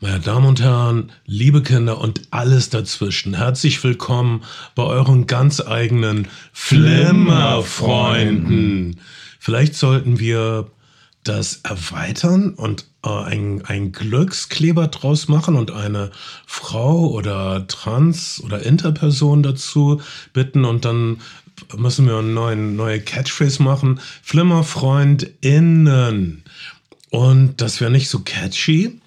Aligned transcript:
Meine 0.00 0.20
Damen 0.20 0.46
und 0.46 0.60
Herren, 0.60 1.10
liebe 1.26 1.60
Kinder 1.60 2.00
und 2.00 2.22
alles 2.30 2.70
dazwischen, 2.70 3.34
herzlich 3.34 3.82
willkommen 3.82 4.44
bei 4.76 4.84
euren 4.84 5.26
ganz 5.26 5.60
eigenen 5.60 6.28
Flimmerfreunden. 6.52 9.00
Vielleicht 9.40 9.74
sollten 9.74 10.20
wir 10.20 10.70
das 11.24 11.62
erweitern 11.64 12.54
und 12.54 12.86
äh, 13.04 13.08
ein, 13.08 13.64
ein 13.64 13.90
Glückskleber 13.90 14.86
draus 14.86 15.26
machen 15.26 15.56
und 15.56 15.72
eine 15.72 16.12
Frau 16.46 17.08
oder 17.08 17.66
Trans- 17.66 18.40
oder 18.44 18.62
Interperson 18.62 19.42
dazu 19.42 20.00
bitten 20.32 20.64
und 20.64 20.84
dann 20.84 21.20
müssen 21.76 22.06
wir 22.06 22.18
eine 22.18 22.28
neue, 22.28 22.54
neue 22.54 23.00
Catchphrase 23.00 23.64
machen. 23.64 23.98
FlimmerfreundInnen. 24.22 26.44
Und 27.10 27.60
das 27.60 27.80
wäre 27.80 27.90
nicht 27.90 28.08
so 28.08 28.20
catchy. 28.20 29.00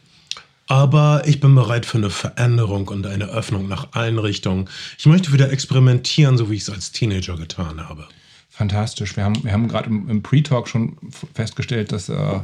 Aber 0.72 1.24
ich 1.26 1.42
bin 1.42 1.54
bereit 1.54 1.86
für 1.86 1.98
eine 1.98 2.10
Veränderung 2.10 2.88
und 2.88 3.06
eine 3.06 3.26
Öffnung 3.26 3.68
nach 3.68 3.90
allen 3.92 4.18
Richtungen. 4.18 4.70
Ich 4.98 5.06
möchte 5.06 5.34
wieder 5.34 5.52
experimentieren, 5.52 6.38
so 6.38 6.50
wie 6.50 6.56
ich 6.56 6.62
es 6.62 6.70
als 6.70 6.94
Teenager 6.94 7.36
getan 7.36 7.90
habe. 7.90 8.08
Fantastisch. 8.50 9.18
Wir 9.18 9.26
haben, 9.26 9.44
wir 9.44 9.52
haben 9.52 9.68
gerade 9.68 9.88
im, 9.90 10.24
Pre-Talk 10.24 10.70
schon 10.70 10.96
festgestellt, 11.34 11.92
dass 11.92 12.08
äh, 12.08 12.40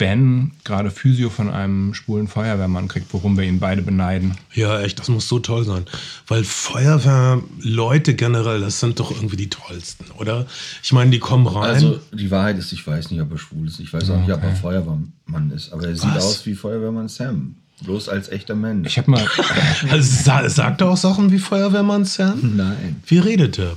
Ben 0.00 0.52
gerade 0.64 0.90
Physio 0.90 1.28
von 1.28 1.50
einem 1.50 1.92
schwulen 1.92 2.26
Feuerwehrmann 2.26 2.88
kriegt, 2.88 3.12
worum 3.12 3.36
wir 3.36 3.44
ihn 3.44 3.60
beide 3.60 3.82
beneiden. 3.82 4.34
Ja, 4.54 4.80
echt, 4.80 4.98
das 4.98 5.08
muss 5.08 5.28
so 5.28 5.40
toll 5.40 5.64
sein. 5.64 5.84
Weil 6.26 6.42
Feuerwehrleute 6.42 8.14
generell, 8.14 8.62
das 8.62 8.80
sind 8.80 8.98
doch 8.98 9.10
irgendwie 9.10 9.36
die 9.36 9.50
tollsten, 9.50 10.06
oder? 10.16 10.46
Ich 10.82 10.94
meine, 10.94 11.10
die 11.10 11.18
kommen 11.18 11.46
rein. 11.46 11.74
Also, 11.74 12.00
die 12.12 12.30
Wahrheit 12.30 12.56
ist, 12.56 12.72
ich 12.72 12.86
weiß 12.86 13.10
nicht, 13.10 13.20
ob 13.20 13.30
er 13.30 13.36
schwul 13.36 13.68
ist. 13.68 13.78
Ich 13.78 13.92
weiß 13.92 14.08
auch 14.08 14.20
nicht, 14.20 14.32
ob 14.32 14.42
er 14.42 14.56
Feuerwehrmann 14.56 15.50
ist. 15.54 15.70
Aber 15.70 15.86
er 15.86 15.94
sieht 15.94 16.14
Was? 16.14 16.24
aus 16.24 16.46
wie 16.46 16.54
Feuerwehrmann 16.54 17.08
Sam. 17.08 17.56
Bloß 17.84 18.08
als 18.08 18.30
echter 18.30 18.54
Mensch. 18.54 18.88
Ich 18.88 18.96
habe 18.96 19.10
mal, 19.10 19.26
also, 19.90 20.22
sa 20.22 20.48
sagt 20.48 20.80
er 20.80 20.88
auch 20.88 20.96
Sachen 20.96 21.30
wie 21.30 21.38
Feuerwehrmann 21.38 22.06
Sam? 22.06 22.56
Nein. 22.56 23.02
Wie 23.04 23.18
redet 23.18 23.58
er? 23.58 23.76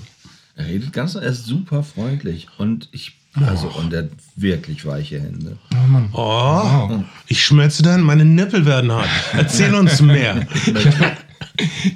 Er 0.55 0.67
redet 0.67 0.93
ganz, 0.93 1.15
er 1.15 1.23
ist 1.23 1.45
super 1.45 1.83
freundlich. 1.83 2.47
Und 2.57 2.87
ich, 2.93 3.17
also, 3.35 3.67
und 3.67 3.91
er 3.93 4.03
hat 4.03 4.09
wirklich 4.35 4.85
weiche 4.85 5.19
Hände. 5.19 5.57
Oh, 6.13 6.99
ich 7.27 7.43
schmelze 7.43 7.81
dann, 7.81 8.01
meine 8.01 8.25
Nippel 8.25 8.65
werden 8.65 8.91
hart. 8.91 9.09
Erzähl 9.33 9.73
uns 9.75 10.01
mehr. 10.01 10.45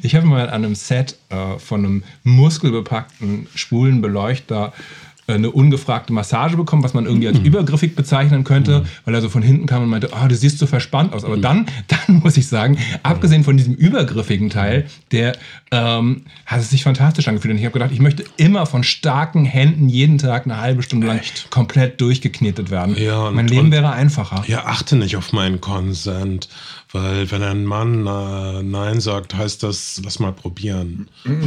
ich 0.01 0.15
habe 0.15 0.25
mal 0.25 0.49
an 0.49 0.65
einem 0.65 0.75
Set 0.75 1.17
äh, 1.29 1.59
von 1.59 1.85
einem 1.85 2.03
muskelbepackten 2.23 3.47
schwulen 3.53 4.01
Beleuchter 4.01 4.73
äh, 4.73 5.06
eine 5.35 5.51
ungefragte 5.51 6.13
Massage 6.13 6.55
bekommen, 6.55 6.83
was 6.83 6.93
man 6.93 7.05
irgendwie 7.05 7.27
als 7.27 7.39
übergriffig 7.39 7.95
bezeichnen 7.95 8.43
könnte, 8.43 8.85
weil 9.03 9.13
er 9.13 9.21
so 9.21 9.29
von 9.29 9.41
hinten 9.41 9.65
kam 9.65 9.83
und 9.83 9.89
meinte, 9.89 10.09
oh, 10.13 10.27
du 10.27 10.35
siehst 10.35 10.57
so 10.57 10.67
verspannt 10.67 11.13
aus. 11.13 11.25
Aber 11.25 11.37
dann, 11.37 11.65
dann 11.87 12.19
muss 12.19 12.37
ich 12.37 12.47
sagen, 12.47 12.77
abgesehen 13.03 13.43
von 13.43 13.57
diesem 13.57 13.73
übergriffigen 13.73 14.49
Teil, 14.49 14.85
der 15.11 15.37
ähm, 15.71 16.23
hat 16.45 16.61
es 16.61 16.69
sich 16.69 16.83
fantastisch 16.83 17.27
angefühlt. 17.27 17.51
Und 17.51 17.59
ich 17.59 17.65
habe 17.65 17.73
gedacht, 17.73 17.91
ich 17.91 17.99
möchte 17.99 18.23
immer 18.37 18.65
von 18.65 18.83
starken 18.83 19.43
Händen 19.43 19.89
jeden 19.89 20.17
Tag 20.17 20.45
eine 20.45 20.61
halbe 20.61 20.81
Stunde 20.81 21.07
lang 21.07 21.19
komplett 21.49 21.99
durchgeknetet 21.99 22.71
werden. 22.71 22.95
Ja, 22.97 23.29
mein 23.31 23.47
Leben 23.47 23.71
wäre 23.71 23.91
einfacher. 23.91 24.43
Ja, 24.47 24.65
achte 24.65 24.95
nicht 24.95 25.17
auf 25.17 25.33
meinen 25.33 25.59
Konsent, 25.59 26.47
weil 26.93 27.29
wenn 27.31 27.43
ein 27.43 27.65
Mann 27.65 28.07
äh, 28.07 28.63
Nein 28.63 29.01
sagt, 29.01 29.35
heißt 29.35 29.63
das, 29.63 30.01
lass 30.03 30.19
mal 30.19 30.31
probieren. 30.31 31.09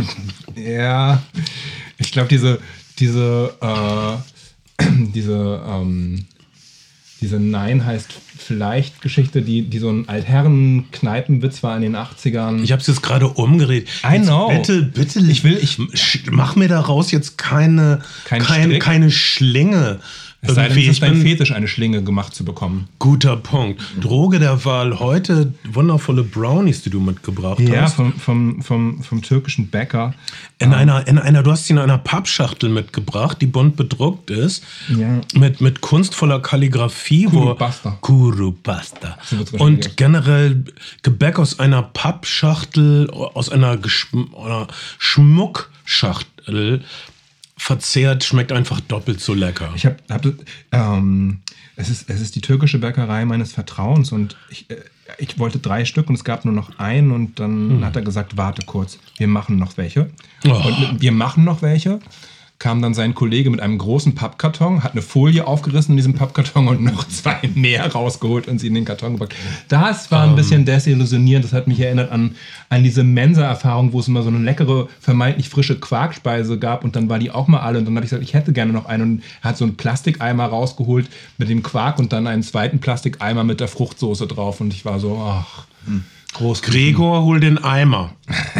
Ja, 0.56 1.22
ich 1.96 2.12
glaube, 2.12 2.28
diese, 2.28 2.58
diese, 3.00 3.54
äh, 3.60 4.84
diese, 5.14 5.62
ähm, 5.66 6.26
diese 7.20 7.38
Nein 7.38 7.84
heißt 7.84 8.08
vielleicht 8.38 9.02
Geschichte, 9.02 9.42
die, 9.42 9.62
die 9.62 9.78
so 9.78 9.90
ein 9.90 10.08
Altherren-Kneipenwitz 10.08 11.62
war 11.62 11.76
in 11.76 11.82
den 11.82 11.96
80ern. 11.96 12.62
Ich 12.62 12.72
habe 12.72 12.80
es 12.80 12.86
jetzt 12.86 13.02
gerade 13.02 13.28
umgedreht. 13.28 13.88
I 14.04 14.14
Jetzt 14.16 14.26
know. 14.26 14.48
Bitte, 14.48 14.82
bitte. 14.82 15.20
Ich 15.20 15.44
will- 15.44 15.58
ich- 15.60 15.78
mach 16.30 16.56
mir 16.56 16.68
daraus 16.68 17.10
jetzt 17.10 17.36
keine, 17.36 18.00
Kein 18.24 18.42
kein, 18.42 18.62
Strick? 18.64 18.82
keine 18.82 19.10
Schlinge. 19.10 20.00
Es 20.42 20.54
sei 20.54 20.68
denn, 20.68 20.78
es 20.78 20.86
ist 20.86 21.02
dein 21.02 21.20
Fetisch, 21.20 21.52
eine 21.52 21.68
Schlinge 21.68 22.02
gemacht 22.02 22.34
zu 22.34 22.44
bekommen. 22.44 22.88
guter 22.98 23.36
Punkt. 23.36 23.82
Droge 24.00 24.38
der 24.38 24.64
Wahl 24.64 24.98
heute 24.98 25.52
wundervolle 25.64 26.22
Brownies, 26.22 26.82
die 26.82 26.90
du 26.90 26.98
mitgebracht 27.00 27.60
Ja, 27.60 27.82
hast. 27.82 27.94
vom, 27.94 28.14
vom, 28.14 28.62
vom, 28.62 29.02
vom 29.02 29.20
türkischen 29.22 29.68
Bäcker. 29.68 30.14
In 30.58 30.72
einer, 30.72 31.06
in 31.06 31.18
einer, 31.18 31.42
du 31.42 31.50
hast 31.50 31.66
sie 31.66 31.74
in 31.74 31.78
einer 31.78 31.98
Pappschachtel 31.98 32.70
mitgebracht, 32.70 33.38
die 33.40 33.46
bunt 33.46 33.76
bedruckt 33.76 34.30
ist. 34.30 34.64
Ja. 34.88 35.20
Mit, 35.34 35.60
mit 35.60 35.80
kunstvoller 35.82 36.40
Kalligrafie. 36.40 37.24
Kurupasta. 37.24 37.98
Kurupasta. 38.00 39.18
Und 39.58 39.96
generell 39.96 40.64
Gebäck 41.02 41.38
aus 41.38 41.58
einer 41.58 41.82
Pappschachtel, 41.82 43.10
aus 43.10 43.50
einer, 43.50 43.76
Geschm 43.76 44.34
einer 44.34 44.68
Schmuckschachtel 44.98 46.82
verzehrt, 47.60 48.24
schmeckt 48.24 48.52
einfach 48.52 48.80
doppelt 48.80 49.20
so 49.20 49.34
lecker. 49.34 49.70
Ich 49.76 49.84
habe, 49.84 49.96
hab, 50.08 50.24
ähm, 50.72 51.40
es, 51.76 51.90
ist, 51.90 52.08
es 52.08 52.22
ist 52.22 52.34
die 52.34 52.40
türkische 52.40 52.78
Bäckerei 52.78 53.26
meines 53.26 53.52
Vertrauens 53.52 54.12
und 54.12 54.36
ich, 54.48 54.70
äh, 54.70 54.76
ich 55.18 55.38
wollte 55.38 55.58
drei 55.58 55.84
Stück 55.84 56.08
und 56.08 56.14
es 56.14 56.24
gab 56.24 56.46
nur 56.46 56.54
noch 56.54 56.78
einen 56.78 57.12
und 57.12 57.38
dann 57.38 57.84
hat 57.84 57.96
er 57.96 58.02
gesagt, 58.02 58.38
warte 58.38 58.64
kurz, 58.64 58.98
wir 59.18 59.28
machen 59.28 59.58
noch 59.58 59.76
welche. 59.76 60.08
Oh. 60.46 60.50
Und 60.50 61.02
wir 61.02 61.12
machen 61.12 61.44
noch 61.44 61.60
welche. 61.60 62.00
Kam 62.60 62.82
dann 62.82 62.92
sein 62.92 63.14
Kollege 63.14 63.48
mit 63.48 63.60
einem 63.60 63.78
großen 63.78 64.14
Pappkarton, 64.14 64.84
hat 64.84 64.92
eine 64.92 65.00
Folie 65.00 65.46
aufgerissen 65.46 65.92
in 65.92 65.96
diesem 65.96 66.12
Pappkarton 66.12 66.68
und 66.68 66.82
noch 66.82 67.08
zwei 67.08 67.40
mehr 67.54 67.90
rausgeholt 67.90 68.48
und 68.48 68.58
sie 68.58 68.66
in 68.66 68.74
den 68.74 68.84
Karton 68.84 69.14
gepackt. 69.14 69.34
Das 69.68 70.10
war 70.10 70.24
ein 70.24 70.36
bisschen 70.36 70.66
desillusionierend. 70.66 71.46
Das 71.46 71.54
hat 71.54 71.66
mich 71.66 71.80
erinnert 71.80 72.12
an, 72.12 72.36
an 72.68 72.84
diese 72.84 73.02
Mensa-Erfahrung, 73.02 73.94
wo 73.94 74.00
es 74.00 74.08
immer 74.08 74.22
so 74.22 74.28
eine 74.28 74.40
leckere, 74.40 74.88
vermeintlich 75.00 75.48
frische 75.48 75.80
Quarkspeise 75.80 76.58
gab 76.58 76.84
und 76.84 76.96
dann 76.96 77.08
war 77.08 77.18
die 77.18 77.30
auch 77.30 77.48
mal 77.48 77.60
alle. 77.60 77.78
Und 77.78 77.86
dann 77.86 77.96
habe 77.96 78.04
ich 78.04 78.10
gesagt, 78.10 78.28
ich 78.28 78.34
hätte 78.34 78.52
gerne 78.52 78.74
noch 78.74 78.84
eine. 78.84 79.04
Und 79.04 79.22
er 79.40 79.48
hat 79.48 79.56
so 79.56 79.64
einen 79.64 79.78
Plastikeimer 79.78 80.44
rausgeholt 80.44 81.08
mit 81.38 81.48
dem 81.48 81.62
Quark 81.62 81.98
und 81.98 82.12
dann 82.12 82.26
einen 82.26 82.42
zweiten 82.42 82.78
Plastikeimer 82.78 83.42
mit 83.42 83.60
der 83.60 83.68
Fruchtsoße 83.68 84.26
drauf. 84.26 84.60
Und 84.60 84.74
ich 84.74 84.84
war 84.84 85.00
so, 85.00 85.18
ach, 85.18 85.64
groß. 86.34 86.60
Gregor, 86.60 87.22
hol 87.22 87.40
den 87.40 87.56
Eimer. 87.56 88.12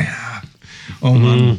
Oh 1.03 1.12
Mann. 1.12 1.59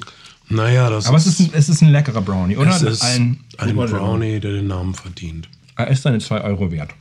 Naja, 0.51 0.89
das 0.89 1.07
Aber 1.07 1.17
es 1.17 1.25
ist, 1.27 1.39
ein, 1.39 1.49
es 1.53 1.69
ist 1.69 1.81
ein 1.81 1.89
leckerer 1.89 2.21
Brownie, 2.21 2.57
oder? 2.57 2.69
es 2.75 2.81
ist 2.81 3.03
ein, 3.03 3.39
ein 3.57 3.75
Brownie, 3.75 4.39
der 4.39 4.51
den 4.51 4.67
Namen 4.67 4.93
verdient. 4.93 5.47
er 5.75 5.87
ist 5.89 6.03
seine 6.03 6.19
2 6.19 6.41
Euro 6.41 6.71
wert. 6.71 6.91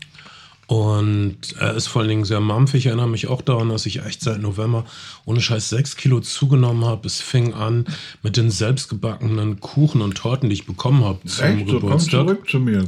Und 0.67 1.37
er 1.59 1.75
ist 1.75 1.89
vor 1.89 2.01
allen 2.03 2.09
Dingen 2.11 2.25
sehr 2.25 2.39
mampfig. 2.39 2.79
Ich 2.83 2.87
erinnere 2.87 3.09
mich 3.09 3.27
auch 3.27 3.43
daran, 3.43 3.71
dass 3.71 3.87
ich 3.87 4.05
echt 4.05 4.21
seit 4.23 4.41
November 4.41 4.85
ohne 5.25 5.41
Scheiß 5.41 5.69
sechs 5.69 5.97
Kilo 5.97 6.21
zugenommen 6.21 6.85
habe. 6.85 7.09
Es 7.09 7.21
fing 7.21 7.55
an 7.55 7.87
mit 8.23 8.37
den 8.37 8.53
selbstgebackenen 8.53 9.59
Kuchen 9.59 10.01
und 10.01 10.15
Torten, 10.17 10.49
die 10.49 10.55
ich 10.55 10.67
bekommen 10.67 11.05
habe 11.05 11.19
zum 11.27 11.45
Echt 11.45 11.67
so, 11.67 11.73
komm 11.81 11.81
Geburtstag. 11.89 12.11
zurück 12.27 12.49
zu 12.49 12.61
mir. 12.61 12.85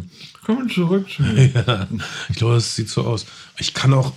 Komm 0.47 0.69
zurück 0.71 1.11
zu 1.11 1.23
mir. 1.23 1.51
Ja, 1.67 1.89
ich 2.29 2.37
glaube, 2.37 2.55
das 2.55 2.77
sieht 2.77 2.89
so 2.89 3.03
aus. 3.03 3.27
Ich 3.59 3.75
kann 3.75 3.93
auch, 3.95 4.13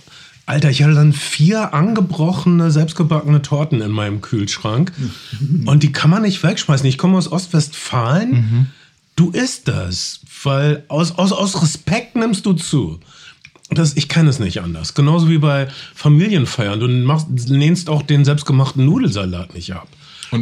Alter, 0.46 0.70
ich 0.70 0.82
hatte 0.82 0.94
dann 0.94 1.12
vier 1.12 1.74
angebrochene, 1.74 2.70
selbstgebackene 2.70 3.42
Torten 3.42 3.80
in 3.80 3.90
meinem 3.90 4.20
Kühlschrank. 4.20 4.92
Und 5.66 5.82
die 5.82 5.90
kann 5.90 6.08
man 6.08 6.22
nicht 6.22 6.42
wegschmeißen. 6.42 6.86
Ich 6.86 6.98
komme 6.98 7.18
aus 7.18 7.30
Ostwestfalen. 7.30 8.70
Du 9.16 9.30
isst 9.30 9.66
das, 9.66 10.20
weil 10.44 10.84
aus, 10.88 11.18
aus, 11.18 11.32
aus 11.32 11.60
Respekt 11.62 12.14
nimmst 12.14 12.46
du 12.46 12.52
zu. 12.52 13.00
Das, 13.70 13.96
ich 13.96 14.08
kenne 14.08 14.30
es 14.30 14.38
nicht 14.38 14.60
anders. 14.60 14.94
Genauso 14.94 15.28
wie 15.28 15.38
bei 15.38 15.66
Familienfeiern. 15.94 16.78
Du 16.78 16.86
machst, 16.86 17.26
lehnst 17.48 17.90
auch 17.90 18.02
den 18.02 18.24
selbstgemachten 18.24 18.84
Nudelsalat 18.84 19.52
nicht 19.54 19.72
ab. 19.74 19.88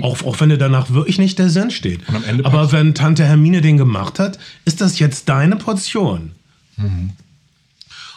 auch, 0.03 0.23
auch 0.23 0.41
wenn 0.41 0.51
dir 0.51 0.59
danach 0.59 0.91
wirklich 0.91 1.19
nicht 1.19 1.39
der 1.39 1.49
Sinn 1.49 1.71
steht. 1.71 2.01
Und 2.09 2.45
Aber 2.45 2.73
wenn 2.73 2.95
Tante 2.95 3.25
Hermine 3.25 3.63
den 3.63 3.79
gemacht 3.79 4.19
hat, 4.19 4.39
ist 4.67 4.83
das 4.83 4.99
jetzt 4.99 5.31
deine 5.31 5.57
Portion. 5.57 6.33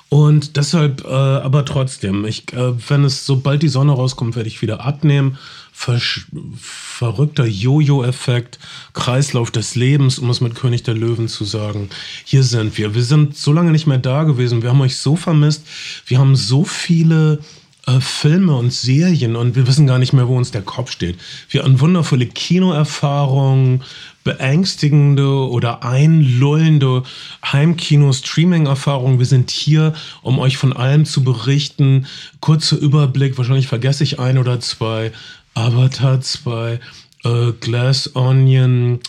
Und 0.09 0.55
deshalb, 0.55 1.03
äh, 1.05 1.09
aber 1.09 1.65
trotzdem, 1.65 2.25
ich, 2.25 2.53
äh, 2.53 2.73
wenn 2.89 3.03
es, 3.03 3.25
sobald 3.25 3.61
die 3.61 3.67
Sonne 3.67 3.91
rauskommt, 3.91 4.35
werde 4.35 4.47
ich 4.47 4.61
wieder 4.61 4.85
abnehmen. 4.85 5.37
Versch 5.73 6.25
verrückter 6.59 7.45
Jojo-Effekt, 7.45 8.57
Kreislauf 8.93 9.51
des 9.51 9.75
Lebens, 9.75 10.17
um 10.17 10.29
es 10.29 10.41
mit 10.41 10.55
König 10.55 10.83
der 10.83 10.95
Löwen 10.95 11.27
zu 11.27 11.45
sagen. 11.45 11.89
Hier 12.23 12.43
sind 12.43 12.77
wir. 12.77 12.95
Wir 12.95 13.03
sind 13.03 13.37
so 13.37 13.51
lange 13.51 13.71
nicht 13.71 13.85
mehr 13.85 13.99
da 13.99 14.23
gewesen. 14.23 14.63
Wir 14.63 14.69
haben 14.69 14.81
euch 14.81 14.95
so 14.95 15.15
vermisst. 15.15 15.67
Wir 16.07 16.17
haben 16.17 16.35
so 16.35 16.63
viele 16.63 17.39
äh, 17.87 18.01
Filme 18.01 18.55
und 18.55 18.73
Serien 18.73 19.35
und 19.35 19.55
wir 19.55 19.67
wissen 19.67 19.87
gar 19.87 19.99
nicht 19.99 20.13
mehr, 20.13 20.27
wo 20.27 20.37
uns 20.37 20.51
der 20.51 20.61
Kopf 20.61 20.91
steht. 20.91 21.17
Wir 21.49 21.63
haben 21.63 21.79
wundervolle 21.79 22.27
Kinoerfahrungen, 22.27 23.83
beängstigende 24.27 25.25
oder 25.25 25.83
einlullende 25.83 27.03
Heimkino-Streaming-Erfahrungen. 27.45 29.19
Wir 29.19 29.25
sind 29.25 29.51
hier, 29.51 29.93
um 30.21 30.37
euch 30.37 30.57
von 30.57 30.73
allem 30.73 31.05
zu 31.05 31.23
berichten. 31.23 32.07
Kurzer 32.41 32.77
Überblick, 32.77 33.37
wahrscheinlich 33.37 33.67
vergesse 33.67 34.03
ich 34.03 34.19
ein 34.19 34.37
oder 34.37 34.59
zwei. 34.59 35.13
Avatar 35.53 36.19
2, 36.19 36.79
äh, 37.23 37.51
Glass 37.61 38.15
Onion, 38.17 38.99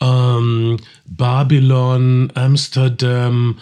ähm, 0.00 0.78
Babylon, 1.04 2.32
Amsterdam, 2.34 3.58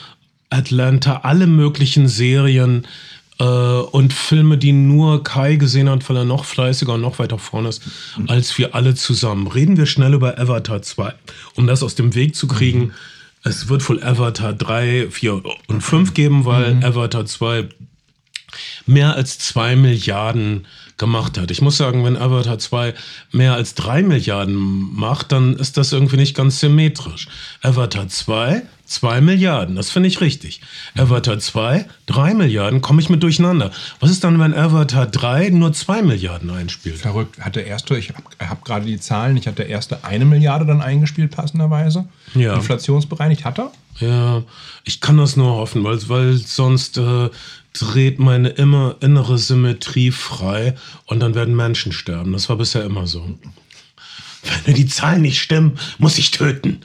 Atlanta, 0.49 1.23
alle 1.25 1.49
möglichen 1.49 2.07
Serien 2.07 2.87
und 3.45 4.13
Filme, 4.13 4.59
die 4.59 4.73
nur 4.73 5.25
Kai 5.25 5.57
gesehen 5.57 5.89
hat, 5.89 6.09
weil 6.09 6.19
er 6.19 6.25
noch 6.25 6.45
fleißiger 6.45 6.95
und 6.95 7.01
noch 7.01 7.19
weiter 7.19 7.39
vorne 7.39 7.71
ist, 7.71 7.83
als 8.27 8.59
wir 8.59 8.75
alle 8.75 8.95
zusammen. 8.95 9.47
Reden 9.47 9.77
wir 9.77 9.87
schnell 9.87 10.13
über 10.15 10.39
Avatar 10.39 10.83
2, 10.83 11.15
um 11.55 11.67
das 11.67 11.83
aus 11.83 11.95
dem 11.95 12.15
Weg 12.15 12.37
zu 12.37 12.47
kriegen. 12.47 12.79
Mhm. 12.81 12.93
Es 13.43 13.69
wird 13.69 13.89
wohl 13.89 14.03
Avatar 14.03 14.53
3, 14.53 15.09
4 15.11 15.43
und 15.69 15.81
5 15.81 16.13
geben, 16.13 16.45
weil 16.45 16.75
mhm. 16.75 16.85
Avatar 16.85 17.25
2 17.25 17.69
mehr 18.87 19.15
als 19.15 19.39
2 19.39 19.77
Milliarden 19.77 20.67
gemacht 21.01 21.39
hat. 21.39 21.51
Ich 21.51 21.61
muss 21.61 21.77
sagen, 21.77 22.05
wenn 22.05 22.17
Avatar 22.17 22.61
2 22.61 22.95
mehr 23.33 23.55
als 23.55 23.75
3 23.75 24.05
Milliarden 24.05 24.55
macht, 24.95 25.33
dann 25.33 25.57
ist 25.57 25.77
das 25.77 25.93
irgendwie 25.93 26.17
nicht 26.17 26.37
ganz 26.37 26.61
symmetrisch. 26.61 27.27
Avatar 27.63 28.07
2 28.07 28.63
2 28.91 29.21
Milliarden, 29.21 29.77
das 29.77 29.93
finde 29.93 30.09
ich 30.09 30.21
richtig. 30.21 30.61
Avatar 30.99 31.39
2, 31.39 31.87
3 32.07 32.35
Milliarden, 32.35 32.81
komme 32.81 33.01
ich 33.01 33.09
mit 33.09 33.23
durcheinander. 33.23 33.71
Was 34.01 34.11
ist 34.11 34.25
dann, 34.25 34.41
wenn 34.41 34.53
Avatar 34.53 35.07
3 35.07 35.51
nur 35.51 35.73
2 35.73 36.03
Milliarden 36.03 36.51
einspielt? 36.51 36.97
Verrückt. 36.97 37.39
Hat 37.39 37.55
der 37.55 37.69
erste, 37.69 37.97
ich 37.97 38.09
habe 38.09 38.23
hab 38.41 38.65
gerade 38.65 38.87
die 38.87 38.99
Zahlen, 38.99 39.37
ich 39.37 39.47
hatte 39.47 39.59
der 39.59 39.69
erste 39.69 40.03
eine 40.03 40.25
Milliarde 40.25 40.67
dann 40.67 40.83
eingespielt, 40.83 41.31
passenderweise. 41.31 42.09
Ja. 42.35 42.55
Inflationsbereinigt 42.55 43.45
hat 43.45 43.61
er? 43.61 43.71
Ja, 44.01 44.43
ich 44.83 45.01
kann 45.01 45.19
das 45.19 45.37
nur 45.37 45.53
hoffen, 45.53 45.85
weil, 45.85 45.99
weil 46.09 46.35
sonst 46.35 46.99
äh, 46.99 47.29
dreht 47.73 48.19
meine 48.19 48.49
immer 48.49 48.97
innere 49.01 49.39
Symmetrie 49.39 50.11
frei 50.11 50.75
und 51.07 51.21
dann 51.21 51.35
werden 51.35 51.55
Menschen 51.55 51.93
sterben. 51.93 52.33
Das 52.33 52.49
war 52.49 52.57
bisher 52.57 52.85
immer 52.85 53.07
so. 53.07 53.39
Wenn 54.65 54.75
die 54.75 54.87
Zahlen 54.87 55.23
nicht 55.23 55.41
stimmen, 55.41 55.79
muss 55.99 56.19
ich 56.19 56.31
töten. 56.31 56.81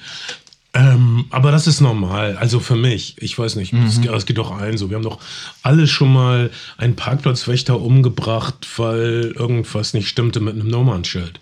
Ähm, 0.74 1.26
aber 1.30 1.52
das 1.52 1.68
ist 1.68 1.80
normal. 1.80 2.36
Also 2.38 2.60
für 2.60 2.76
mich. 2.76 3.16
Ich 3.20 3.40
weiß 3.40 3.56
nicht. 3.56 3.72
Es 3.74 3.98
mhm. 3.98 4.26
geht 4.26 4.38
doch 4.38 4.52
allen 4.52 4.78
so. 4.78 4.90
Wir 4.90 4.98
haben 4.98 5.04
doch 5.04 5.20
alle 5.64 5.88
schon 5.88 6.12
mal 6.12 6.52
einen 6.78 6.98
Parkplatzwächter 6.98 7.80
umgebracht, 7.80 8.68
weil 8.76 9.34
irgendwas 9.36 9.94
nicht 9.94 10.10
stimmte 10.10 10.42
mit 10.42 10.56
einem 10.56 10.68
Nummernschild. 10.68 11.40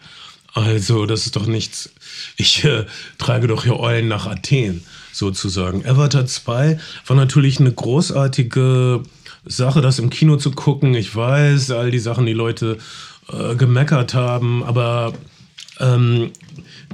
Also, 0.53 1.07
das 1.07 1.25
ist 1.25 1.35
doch 1.35 1.47
nichts. 1.47 1.89
Ich 2.37 2.63
äh, 2.63 2.85
trage 3.17 3.47
doch 3.47 3.63
hier 3.63 3.79
Eulen 3.79 4.07
nach 4.07 4.27
Athen, 4.27 4.83
sozusagen. 5.11 5.83
Avatar 5.83 6.27
2 6.27 6.77
war 7.07 7.15
natürlich 7.15 7.59
eine 7.59 7.71
großartige 7.71 9.01
Sache, 9.45 9.81
das 9.81 9.99
im 9.99 10.09
Kino 10.09 10.37
zu 10.37 10.51
gucken. 10.51 10.95
Ich 10.95 11.15
weiß, 11.15 11.71
all 11.71 11.91
die 11.91 11.99
Sachen, 11.99 12.25
die 12.25 12.33
Leute 12.33 12.77
äh, 13.31 13.55
gemeckert 13.55 14.13
haben, 14.13 14.63
aber 14.63 15.13
ähm, 15.79 16.31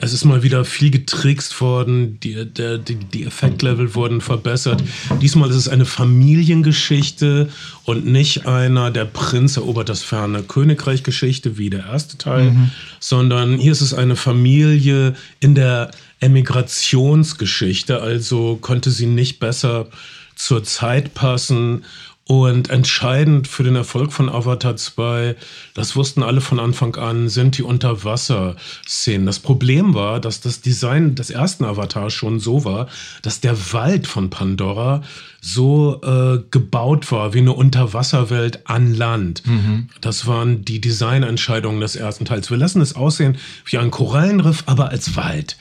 es 0.02 0.14
ist 0.14 0.24
mal 0.24 0.44
wieder 0.44 0.64
viel 0.64 0.92
getrickst 0.92 1.60
worden, 1.60 2.20
die, 2.22 2.46
der, 2.46 2.78
die, 2.78 2.96
die 2.96 3.26
Effektlevel 3.26 3.94
wurden 3.96 4.22
verbessert. 4.22 4.82
Diesmal 5.22 5.50
ist 5.50 5.58
es 5.58 5.68
eine 5.68 5.86
Familiengeschichte 5.86 7.50
und 7.84 8.06
nicht 8.06 8.46
einer 8.46 8.92
der 8.92 9.06
Prinz 9.06 9.58
erobert 9.58 9.90
das 9.90 10.02
ferne 10.02 10.44
Königreich 10.44 11.04
Geschichte 11.04 11.58
wie 11.58 11.70
der 11.70 11.86
erste 11.86 12.18
Teil, 12.18 12.52
mhm. 12.52 12.72
sondern 13.00 13.58
hier 13.58 13.74
ist 13.74 13.82
es 13.82 13.94
eine 13.94 14.16
Familie 14.16 15.16
in 15.42 15.56
der 15.56 15.92
Emigrationsgeschichte, 16.22 18.02
also 18.02 18.58
konnte 18.62 18.92
sie 18.92 19.08
nicht 19.08 19.40
besser 19.40 19.88
zur 20.36 20.64
Zeit 20.64 21.14
passen 21.14 21.84
und 22.30 22.70
entscheidend 22.70 23.48
für 23.48 23.64
den 23.64 23.76
Erfolg 23.76 24.14
von 24.14 24.30
Avatar 24.30 24.76
2, 24.76 25.36
das 25.74 25.96
wussten 25.96 26.22
alle 26.22 26.42
von 26.42 26.60
Anfang 26.60 26.96
an, 26.96 27.28
sind 27.28 27.58
die 27.58 27.64
Unterwasserszenen. 27.64 29.26
Das 29.26 29.40
Problem 29.40 29.96
war, 29.96 30.20
dass 30.20 30.40
das 30.40 30.62
Design 30.62 31.16
des 31.16 31.32
ersten 31.32 31.66
Avatar 31.66 32.12
schon 32.12 32.40
so 32.40 32.66
war, 32.66 32.88
dass 33.24 33.42
der 33.42 33.74
Wald 33.74 34.06
von 34.06 34.30
Pandora 34.30 35.02
so 35.42 36.02
äh, 36.04 36.44
gebaut 36.52 37.12
war 37.12 37.34
wie 37.34 37.40
eine 37.40 37.54
Unterwasserwelt 37.54 38.60
an 38.70 38.94
Land. 38.94 39.42
Mhm. 39.48 39.88
Das 40.00 40.28
waren 40.28 40.64
die 40.64 40.80
Designentscheidungen 40.80 41.82
des 41.82 41.96
ersten 41.96 42.26
Teils. 42.26 42.52
Wir 42.52 42.58
lassen 42.58 42.82
es 42.82 42.96
aussehen 42.96 43.38
wie 43.66 43.80
ein 43.80 43.90
Korallenriff, 43.90 44.66
aber 44.68 44.90
als 44.90 45.16
Wald. 45.16 45.58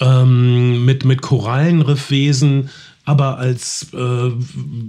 Ähm, 0.00 0.86
mit, 0.86 1.04
mit 1.04 1.20
Korallenriffwesen 1.20 2.70
aber 3.10 3.38
als 3.38 3.88
äh, 3.92 4.30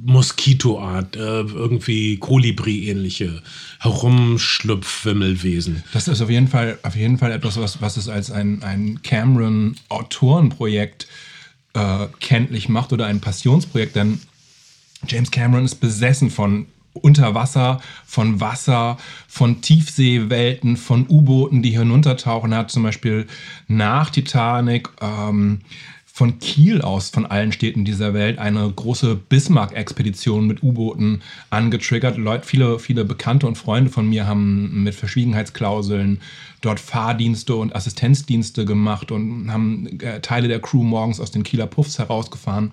Moskitoart, 0.05 1.15
äh, 1.15 1.19
irgendwie 1.19 2.17
Kolibri-ähnliche 2.17 3.41
Herumschlüpfwimmelwesen. 3.79 5.83
Das 5.91 6.07
ist 6.07 6.21
auf 6.21 6.29
jeden 6.29 6.47
Fall, 6.47 6.77
auf 6.83 6.95
jeden 6.95 7.17
Fall 7.17 7.31
etwas, 7.31 7.59
was, 7.59 7.81
was 7.81 7.97
es 7.97 8.07
als 8.07 8.29
ein, 8.29 8.61
ein 8.61 9.01
Cameron-Autorenprojekt 9.01 11.07
äh, 11.73 12.05
kenntlich 12.19 12.69
macht 12.69 12.93
oder 12.93 13.07
ein 13.07 13.21
Passionsprojekt, 13.21 13.95
denn 13.95 14.19
James 15.07 15.31
Cameron 15.31 15.65
ist 15.65 15.81
besessen 15.81 16.29
von 16.29 16.67
Unterwasser, 16.93 17.81
von 18.05 18.39
Wasser, 18.39 18.97
von 19.27 19.61
Tiefseewelten, 19.61 20.77
von 20.77 21.07
U-Booten, 21.09 21.63
die 21.63 21.75
hinuntertauchen. 21.75 22.51
Er 22.51 22.59
hat 22.59 22.69
zum 22.69 22.83
Beispiel 22.83 23.25
nach 23.67 24.11
Titanic 24.11 24.89
ähm, 25.01 25.61
von 26.13 26.39
Kiel 26.39 26.81
aus, 26.81 27.09
von 27.09 27.25
allen 27.25 27.51
Städten 27.51 27.85
dieser 27.85 28.13
Welt, 28.13 28.37
eine 28.37 28.69
große 28.69 29.15
Bismarck-Expedition 29.15 30.45
mit 30.45 30.61
U-Booten 30.61 31.21
angetriggert. 31.49 32.17
Leute, 32.17 32.45
viele, 32.45 32.79
viele 32.79 33.05
Bekannte 33.05 33.47
und 33.47 33.57
Freunde 33.57 33.89
von 33.89 34.09
mir 34.09 34.27
haben 34.27 34.83
mit 34.83 34.93
Verschwiegenheitsklauseln 34.93 36.21
dort 36.59 36.79
Fahrdienste 36.79 37.55
und 37.55 37.75
Assistenzdienste 37.75 38.65
gemacht 38.65 39.11
und 39.11 39.51
haben 39.51 39.99
äh, 40.01 40.19
Teile 40.19 40.47
der 40.47 40.59
Crew 40.59 40.83
morgens 40.83 41.19
aus 41.19 41.31
den 41.31 41.43
Kieler 41.43 41.65
Puffs 41.67 41.97
herausgefahren. 41.97 42.71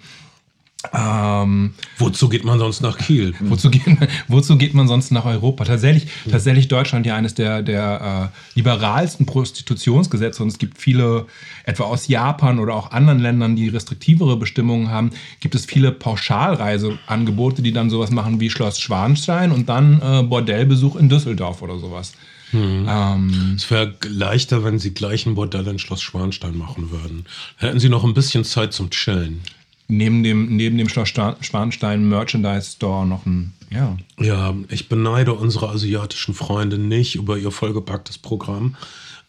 Ähm, 0.93 1.75
wozu 1.99 2.29
geht 2.29 2.45
man 2.45 2.61
sonst 2.61 2.83
nach 2.83 2.99
Kiel? 2.99 3.35
Wozu 3.41 3.69
geht, 3.69 3.83
wozu 4.29 4.57
geht 4.57 4.75
man 4.75 4.87
sonst 4.87 5.11
nach 5.11 5.25
Europa? 5.25 5.65
Tatsächlich, 5.65 6.07
tatsächlich 6.31 6.69
Deutschland 6.69 7.05
ja 7.05 7.17
eines 7.17 7.35
der, 7.35 7.63
der 7.63 8.31
äh, 8.33 8.57
liberalsten 8.57 9.27
Prostitutionsgesetze 9.27 10.41
und 10.41 10.51
es 10.51 10.59
gibt 10.59 10.79
viele, 10.79 11.27
etwa 11.65 11.85
aus 11.85 12.07
Japan 12.07 12.61
oder 12.61 12.75
auch 12.75 12.93
anderen 12.93 13.19
Ländern, 13.19 13.57
die 13.57 13.69
restriktivere 13.69 14.37
Bestimmungen 14.37 14.89
haben, 14.89 15.11
gibt 15.41 15.57
es 15.57 15.67
viele 15.67 15.91
Pauschalreiseangebote, 15.91 17.61
die 17.61 17.73
dann 17.73 17.91
sowas 17.91 18.13
machen 18.13 18.39
wie 18.39 18.49
Schloss 18.49 18.79
Schwanstein 18.79 19.51
und 19.51 19.69
dann 19.69 20.01
äh, 20.01 20.23
Bordellbesuch 20.23 20.95
in 20.95 21.09
Düsseldorf 21.09 21.61
oder 21.61 21.79
sowas. 21.79 22.13
Hm. 22.53 22.87
Ähm, 22.89 23.55
es 23.57 23.69
wäre 23.69 23.95
leichter, 24.09 24.63
wenn 24.63 24.79
sie 24.79 24.95
gleich 24.95 25.27
ein 25.27 25.35
Bordell 25.35 25.67
in 25.67 25.81
Schloss 25.81 26.03
Schwanstein 26.03 26.57
machen 26.57 26.93
würden. 26.93 27.27
Hätten 27.57 27.81
sie 27.81 27.89
noch 27.89 28.05
ein 28.05 28.15
bisschen 28.15 28.45
Zeit 28.45 28.73
zum 28.73 28.91
Chillen 28.91 29.43
neben 29.89 30.23
dem, 30.23 30.55
neben 30.57 30.79
dem 30.79 30.89
Schloss 30.89 31.09
Schwanstein 31.09 32.09
Merchandise 32.09 32.73
Store 32.73 33.07
noch 33.07 33.27
ein, 33.27 33.53
ja. 33.71 33.97
Ja, 34.19 34.55
ich 34.69 34.89
beneide 34.89 35.35
unsere 35.35 35.71
asiatischen 35.71 36.35
Freunde 36.35 36.79
nicht 36.79 37.17
über 37.17 37.37
ihr 37.37 37.51
vollgepacktes 37.51 38.19
Programm. 38.19 38.77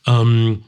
Ähm, 0.05 0.63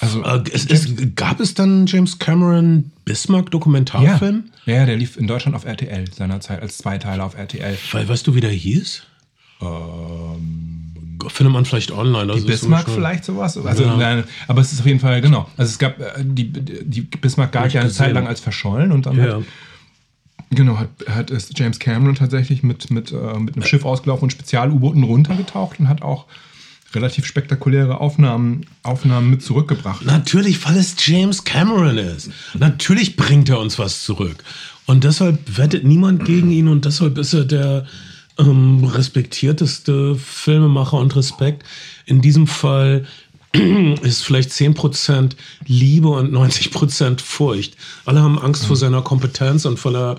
also, 0.00 0.22
äh, 0.22 0.44
es, 0.52 0.66
es, 0.66 1.14
gab 1.14 1.40
es 1.40 1.54
dann 1.54 1.86
James 1.86 2.18
Cameron 2.18 2.90
Bismarck 3.04 3.50
Dokumentarfilm? 3.50 4.50
Ja. 4.66 4.74
ja, 4.74 4.86
der 4.86 4.96
lief 4.96 5.16
in 5.16 5.26
Deutschland 5.26 5.56
auf 5.56 5.64
RTL 5.64 6.12
seinerzeit 6.12 6.60
als 6.60 6.78
Zweiteiler 6.78 7.24
auf 7.24 7.34
RTL. 7.34 7.78
Weil, 7.92 8.08
weißt 8.08 8.26
du, 8.26 8.34
wie 8.34 8.40
der 8.40 8.50
hieß? 8.50 9.02
Ähm 9.62 10.85
findet 11.28 11.52
man 11.52 11.64
vielleicht 11.64 11.90
online. 11.90 12.34
die 12.34 12.40
Bismarck 12.40 12.86
so 12.86 12.94
vielleicht 12.94 13.24
sowas. 13.24 13.56
Also, 13.56 13.84
ja. 13.84 14.24
aber 14.48 14.60
es 14.60 14.72
ist 14.72 14.80
auf 14.80 14.86
jeden 14.86 15.00
Fall, 15.00 15.20
genau. 15.20 15.48
Also 15.56 15.70
es 15.70 15.78
gab, 15.78 16.00
äh, 16.00 16.04
die, 16.22 16.52
die 16.52 17.02
Bismarck 17.02 17.52
galt 17.52 17.72
ja 17.72 17.80
eine 17.80 17.90
Zeit 17.90 18.12
lang 18.12 18.26
als 18.26 18.40
verschollen 18.40 18.92
und 18.92 19.06
dann 19.06 19.16
ja. 19.16 19.36
hat, 19.36 19.44
genau, 20.50 20.78
hat, 20.78 20.90
hat 21.08 21.30
ist 21.30 21.58
James 21.58 21.78
Cameron 21.78 22.14
tatsächlich 22.14 22.62
mit, 22.62 22.90
mit, 22.90 23.12
äh, 23.12 23.38
mit 23.38 23.56
einem 23.56 23.64
Schiff 23.64 23.84
ausgelaufen 23.84 24.24
und 24.24 24.30
Spezial-U-Booten 24.30 25.02
runtergetaucht 25.02 25.80
und 25.80 25.88
hat 25.88 26.02
auch 26.02 26.26
relativ 26.94 27.26
spektakuläre 27.26 28.00
Aufnahmen, 28.00 28.66
Aufnahmen 28.82 29.30
mit 29.30 29.42
zurückgebracht. 29.42 30.04
Natürlich, 30.06 30.64
weil 30.66 30.76
es 30.76 30.94
James 31.04 31.44
Cameron 31.44 31.98
ist. 31.98 32.30
Natürlich 32.54 33.16
bringt 33.16 33.48
er 33.48 33.58
uns 33.60 33.78
was 33.78 34.04
zurück. 34.04 34.42
Und 34.86 35.04
deshalb 35.04 35.58
wettet 35.58 35.84
niemand 35.84 36.24
gegen 36.24 36.50
ihn 36.50 36.68
und 36.68 36.84
deshalb 36.84 37.18
ist 37.18 37.34
er 37.34 37.44
der 37.44 37.86
ähm, 38.38 38.84
respektierteste 38.84 40.16
Filmemacher 40.16 40.98
und 40.98 41.14
Respekt. 41.16 41.64
In 42.04 42.20
diesem 42.20 42.46
Fall 42.46 43.06
ist 44.02 44.24
vielleicht 44.24 44.50
10% 44.50 45.32
Liebe 45.66 46.08
und 46.08 46.32
90% 46.32 47.20
Furcht. 47.20 47.76
Alle 48.04 48.22
haben 48.22 48.38
Angst 48.38 48.62
mhm. 48.64 48.66
vor 48.68 48.76
seiner 48.76 49.02
Kompetenz 49.02 49.64
und 49.64 49.82
weil 49.84 49.96
er 49.96 50.18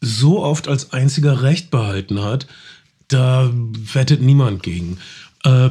so 0.00 0.42
oft 0.42 0.68
als 0.68 0.92
einziger 0.92 1.42
Recht 1.42 1.70
behalten 1.70 2.22
hat, 2.22 2.46
da 3.08 3.50
wettet 3.52 4.20
niemand 4.20 4.62
gegen. 4.62 4.98
Äh, 5.44 5.70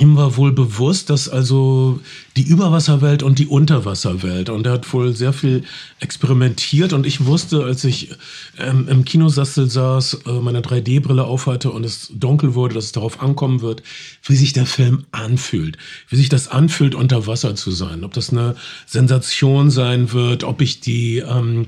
ihm 0.00 0.16
war 0.16 0.36
wohl 0.36 0.52
bewusst, 0.52 1.10
dass 1.10 1.28
also 1.28 2.00
die 2.36 2.42
Überwasserwelt 2.42 3.22
und 3.22 3.38
die 3.38 3.46
Unterwasserwelt 3.46 4.48
und 4.48 4.66
er 4.66 4.72
hat 4.72 4.92
wohl 4.92 5.14
sehr 5.14 5.32
viel 5.32 5.62
experimentiert. 6.00 6.92
Und 6.92 7.06
ich 7.06 7.26
wusste, 7.26 7.64
als 7.64 7.84
ich 7.84 8.10
ähm, 8.58 8.88
im 8.88 9.04
Kinosassel 9.04 9.68
saß, 9.68 10.22
äh, 10.26 10.32
meine 10.40 10.62
3D-Brille 10.62 11.24
aufhatte 11.24 11.70
und 11.70 11.84
es 11.84 12.10
dunkel 12.14 12.54
wurde, 12.54 12.74
dass 12.74 12.86
es 12.86 12.92
darauf 12.92 13.20
ankommen 13.20 13.60
wird, 13.60 13.82
wie 14.24 14.36
sich 14.36 14.54
der 14.54 14.66
Film 14.66 15.04
anfühlt, 15.12 15.76
wie 16.08 16.16
sich 16.16 16.30
das 16.30 16.48
anfühlt, 16.48 16.94
unter 16.94 17.26
Wasser 17.26 17.54
zu 17.54 17.70
sein, 17.70 18.02
ob 18.02 18.14
das 18.14 18.30
eine 18.30 18.56
Sensation 18.86 19.70
sein 19.70 20.12
wird, 20.12 20.44
ob 20.44 20.62
ich 20.62 20.80
die 20.80 21.18
ähm, 21.18 21.66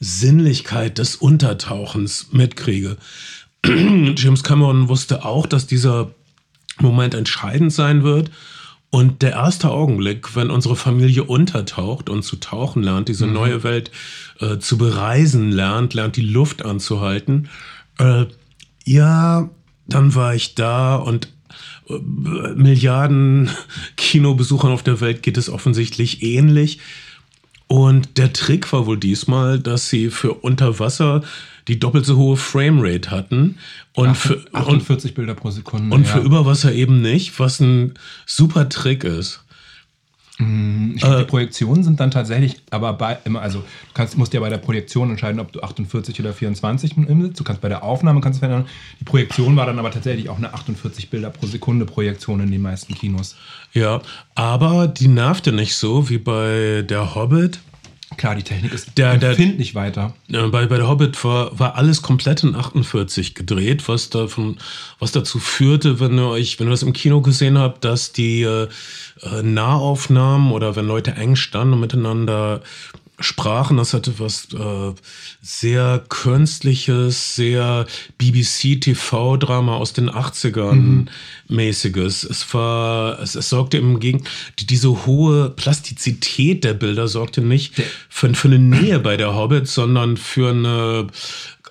Sinnlichkeit 0.00 0.98
des 0.98 1.16
Untertauchens 1.16 2.28
mitkriege. 2.32 2.96
James 3.66 4.42
Cameron 4.42 4.88
wusste 4.88 5.24
auch, 5.24 5.46
dass 5.46 5.66
dieser 5.66 6.10
Moment 6.80 7.14
entscheidend 7.14 7.72
sein 7.72 8.02
wird. 8.02 8.30
Und 8.90 9.22
der 9.22 9.32
erste 9.32 9.70
Augenblick, 9.70 10.36
wenn 10.36 10.50
unsere 10.50 10.76
Familie 10.76 11.24
untertaucht 11.24 12.08
und 12.08 12.22
zu 12.22 12.36
tauchen 12.36 12.82
lernt, 12.82 13.08
diese 13.08 13.26
neue 13.26 13.64
Welt 13.64 13.90
äh, 14.38 14.58
zu 14.58 14.78
bereisen 14.78 15.50
lernt, 15.50 15.94
lernt 15.94 16.14
die 16.14 16.22
Luft 16.22 16.64
anzuhalten, 16.64 17.48
äh, 17.98 18.26
ja, 18.84 19.50
dann 19.88 20.14
war 20.14 20.34
ich 20.34 20.54
da 20.54 20.94
und 20.94 21.28
äh, 21.88 21.98
Milliarden 22.54 23.50
Kinobesuchern 23.96 24.70
auf 24.70 24.84
der 24.84 25.00
Welt 25.00 25.22
geht 25.24 25.38
es 25.38 25.50
offensichtlich 25.50 26.22
ähnlich. 26.22 26.78
Und 27.66 28.18
der 28.18 28.32
Trick 28.32 28.72
war 28.72 28.86
wohl 28.86 28.98
diesmal, 28.98 29.58
dass 29.58 29.88
sie 29.88 30.10
für 30.10 30.34
Unterwasser 30.34 31.22
die 31.68 31.78
doppelt 31.78 32.04
so 32.04 32.16
hohe 32.16 32.36
Framerate 32.36 33.10
hatten 33.10 33.56
und 33.94 34.16
für, 34.16 34.36
und, 34.36 34.54
48 34.54 35.14
Bilder 35.14 35.34
pro 35.34 35.50
Sekunde. 35.50 35.94
und 35.94 36.06
ja. 36.06 36.12
für 36.12 36.20
Überwasser 36.20 36.72
eben 36.72 37.00
nicht, 37.00 37.38
was 37.38 37.60
ein 37.60 37.94
super 38.26 38.68
Trick 38.68 39.04
ist. 39.04 39.44
Ich 40.36 41.00
glaub, 41.00 41.18
die 41.18 41.24
Projektionen 41.26 41.84
sind 41.84 42.00
dann 42.00 42.10
tatsächlich, 42.10 42.56
aber 42.70 42.92
bei 42.94 43.18
immer, 43.24 43.40
also 43.40 43.60
du 43.60 43.64
kannst, 43.94 44.18
musst 44.18 44.34
ja 44.34 44.40
bei 44.40 44.48
der 44.48 44.58
Projektion 44.58 45.10
entscheiden, 45.10 45.38
ob 45.38 45.52
du 45.52 45.62
48 45.62 46.18
oder 46.18 46.32
24 46.32 46.96
im 46.96 47.22
sitzt. 47.22 47.38
Du 47.38 47.44
kannst 47.44 47.62
bei 47.62 47.68
der 47.68 47.84
Aufnahme 47.84 48.20
kannst 48.20 48.38
du 48.38 48.40
verändern. 48.40 48.68
Die 48.98 49.04
Projektion 49.04 49.54
war 49.54 49.66
dann 49.66 49.78
aber 49.78 49.92
tatsächlich 49.92 50.28
auch 50.28 50.38
eine 50.38 50.52
48 50.52 51.08
Bilder 51.08 51.30
pro 51.30 51.46
Sekunde 51.46 51.86
Projektion 51.86 52.40
in 52.40 52.50
den 52.50 52.62
meisten 52.62 52.96
Kinos. 52.96 53.36
Ja, 53.74 54.02
aber 54.34 54.88
die 54.88 55.06
nervte 55.06 55.52
nicht 55.52 55.76
so 55.76 56.08
wie 56.10 56.18
bei 56.18 56.82
der 56.82 57.14
Hobbit. 57.14 57.60
Klar, 58.16 58.36
die 58.36 58.42
Technik 58.42 58.72
ist 58.72 58.96
Der- 58.96 59.16
der- 59.16 59.30
empfindlich 59.30 59.74
weiter. 59.74 60.14
Ja, 60.28 60.46
bei, 60.48 60.66
bei 60.66 60.76
der 60.76 60.88
Hobbit 60.88 61.22
war, 61.24 61.58
war 61.58 61.74
alles 61.76 62.02
komplett 62.02 62.42
in 62.42 62.54
48 62.54 63.34
gedreht, 63.34 63.88
was, 63.88 64.10
davon, 64.10 64.56
was 64.98 65.12
dazu 65.12 65.38
führte, 65.38 66.00
wenn 66.00 66.16
ihr 66.18 66.28
euch, 66.28 66.58
wenn 66.60 66.68
ihr 66.68 66.70
das 66.70 66.82
im 66.82 66.92
Kino 66.92 67.20
gesehen 67.20 67.58
habt, 67.58 67.84
dass 67.84 68.12
die 68.12 68.42
äh, 68.42 68.68
äh, 69.22 69.42
Nahaufnahmen 69.42 70.52
oder 70.52 70.76
wenn 70.76 70.86
Leute 70.86 71.12
eng 71.12 71.36
standen 71.36 71.74
und 71.74 71.80
miteinander 71.80 72.60
sprachen, 73.20 73.76
das 73.76 73.94
hatte 73.94 74.18
was 74.18 74.48
äh, 74.52 74.92
sehr 75.40 76.04
künstliches, 76.08 77.36
sehr 77.36 77.86
BBC-TV-Drama 78.18 79.76
aus 79.76 79.92
den 79.92 80.10
80ern 80.10 81.06
mäßiges. 81.48 82.24
Es 82.24 82.52
war, 82.54 83.20
es, 83.20 83.34
es 83.34 83.48
sorgte 83.48 83.78
im 83.78 84.00
Gegen, 84.00 84.24
die, 84.58 84.66
diese 84.66 85.06
hohe 85.06 85.50
Plastizität 85.50 86.64
der 86.64 86.74
Bilder 86.74 87.06
sorgte 87.06 87.40
nicht 87.40 87.74
für, 88.08 88.34
für 88.34 88.48
eine 88.48 88.58
Nähe 88.58 88.98
bei 88.98 89.16
der 89.16 89.34
Hobbit, 89.34 89.68
sondern 89.68 90.16
für 90.16 90.50
eine 90.50 91.06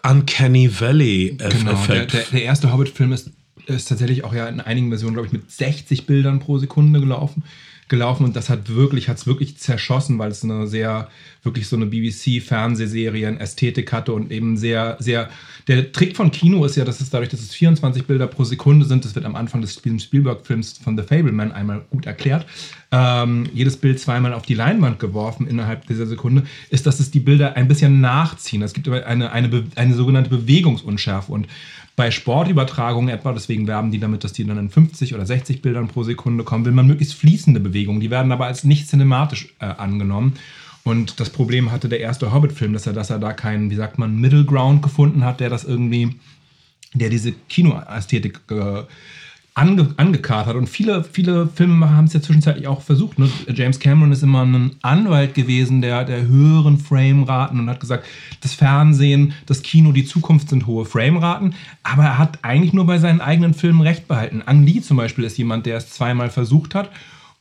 Uncanny 0.03 0.79
Valley-Effekt. 0.79 1.59
Genau, 1.59 1.85
der, 1.87 2.05
der, 2.05 2.23
der 2.31 2.43
erste 2.43 2.71
Hobbit-Film 2.71 3.11
ist, 3.11 3.31
ist 3.65 3.89
tatsächlich 3.89 4.23
auch 4.23 4.33
ja 4.33 4.47
in 4.47 4.61
einigen 4.61 4.89
Versionen, 4.89 5.13
glaube 5.13 5.27
ich, 5.27 5.33
mit 5.33 5.51
60 5.51 6.05
Bildern 6.05 6.39
pro 6.39 6.57
Sekunde 6.57 6.99
gelaufen. 6.99 7.43
Gelaufen 7.89 8.23
und 8.23 8.35
das 8.35 8.49
hat 8.49 8.73
wirklich, 8.73 9.09
hat 9.09 9.17
es 9.17 9.27
wirklich 9.27 9.57
zerschossen, 9.57 10.17
weil 10.19 10.31
es 10.31 10.43
eine 10.43 10.67
sehr, 10.67 11.09
wirklich 11.43 11.67
so 11.67 11.75
eine 11.75 11.85
BBC-Fernsehserien 11.85 13.39
Ästhetik 13.39 13.91
hatte 13.91 14.13
und 14.13 14.31
eben 14.31 14.57
sehr, 14.57 14.97
sehr. 14.99 15.29
Der 15.67 15.91
Trick 15.91 16.15
von 16.15 16.31
Kino 16.31 16.65
ist 16.65 16.75
ja, 16.75 16.85
dass 16.85 17.01
es 17.01 17.09
dadurch, 17.09 17.29
dass 17.29 17.41
es 17.41 17.53
24 17.53 18.05
Bilder 18.05 18.27
pro 18.27 18.43
Sekunde 18.43 18.85
sind, 18.85 19.05
das 19.05 19.15
wird 19.15 19.25
am 19.25 19.35
Anfang 19.35 19.61
des 19.61 19.73
Spielberg-Films 19.73 20.79
von 20.83 20.97
The 20.97 21.03
Fableman 21.03 21.51
einmal 21.51 21.85
gut 21.89 22.05
erklärt, 22.05 22.45
ähm, 22.91 23.49
jedes 23.53 23.77
Bild 23.77 23.99
zweimal 23.99 24.33
auf 24.33 24.45
die 24.45 24.53
Leinwand 24.53 24.99
geworfen 24.99 25.47
innerhalb 25.47 25.87
dieser 25.87 26.05
Sekunde, 26.05 26.43
ist, 26.69 26.85
dass 26.85 26.99
es 26.99 27.11
die 27.11 27.19
Bilder 27.19 27.55
ein 27.55 27.67
bisschen 27.67 28.01
nachziehen. 28.01 28.61
Es 28.61 28.73
gibt 28.73 28.87
eine, 28.87 29.31
eine, 29.31 29.63
eine 29.75 29.93
sogenannte 29.93 30.29
Bewegungsunschärfe 30.29 31.31
und 31.31 31.47
bei 31.95 32.09
Sportübertragungen 32.09 33.13
etwa, 33.13 33.33
deswegen 33.33 33.67
werben 33.67 33.91
die 33.91 33.99
damit, 33.99 34.23
dass 34.23 34.33
die 34.33 34.45
dann 34.45 34.57
in 34.57 34.69
50 34.69 35.13
oder 35.13 35.25
60 35.25 35.61
Bildern 35.61 35.87
pro 35.87 36.03
Sekunde 36.03 36.43
kommen, 36.43 36.65
will 36.65 36.71
man 36.71 36.87
möglichst 36.87 37.13
fließende 37.13 37.59
Bewegungen. 37.59 37.99
Die 37.99 38.09
werden 38.09 38.31
aber 38.31 38.47
als 38.47 38.63
nicht 38.63 38.87
cinematisch 38.87 39.53
äh, 39.59 39.65
angenommen. 39.65 40.33
Und 40.83 41.19
das 41.19 41.29
Problem 41.29 41.71
hatte 41.71 41.89
der 41.89 41.99
erste 41.99 42.33
Hobbit-Film, 42.33 42.73
dass 42.73 42.87
er, 42.87 42.93
dass 42.93 43.09
er 43.09 43.19
da 43.19 43.31
keinen, 43.33 43.69
wie 43.69 43.75
sagt 43.75 43.99
man, 43.99 44.19
Middle 44.19 44.43
Ground 44.43 44.81
gefunden 44.81 45.23
hat, 45.23 45.39
der 45.39 45.49
das 45.49 45.63
irgendwie, 45.63 46.15
der 46.93 47.09
diese 47.09 47.31
Kinoästhetik 47.31 48.39
äh, 48.49 48.83
ange, 49.55 49.93
angekarrt 49.97 50.47
hat. 50.47 50.55
Und 50.55 50.67
viele, 50.67 51.03
viele 51.03 51.47
Filmemacher 51.47 51.95
haben 51.95 52.05
es 52.05 52.13
ja 52.13 52.21
zwischenzeitlich 52.21 52.67
auch 52.67 52.81
versucht. 52.81 53.19
Ne? 53.19 53.29
James 53.53 53.79
Cameron 53.79 54.11
ist 54.11 54.23
immer 54.23 54.45
ein 54.45 54.71
Anwalt 54.81 55.33
gewesen 55.33 55.81
der, 55.81 56.03
der 56.05 56.27
höheren 56.27 56.77
Frameraten 56.77 57.59
und 57.59 57.69
hat 57.69 57.79
gesagt, 57.79 58.05
das 58.41 58.53
Fernsehen, 58.53 59.33
das 59.45 59.61
Kino, 59.61 59.91
die 59.91 60.05
Zukunft 60.05 60.49
sind 60.49 60.65
hohe 60.65 60.85
Frameraten. 60.85 61.55
Aber 61.83 62.03
er 62.03 62.17
hat 62.17 62.39
eigentlich 62.41 62.73
nur 62.73 62.85
bei 62.85 62.97
seinen 62.97 63.21
eigenen 63.21 63.53
Filmen 63.53 63.81
recht 63.81 64.07
behalten. 64.07 64.41
Ang 64.45 64.65
Lee 64.65 64.81
zum 64.81 64.97
Beispiel 64.97 65.23
ist 65.23 65.37
jemand, 65.37 65.65
der 65.65 65.77
es 65.77 65.89
zweimal 65.89 66.29
versucht 66.29 66.75
hat 66.75 66.89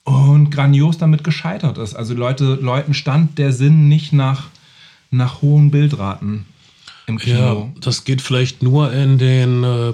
und 0.04 0.50
grandios 0.50 0.98
damit 0.98 1.24
gescheitert 1.24 1.78
ist. 1.78 1.94
Also 1.94 2.14
Leute, 2.14 2.58
Leuten 2.60 2.92
stand 2.92 3.38
der 3.38 3.52
Sinn 3.52 3.88
nicht 3.88 4.12
nach, 4.12 4.48
nach 5.10 5.40
hohen 5.40 5.70
Bildraten 5.70 6.44
im 7.06 7.18
Kino. 7.18 7.38
Ja, 7.74 7.80
das 7.80 8.04
geht 8.04 8.20
vielleicht 8.20 8.62
nur 8.62 8.92
in 8.92 9.18
den 9.18 9.64
äh, 9.64 9.92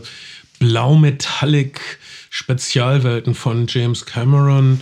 blau-metallic 0.59 1.99
Spezialwelten 2.31 3.35
von 3.35 3.67
James 3.69 4.07
Cameron. 4.07 4.81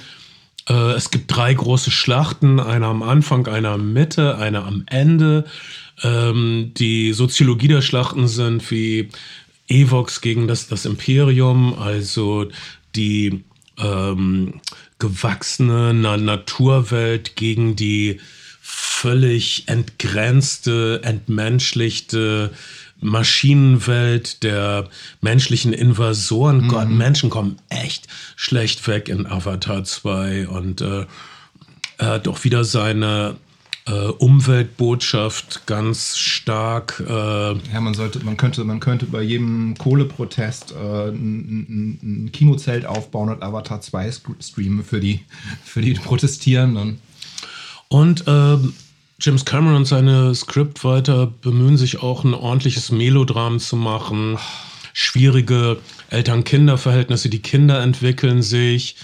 Äh, 0.68 0.92
es 0.92 1.10
gibt 1.10 1.34
drei 1.34 1.54
große 1.54 1.90
Schlachten, 1.90 2.60
eine 2.60 2.86
am 2.86 3.02
Anfang, 3.02 3.46
eine 3.46 3.70
am 3.70 3.92
Mitte, 3.92 4.38
eine 4.38 4.64
am 4.64 4.84
Ende. 4.86 5.44
Ähm, 6.02 6.72
die 6.76 7.12
Soziologie 7.12 7.68
der 7.68 7.82
Schlachten 7.82 8.28
sind 8.28 8.70
wie 8.70 9.08
Evox 9.68 10.20
gegen 10.20 10.46
das, 10.48 10.68
das 10.68 10.84
Imperium, 10.84 11.74
also 11.78 12.48
die 12.94 13.44
ähm, 13.78 14.60
gewachsene 14.98 15.92
Na 15.94 16.16
Naturwelt 16.16 17.36
gegen 17.36 17.76
die 17.76 18.20
völlig 18.60 19.68
entgrenzte, 19.68 21.00
entmenschlichte 21.04 22.52
Maschinenwelt 23.00 24.42
der 24.42 24.88
menschlichen 25.20 25.72
Invasoren. 25.72 26.68
Gott, 26.68 26.88
Menschen 26.88 27.30
kommen 27.30 27.56
echt 27.68 28.06
schlecht 28.36 28.86
weg 28.88 29.08
in 29.08 29.26
Avatar 29.26 29.84
2 29.84 30.48
und 30.48 30.80
äh, 30.80 31.06
er 31.98 32.06
hat 32.08 32.28
auch 32.28 32.44
wieder 32.44 32.64
seine 32.64 33.36
äh, 33.86 33.92
Umweltbotschaft 33.92 35.66
ganz 35.66 36.16
stark 36.16 37.02
äh, 37.06 37.12
Ja, 37.12 37.80
man 37.80 37.94
sollte, 37.94 38.18
man 38.24 38.36
könnte, 38.36 38.64
man 38.64 38.80
könnte 38.80 39.06
bei 39.06 39.22
jedem 39.22 39.76
Kohleprotest 39.78 40.72
äh, 40.72 41.08
ein, 41.08 42.30
Kinozelt 42.32 42.84
aufbauen 42.86 43.28
und 43.28 43.42
Avatar 43.42 43.80
2 43.80 44.08
sk- 44.08 44.42
streamen 44.42 44.84
für 44.84 45.00
die, 45.00 45.20
für 45.64 45.80
die 45.80 45.94
Protestierenden. 45.94 47.00
Und 47.88 48.24
ähm, 48.26 48.74
James 49.18 49.46
Cameron 49.46 49.76
und 49.76 49.84
seine 49.86 50.34
Scriptwriter 50.34 51.26
bemühen 51.26 51.78
sich 51.78 52.02
auch 52.02 52.22
ein 52.22 52.34
ordentliches 52.34 52.90
Melodram 52.90 53.58
zu 53.58 53.74
machen. 53.74 54.38
Schwierige 54.92 55.78
Eltern-Kinder-Verhältnisse, 56.10 57.30
die 57.30 57.40
Kinder 57.40 57.82
entwickeln 57.82 58.42
sich. 58.42 58.96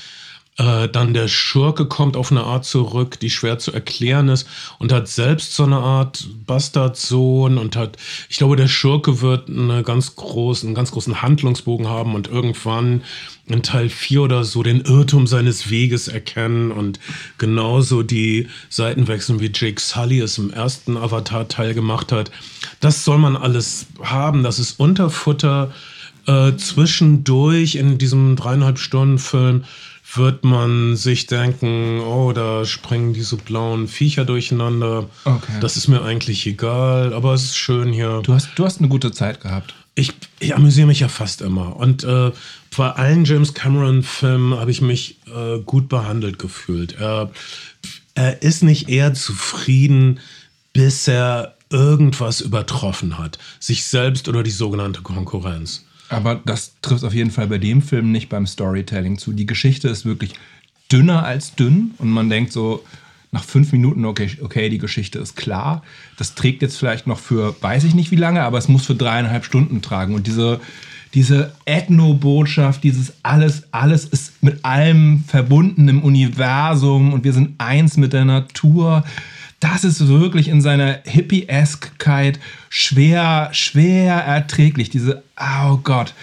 Äh, 0.58 0.88
dann 0.90 1.14
der 1.14 1.28
Schurke 1.28 1.86
kommt 1.86 2.14
auf 2.14 2.30
eine 2.30 2.44
Art 2.44 2.66
zurück, 2.66 3.18
die 3.18 3.30
schwer 3.30 3.58
zu 3.58 3.72
erklären 3.72 4.28
ist 4.28 4.46
und 4.78 4.92
hat 4.92 5.08
selbst 5.08 5.54
so 5.56 5.64
eine 5.64 5.78
Art 5.78 6.28
Bastardsohn 6.46 7.56
und 7.56 7.74
hat, 7.74 7.96
ich 8.28 8.36
glaube, 8.36 8.56
der 8.56 8.68
Schurke 8.68 9.22
wird 9.22 9.48
eine 9.48 9.82
ganz 9.82 10.14
großen, 10.14 10.68
einen 10.68 10.74
ganz 10.74 10.90
großen 10.90 11.22
Handlungsbogen 11.22 11.88
haben 11.88 12.14
und 12.14 12.28
irgendwann 12.28 13.02
in 13.46 13.62
Teil 13.62 13.88
4 13.88 14.22
oder 14.22 14.44
so 14.44 14.62
den 14.62 14.82
Irrtum 14.82 15.26
seines 15.26 15.70
Weges 15.70 16.08
erkennen 16.08 16.70
und 16.70 17.00
genauso 17.38 18.02
die 18.02 18.48
Seiten 18.68 19.08
wechseln, 19.08 19.40
wie 19.40 19.50
Jake 19.54 19.80
Sully 19.80 20.20
es 20.20 20.36
im 20.36 20.52
ersten 20.52 20.98
Avatar-Teil 20.98 21.72
gemacht 21.72 22.12
hat. 22.12 22.30
Das 22.80 23.04
soll 23.04 23.16
man 23.16 23.36
alles 23.36 23.86
haben, 24.02 24.42
das 24.42 24.58
ist 24.58 24.78
Unterfutter. 24.78 25.72
Äh, 26.24 26.54
zwischendurch 26.56 27.74
in 27.74 27.98
diesem 27.98 28.36
dreieinhalb 28.36 28.78
Stunden 28.78 29.18
Film 29.18 29.64
wird 30.14 30.44
man 30.44 30.96
sich 30.96 31.26
denken, 31.26 32.00
oh, 32.00 32.32
da 32.32 32.64
springen 32.64 33.14
diese 33.14 33.36
blauen 33.36 33.88
Viecher 33.88 34.24
durcheinander. 34.24 35.08
Okay. 35.24 35.52
Das 35.60 35.76
ist 35.76 35.88
mir 35.88 36.02
eigentlich 36.02 36.46
egal, 36.46 37.14
aber 37.14 37.32
es 37.32 37.44
ist 37.44 37.56
schön 37.56 37.92
hier. 37.92 38.20
Du 38.22 38.34
hast, 38.34 38.50
du 38.56 38.64
hast 38.64 38.78
eine 38.78 38.88
gute 38.88 39.12
Zeit 39.12 39.40
gehabt. 39.40 39.74
Ich, 39.94 40.12
ich 40.38 40.54
amüsiere 40.54 40.86
mich 40.86 41.00
ja 41.00 41.08
fast 41.08 41.42
immer. 41.42 41.76
Und 41.76 42.04
äh, 42.04 42.30
bei 42.76 42.90
allen 42.90 43.24
James 43.24 43.54
Cameron-Filmen 43.54 44.58
habe 44.58 44.70
ich 44.70 44.80
mich 44.80 45.18
äh, 45.26 45.60
gut 45.60 45.88
behandelt 45.88 46.38
gefühlt. 46.38 46.96
Er, 46.98 47.30
er 48.14 48.42
ist 48.42 48.62
nicht 48.62 48.88
eher 48.88 49.14
zufrieden, 49.14 50.20
bis 50.72 51.08
er 51.08 51.56
irgendwas 51.70 52.40
übertroffen 52.40 53.18
hat. 53.18 53.38
Sich 53.60 53.84
selbst 53.84 54.28
oder 54.28 54.42
die 54.42 54.50
sogenannte 54.50 55.00
Konkurrenz. 55.02 55.84
Aber 56.08 56.40
das 56.44 56.74
trifft 56.82 57.04
auf 57.04 57.14
jeden 57.14 57.30
Fall 57.30 57.46
bei 57.46 57.58
dem 57.58 57.82
Film 57.82 58.12
nicht 58.12 58.28
beim 58.28 58.46
Storytelling 58.46 59.18
zu. 59.18 59.32
Die 59.32 59.46
Geschichte 59.46 59.88
ist 59.88 60.04
wirklich 60.04 60.34
dünner 60.90 61.24
als 61.24 61.54
dünn 61.54 61.92
und 61.98 62.10
man 62.10 62.28
denkt 62.28 62.52
so, 62.52 62.84
nach 63.32 63.44
fünf 63.44 63.72
Minuten, 63.72 64.04
okay, 64.04 64.30
okay, 64.42 64.68
die 64.68 64.78
Geschichte 64.78 65.18
ist 65.18 65.36
klar. 65.36 65.82
Das 66.18 66.34
trägt 66.34 66.60
jetzt 66.60 66.76
vielleicht 66.76 67.06
noch 67.06 67.18
für, 67.18 67.56
weiß 67.62 67.84
ich 67.84 67.94
nicht 67.94 68.10
wie 68.10 68.16
lange, 68.16 68.42
aber 68.42 68.58
es 68.58 68.68
muss 68.68 68.84
für 68.84 68.94
dreieinhalb 68.94 69.46
Stunden 69.46 69.80
tragen. 69.80 70.14
Und 70.14 70.26
diese, 70.26 70.60
diese 71.14 71.54
Ethno-Botschaft, 71.64 72.84
dieses 72.84 73.14
alles, 73.22 73.64
alles 73.70 74.04
ist 74.04 74.42
mit 74.42 74.62
allem 74.66 75.24
verbunden 75.26 75.88
im 75.88 76.02
Universum 76.02 77.14
und 77.14 77.24
wir 77.24 77.32
sind 77.32 77.54
eins 77.56 77.96
mit 77.96 78.12
der 78.12 78.26
Natur. 78.26 79.02
Das 79.62 79.84
ist 79.84 80.08
wirklich 80.08 80.48
in 80.48 80.60
seiner 80.60 80.98
Hippie-Eskkeit 81.04 82.40
schwer, 82.68 83.50
schwer 83.52 84.14
erträglich. 84.14 84.90
Diese, 84.90 85.22
oh 85.38 85.76
Gott. 85.76 86.14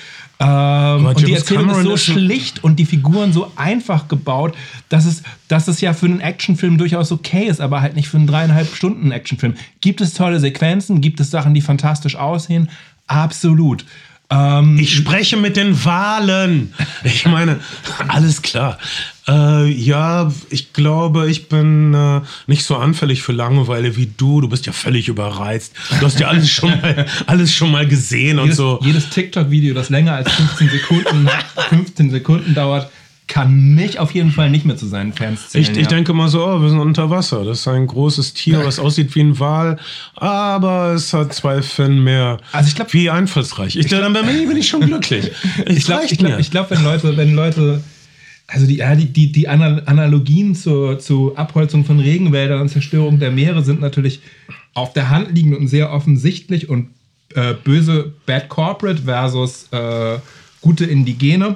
Ähm, 0.42 1.06
und 1.06 1.26
die 1.26 1.34
Erzählung 1.34 1.68
Cameron 1.68 1.94
ist 1.94 2.06
so 2.06 2.14
schlicht 2.14 2.66
und 2.66 2.80
die 2.80 2.86
Figuren 2.86 3.32
so 3.32 3.50
einfach 3.56 4.10
gebaut, 4.10 4.58
dass 4.90 5.06
es, 5.06 5.24
dass 5.48 5.70
es 5.70 5.80
ja 5.80 5.94
für 5.94 6.08
einen 6.08 6.20
Actionfilm 6.20 6.78
durchaus 6.78 7.14
okay 7.14 7.46
ist, 7.46 7.62
aber 7.62 7.82
halt 7.82 7.96
nicht 7.96 8.10
für 8.10 8.18
einen 8.18 8.28
dreieinhalb 8.28 8.76
Stunden 8.76 9.12
Actionfilm. 9.12 9.56
Gibt 9.80 10.02
es 10.02 10.14
tolle 10.14 10.42
Sequenzen? 10.42 11.00
Gibt 11.00 11.22
es 11.22 11.32
Sachen, 11.32 11.54
die 11.54 11.62
fantastisch 11.62 12.18
aussehen? 12.18 12.70
Absolut. 13.08 13.86
Ähm, 14.30 14.78
Ich 14.78 14.94
spreche 14.94 15.38
mit 15.38 15.56
den 15.56 15.86
Wahlen. 15.86 16.74
Ich 17.06 17.26
meine, 17.26 17.62
alles 18.10 18.42
klar. 18.42 18.78
Äh, 19.30 19.68
ja, 19.68 20.32
ich 20.50 20.74
glaube, 20.74 21.30
ich 21.30 21.50
bin 21.50 21.94
äh, 21.94 22.22
nicht 22.48 22.64
so 22.64 22.78
anfällig 22.78 23.22
für 23.22 23.32
Langeweile 23.32 23.96
wie 23.96 24.10
du. 24.18 24.42
Du 24.42 24.50
bist 24.50 24.66
ja 24.66 24.74
völlig 24.74 25.08
überreizt. 25.08 25.74
Du 26.00 26.06
hast 26.06 26.20
ja 26.20 26.30
alles 26.30 26.50
schon 26.52 26.70
mal, 26.82 27.06
alles 27.28 27.54
schon 27.54 27.72
mal 27.72 27.88
gesehen 27.88 28.40
und 28.40 28.46
jedes, 28.46 28.58
so. 28.58 28.80
jedes 28.82 29.10
TikTok-Video, 29.10 29.74
das 29.76 29.90
länger 29.90 30.14
als 30.14 30.32
15 30.32 30.70
Sekunden, 30.70 31.30
15 31.70 32.10
Sekunden 32.10 32.54
dauert, 32.56 32.90
kann 33.28 33.76
mich 33.76 34.00
auf 34.00 34.16
jeden 34.16 34.32
Fall 34.32 34.50
nicht 34.50 34.66
mehr 34.66 34.76
zu 34.76 34.88
seinen 34.88 35.14
Fans 35.14 35.50
zählen. 35.50 35.64
Ich, 35.64 35.72
ich 35.72 35.84
ja. 35.84 35.88
denke 35.88 36.14
mal 36.14 36.30
so, 36.30 36.44
oh, 36.44 36.62
wir 36.64 36.70
sind 36.70 36.80
unter 36.80 37.12
Wasser. 37.12 37.46
Das 37.46 37.60
ist 37.60 37.68
ein 37.68 37.86
großes 37.86 38.34
Tier, 38.34 38.66
was 38.66 38.80
aussieht 38.80 39.14
wie 39.14 39.22
ein 39.22 39.40
Wal, 39.40 39.78
aber 40.16 40.94
es 40.94 41.14
hat 41.14 41.32
zwei 41.34 41.62
Finnen 41.62 42.04
mehr. 42.04 42.40
Also 42.52 42.70
ich 42.70 42.76
glaub- 42.76 42.92
wie 42.94 43.12
einfallsreich. 43.12 43.76
Ich, 43.76 43.86
dann 43.86 44.12
bin 44.14 44.28
ich, 44.28 44.48
bin 44.48 44.58
ich 44.58 44.68
schon 44.68 44.82
glücklich. 44.82 45.32
ich 45.68 45.86
glaube, 45.86 46.06
ich 46.06 46.18
glaub, 46.18 46.40
ich 46.40 46.50
glaub, 46.50 46.72
wenn 46.72 46.84
Leute, 46.84 47.16
wenn 47.16 47.36
Leute, 47.36 47.84
also 48.52 48.66
die, 48.66 48.78
ja, 48.78 48.96
die, 48.96 49.06
die, 49.06 49.32
die 49.32 49.48
Ana- 49.48 49.84
Analogien 49.86 50.56
zur, 50.56 51.00
zur 51.00 51.38
Abholzung 51.38 51.86
von 51.86 52.00
Regenwäldern 52.00 52.62
und 52.62 52.70
Zerstörung 52.70 53.20
der 53.20 53.32
Meere 53.32 53.64
sind 53.64 53.80
natürlich 53.80 54.22
auf 54.74 54.94
der 54.94 55.10
Hand 55.10 55.36
liegend 55.36 55.58
und 55.58 55.68
sehr 55.68 55.92
offensichtlich 55.92 56.70
und 56.70 56.90
äh, 57.36 57.54
böse 57.54 58.14
Bad 58.26 58.50
Corporate 58.50 59.04
versus 59.04 59.68
äh, 59.72 60.20
gute 60.62 60.86
Indigene. 60.86 61.56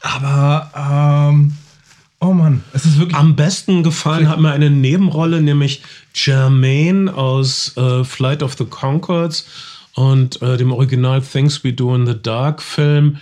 Aber, 0.00 1.30
ähm, 1.30 1.52
oh 2.20 2.32
Mann, 2.32 2.62
es 2.72 2.84
ist 2.84 2.98
wirklich. 2.98 3.16
Am 3.16 3.36
besten 3.36 3.82
gefallen 3.82 4.28
hat 4.28 4.40
mir 4.40 4.52
eine 4.52 4.70
Nebenrolle, 4.70 5.42
nämlich 5.42 5.82
Jermaine 6.14 7.12
aus 7.12 7.76
äh, 7.76 8.04
Flight 8.04 8.42
of 8.42 8.54
the 8.56 8.64
Concords 8.64 9.46
und 9.94 10.40
äh, 10.40 10.56
dem 10.56 10.72
Original 10.72 11.20
Things 11.20 11.64
We 11.64 11.72
Do 11.72 11.94
in 11.94 12.06
the 12.06 12.14
Dark 12.20 12.62
Film. 12.62 13.18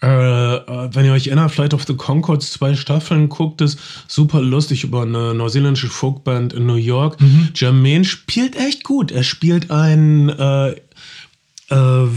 Äh, 0.00 0.06
wenn 0.06 1.04
ihr 1.04 1.12
euch 1.12 1.26
erinnert, 1.26 1.50
Flight 1.50 1.74
of 1.74 1.84
the 1.86 1.94
Concords, 1.94 2.52
zwei 2.52 2.74
Staffeln 2.74 3.28
guckt, 3.28 3.60
ist 3.60 3.78
super 4.06 4.40
lustig 4.40 4.84
über 4.84 5.02
eine 5.02 5.34
neuseeländische 5.34 5.88
Folkband 5.88 6.52
in 6.52 6.66
New 6.66 6.76
York. 6.76 7.18
Jermaine 7.54 8.04
spielt 8.04 8.54
echt 8.56 8.84
gut. 8.84 9.10
Er 9.10 9.24
spielt 9.24 9.72
einen 9.72 10.28
äh, 10.28 10.76
äh, 11.70 12.08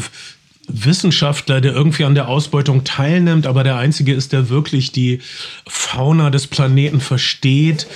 Wissenschaftler, 0.68 1.60
der 1.60 1.74
irgendwie 1.74 2.06
an 2.06 2.16
der 2.16 2.28
Ausbeutung 2.28 2.84
teilnimmt, 2.84 3.48
aber 3.48 3.64
der 3.64 3.78
einzige 3.78 4.14
ist, 4.14 4.32
der 4.32 4.50
wirklich 4.50 4.92
die 4.92 5.20
Fauna 5.68 6.30
des 6.30 6.48
Planeten 6.48 7.02
versteht 7.02 7.88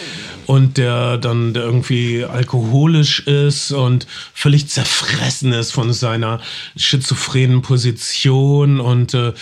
und 0.45 0.77
der 0.77 1.17
dann 1.17 1.53
der 1.53 1.63
irgendwie 1.63 2.25
alkoholisch 2.25 3.21
ist 3.21 3.71
und 3.71 4.07
völlig 4.33 4.67
zerfressen 4.67 5.53
ist 5.53 5.71
von 5.71 5.93
seiner 5.93 6.41
schizophrenen 6.75 7.61
Position 7.61 8.79
und 8.79 9.13
äh, 9.13 9.33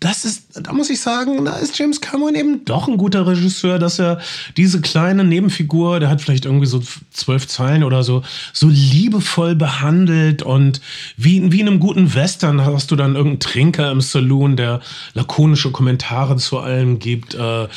das 0.00 0.24
ist, 0.24 0.60
da 0.60 0.72
muss 0.72 0.90
ich 0.90 1.00
sagen, 1.00 1.44
da 1.44 1.56
ist 1.56 1.78
James 1.78 2.00
Cameron 2.00 2.34
eben 2.34 2.64
doch 2.64 2.88
ein 2.88 2.96
guter 2.96 3.26
Regisseur, 3.26 3.78
dass 3.78 4.00
er 4.00 4.20
diese 4.56 4.80
kleine 4.80 5.22
Nebenfigur, 5.22 6.00
der 6.00 6.08
hat 6.08 6.20
vielleicht 6.20 6.44
irgendwie 6.44 6.66
so 6.66 6.82
zwölf 7.16 7.46
Zeilen 7.48 7.82
oder 7.82 8.02
so, 8.02 8.22
so 8.52 8.68
liebevoll 8.68 9.54
behandelt 9.54 10.42
und 10.42 10.80
wie, 11.16 11.52
wie 11.52 11.60
in 11.60 11.68
einem 11.68 11.80
guten 11.80 12.14
Western 12.14 12.64
hast 12.64 12.90
du 12.90 12.96
dann 12.96 13.16
irgendeinen 13.16 13.40
Trinker 13.40 13.90
im 13.90 14.00
Saloon, 14.00 14.56
der 14.56 14.80
lakonische 15.14 15.70
Kommentare 15.70 16.36
zu 16.36 16.58
allem 16.58 16.98
gibt. 16.98 17.34
Äh, 17.34 17.68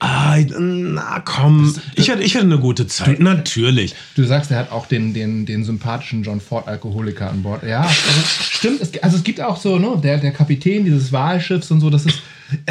ah, 0.00 0.36
na 0.58 1.20
komm, 1.24 1.74
ich 1.94 2.10
hatte, 2.10 2.22
ich 2.22 2.34
hatte 2.34 2.44
eine 2.44 2.58
gute 2.58 2.86
Zeit, 2.86 3.20
natürlich. 3.20 3.94
Du 4.14 4.24
sagst, 4.24 4.50
er 4.50 4.58
hat 4.58 4.72
auch 4.72 4.86
den, 4.86 5.14
den, 5.14 5.46
den 5.46 5.64
sympathischen 5.64 6.22
John 6.22 6.40
Ford 6.40 6.68
Alkoholiker 6.68 7.30
an 7.30 7.42
Bord. 7.42 7.62
Ja, 7.62 7.82
also, 7.82 8.20
stimmt. 8.50 8.80
Es, 8.80 9.02
also 9.02 9.16
es 9.16 9.24
gibt 9.24 9.40
auch 9.40 9.56
so, 9.56 9.78
ne, 9.78 9.98
der, 10.02 10.18
der 10.18 10.32
Kapitän 10.32 10.84
dieses 10.84 11.12
Walschiffs 11.12 11.70
und 11.70 11.80
so, 11.80 11.90
das 11.90 12.06
ist. 12.06 12.22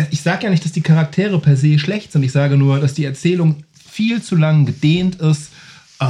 Ich 0.10 0.22
sage 0.22 0.46
ja 0.46 0.50
nicht, 0.50 0.66
dass 0.66 0.72
die 0.72 0.82
Charaktere 0.82 1.40
per 1.40 1.56
se 1.56 1.78
schlecht 1.78 2.12
sind. 2.12 2.24
Ich 2.24 2.32
sage 2.32 2.58
nur, 2.58 2.80
dass 2.80 2.96
die 2.96 3.06
Erzählung 3.06 3.64
viel 3.90 4.24
zu 4.24 4.36
lang 4.36 4.66
gedehnt 4.66 5.16
ist. 5.22 5.52
Äh, 6.00 6.06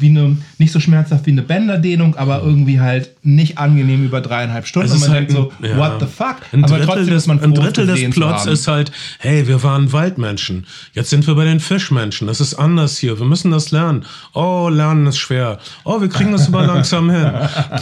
wie 0.00 0.08
eine, 0.08 0.36
nicht 0.58 0.72
so 0.72 0.80
schmerzhaft 0.80 1.26
wie 1.26 1.30
eine 1.30 1.42
Bänderdehnung, 1.42 2.16
aber 2.16 2.42
irgendwie 2.42 2.80
halt 2.80 3.10
nicht 3.22 3.58
angenehm 3.58 4.04
über 4.04 4.20
dreieinhalb 4.20 4.66
Stunden. 4.66 4.90
Und 4.90 5.00
man 5.00 5.10
halt 5.10 5.30
denkt 5.30 5.32
so, 5.32 5.52
ein- 5.62 5.70
ja. 5.70 5.76
what 5.76 6.00
the 6.00 6.06
fuck? 6.06 6.36
Ein 6.52 6.64
aber 6.64 6.78
Drittel, 6.78 6.86
trotzdem 6.86 7.06
des, 7.06 7.22
ist 7.22 7.26
man 7.26 7.40
ein 7.40 7.54
froh, 7.54 7.62
Drittel 7.62 7.88
es 7.90 8.00
des 8.00 8.10
Plots 8.10 8.46
ist 8.46 8.68
halt, 8.68 8.90
hey, 9.20 9.46
wir 9.46 9.62
waren 9.62 9.92
Waldmenschen. 9.92 10.66
Jetzt 10.94 11.10
sind 11.10 11.26
wir 11.26 11.34
bei 11.34 11.44
den 11.44 11.60
Fischmenschen. 11.60 12.26
Das 12.26 12.40
ist 12.40 12.54
anders 12.54 12.98
hier. 12.98 13.18
Wir 13.18 13.26
müssen 13.26 13.50
das 13.50 13.70
lernen. 13.70 14.04
Oh, 14.34 14.68
lernen 14.68 15.06
ist 15.06 15.18
schwer. 15.18 15.58
Oh, 15.84 16.00
wir 16.00 16.08
kriegen 16.08 16.32
das 16.32 16.48
aber 16.48 16.66
langsam 16.66 17.10
hin. 17.10 17.30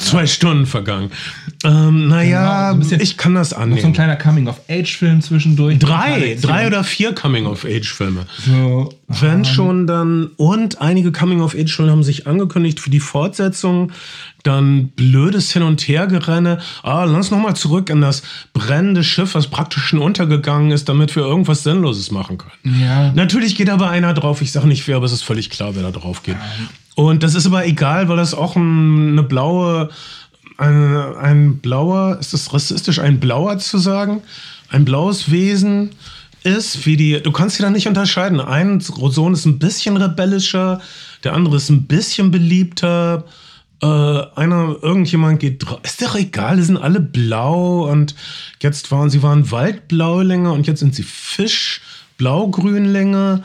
Zwei 0.01 0.27
Stunden 0.27 0.67
vergangen. 0.67 1.11
Ähm, 1.65 2.09
naja, 2.09 2.73
Genau, 2.73 2.85
so 2.85 2.95
ein 2.95 3.01
ich 3.01 3.17
kann 3.17 3.35
das 3.35 3.51
Noch 3.53 3.59
so 3.59 3.62
ein 3.65 3.73
annehmen. 3.73 3.93
kleiner 3.93 4.17
Coming-of-Age-Film 4.17 5.21
zwischendurch. 5.23 5.79
Drei, 5.79 6.37
drei 6.41 6.67
oder 6.67 6.85
vier 6.85 7.15
Coming-of-Age-Filme. 7.15 8.27
So, 8.47 8.93
Wenn 9.09 9.45
schon 9.45 9.87
dann, 9.87 10.31
und 10.37 10.81
einige 10.81 11.12
Coming-of-Age-Filme 11.12 11.91
haben 11.93 12.03
sich 12.03 12.27
angekündigt 12.27 12.65
für 12.74 12.90
die 12.90 13.00
Fortsetzung, 13.00 13.92
dann 14.42 14.88
blödes 14.88 15.52
Hin- 15.52 15.62
und 15.62 15.81
Hergerenne. 15.83 16.61
Ah, 16.83 17.05
lass 17.05 17.31
noch 17.31 17.38
mal 17.38 17.55
zurück 17.55 17.90
in 17.90 18.00
das 18.00 18.22
brennende 18.52 19.02
Schiff, 19.02 19.35
was 19.35 19.48
praktisch 19.48 19.85
schon 19.85 20.00
untergegangen 20.00 20.70
ist, 20.70 20.88
damit 20.88 21.14
wir 21.16 21.22
irgendwas 21.22 21.62
Sinnloses 21.62 22.11
machen 22.11 22.38
können. 22.38 22.81
Ja. 22.81 23.12
Natürlich 23.12 23.57
geht 23.57 23.70
aber 23.70 23.90
einer 23.90 24.14
drauf, 24.14 24.42
ich 24.42 24.52
sage 24.52 24.68
nicht 24.68 24.87
wer, 24.87 24.96
aber 24.96 25.07
es 25.07 25.12
ist 25.12 25.22
völlig 25.22 25.50
klar, 25.50 25.74
wer 25.74 25.83
da 25.83 25.90
drauf 25.90 26.22
geht. 26.22 26.37
Und 26.94 27.22
das 27.22 27.35
ist 27.35 27.46
aber 27.46 27.66
egal, 27.66 28.09
weil 28.09 28.16
das 28.16 28.35
auch 28.35 28.57
ein, 28.57 29.11
eine 29.12 29.22
blaue, 29.22 29.90
eine, 30.59 31.16
ein 31.20 31.59
blauer, 31.59 32.18
ist 32.18 32.33
das 32.33 32.52
rassistisch, 32.52 32.98
ein 32.98 33.20
blauer 33.20 33.59
zu 33.59 33.79
sagen? 33.79 34.22
Ein 34.70 34.85
blaues 34.85 35.31
Wesen 35.31 35.90
ist, 36.46 36.87
wie 36.87 36.96
die, 36.96 37.20
du 37.20 37.33
kannst 37.33 37.57
sie 37.57 37.62
da 37.62 37.70
nicht 37.70 37.88
unterscheiden. 37.88 38.40
Ein 38.40 38.81
Sohn 38.81 39.35
ist 39.35 39.44
ein 39.44 39.59
bisschen 39.59 39.96
rebellischer, 39.96 40.81
der 41.24 41.35
andere 41.35 41.57
ist 41.57 41.70
ein 41.70 41.87
bisschen 41.87 42.31
beliebter. 42.31 43.24
Äh, 43.83 43.87
einer, 43.87 44.76
irgendjemand 44.83 45.40
geht 45.40 45.66
drauf. 45.66 45.81
Ist 45.83 46.00
doch 46.02 46.16
egal, 46.16 46.57
die 46.57 46.62
sind 46.62 46.79
alle 46.79 47.00
blau 47.00 47.90
und 47.90 48.14
jetzt 48.61 48.90
waren 48.90 49.11
sie 49.11 49.22
waren 49.22 49.50
Waldblaulinge 49.50 50.50
und 50.52 50.66
jetzt 50.66 50.81
sind 50.81 50.94
sie 50.94 51.02
Fischblaugrünlinge. 51.02 53.44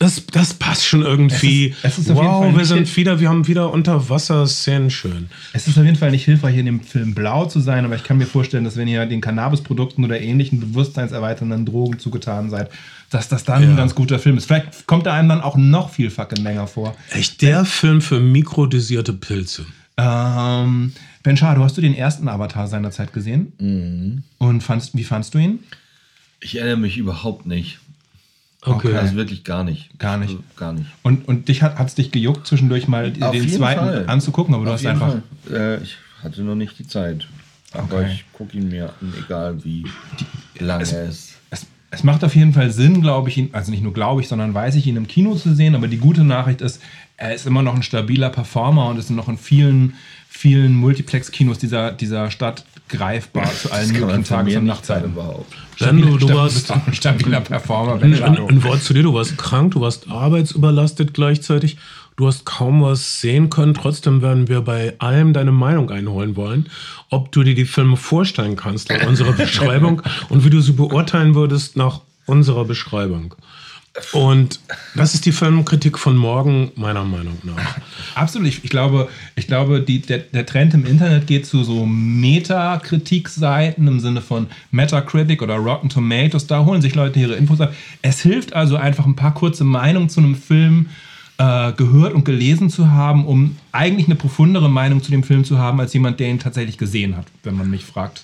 Das, 0.00 0.24
das 0.32 0.54
passt 0.54 0.86
schon 0.86 1.02
irgendwie. 1.02 1.74
Es 1.82 1.98
ist- 1.98 1.98
es 1.98 2.08
ist 2.08 2.14
wow, 2.14 2.56
wir 2.56 2.64
sind 2.64 2.96
wieder, 2.96 3.20
wir 3.20 3.28
haben 3.28 3.46
wieder 3.46 3.70
Unterwasserszenen 3.70 4.88
schön. 4.90 5.28
Es 5.52 5.68
ist 5.68 5.76
auf 5.78 5.84
jeden 5.84 5.96
Fall 5.98 6.10
nicht 6.10 6.24
hilfreich, 6.24 6.56
in 6.56 6.64
dem 6.64 6.80
Film 6.80 7.14
blau 7.14 7.44
zu 7.44 7.60
sein, 7.60 7.84
aber 7.84 7.96
ich 7.96 8.02
kann 8.02 8.16
mir 8.16 8.24
vorstellen, 8.26 8.64
dass 8.64 8.76
wenn 8.76 8.88
ihr 8.88 9.04
den 9.04 9.20
Cannabisprodukten 9.20 10.02
oder 10.02 10.18
ähnlichen 10.18 10.58
bewusstseinserweiternden 10.58 11.66
Drogen 11.66 11.98
zugetan 11.98 12.48
seid, 12.48 12.70
dass 13.10 13.28
das 13.28 13.44
dann 13.44 13.62
ein 13.62 13.76
ganz 13.76 13.94
guter 13.94 14.18
Film 14.18 14.38
ist. 14.38 14.46
Vielleicht 14.46 14.86
kommt 14.86 15.04
er 15.06 15.12
einem 15.12 15.28
dann 15.28 15.42
auch 15.42 15.58
noch 15.58 15.90
viel 15.90 16.10
fucking 16.10 16.42
länger 16.42 16.66
vor. 16.66 16.96
Echt 17.10 17.42
der 17.42 17.66
Film 17.66 18.00
für 18.00 18.20
mikrodosierte 18.20 19.12
Pilze. 19.12 19.66
Ähm, 19.98 20.92
ben 21.22 21.36
Schado, 21.36 21.62
hast 21.62 21.76
du 21.76 21.82
den 21.82 21.94
ersten 21.94 22.26
Avatar 22.28 22.68
seinerzeit 22.68 23.12
gesehen? 23.12 23.52
Mhm. 23.58 24.22
Und 24.38 24.62
fandst, 24.62 24.96
wie 24.96 25.04
fandst 25.04 25.34
du 25.34 25.38
ihn? 25.38 25.58
Ich 26.40 26.56
erinnere 26.56 26.78
mich 26.78 26.96
überhaupt 26.96 27.44
nicht. 27.44 27.80
Okay. 28.62 28.94
Also 28.94 29.14
wirklich 29.16 29.44
gar 29.44 29.64
nicht. 29.64 29.98
Gar 29.98 30.18
nicht. 30.18 30.30
Also 30.30 30.42
gar 30.56 30.72
nicht. 30.74 30.86
Und, 31.02 31.26
und 31.28 31.48
dich 31.48 31.62
hat 31.62 31.80
es 31.86 31.94
dich 31.94 32.10
gejuckt, 32.10 32.46
zwischendurch 32.46 32.88
mal 32.88 33.12
Auf 33.20 33.30
den 33.32 33.48
zweiten 33.48 33.80
Fall. 33.80 34.04
anzugucken, 34.06 34.54
aber 34.54 34.64
du 34.64 34.70
Auf 34.70 34.74
hast 34.76 34.82
jeden 34.82 35.00
einfach. 35.02 35.16
Äh, 35.50 35.82
ich 35.82 35.96
hatte 36.22 36.42
noch 36.42 36.54
nicht 36.54 36.78
die 36.78 36.86
Zeit. 36.86 37.26
Aber 37.72 37.98
Okay. 38.00 38.10
ich 38.12 38.24
gucke 38.32 38.56
ihn 38.58 38.68
mir 38.68 38.86
an, 39.00 39.14
egal 39.18 39.64
wie 39.64 39.84
lange 40.58 40.82
es- 40.82 40.92
er 40.92 41.04
ist. 41.08 41.34
Es, 41.50 41.66
es 41.90 42.04
macht 42.04 42.22
auf 42.24 42.34
jeden 42.36 42.52
Fall 42.52 42.70
Sinn, 42.70 43.00
glaube 43.00 43.28
ich, 43.30 43.38
ihn, 43.38 43.48
also 43.52 43.70
nicht 43.70 43.82
nur 43.82 43.92
glaube 43.94 44.20
ich, 44.20 44.28
sondern 44.28 44.52
weiß 44.52 44.74
ich, 44.74 44.86
ihn 44.86 44.96
im 44.96 45.06
Kino 45.08 45.34
zu 45.36 45.54
sehen. 45.54 45.74
Aber 45.74 45.88
die 45.88 45.96
gute 45.98 46.24
Nachricht 46.24 46.60
ist, 46.60 46.82
er 47.16 47.34
ist 47.34 47.46
immer 47.46 47.62
noch 47.62 47.74
ein 47.74 47.82
stabiler 47.82 48.28
Performer 48.30 48.88
und 48.88 48.98
ist 48.98 49.08
noch 49.10 49.28
in 49.28 49.38
vielen, 49.38 49.94
vielen 50.28 50.74
Multiplex-Kinos 50.74 51.58
dieser, 51.58 51.92
dieser 51.92 52.30
Stadt 52.30 52.64
greifbar 52.90 53.50
zu 53.54 53.72
allen 53.72 53.92
möglichen 53.92 54.24
Tages- 54.24 54.56
und 54.56 54.66
Nachtzeiten. 54.66 55.14
behaupten. 55.14 55.44
Ben, 55.78 56.00
du, 56.02 56.18
du 56.18 56.26
Stabil- 56.26 56.36
warst 56.36 56.70
ein 56.70 56.82
stabiler 56.94 57.40
Performer. 57.40 58.02
ein, 58.02 58.22
ein, 58.22 58.36
ein 58.38 58.64
Wort 58.64 58.82
zu 58.82 58.92
dir, 58.92 59.02
du 59.02 59.14
warst 59.14 59.38
krank, 59.38 59.72
du 59.72 59.80
warst 59.80 60.10
arbeitsüberlastet 60.10 61.14
gleichzeitig, 61.14 61.78
du 62.16 62.26
hast 62.26 62.44
kaum 62.44 62.82
was 62.82 63.20
sehen 63.20 63.48
können. 63.48 63.72
Trotzdem 63.74 64.20
werden 64.20 64.48
wir 64.48 64.60
bei 64.60 64.94
allem 64.98 65.32
deine 65.32 65.52
Meinung 65.52 65.90
einholen 65.90 66.36
wollen, 66.36 66.68
ob 67.08 67.32
du 67.32 67.42
dir 67.42 67.54
die 67.54 67.64
Filme 67.64 67.96
vorstellen 67.96 68.56
kannst 68.56 68.90
nach 68.90 69.06
unserer 69.06 69.32
Beschreibung 69.44 70.02
und 70.28 70.44
wie 70.44 70.50
du 70.50 70.60
sie 70.60 70.72
beurteilen 70.72 71.34
würdest 71.34 71.76
nach 71.76 72.00
unserer 72.26 72.64
Beschreibung. 72.66 73.34
Und 74.12 74.60
das 74.94 75.14
ist 75.14 75.26
die 75.26 75.32
Filmkritik 75.32 75.98
von 75.98 76.16
morgen, 76.16 76.70
meiner 76.76 77.02
Meinung 77.04 77.38
nach. 77.42 77.76
Absolut. 78.14 78.46
Ich, 78.46 78.62
ich 78.62 78.70
glaube, 78.70 79.08
ich 79.34 79.48
glaube 79.48 79.82
die, 79.82 80.00
der, 80.00 80.18
der 80.18 80.46
Trend 80.46 80.74
im 80.74 80.86
Internet 80.86 81.26
geht 81.26 81.44
zu 81.44 81.64
so 81.64 81.86
Meta-Kritik-Seiten 81.86 83.88
im 83.88 83.98
Sinne 83.98 84.20
von 84.20 84.46
Metacritic 84.70 85.42
oder 85.42 85.56
Rotten 85.56 85.88
Tomatoes. 85.88 86.46
Da 86.46 86.64
holen 86.64 86.80
sich 86.80 86.94
Leute 86.94 87.18
ihre 87.18 87.34
Infos 87.34 87.60
ab. 87.60 87.74
Es 88.00 88.20
hilft 88.20 88.52
also 88.52 88.76
einfach 88.76 89.06
ein 89.06 89.16
paar 89.16 89.34
kurze 89.34 89.64
Meinungen 89.64 90.08
zu 90.08 90.20
einem 90.20 90.36
Film 90.36 90.90
äh, 91.38 91.72
gehört 91.72 92.14
und 92.14 92.24
gelesen 92.24 92.70
zu 92.70 92.92
haben, 92.92 93.26
um 93.26 93.56
eigentlich 93.72 94.06
eine 94.06 94.14
profundere 94.14 94.70
Meinung 94.70 95.02
zu 95.02 95.10
dem 95.10 95.24
Film 95.24 95.44
zu 95.44 95.58
haben, 95.58 95.80
als 95.80 95.92
jemand, 95.94 96.20
der 96.20 96.28
ihn 96.28 96.38
tatsächlich 96.38 96.78
gesehen 96.78 97.16
hat, 97.16 97.26
wenn 97.42 97.56
man 97.56 97.68
mich 97.68 97.84
fragt. 97.84 98.22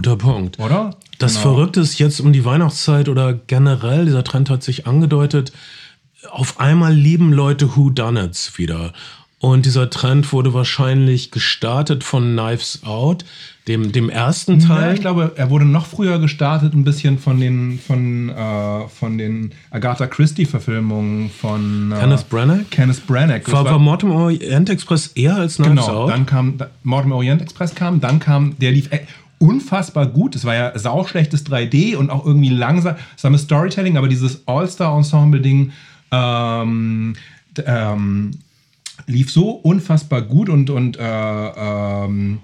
Guter 0.00 0.16
Punkt. 0.16 0.58
Oder? 0.58 0.96
Das 1.18 1.34
Genau. 1.34 1.42
Verrückte 1.54 1.80
ist 1.80 1.98
jetzt 1.98 2.20
um 2.20 2.32
die 2.32 2.46
Weihnachtszeit 2.46 3.10
oder 3.10 3.34
generell, 3.34 4.06
dieser 4.06 4.24
Trend 4.24 4.48
hat 4.48 4.62
sich 4.62 4.86
angedeutet, 4.86 5.52
auf 6.30 6.58
einmal 6.58 6.94
lieben 6.94 7.34
Leute 7.34 7.76
Whodunits 7.76 8.56
wieder. 8.56 8.94
Und 9.40 9.66
dieser 9.66 9.90
Trend 9.90 10.32
wurde 10.32 10.54
wahrscheinlich 10.54 11.30
gestartet 11.30 12.02
von 12.02 12.32
Knives 12.34 12.80
Out, 12.84 13.26
dem, 13.68 13.92
dem 13.92 14.08
ersten 14.08 14.60
Ja, 14.60 14.68
Teil. 14.68 14.94
ich 14.94 15.00
glaube, 15.02 15.32
er 15.36 15.50
wurde 15.50 15.66
noch 15.66 15.84
früher 15.84 16.18
gestartet, 16.18 16.72
ein 16.72 16.84
bisschen 16.84 17.18
von 17.18 17.38
den, 17.38 17.78
von, 17.78 18.30
äh, 18.30 18.88
von 18.88 19.18
den 19.18 19.52
Agatha 19.70 20.06
Christie-Verfilmungen 20.06 21.28
von 21.30 21.92
äh, 21.92 22.00
Kenneth 22.00 22.28
Branagh? 22.30 22.64
Kenneth 22.70 23.06
Branagh. 23.06 23.40
Das 23.44 23.52
war, 23.52 23.64
war 23.66 23.78
Mortem 23.78 24.10
Orient 24.12 24.70
Express 24.70 25.08
eher 25.08 25.36
als 25.36 25.56
Knives 25.56 25.70
genau, 25.86 26.04
Out? 26.04 26.10
dann 26.10 26.24
kam 26.24 26.56
da, 26.56 26.68
Mortimer 26.84 27.16
Orient 27.16 27.42
Express 27.42 27.74
kam, 27.74 28.00
dann 28.00 28.18
kam, 28.18 28.58
der 28.58 28.72
lief 28.72 28.90
e- 28.92 29.00
unfassbar 29.40 30.06
gut. 30.06 30.36
Es 30.36 30.44
war 30.44 30.54
ja 30.54 30.78
sauschlechtes 30.78 31.46
3D 31.46 31.96
und 31.96 32.10
auch 32.10 32.24
irgendwie 32.26 32.50
langsames 32.50 33.42
Storytelling, 33.42 33.96
aber 33.96 34.06
dieses 34.06 34.46
All-Star-Ensemble-Ding 34.46 35.72
ähm, 36.12 37.14
ähm, 37.64 38.30
lief 39.06 39.32
so 39.32 39.50
unfassbar 39.50 40.22
gut 40.22 40.48
und, 40.48 40.68
und 40.70 40.98
äh, 40.98 41.02
ähm, 41.02 42.40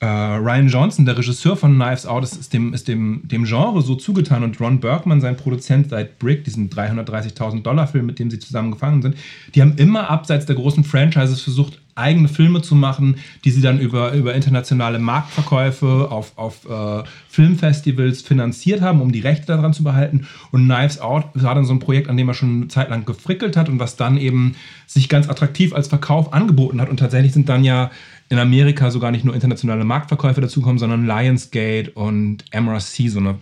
äh, 0.00 0.06
Ryan 0.06 0.68
Johnson, 0.68 1.04
der 1.04 1.18
Regisseur 1.18 1.56
von 1.56 1.74
Knives 1.74 2.06
Out, 2.06 2.24
ist, 2.24 2.36
ist, 2.36 2.52
dem, 2.52 2.72
ist 2.72 2.88
dem, 2.88 3.22
dem 3.24 3.44
Genre 3.44 3.82
so 3.82 3.96
zugetan 3.96 4.42
und 4.44 4.60
Ron 4.60 4.80
Bergman, 4.80 5.20
sein 5.20 5.36
Produzent 5.36 5.90
seit 5.90 6.18
Brick, 6.18 6.44
diesen 6.44 6.70
330.000 6.70 7.62
Dollar 7.62 7.88
Film, 7.88 8.06
mit 8.06 8.18
dem 8.18 8.30
sie 8.30 8.38
zusammen 8.38 8.70
gefangen 8.70 9.02
sind, 9.02 9.16
die 9.54 9.60
haben 9.60 9.74
immer 9.76 10.08
abseits 10.08 10.46
der 10.46 10.56
großen 10.56 10.84
Franchises 10.84 11.42
versucht, 11.42 11.80
eigene 11.98 12.28
Filme 12.28 12.62
zu 12.62 12.74
machen, 12.74 13.16
die 13.44 13.50
sie 13.50 13.60
dann 13.60 13.78
über, 13.78 14.12
über 14.12 14.34
internationale 14.34 14.98
Marktverkäufe 14.98 16.08
auf, 16.10 16.32
auf 16.36 16.68
äh, 16.68 17.02
Filmfestivals 17.28 18.22
finanziert 18.22 18.80
haben, 18.80 19.00
um 19.00 19.12
die 19.12 19.20
Rechte 19.20 19.46
daran 19.46 19.72
zu 19.72 19.84
behalten. 19.84 20.26
Und 20.50 20.64
Knives 20.64 21.00
Out 21.00 21.24
war 21.34 21.54
dann 21.54 21.64
so 21.64 21.72
ein 21.72 21.80
Projekt, 21.80 22.08
an 22.08 22.16
dem 22.16 22.28
er 22.28 22.34
schon 22.34 22.56
eine 22.56 22.68
Zeit 22.68 22.90
lang 22.90 23.04
gefrickelt 23.04 23.56
hat 23.56 23.68
und 23.68 23.78
was 23.78 23.96
dann 23.96 24.16
eben 24.16 24.54
sich 24.86 25.08
ganz 25.08 25.28
attraktiv 25.28 25.74
als 25.74 25.88
Verkauf 25.88 26.32
angeboten 26.32 26.80
hat. 26.80 26.88
Und 26.88 26.98
tatsächlich 26.98 27.32
sind 27.32 27.48
dann 27.48 27.64
ja 27.64 27.90
in 28.28 28.38
Amerika 28.38 28.90
sogar 28.90 29.10
nicht 29.10 29.24
nur 29.24 29.34
internationale 29.34 29.84
Marktverkäufe 29.84 30.40
dazukommen, 30.40 30.78
sondern 30.78 31.06
Lionsgate 31.06 31.90
und 31.90 32.44
MRC, 32.52 33.08
so 33.08 33.18
eine 33.18 33.36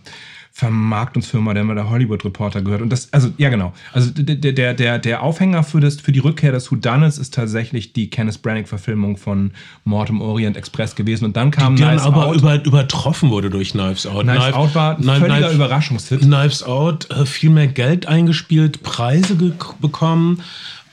Vermarktungsfirma, 0.59 1.53
der 1.53 1.64
mal 1.64 1.75
der 1.75 1.90
Hollywood 1.90 2.25
Reporter 2.25 2.62
gehört. 2.62 2.81
Und 2.81 2.88
das, 2.88 3.12
also, 3.12 3.29
ja, 3.37 3.51
genau. 3.51 3.75
Also, 3.92 4.11
der, 4.11 4.53
der, 4.53 4.73
der, 4.73 4.99
der 4.99 5.23
Aufhänger 5.23 5.62
für, 5.62 5.81
das, 5.81 6.01
für 6.01 6.12
die 6.12 6.19
Rückkehr 6.19 6.51
des 6.51 6.73
Whodunits 6.73 7.19
ist 7.19 7.35
tatsächlich 7.35 7.92
die 7.92 8.09
Kenneth 8.09 8.40
Branagh-Verfilmung 8.40 9.19
von 9.19 9.51
Mortem 9.85 10.23
Orient 10.23 10.57
Express 10.57 10.95
gewesen. 10.95 11.27
Und 11.27 11.37
dann 11.37 11.51
kam 11.51 11.77
die 11.77 11.83
dann 11.83 11.90
Knives 11.99 12.07
aber 12.07 12.29
Out. 12.29 12.37
über, 12.37 12.64
übertroffen 12.64 13.29
wurde 13.29 13.51
durch 13.51 13.73
Knives 13.73 14.07
Out. 14.07 14.23
Knives 14.23 14.45
Knife- 14.45 14.57
Out 14.57 14.75
war 14.75 14.97
ein 14.97 15.03
völliger 15.05 15.27
Knife- 15.40 15.55
Überraschungshit. 15.57 16.21
Knives 16.23 16.62
Out 16.62 17.11
äh, 17.11 17.27
viel 17.27 17.51
mehr 17.51 17.66
Geld 17.66 18.07
eingespielt, 18.07 18.83
Preise 18.83 19.35
bekommen. 19.35 20.40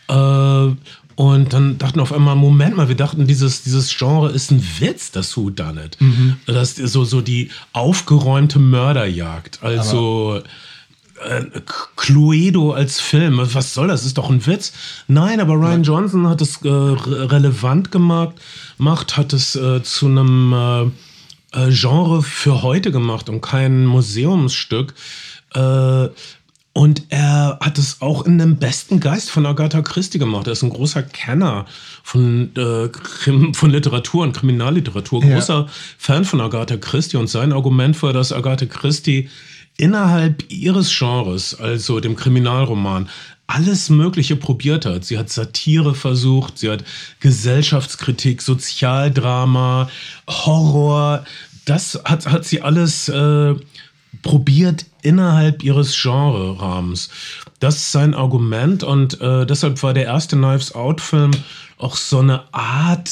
Äh, 0.10 0.14
und 1.16 1.54
dann 1.54 1.78
dachten 1.78 2.00
auf 2.00 2.12
einmal, 2.12 2.36
Moment 2.36 2.76
mal, 2.76 2.88
wir 2.88 2.96
dachten, 2.96 3.28
dieses, 3.28 3.64
dieses 3.64 3.96
Genre 3.96 4.32
ist 4.32 4.52
ein 4.52 4.64
Witz, 4.80 5.12
das 5.12 5.38
Who 5.38 5.50
Done 5.50 5.86
It. 5.86 5.98
Das 6.46 6.80
ist 6.80 6.92
so, 6.92 7.04
so 7.06 7.22
die 7.22 7.52
aufgeräumte 7.72 8.60
Mörderjagd. 8.60 9.60
Also 9.62 10.42
äh, 11.24 11.46
Cluedo 11.96 12.72
als 12.72 13.00
Film, 13.00 13.38
was 13.38 13.74
soll 13.74 13.88
das? 13.88 14.02
das? 14.02 14.08
Ist 14.08 14.18
doch 14.18 14.30
ein 14.30 14.46
Witz. 14.46 14.74
Nein, 15.08 15.40
aber 15.40 15.54
Ryan 15.54 15.84
Johnson 15.84 16.28
hat 16.28 16.42
es 16.42 16.58
äh, 16.64 16.68
re 16.68 17.32
relevant 17.32 17.92
gemacht, 17.92 18.36
macht, 18.78 19.18
hat 19.18 19.34
es 19.34 19.56
äh, 19.56 19.84
zu 19.84 20.08
einem 20.08 20.54
äh, 20.54 20.84
äh, 21.54 21.70
Genre 21.72 22.24
für 22.24 22.64
heute 22.64 22.92
gemacht 22.92 23.30
und 23.30 23.42
kein 23.42 23.86
Museumsstück. 23.86 24.94
Äh, 25.54 26.08
und 26.74 27.04
er 27.10 27.60
hat 27.62 27.78
es 27.78 28.02
auch 28.02 28.26
in 28.26 28.40
dem 28.40 28.58
besten 28.58 29.00
Geist 29.00 29.30
von 29.30 29.46
Agatha 29.46 29.84
Christie 29.84 30.18
gemacht. 30.18 30.48
Er 30.48 30.54
ist 30.54 30.64
ein 30.64 30.72
großer 30.72 31.04
Kenner 31.04 31.66
von, 32.02 32.50
äh, 32.56 32.90
von 33.54 33.70
Literatur 33.70 34.24
und 34.24 34.34
Kriminalliteratur. 34.34 35.24
Ja. 35.24 35.36
Großer 35.36 35.68
Fan 36.00 36.26
von 36.26 36.42
Agatha 36.42 36.78
Christie. 36.78 37.18
Und 37.18 37.28
sein 37.28 37.54
Argument 37.54 38.02
war, 38.02 38.12
dass 38.12 38.32
Agatha 38.32 38.66
Christie 38.66 39.30
innerhalb 39.78 40.52
ihres 40.52 40.92
Genres, 40.98 41.54
also 41.54 42.00
dem 42.00 42.16
Kriminalroman, 42.16 43.08
alles 43.46 43.92
Mögliche 43.92 44.36
probiert 44.36 44.88
hat. 44.88 45.06
Sie 45.06 45.20
hat 45.20 45.30
Satire 45.30 45.94
versucht, 45.94 46.58
sie 46.58 46.72
hat 46.72 46.84
Gesellschaftskritik, 47.20 48.42
Sozialdrama, 48.42 49.90
Horror. 50.28 51.24
Das 51.66 52.02
hat, 52.04 52.26
hat 52.26 52.46
sie 52.46 52.62
alles 52.62 53.10
äh, 53.10 53.54
probiert 54.24 54.86
innerhalb 55.04 55.64
ihres 55.64 55.96
Genre-Rahmens. 56.02 57.10
Das 57.60 57.76
ist 57.76 57.92
sein 57.92 58.14
Argument 58.14 58.84
und 58.84 59.22
äh, 59.22 59.46
deshalb 59.46 59.82
war 59.84 59.94
der 59.94 60.06
erste 60.06 60.36
Knives 60.36 60.74
Out-Film 60.74 61.32
auch 61.78 61.96
so 61.96 62.20
eine 62.20 62.44
Art 62.54 63.10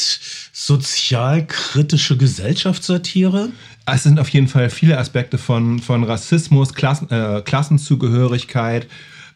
sozialkritische 0.54 2.18
Gesellschaftssatire. 2.18 3.50
Es 3.86 4.04
sind 4.04 4.20
auf 4.20 4.30
jeden 4.30 4.48
Fall 4.48 4.70
viele 4.70 4.98
Aspekte 4.98 5.38
von, 5.38 5.80
von 5.80 6.04
Rassismus, 6.04 6.74
Klassen, 6.74 7.10
äh, 7.10 7.42
Klassenzugehörigkeit 7.42 8.88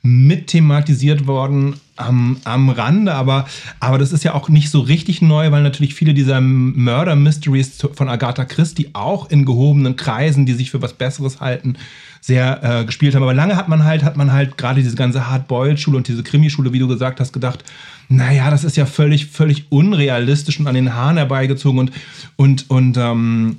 mit 0.01 0.47
thematisiert 0.47 1.25
worden 1.25 1.79
am, 1.95 2.37
am 2.43 2.69
Rande, 2.69 3.13
aber, 3.13 3.47
aber 3.79 3.97
das 3.97 4.11
ist 4.11 4.23
ja 4.23 4.35
auch 4.35 4.49
nicht 4.49 4.69
so 4.69 4.81
richtig 4.81 5.21
neu, 5.23 5.51
weil 5.51 5.63
natürlich 5.63 5.95
viele 5.95 6.13
dieser 6.13 6.41
Murder-Mysteries 6.41 7.87
von 7.93 8.07
Agatha 8.07 8.45
Christie 8.45 8.89
auch 8.93 9.31
in 9.31 9.45
gehobenen 9.45 9.95
Kreisen, 9.95 10.45
die 10.45 10.53
sich 10.53 10.69
für 10.69 10.81
was 10.81 10.93
Besseres 10.93 11.41
halten, 11.41 11.77
sehr 12.25 12.63
äh, 12.63 12.85
gespielt 12.85 13.13
haben. 13.13 13.21
Aber 13.21 13.35
lange 13.35 13.55
hat 13.55 13.67
man 13.67 13.83
halt, 13.83 14.03
hat 14.03 14.17
man 14.17 14.31
halt 14.31 14.57
gerade 14.57 14.81
diese 14.81 14.95
ganze 14.95 15.29
Hardboiled-Schule 15.29 15.97
und 15.97 16.07
diese 16.07 16.23
Krimischule, 16.23 16.73
wie 16.73 16.79
du 16.79 16.87
gesagt 16.87 17.19
hast, 17.19 17.33
gedacht, 17.33 17.63
naja, 18.09 18.49
das 18.49 18.63
ist 18.63 18.77
ja 18.77 18.87
völlig, 18.87 19.27
völlig 19.27 19.65
unrealistisch 19.69 20.59
und 20.59 20.65
an 20.65 20.73
den 20.73 20.95
Haaren 20.95 21.17
herbeigezogen 21.17 21.79
und, 21.79 21.91
und, 22.35 22.69
und 22.69 22.97
ähm, 22.97 23.57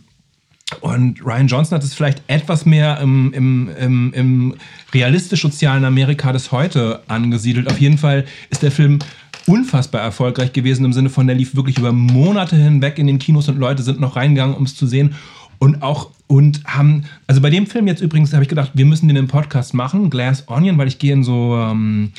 und 0.81 1.25
Ryan 1.25 1.47
Johnson 1.47 1.77
hat 1.77 1.85
es 1.85 1.95
vielleicht 1.95 2.23
etwas 2.27 2.67
mehr 2.67 2.99
im, 2.99 3.33
im, 3.33 3.71
im, 3.79 4.13
im 4.13 4.55
realistisch-sozialen 4.93 5.85
Amerika 5.85 6.33
des 6.33 6.51
heute 6.51 7.03
angesiedelt. 7.07 7.71
Auf 7.71 7.81
jeden 7.81 7.99
Fall 7.99 8.25
ist 8.51 8.65
der 8.65 8.73
Film 8.73 8.99
unfassbar 9.47 10.01
erfolgreich 10.01 10.53
gewesen 10.53 10.85
im 10.85 10.93
Sinne 10.93 11.09
von, 11.09 11.29
der 11.29 11.37
lief 11.37 11.55
wirklich 11.55 11.79
über 11.79 11.93
Monate 11.93 12.57
hinweg 12.57 12.99
in 12.99 13.07
den 13.07 13.21
Kinos 13.21 13.49
und 13.49 13.59
Leute 13.59 13.85
sind 13.85 14.01
noch 14.01 14.17
reingegangen, 14.17 14.57
um 14.57 14.65
es 14.65 14.75
zu 14.75 14.89
sehen. 14.89 15.15
Und 15.59 15.83
auch, 15.83 16.11
und 16.27 16.65
haben, 16.65 17.05
also 17.27 17.41
bei 17.41 17.51
dem 17.51 17.67
Film 17.67 17.87
jetzt 17.87 18.01
übrigens 18.01 18.33
habe 18.33 18.43
ich 18.43 18.49
gedacht, 18.49 18.73
wir 18.75 18.87
müssen 18.87 19.09
den 19.09 19.17
im 19.17 19.29
Podcast 19.29 19.75
machen, 19.75 20.11
Glass 20.11 20.49
Onion, 20.49 20.79
weil 20.79 20.89
ich 20.89 20.99
gehe 20.99 21.13
in 21.13 21.25
so, 21.25 21.57
ähm, 21.57 22.13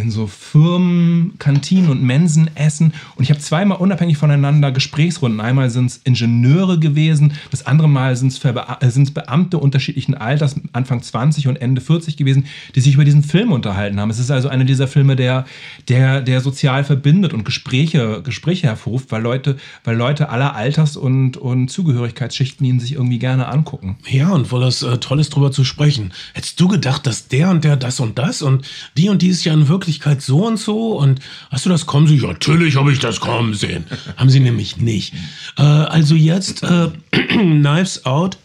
in 0.00 0.10
so 0.10 0.26
Firmen, 0.26 1.34
Kantinen 1.38 1.90
und 1.90 2.02
Mensen 2.02 2.50
essen. 2.56 2.94
Und 3.16 3.24
ich 3.24 3.30
habe 3.30 3.40
zweimal 3.40 3.78
unabhängig 3.78 4.16
voneinander 4.16 4.72
Gesprächsrunden. 4.72 5.40
Einmal 5.40 5.70
sind 5.70 5.86
es 5.86 6.00
Ingenieure 6.04 6.78
gewesen, 6.78 7.34
das 7.50 7.66
andere 7.66 7.88
Mal 7.88 8.16
sind 8.16 8.32
es 8.32 9.10
Beamte 9.10 9.58
unterschiedlichen 9.58 10.14
Alters, 10.14 10.56
Anfang 10.72 11.02
20 11.02 11.48
und 11.48 11.56
Ende 11.56 11.80
40 11.80 12.16
gewesen, 12.16 12.46
die 12.74 12.80
sich 12.80 12.94
über 12.94 13.04
diesen 13.04 13.22
Film 13.22 13.52
unterhalten 13.52 14.00
haben. 14.00 14.10
Es 14.10 14.18
ist 14.18 14.30
also 14.30 14.48
einer 14.48 14.64
dieser 14.64 14.88
Filme, 14.88 15.16
der, 15.16 15.44
der, 15.88 16.20
der 16.22 16.40
sozial 16.40 16.84
verbindet 16.84 17.34
und 17.34 17.44
Gespräche, 17.44 18.22
Gespräche 18.22 18.66
hervorruft, 18.66 19.12
weil 19.12 19.22
Leute, 19.22 19.56
weil 19.84 19.96
Leute 19.96 20.30
aller 20.30 20.56
Alters- 20.56 20.96
und, 20.96 21.36
und 21.36 21.68
Zugehörigkeitsschichten 21.68 22.66
ihn 22.66 22.80
sich 22.80 22.94
irgendwie 22.94 23.18
gerne 23.18 23.48
angucken. 23.48 23.96
Ja, 24.08 24.30
und 24.30 24.50
weil 24.50 24.60
das 24.60 24.82
äh, 24.82 24.98
toll 24.98 25.20
ist, 25.20 25.30
drüber 25.30 25.52
zu 25.52 25.64
sprechen. 25.64 26.12
Hättest 26.32 26.58
du 26.60 26.68
gedacht, 26.68 27.06
dass 27.06 27.28
der 27.28 27.50
und 27.50 27.64
der 27.64 27.76
das 27.76 28.00
und 28.00 28.18
das 28.18 28.42
und 28.42 28.66
die 28.96 29.08
und 29.08 29.22
die 29.22 29.28
ist 29.28 29.44
ja 29.44 29.52
in 29.52 29.68
Wirklichkeit 29.68 29.89
Wirklichkeit 29.90 30.22
so 30.22 30.46
und 30.46 30.56
so 30.56 30.98
und 30.98 31.18
hast 31.50 31.66
du 31.66 31.68
das 31.68 31.84
kommen 31.84 32.06
sehen? 32.06 32.20
Ja, 32.20 32.28
natürlich 32.28 32.76
habe 32.76 32.92
ich 32.92 33.00
das 33.00 33.18
kommen 33.18 33.54
sehen. 33.54 33.84
Haben 34.16 34.30
sie 34.30 34.38
nämlich 34.38 34.76
nicht. 34.76 35.14
Äh, 35.58 35.62
also 35.62 36.14
jetzt 36.14 36.62
äh, 36.62 36.90
Knives 37.10 38.06
Out. 38.06 38.38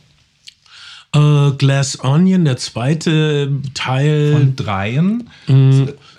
Äh, 1.13 1.51
Glass 1.51 2.03
Onion, 2.03 2.45
der 2.45 2.57
zweite 2.57 3.51
Teil. 3.75 4.33
Von 4.33 4.55
dreien. 4.55 5.29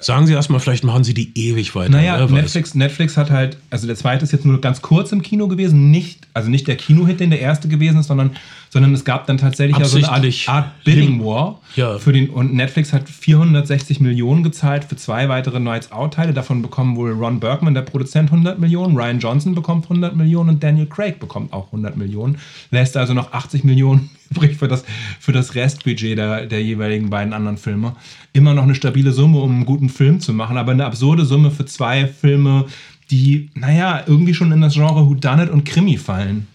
Sagen 0.06 0.28
Sie 0.28 0.34
erstmal, 0.34 0.60
vielleicht 0.60 0.84
machen 0.84 1.02
Sie 1.02 1.14
die 1.14 1.32
ewig 1.34 1.74
weiter. 1.74 1.90
Naja. 1.90 2.24
Netflix, 2.28 2.76
Netflix 2.76 3.16
hat 3.16 3.32
halt, 3.32 3.56
also 3.70 3.88
der 3.88 3.96
zweite 3.96 4.22
ist 4.22 4.30
jetzt 4.30 4.44
nur 4.44 4.60
ganz 4.60 4.80
kurz 4.80 5.10
im 5.10 5.20
Kino 5.20 5.48
gewesen, 5.48 5.90
nicht, 5.90 6.28
also 6.32 6.48
nicht 6.48 6.68
der 6.68 6.76
Kinohit, 6.76 7.18
den 7.18 7.30
der 7.30 7.40
erste 7.40 7.66
gewesen 7.66 7.98
ist, 7.98 8.06
sondern, 8.06 8.36
sondern 8.70 8.94
es 8.94 9.04
gab 9.04 9.26
dann 9.26 9.36
tatsächlich 9.36 9.76
ja 9.78 9.84
so 9.84 9.96
eine 9.96 10.08
Art, 10.08 10.24
Art 10.46 10.84
Bidding 10.84 11.24
War. 11.24 11.60
Ja. 11.74 11.98
Für 11.98 12.12
den, 12.12 12.30
und 12.30 12.54
Netflix 12.54 12.92
hat 12.92 13.08
460 13.08 13.98
Millionen 13.98 14.44
gezahlt 14.44 14.84
für 14.84 14.94
zwei 14.94 15.28
weitere 15.28 15.58
Nights 15.58 15.90
Out-Teile. 15.90 16.32
Davon 16.32 16.62
bekommen 16.62 16.94
wohl 16.94 17.10
Ron 17.10 17.40
Bergman, 17.40 17.74
der 17.74 17.82
Produzent, 17.82 18.30
100 18.30 18.60
Millionen, 18.60 18.96
Ryan 18.96 19.18
Johnson 19.18 19.56
bekommt 19.56 19.86
100 19.86 20.14
Millionen 20.14 20.50
und 20.50 20.62
Daniel 20.62 20.86
Craig 20.86 21.18
bekommt 21.18 21.52
auch 21.52 21.66
100 21.66 21.96
Millionen. 21.96 22.38
Lässt 22.70 22.96
also 22.96 23.12
noch 23.12 23.32
80 23.32 23.64
Millionen 23.64 24.10
übrig 24.30 24.56
für 24.56 24.68
das, 24.68 24.84
für 25.20 25.32
das 25.32 25.54
Restbudget 25.54 26.18
der, 26.18 26.46
der 26.46 26.62
jeweiligen 26.62 27.10
beiden 27.10 27.32
anderen 27.32 27.58
Filme. 27.58 27.96
Immer 28.32 28.54
noch 28.54 28.64
eine 28.64 28.74
stabile 28.74 29.12
Summe, 29.12 29.40
um 29.40 29.50
einen 29.50 29.66
guten 29.66 29.88
Film 29.88 30.20
zu 30.20 30.32
machen, 30.32 30.56
aber 30.56 30.72
eine 30.72 30.84
absurde 30.84 31.24
Summe 31.24 31.50
für 31.50 31.66
zwei 31.66 32.06
Filme, 32.06 32.66
die, 33.10 33.50
naja, 33.54 34.02
irgendwie 34.06 34.34
schon 34.34 34.52
in 34.52 34.60
das 34.60 34.74
Genre 34.74 35.06
Whodunit 35.06 35.50
und 35.50 35.64
Krimi 35.64 35.96
fallen. 35.96 36.46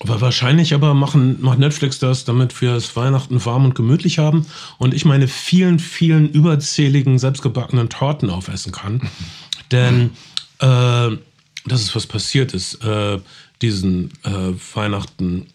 Aber 0.00 0.20
wahrscheinlich 0.22 0.72
aber 0.72 0.94
machen, 0.94 1.36
macht 1.42 1.58
Netflix 1.58 1.98
das, 1.98 2.24
damit 2.24 2.60
wir 2.62 2.72
es 2.72 2.96
Weihnachten 2.96 3.44
warm 3.44 3.66
und 3.66 3.74
gemütlich 3.74 4.18
haben 4.18 4.46
und 4.78 4.94
ich 4.94 5.04
meine 5.04 5.28
vielen, 5.28 5.78
vielen 5.78 6.30
überzähligen 6.30 7.18
selbstgebackenen 7.18 7.90
Torten 7.90 8.30
aufessen 8.30 8.72
kann. 8.72 9.02
Denn 9.70 10.10
äh, 10.58 11.16
das 11.66 11.82
ist 11.82 11.94
was 11.94 12.06
passiert 12.06 12.54
ist, 12.54 12.82
äh, 12.82 13.18
diesen 13.60 14.10
äh, 14.24 14.54
Weihnachten. 14.74 15.46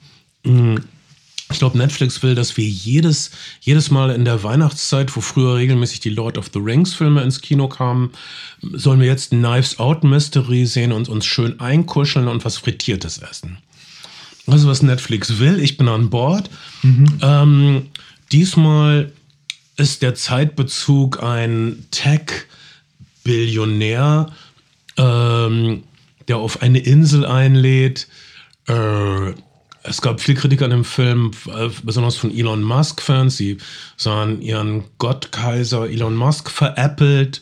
Ich 1.51 1.59
glaube, 1.59 1.77
Netflix 1.77 2.23
will, 2.23 2.33
dass 2.33 2.57
wir 2.57 2.67
jedes, 2.67 3.29
jedes 3.61 3.91
Mal 3.91 4.09
in 4.09 4.25
der 4.25 4.43
Weihnachtszeit, 4.43 5.15
wo 5.15 5.21
früher 5.21 5.55
regelmäßig 5.55 5.99
die 5.99 6.09
Lord 6.09 6.39
of 6.39 6.49
the 6.51 6.59
Rings 6.59 6.95
Filme 6.95 7.21
ins 7.21 7.39
Kino 7.39 7.67
kamen, 7.67 8.11
sollen 8.61 8.99
wir 8.99 9.07
jetzt 9.07 9.29
Knives 9.29 9.77
Out 9.77 10.03
Mystery 10.03 10.65
sehen 10.65 10.91
und 10.91 11.07
uns 11.07 11.25
schön 11.25 11.59
einkuscheln 11.59 12.27
und 12.27 12.43
was 12.45 12.57
Frittiertes 12.57 13.19
essen. 13.19 13.59
Also 14.47 14.67
was 14.67 14.81
Netflix 14.81 15.37
will, 15.39 15.59
ich 15.59 15.77
bin 15.77 15.87
an 15.87 16.09
Bord. 16.09 16.49
Ähm, 17.21 17.89
diesmal 18.31 19.11
ist 19.77 20.01
der 20.01 20.15
Zeitbezug 20.15 21.21
ein 21.21 21.85
Tech-Billionär, 21.91 24.31
ähm, 24.97 25.83
der 26.27 26.37
auf 26.37 26.61
eine 26.61 26.79
Insel 26.79 27.25
einlädt. 27.25 28.07
Äh, 28.67 29.33
es 29.87 30.01
gab 30.01 30.21
viel 30.21 30.35
Kritik 30.35 30.61
an 30.61 30.69
dem 30.71 30.83
Film, 30.85 31.31
äh, 31.47 31.69
besonders 31.83 32.15
von 32.15 32.31
Elon 32.31 32.63
Musk-Fans. 32.63 33.37
Sie 33.37 33.57
sahen 33.97 34.41
ihren 34.41 34.83
Gottkaiser 34.97 35.89
Elon 35.89 36.15
Musk 36.15 36.49
veräppelt. 36.49 37.41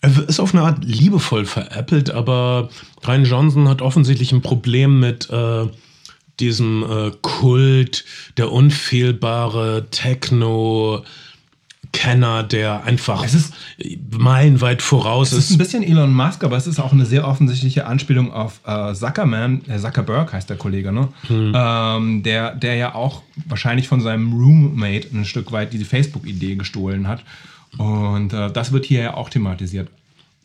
Er 0.00 0.28
ist 0.28 0.40
auf 0.40 0.54
eine 0.54 0.62
Art 0.64 0.84
liebevoll 0.84 1.44
veräppelt, 1.44 2.10
aber 2.10 2.68
Ryan 3.06 3.24
Johnson 3.24 3.68
hat 3.68 3.82
offensichtlich 3.82 4.32
ein 4.32 4.42
Problem 4.42 5.00
mit 5.00 5.28
äh, 5.30 5.66
diesem 6.38 6.84
äh, 6.84 7.10
Kult, 7.20 8.04
der 8.36 8.52
unfehlbare 8.52 9.86
Techno. 9.90 11.04
Kenner, 11.98 12.44
der 12.44 12.84
einfach 12.84 13.24
Es 13.24 13.34
ist- 13.34 13.52
meilenweit 14.16 14.82
voraus 14.82 15.32
Es 15.32 15.46
ist 15.46 15.50
ein 15.50 15.58
bisschen 15.58 15.82
Elon 15.82 16.14
Musk, 16.14 16.44
aber 16.44 16.56
es 16.56 16.68
ist 16.68 16.78
auch 16.78 16.92
eine 16.92 17.04
sehr 17.04 17.26
offensichtliche 17.26 17.86
Anspielung 17.86 18.32
auf 18.32 18.60
äh, 18.64 18.94
Zuckerman, 18.94 19.62
äh, 19.68 19.78
Zuckerberg 19.78 20.32
heißt 20.32 20.48
der 20.48 20.56
Kollege, 20.56 20.92
ne? 20.92 21.08
Ähm, 21.28 22.22
der, 22.22 22.54
der 22.54 22.76
ja 22.76 22.94
auch 22.94 23.22
wahrscheinlich 23.46 23.88
von 23.88 24.00
seinem 24.00 24.32
Roommate 24.32 25.08
ein 25.12 25.24
Stück 25.24 25.50
weit 25.50 25.72
diese 25.72 25.84
Facebook-Idee 25.86 26.54
gestohlen 26.54 27.08
hat. 27.08 27.24
Und 27.78 28.32
äh, 28.32 28.50
das 28.52 28.70
wird 28.70 28.84
hier 28.86 29.00
ja 29.02 29.14
auch 29.14 29.28
thematisiert, 29.28 29.88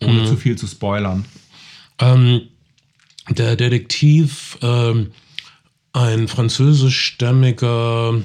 ohne 0.01 0.25
zu 0.25 0.35
viel 0.35 0.55
zu 0.57 0.65
spoilern. 0.65 1.23
Ähm, 1.99 2.41
der 3.29 3.55
Detektiv, 3.55 4.57
ähm, 4.63 5.11
ein 5.93 6.27
französischstämmiger 6.27 8.21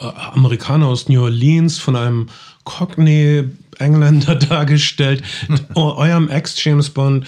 Amerikaner 0.00 0.86
aus 0.86 1.08
New 1.08 1.22
Orleans, 1.22 1.78
von 1.78 1.96
einem 1.96 2.26
Cockney-Engländer 2.64 4.34
dargestellt, 4.48 5.22
Eu- 5.74 5.94
eurem 5.96 6.28
Ex-James 6.28 6.90
Bond, 6.90 7.26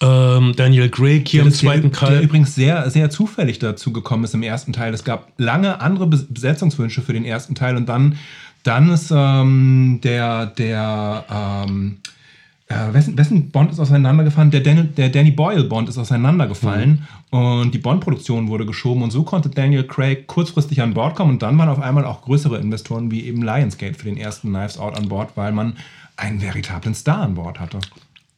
ähm, 0.00 0.52
Daniel 0.56 0.88
Craig 0.90 1.28
hier 1.28 1.42
im 1.42 1.48
Das 1.50 1.58
der- 1.58 1.68
zweiten 1.70 1.90
Der 1.90 1.98
Teil. 1.98 2.22
übrigens 2.22 2.54
sehr, 2.54 2.88
sehr 2.90 3.10
zufällig 3.10 3.58
dazu 3.58 3.92
gekommen 3.92 4.24
ist 4.24 4.34
im 4.34 4.42
ersten 4.42 4.72
Teil. 4.72 4.94
Es 4.94 5.04
gab 5.04 5.28
lange 5.38 5.80
andere 5.80 6.04
Bes- 6.06 6.26
Besetzungswünsche 6.28 7.02
für 7.02 7.12
den 7.12 7.24
ersten 7.24 7.54
Teil 7.54 7.76
und 7.76 7.88
dann, 7.88 8.16
dann 8.62 8.90
ist 8.90 9.10
ähm, 9.14 10.00
der, 10.04 10.46
der, 10.46 11.24
ähm, 11.66 11.96
äh, 12.68 12.92
wessen, 12.92 13.16
wessen 13.16 13.50
Bond 13.50 13.72
ist 13.72 13.80
auseinandergefallen? 13.80 14.50
Der, 14.50 14.60
Dan, 14.60 14.94
der 14.94 15.08
Danny 15.08 15.30
Boyle 15.30 15.64
Bond 15.64 15.88
ist 15.88 15.98
auseinandergefallen 15.98 17.06
und 17.30 17.72
die 17.72 17.78
Bond-Produktion 17.78 18.48
wurde 18.48 18.66
geschoben 18.66 19.02
und 19.02 19.10
so 19.10 19.22
konnte 19.22 19.48
Daniel 19.48 19.84
Craig 19.84 20.26
kurzfristig 20.26 20.82
an 20.82 20.94
Bord 20.94 21.16
kommen 21.16 21.32
und 21.32 21.42
dann 21.42 21.56
waren 21.58 21.68
auf 21.68 21.80
einmal 21.80 22.04
auch 22.04 22.22
größere 22.22 22.58
Investoren 22.58 23.10
wie 23.10 23.24
eben 23.24 23.42
Lionsgate 23.42 23.94
für 23.94 24.04
den 24.04 24.16
ersten 24.16 24.48
Knives 24.48 24.78
Out 24.78 24.96
an 24.96 25.08
Bord, 25.08 25.30
weil 25.36 25.52
man 25.52 25.76
einen 26.16 26.42
veritablen 26.42 26.94
Star 26.94 27.22
an 27.22 27.34
Bord 27.34 27.58
hatte. 27.58 27.78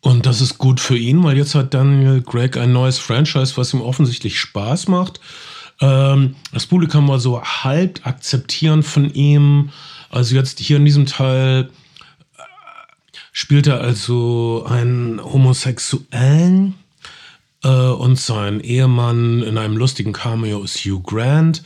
Und 0.03 0.27
das 0.27 0.41
ist 0.41 0.59
gut 0.59 0.81
für 0.81 0.97
ihn, 0.97 1.23
weil 1.25 1.37
jetzt 1.37 1.55
hat 1.55 1.75
Daniel 1.75 2.23
Craig 2.23 2.57
ein 2.57 2.73
neues 2.73 2.99
Franchise, 2.99 3.57
was 3.57 3.75
ihm 3.75 3.83
offensichtlich 3.83 4.39
Spaß 4.39 4.89
macht. 4.89 5.21
Ähm, 5.81 6.37
das 6.53 6.67
Publikum 6.67 7.09
war 7.09 7.19
so 7.19 7.43
halb 7.43 8.07
akzeptierend 8.07 8.85
von 8.85 9.13
ihm. 9.13 9.71
Also 10.11 10.35
jetzt 10.35 10.59
hier 10.59 10.77
in 10.77 10.85
diesem 10.85 11.07
Teil 11.07 11.71
spielt 13.33 13.67
er 13.67 13.81
also 13.81 14.67
einen 14.69 15.23
Homosexuellen 15.23 16.75
äh, 17.65 17.69
und 17.69 18.19
sein 18.19 18.61
Ehemann 18.61 19.43
in 19.43 19.59
einem 19.59 19.77
lustigen 19.77 20.13
Cameo 20.13 20.63
ist 20.63 20.79
Hugh 20.85 21.03
Grant. 21.03 21.63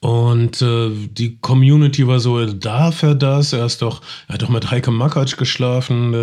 Und 0.00 0.62
äh, 0.62 0.90
die 1.10 1.36
Community 1.40 2.06
war 2.06 2.20
so, 2.20 2.44
darf 2.46 3.02
er 3.02 3.14
das? 3.14 3.52
Er 3.52 3.66
ist 3.66 3.82
doch, 3.82 4.00
er 4.28 4.34
hat 4.34 4.42
doch 4.42 4.48
mit 4.48 4.70
Heike 4.70 4.90
Makatsch 4.90 5.36
geschlafen. 5.36 6.14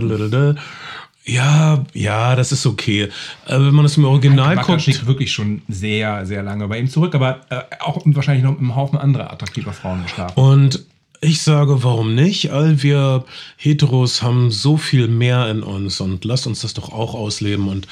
Ja, 1.24 1.84
ja, 1.94 2.36
das 2.36 2.52
ist 2.52 2.66
okay. 2.66 3.04
Äh, 3.04 3.10
wenn 3.48 3.76
man 3.76 3.84
das 3.84 3.98
im 3.98 4.06
Original 4.06 4.56
Wacker 4.56 4.68
guckt, 4.74 4.82
schickt 4.82 5.06
wirklich 5.06 5.32
schon 5.32 5.62
sehr, 5.68 6.26
sehr 6.26 6.42
lange 6.42 6.68
bei 6.68 6.80
ihm 6.80 6.90
zurück, 6.90 7.14
aber 7.14 7.42
äh, 7.50 7.62
auch 7.80 8.02
wahrscheinlich 8.06 8.44
noch 8.44 8.58
im 8.58 8.76
Haufen 8.76 8.98
anderer 8.98 9.32
attraktiver 9.32 9.74
Frauen 9.74 10.02
geschlafen. 10.04 10.40
Und 10.40 10.84
ich 11.22 11.42
sage, 11.42 11.84
warum 11.84 12.16
nicht? 12.16 12.52
All 12.52 12.82
wir 12.84 13.26
Heteros 13.58 14.22
haben 14.22 14.52
so 14.52 14.78
viel 14.78 15.08
mehr 15.08 15.50
in 15.50 15.64
uns 15.64 16.00
und 16.00 16.26
lasst 16.26 16.48
uns 16.48 16.62
das 16.62 16.74
doch 16.74 16.90
auch 16.90 17.14
ausleben. 17.14 17.68
Und 17.68 17.88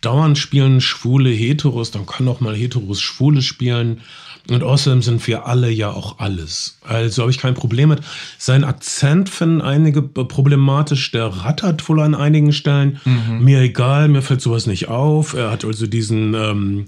dauernd 0.00 0.38
spielen 0.38 0.80
schwule 0.80 1.30
Heteros, 1.30 1.90
dann 1.90 2.06
kann 2.06 2.28
auch 2.28 2.40
mal 2.40 2.54
Heteros 2.54 3.00
Schwule 3.00 3.42
spielen. 3.42 4.00
Und 4.48 4.62
außerdem 4.62 5.02
sind 5.02 5.26
wir 5.26 5.46
alle 5.46 5.70
ja 5.70 5.90
auch 5.90 6.18
alles. 6.18 6.78
Also 6.82 7.22
habe 7.22 7.30
ich 7.30 7.38
kein 7.38 7.54
Problem 7.54 7.90
mit. 7.90 8.00
Sein 8.38 8.64
Akzent 8.64 9.28
finden 9.28 9.60
einige 9.60 10.02
problematisch. 10.02 11.12
Der 11.12 11.26
rattert 11.26 11.88
wohl 11.88 12.00
an 12.00 12.14
einigen 12.14 12.52
Stellen. 12.52 13.00
Mir 13.40 13.60
egal, 13.60 14.08
mir 14.08 14.22
fällt 14.22 14.40
sowas 14.40 14.66
nicht 14.66 14.88
auf. 14.88 15.34
Er 15.34 15.50
hat 15.50 15.64
also 15.64 15.86
diesen 15.86 16.34
ähm, 16.34 16.86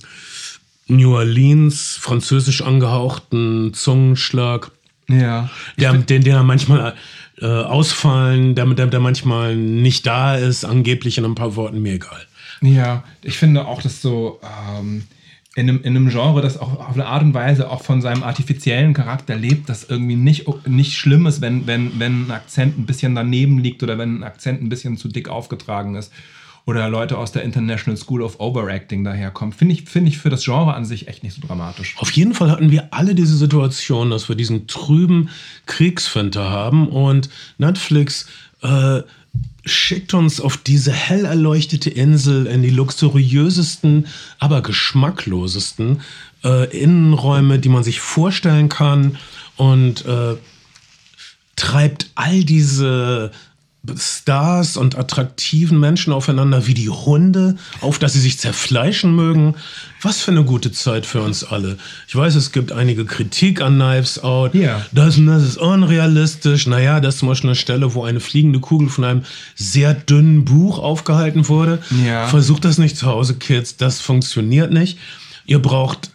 New 0.88 1.14
Orleans 1.14 1.99
französisch 2.01 2.62
angehauchten 2.62 3.75
Zungenschlag 3.75 4.73
Ja. 5.20 5.51
der, 5.79 5.92
den, 5.94 6.22
den 6.22 6.35
er 6.35 6.42
manchmal 6.42 6.94
äh, 7.40 7.46
ausfallen, 7.46 8.55
der, 8.55 8.66
der, 8.66 8.87
der 8.87 9.01
manchmal 9.01 9.57
nicht 9.57 10.07
da 10.07 10.37
ist, 10.37 10.64
angeblich 10.64 11.18
in 11.18 11.25
ein 11.25 11.35
paar 11.35 11.57
Worten, 11.57 11.83
mir 11.83 11.94
egal. 11.94 12.20
Ja, 12.61 13.05
ich 13.22 13.38
finde 13.38 13.66
auch, 13.66 13.83
dass 13.83 14.01
so 14.01 14.40
ähm, 14.79 15.05
in, 15.55 15.68
einem, 15.68 15.83
in 15.83 15.96
einem 15.96 16.09
Genre, 16.09 16.40
das 16.40 16.59
auch 16.59 16.79
auf 16.79 16.94
eine 16.94 17.07
Art 17.07 17.22
und 17.22 17.35
Weise 17.35 17.70
auch 17.70 17.83
von 17.83 18.01
seinem 18.01 18.22
artifiziellen 18.22 18.94
Charakter 18.94 19.37
lebt, 19.37 19.68
das 19.68 19.85
irgendwie 19.85 20.16
nicht, 20.16 20.46
nicht 20.66 20.96
schlimm 20.96 21.27
ist, 21.27 21.40
wenn, 21.40 21.66
wenn, 21.66 21.98
wenn 21.98 22.27
ein 22.27 22.31
Akzent 22.31 22.79
ein 22.79 22.87
bisschen 22.87 23.14
daneben 23.14 23.59
liegt 23.59 23.83
oder 23.83 23.98
wenn 23.98 24.20
ein 24.20 24.22
Akzent 24.22 24.62
ein 24.62 24.68
bisschen 24.68 24.96
zu 24.96 25.09
dick 25.09 25.29
aufgetragen 25.29 25.94
ist. 25.94 26.12
Oder 26.64 26.88
Leute 26.88 27.18
aus 27.18 27.33
der 27.33 27.42
International 27.42 27.96
School 27.96 28.22
of 28.22 28.38
Overacting 28.38 29.03
daherkommen. 29.03 29.53
Finde 29.53 29.75
ich, 29.75 29.85
finde 29.85 30.11
ich 30.11 30.18
für 30.18 30.31
das 30.31 30.44
Genre 30.44 30.75
an 30.75 30.85
sich 30.85 31.09
echt 31.09 31.25
nicht 31.25 31.35
so 31.35 31.46
dramatisch. 31.46 31.96
Auf 31.98 32.12
jeden 32.12 32.35
Fall 32.35 32.51
hatten 32.51 32.70
wir 32.70 32.88
alle 32.92 33.14
diese 33.14 33.37
Situation, 33.37 34.11
dass 34.11 34.29
wir 34.29 34.37
diesen 34.37 34.68
trüben 34.68 35.29
Kriegsfinter 35.66 36.51
haben 36.51 36.88
und 36.88 37.31
Netflix 37.59 38.27
äh, 38.62 39.03
schickt 39.64 40.14
uns 40.14 40.40
auf 40.40 40.57
diese 40.57 40.92
hell 40.92 41.25
erleuchtete 41.25 41.90
Insel 41.90 42.46
in 42.46 42.62
die 42.62 42.70
luxuriösesten, 42.70 44.07
aber 44.38 44.61
geschmacklosesten 44.61 46.01
äh, 46.44 46.77
Innenräume, 46.77 47.59
die 47.59 47.68
man 47.68 47.85
sich 47.85 48.01
vorstellen 48.01 48.68
kann 48.68 49.18
und 49.57 50.05
äh, 50.07 50.35
treibt 51.57 52.11
all 52.14 52.44
diese 52.44 53.31
Stars 53.97 54.77
und 54.77 54.97
attraktiven 54.97 55.81
Menschen 55.81 56.12
aufeinander 56.12 56.68
wie 56.68 56.75
die 56.75 56.88
Hunde, 56.88 57.57
auf 57.81 57.99
dass 57.99 58.12
sie 58.12 58.21
sich 58.21 58.38
zerfleischen 58.38 59.14
mögen. 59.16 59.57
Was 60.03 60.21
für 60.21 60.31
eine 60.31 60.45
gute 60.45 60.71
Zeit 60.71 61.05
für 61.05 61.21
uns 61.21 61.42
alle. 61.42 61.79
Ich 62.07 62.14
weiß, 62.14 62.37
es 62.37 62.53
gibt 62.53 62.71
einige 62.71 63.05
Kritik 63.05 63.61
an 63.61 63.75
Knives 63.75 64.23
Out. 64.23 64.55
Ja. 64.55 64.87
Das, 64.92 65.16
das 65.18 65.42
ist 65.42 65.59
unrealistisch. 65.59 66.66
Naja, 66.68 67.01
das 67.01 67.14
ist 67.14 67.18
zum 67.21 67.29
Beispiel 67.29 67.51
eine 67.51 67.57
Stelle, 67.57 67.95
wo 67.95 68.05
eine 68.05 68.21
fliegende 68.21 68.61
Kugel 68.61 68.88
von 68.88 69.05
einem 69.05 69.23
sehr 69.57 69.95
dünnen 69.95 70.45
Buch 70.45 70.79
aufgehalten 70.79 71.49
wurde. 71.49 71.81
Ja. 72.07 72.29
Versucht 72.29 72.64
das 72.64 72.79
nicht 72.79 72.97
zu 72.97 73.07
Hause, 73.07 73.35
Kids. 73.35 73.77
Das 73.77 74.01
funktioniert 74.01 74.73
nicht. 74.73 74.99
Ihr 75.45 75.61
braucht 75.61 76.11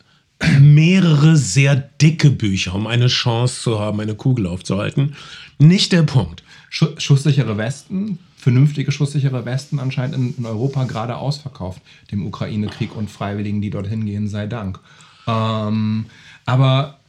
mehrere 0.60 1.36
sehr 1.36 1.75
dicke 1.75 2.30
Bücher, 2.30 2.75
um 2.75 2.88
eine 2.88 3.08
Chance 3.08 3.62
zu 3.62 3.80
haben, 3.80 3.99
eine 3.99 4.15
Kugel 4.15 4.47
aufzuhalten. 4.47 5.15
Nicht 5.60 5.91
der 5.91 6.03
Punkt. 6.03 6.43
Schu 6.69 6.88
schusssichere 6.97 7.58
Westen, 7.58 8.19
vernünftige 8.38 8.91
schusssichere 8.91 9.45
Westen 9.45 9.80
anscheinend 9.80 10.15
in, 10.15 10.36
in 10.38 10.45
Europa 10.45 10.84
gerade 10.86 11.17
ausverkauft, 11.17 11.82
dem 12.12 12.25
Ukraine-Krieg 12.25 12.95
und 12.95 13.10
Freiwilligen, 13.10 13.62
die 13.62 13.69
dorthin 13.69 14.06
gehen, 14.06 14.27
sei 14.27 14.47
Dank. 14.47 14.80
Ähm, 15.27 16.06
aber 16.45 16.99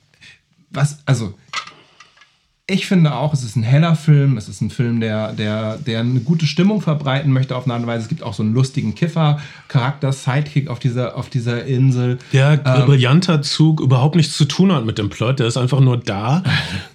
was, 0.70 0.98
also 1.06 1.34
ich 2.70 2.86
finde 2.86 3.14
auch, 3.14 3.32
es 3.32 3.44
ist 3.44 3.56
ein 3.56 3.62
heller 3.62 3.96
Film. 3.96 4.36
Es 4.36 4.46
ist 4.46 4.60
ein 4.60 4.68
Film, 4.68 5.00
der, 5.00 5.32
der, 5.32 5.78
der 5.78 6.00
eine 6.00 6.20
gute 6.20 6.46
Stimmung 6.46 6.82
verbreiten 6.82 7.32
möchte 7.32 7.56
auf 7.56 7.64
eine 7.64 7.72
Art 7.72 7.80
und 7.82 7.88
Weise. 7.88 8.02
Es 8.02 8.08
gibt 8.08 8.22
auch 8.22 8.34
so 8.34 8.42
einen 8.42 8.52
lustigen 8.52 8.94
Kiffer-Charakter, 8.94 10.12
Sidekick 10.12 10.68
auf 10.68 10.78
dieser, 10.78 11.16
auf 11.16 11.30
dieser 11.30 11.64
Insel. 11.64 12.18
Der 12.34 12.60
Ähm, 12.66 12.84
brillanter 12.84 13.40
Zug 13.40 13.80
überhaupt 13.80 14.16
nichts 14.16 14.36
zu 14.36 14.44
tun 14.44 14.70
hat 14.70 14.84
mit 14.84 14.98
dem 14.98 15.08
Plot. 15.08 15.38
Der 15.38 15.46
ist 15.46 15.56
einfach 15.56 15.80
nur 15.80 15.96
da. 15.96 16.42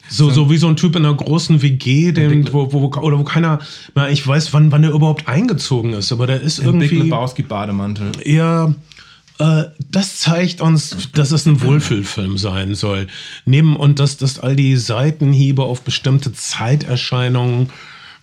So, 0.09 0.29
so 0.29 0.51
wie 0.51 0.57
so 0.57 0.67
ein 0.67 0.75
Typ 0.75 0.95
in 0.95 1.05
einer 1.05 1.15
großen 1.15 1.63
WG, 1.63 2.11
dem, 2.11 2.53
wo, 2.53 2.71
wo, 2.71 2.85
oder 3.01 3.17
wo 3.17 3.23
keiner, 3.23 3.57
na, 3.95 4.09
ich 4.09 4.27
weiß, 4.27 4.53
wann, 4.53 4.71
wann 4.71 4.83
der 4.83 4.91
überhaupt 4.91 5.27
eingezogen 5.27 5.93
ist, 5.93 6.11
aber 6.11 6.27
der 6.27 6.39
ist 6.41 6.59
Im 6.59 6.77
Big 6.77 6.91
irgendwie 6.91 7.09
Lebowski-Bademantel. 7.09 8.11
eher. 8.23 8.75
Äh, 9.43 9.65
das 9.91 10.19
zeigt 10.19 10.61
uns, 10.61 11.09
dass 11.13 11.31
es 11.31 11.45
ein 11.45 11.61
Wohlfühlfilm 11.61 12.37
sein 12.37 12.75
soll. 12.75 13.07
Neben 13.45 13.75
und 13.75 13.99
dass, 13.99 14.15
dass 14.15 14.39
all 14.39 14.55
die 14.55 14.77
Seitenhiebe 14.77 15.63
auf 15.63 15.81
bestimmte 15.81 16.31
Zeiterscheinungen 16.31 17.69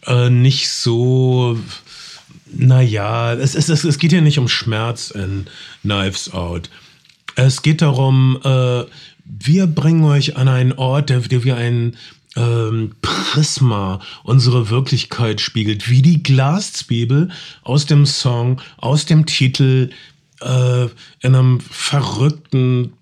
äh, 0.06 0.30
nicht 0.30 0.70
so. 0.70 1.58
Naja, 2.52 3.34
es, 3.34 3.54
es, 3.54 3.68
es, 3.68 3.84
es 3.84 3.98
geht 3.98 4.12
hier 4.12 4.22
nicht 4.22 4.38
um 4.38 4.48
Schmerz 4.48 5.10
in 5.10 5.46
Knives 5.82 6.32
Out. 6.32 6.70
Es 7.36 7.60
geht 7.60 7.82
darum, 7.82 8.40
äh, 8.42 8.84
wir 9.24 9.66
bringen 9.66 10.04
euch 10.04 10.36
an 10.36 10.48
einen 10.48 10.72
Ort, 10.72 11.10
der, 11.10 11.20
der 11.20 11.44
wie 11.44 11.52
ein 11.52 11.96
ähm, 12.36 12.92
Prisma 13.02 14.00
unsere 14.24 14.70
Wirklichkeit 14.70 15.40
spiegelt, 15.40 15.90
wie 15.90 16.02
die 16.02 16.22
Glaszwiebel 16.22 17.30
aus 17.62 17.86
dem 17.86 18.06
Song, 18.06 18.60
aus 18.78 19.06
dem 19.06 19.26
Titel, 19.26 19.90
äh, 20.40 20.84
in 21.20 21.34
einem 21.34 21.60
verrückten, 21.60 22.92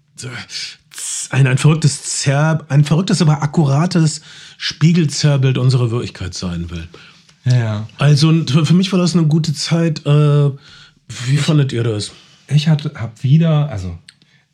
ein, 1.31 1.47
ein 1.47 1.59
verrücktes 1.59 2.03
Zerr, 2.03 2.65
ein 2.69 2.85
verrücktes, 2.85 3.23
aber 3.23 3.43
akkurates 3.43 4.21
Spiegelzerrbild 4.57 5.59
unserer 5.59 5.91
Wirklichkeit 5.91 6.35
sein 6.35 6.71
will. 6.71 6.89
Ja. 7.45 7.89
Also 7.99 8.33
für 8.47 8.67
für 8.67 8.75
mich 8.75 8.93
war 8.93 8.99
das 8.99 9.15
eine 9.15 9.27
gute 9.27 9.55
Zeit. 9.55 10.05
Äh, 10.05 10.51
wie 11.27 11.37
fandet 11.37 11.73
ihr 11.73 11.85
das? 11.85 12.13
Ich 12.49 12.69
hatte, 12.69 12.93
hab 12.95 13.23
wieder, 13.23 13.71
also 13.71 13.99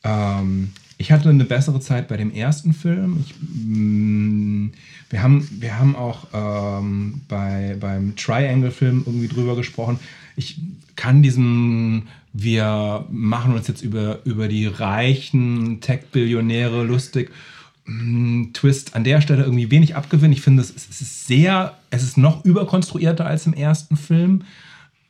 ähm, 0.04 0.70
ich 0.98 1.10
hatte 1.10 1.28
eine 1.28 1.44
bessere 1.44 1.80
Zeit 1.80 2.08
bei 2.08 2.16
dem 2.16 2.32
ersten 2.32 2.72
Film. 2.72 3.24
Ich, 3.26 3.34
mh, 3.40 4.70
wir, 5.10 5.22
haben, 5.22 5.48
wir 5.60 5.78
haben 5.78 5.96
auch 5.96 6.26
ähm, 6.32 7.22
bei, 7.28 7.76
beim 7.80 8.14
Triangle-Film 8.16 9.02
irgendwie 9.06 9.28
drüber 9.28 9.56
gesprochen. 9.56 9.98
Ich 10.36 10.60
kann 10.96 11.22
diesen, 11.22 12.08
wir 12.36 13.06
machen 13.10 13.54
uns 13.54 13.68
jetzt 13.68 13.82
über, 13.82 14.18
über 14.24 14.48
die 14.48 14.66
reichen 14.66 15.80
Tech-Billionäre 15.80 16.82
lustig. 16.82 17.30
mh, 17.86 18.48
Twist 18.54 18.94
an 18.96 19.04
der 19.04 19.20
Stelle 19.20 19.44
irgendwie 19.44 19.70
wenig 19.70 19.94
abgewinnen. 19.96 20.32
Ich 20.32 20.42
finde, 20.42 20.62
es 20.62 20.70
ist 20.70 20.90
es 20.90 21.00
ist 21.00 21.26
sehr, 21.26 21.78
es 21.90 22.02
ist 22.02 22.18
noch 22.18 22.44
überkonstruierter 22.44 23.24
als 23.24 23.46
im 23.46 23.54
ersten 23.54 23.96
Film. 23.96 24.42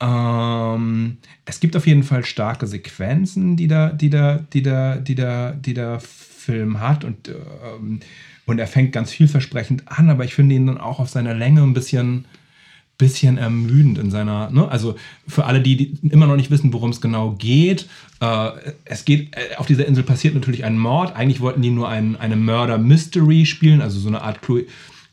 Ähm, 0.01 1.17
es 1.47 1.61
gibt 1.61 1.77
auf 1.77 1.87
jeden 1.87 2.03
Fall 2.03 2.25
starke 2.25 2.67
Sequenzen, 2.67 3.57
die 3.57 3.69
da, 3.69 3.91
die 3.91 4.11
da, 4.11 4.41
die 4.53 4.63
da, 4.63 4.97
die 4.97 5.15
da, 5.15 5.53
die 5.53 5.73
der 5.75 6.01
Film 6.01 6.81
hat 6.81 7.05
und, 7.05 7.29
ähm, 7.29 8.01
und 8.45 8.59
er 8.59 8.67
fängt 8.67 8.93
ganz 8.93 9.13
vielversprechend 9.13 9.85
an, 9.87 10.11
aber 10.11 10.25
ich 10.25 10.35
finde 10.35 10.57
ihn 10.57 10.67
dann 10.67 10.79
auch 10.79 10.99
auf 11.01 11.09
seiner 11.09 11.33
Länge 11.33 11.63
ein 11.63 11.73
bisschen, 11.73 12.27
bisschen 12.99 13.39
ermüdend 13.39 13.99
in 13.99 14.11
seiner, 14.11 14.51
ne? 14.51 14.69
also 14.69 14.95
für 15.27 15.45
alle, 15.47 15.61
die, 15.61 15.77
die 15.77 16.09
immer 16.09 16.27
noch 16.27 16.37
nicht 16.37 16.51
wissen, 16.51 16.73
worum 16.73 16.91
es 16.91 17.01
genau 17.01 17.33
geht, 17.33 17.89
äh, 18.21 18.51
es 18.85 19.05
geht, 19.05 19.35
äh, 19.37 19.57
auf 19.57 19.67
dieser 19.67 19.87
Insel 19.87 20.05
passiert 20.05 20.35
natürlich 20.35 20.65
ein 20.65 20.79
Mord, 20.79 21.15
eigentlich 21.17 21.41
wollten 21.41 21.61
die 21.63 21.71
nur 21.71 21.89
ein, 21.89 22.17
eine 22.17 22.37
Murder-Mystery 22.37 23.47
spielen, 23.47 23.83
also 23.83 23.99
so 23.99 24.09
eine 24.09 24.23
Art 24.23 24.43
Clu 24.43 24.61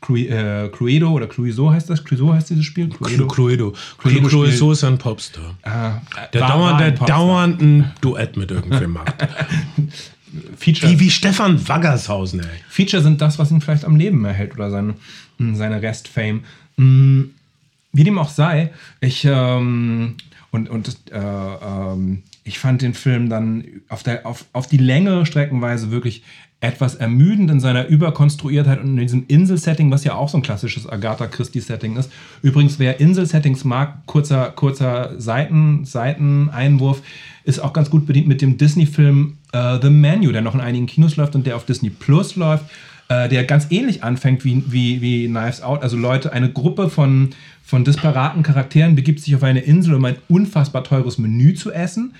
Clu 0.00 0.16
äh, 0.16 0.68
Cluedo 0.72 1.10
oder 1.12 1.28
Clueso 1.28 1.70
heißt 1.72 1.88
das, 1.88 2.02
Clueso 2.02 2.34
heißt 2.34 2.50
dieses 2.50 2.64
Spiel? 2.64 2.88
Cluedo. 2.88 3.28
Cluedo. 3.28 3.72
Cluedo 3.98 4.26
Cluedo 4.26 4.72
ist 4.72 4.82
ein 4.82 4.98
Popstar. 4.98 5.56
Ah, 5.62 6.00
Der, 6.32 6.40
war- 6.40 6.48
dauernd, 6.48 6.72
war 6.72 6.78
der 6.78 6.86
ein 6.88 6.94
Popstar. 6.96 7.18
dauernd 7.18 7.62
ein 7.62 7.92
Duett 8.00 8.36
mit 8.36 8.50
irgendwem 8.50 8.92
macht. 8.94 9.14
Feature. 10.56 10.90
Wie, 10.90 10.98
wie 11.00 11.10
Stefan 11.10 11.68
Waggershausen, 11.68 12.40
ey. 12.40 12.46
Feature 12.68 13.02
sind 13.02 13.20
das, 13.20 13.38
was 13.38 13.50
ihn 13.50 13.60
vielleicht 13.60 13.84
am 13.84 13.94
Leben 13.96 14.24
erhält 14.24 14.54
oder 14.54 14.70
seine, 14.70 14.94
seine 15.52 15.82
Restfame. 15.82 16.40
Mh, 16.76 17.26
Wie 17.92 18.04
dem 18.04 18.18
auch 18.18 18.30
sei, 18.30 18.72
ich 19.00 19.24
ähm, 19.24 20.16
und, 20.52 20.68
und 20.68 20.96
äh, 21.10 21.18
ähm, 21.18 22.22
ich 22.44 22.58
fand 22.58 22.82
den 22.82 22.94
Film 22.94 23.28
dann 23.30 23.64
auf, 23.88 24.02
der, 24.02 24.26
auf, 24.26 24.44
auf 24.52 24.66
die 24.66 24.76
Länge 24.76 25.24
streckenweise 25.24 25.90
wirklich 25.90 26.22
etwas 26.60 26.94
ermüdend 26.94 27.50
in 27.50 27.58
seiner 27.58 27.88
Überkonstruiertheit 27.88 28.80
und 28.80 28.90
in 28.90 28.96
diesem 28.98 29.24
Insel-Setting, 29.26 29.90
was 29.90 30.04
ja 30.04 30.14
auch 30.14 30.28
so 30.28 30.38
ein 30.38 30.42
klassisches 30.42 30.88
Agatha 30.88 31.26
Christie-Setting 31.26 31.96
ist. 31.96 32.12
Übrigens, 32.40 32.78
wer 32.78 33.00
Insel-Settings 33.00 33.64
mag, 33.64 34.06
kurzer, 34.06 34.50
kurzer 34.50 35.18
Seiten, 35.18 35.84
Seiteneinwurf, 35.84 37.02
ist 37.44 37.58
auch 37.58 37.72
ganz 37.72 37.90
gut 37.90 38.06
bedient 38.06 38.28
mit 38.28 38.42
dem 38.42 38.58
Disney-Film 38.58 39.38
äh, 39.52 39.78
The 39.82 39.90
Menu, 39.90 40.30
der 40.30 40.42
noch 40.42 40.54
in 40.54 40.60
einigen 40.60 40.86
Kinos 40.86 41.16
läuft 41.16 41.34
und 41.34 41.46
der 41.46 41.56
auf 41.56 41.64
Disney 41.64 41.90
Plus 41.90 42.36
läuft, 42.36 42.66
äh, 43.12 43.28
der 43.28 43.44
ganz 43.44 43.66
ähnlich 43.70 44.02
anfängt 44.02 44.44
wie, 44.44 44.62
wie, 44.68 45.02
wie 45.02 45.26
Knives 45.26 45.62
Out. 45.62 45.82
Also 45.82 45.96
Leute, 45.96 46.32
eine 46.32 46.50
Gruppe 46.50 46.88
von, 46.88 47.30
von 47.64 47.84
disparaten 47.84 48.42
Charakteren 48.42 48.94
begibt 48.94 49.20
sich 49.20 49.34
auf 49.36 49.42
eine 49.42 49.60
Insel, 49.60 49.94
um 49.94 50.04
ein 50.04 50.16
unfassbar 50.28 50.84
teures 50.84 51.18
Menü 51.18 51.54
zu 51.54 51.72
essen. 51.72 52.14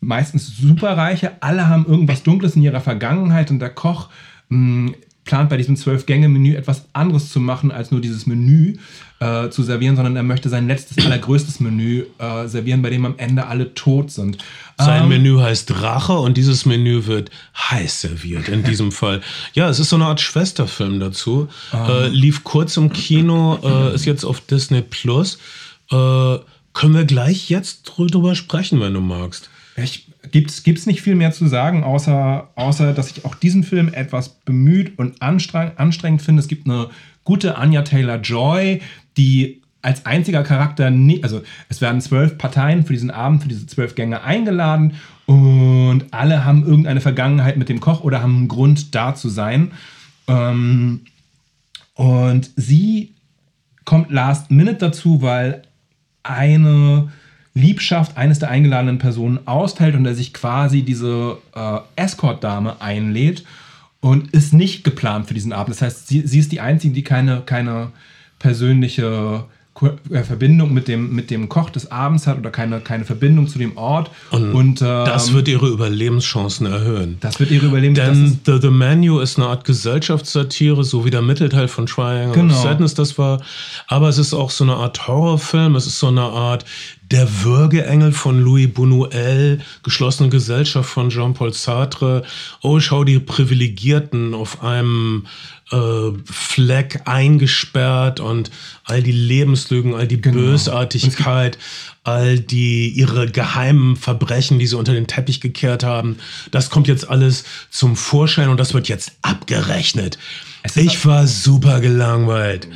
Meistens 0.00 0.56
Superreiche, 0.56 1.32
alle 1.40 1.68
haben 1.68 1.84
irgendwas 1.86 2.22
Dunkles 2.22 2.56
in 2.56 2.62
ihrer 2.62 2.80
Vergangenheit 2.80 3.50
und 3.50 3.58
der 3.58 3.70
Koch 3.70 4.08
mh, 4.48 4.92
plant 5.24 5.50
bei 5.50 5.56
diesem 5.56 5.76
Zwölf-Gänge-Menü 5.76 6.54
etwas 6.54 6.86
anderes 6.92 7.30
zu 7.30 7.40
machen, 7.40 7.70
als 7.70 7.90
nur 7.90 8.00
dieses 8.00 8.26
Menü 8.26 8.76
äh, 9.20 9.48
zu 9.50 9.62
servieren, 9.62 9.96
sondern 9.96 10.16
er 10.16 10.22
möchte 10.22 10.48
sein 10.48 10.66
letztes, 10.66 11.04
allergrößtes 11.04 11.60
Menü 11.60 12.04
äh, 12.18 12.48
servieren, 12.48 12.82
bei 12.82 12.90
dem 12.90 13.04
am 13.04 13.14
Ende 13.18 13.46
alle 13.46 13.74
tot 13.74 14.10
sind. 14.10 14.38
Sein 14.80 15.04
Ähm, 15.04 15.08
Menü 15.08 15.38
heißt 15.38 15.82
Rache 15.82 16.14
und 16.14 16.36
dieses 16.36 16.66
Menü 16.66 17.06
wird 17.06 17.30
heiß 17.56 18.00
serviert 18.00 18.48
in 18.48 18.64
diesem 18.64 18.92
Fall. 19.00 19.20
Ja, 19.54 19.68
es 19.68 19.78
ist 19.78 19.90
so 19.90 19.96
eine 19.96 20.06
Art 20.06 20.20
Schwesterfilm 20.20 21.00
dazu. 21.00 21.48
Äh, 21.72 22.08
lief 22.08 22.44
kurz 22.44 22.76
im 22.76 22.92
Kino, 22.92 23.58
äh, 23.62 23.94
ist 23.94 24.06
jetzt 24.06 24.24
auf 24.24 24.40
Disney 24.40 24.82
Plus. 24.82 25.38
Äh, 25.90 26.38
können 26.72 26.94
wir 26.94 27.04
gleich 27.04 27.50
jetzt 27.50 27.82
drüber 27.84 28.34
sprechen, 28.34 28.80
wenn 28.80 28.94
du 28.94 29.00
magst. 29.00 29.50
Ich, 29.76 30.06
gibt's, 30.30 30.62
gibt's 30.62 30.86
nicht 30.86 31.02
viel 31.02 31.14
mehr 31.14 31.32
zu 31.32 31.46
sagen, 31.46 31.84
außer, 31.84 32.48
außer 32.54 32.92
dass 32.92 33.10
ich 33.10 33.24
auch 33.24 33.34
diesen 33.34 33.64
Film 33.64 33.92
etwas 33.92 34.28
bemüht 34.28 34.98
und 34.98 35.20
anstreng, 35.22 35.72
anstrengend 35.76 36.22
finde. 36.22 36.40
Es 36.40 36.48
gibt 36.48 36.66
eine 36.66 36.88
gute 37.24 37.56
Anya 37.56 37.82
Taylor-Joy, 37.82 38.80
die 39.16 39.59
als 39.82 40.06
einziger 40.06 40.42
Charakter, 40.42 40.90
nie, 40.90 41.22
also 41.22 41.42
es 41.68 41.80
werden 41.80 42.00
zwölf 42.00 42.36
Parteien 42.38 42.84
für 42.84 42.92
diesen 42.92 43.10
Abend, 43.10 43.42
für 43.42 43.48
diese 43.48 43.66
zwölf 43.66 43.94
Gänge 43.94 44.22
eingeladen 44.22 44.94
und 45.26 46.04
alle 46.10 46.44
haben 46.44 46.64
irgendeine 46.66 47.00
Vergangenheit 47.00 47.56
mit 47.56 47.68
dem 47.68 47.80
Koch 47.80 48.02
oder 48.02 48.22
haben 48.22 48.36
einen 48.36 48.48
Grund 48.48 48.94
da 48.94 49.14
zu 49.14 49.28
sein. 49.28 49.72
Ähm, 50.26 51.02
und 51.94 52.50
sie 52.56 53.14
kommt 53.84 54.10
last 54.10 54.50
minute 54.50 54.78
dazu, 54.78 55.22
weil 55.22 55.62
eine 56.22 57.10
Liebschaft 57.54 58.16
eines 58.16 58.38
der 58.38 58.50
eingeladenen 58.50 58.98
Personen 58.98 59.46
austeilt 59.46 59.94
und 59.94 60.06
er 60.06 60.14
sich 60.14 60.32
quasi 60.32 60.82
diese 60.82 61.38
äh, 61.54 61.78
Escort-Dame 61.96 62.80
einlädt 62.80 63.44
und 64.00 64.30
ist 64.30 64.52
nicht 64.52 64.84
geplant 64.84 65.26
für 65.26 65.34
diesen 65.34 65.52
Abend. 65.52 65.74
Das 65.74 65.82
heißt, 65.82 66.08
sie, 66.08 66.26
sie 66.26 66.38
ist 66.38 66.52
die 66.52 66.60
Einzige, 66.60 66.94
die 66.94 67.04
keine, 67.04 67.42
keine 67.42 67.92
persönliche 68.38 69.44
Verbindung 70.24 70.72
mit 70.74 70.88
dem, 70.88 71.14
mit 71.14 71.30
dem 71.30 71.48
Koch 71.48 71.70
des 71.70 71.90
Abends 71.90 72.26
hat 72.26 72.38
oder 72.38 72.50
keine, 72.50 72.80
keine 72.80 73.04
Verbindung 73.04 73.48
zu 73.48 73.58
dem 73.58 73.76
Ort. 73.76 74.10
Und, 74.30 74.80
ähm, 74.82 75.04
das 75.04 75.32
wird 75.32 75.48
ihre 75.48 75.68
Überlebenschancen 75.68 76.66
erhöhen. 76.66 77.16
das 77.20 77.40
wird 77.40 77.50
ihre 77.50 77.66
Überleben. 77.66 77.94
das 77.94 78.08
Denn 78.08 78.40
The, 78.44 78.58
The 78.60 78.70
Menu 78.70 79.20
ist 79.20 79.38
eine 79.38 79.46
Art 79.48 79.64
Gesellschaftssatire, 79.64 80.84
so 80.84 81.04
wie 81.04 81.10
der 81.10 81.22
Mittelteil 81.22 81.68
von 81.68 81.86
Triangle 81.86 82.32
Genau. 82.34 82.54
of 82.54 82.62
Sadness 82.62 82.94
das 82.94 83.18
war. 83.18 83.40
Aber 83.86 84.08
es 84.08 84.18
ist 84.18 84.34
auch 84.34 84.50
so 84.50 84.64
eine 84.64 84.74
Art 84.74 85.06
Horrorfilm. 85.08 85.74
Es 85.76 85.86
ist 85.86 85.98
so 85.98 86.08
eine 86.08 86.22
Art 86.22 86.64
Der 87.10 87.42
Würgeengel 87.42 88.12
von 88.12 88.40
Louis 88.40 88.68
Buñuel, 88.68 89.58
geschlossene 89.82 90.28
Gesellschaft 90.28 90.88
von 90.88 91.10
Jean-Paul 91.10 91.52
Sartre. 91.52 92.22
Oh, 92.62 92.78
schau 92.78 93.02
die 93.02 93.18
Privilegierten 93.18 94.32
auf 94.32 94.62
einem 94.62 95.26
äh, 95.72 96.12
Fleck 96.24 97.02
eingesperrt 97.06 98.20
und 98.20 98.52
all 98.84 99.02
die 99.02 99.12
Lebenslügen, 99.12 99.94
all 99.94 100.06
die 100.06 100.18
Bösartigkeit, 100.18 101.58
all 102.04 102.38
die 102.38 102.88
ihre 102.90 103.28
geheimen 103.28 103.96
Verbrechen, 103.96 104.60
die 104.60 104.68
sie 104.68 104.76
unter 104.76 104.92
den 104.92 105.08
Teppich 105.08 105.40
gekehrt 105.40 105.82
haben, 105.82 106.16
das 106.52 106.70
kommt 106.70 106.86
jetzt 106.86 107.08
alles 107.08 107.42
zum 107.70 107.96
Vorschein 107.96 108.48
und 108.48 108.60
das 108.60 108.72
wird 108.72 108.88
jetzt 108.88 109.12
abgerechnet. 109.22 110.16
Ich 110.76 111.06
war 111.06 111.26
super 111.26 111.80
gelangweilt. 111.80 112.68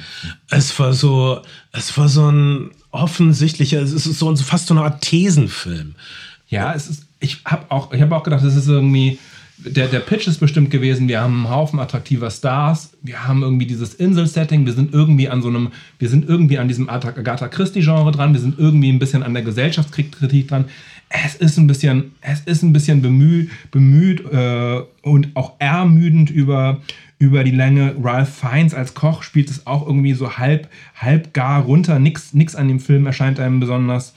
Es 0.48 0.76
war 0.78 0.92
so, 0.92 1.42
es 1.72 1.96
war 1.98 2.08
so 2.08 2.30
ein 2.30 2.70
offensichtlicher, 2.94 3.82
es 3.82 3.92
ist 3.92 4.04
so 4.18 4.34
fast 4.36 4.68
so 4.68 4.74
eine 4.74 4.84
Art 4.84 5.02
Thesenfilm. 5.02 5.94
Ja, 6.48 6.72
es 6.74 6.88
ist, 6.88 7.06
ich 7.20 7.42
habe 7.44 7.70
auch, 7.70 7.92
hab 7.92 8.12
auch 8.12 8.22
gedacht, 8.22 8.44
es 8.44 8.54
ist 8.54 8.68
irgendwie, 8.68 9.18
der, 9.58 9.88
der 9.88 10.00
Pitch 10.00 10.26
ist 10.26 10.38
bestimmt 10.38 10.70
gewesen, 10.70 11.08
wir 11.08 11.20
haben 11.20 11.44
einen 11.44 11.50
Haufen 11.50 11.80
attraktiver 11.80 12.30
Stars, 12.30 12.90
wir 13.02 13.26
haben 13.26 13.42
irgendwie 13.42 13.66
dieses 13.66 13.94
Insel-Setting, 13.94 14.66
wir 14.66 14.72
sind 14.72 14.92
irgendwie 14.92 15.28
an 15.28 15.42
so 15.42 15.48
einem, 15.48 15.72
wir 15.98 16.08
sind 16.08 16.28
irgendwie 16.28 16.58
an 16.58 16.68
diesem 16.68 16.88
Agatha 16.88 17.48
Christie-Genre 17.48 18.12
dran, 18.12 18.32
wir 18.32 18.40
sind 18.40 18.58
irgendwie 18.58 18.90
ein 18.90 18.98
bisschen 18.98 19.22
an 19.22 19.34
der 19.34 19.42
Gesellschaftskritik 19.42 20.48
dran. 20.48 20.66
Es 21.08 21.36
ist 21.36 21.58
ein 21.58 21.66
bisschen, 21.66 22.12
es 22.20 22.40
ist 22.40 22.62
ein 22.62 22.72
bisschen 22.72 23.00
bemüht, 23.00 23.50
bemüht 23.70 24.20
äh, 24.32 24.82
und 25.02 25.28
auch 25.34 25.52
ermüdend 25.58 26.30
über, 26.30 26.80
über 27.18 27.44
die 27.44 27.52
Länge. 27.52 27.94
Ralph 28.02 28.34
Fiennes 28.34 28.74
als 28.74 28.94
Koch 28.94 29.22
spielt 29.22 29.50
es 29.50 29.66
auch 29.66 29.86
irgendwie 29.86 30.14
so 30.14 30.38
halb, 30.38 30.68
halb 30.96 31.32
gar 31.32 31.62
runter. 31.62 31.98
Nix, 31.98 32.34
nix 32.34 32.54
an 32.56 32.68
dem 32.68 32.80
Film 32.80 33.06
erscheint 33.06 33.38
einem 33.38 33.60
besonders, 33.60 34.14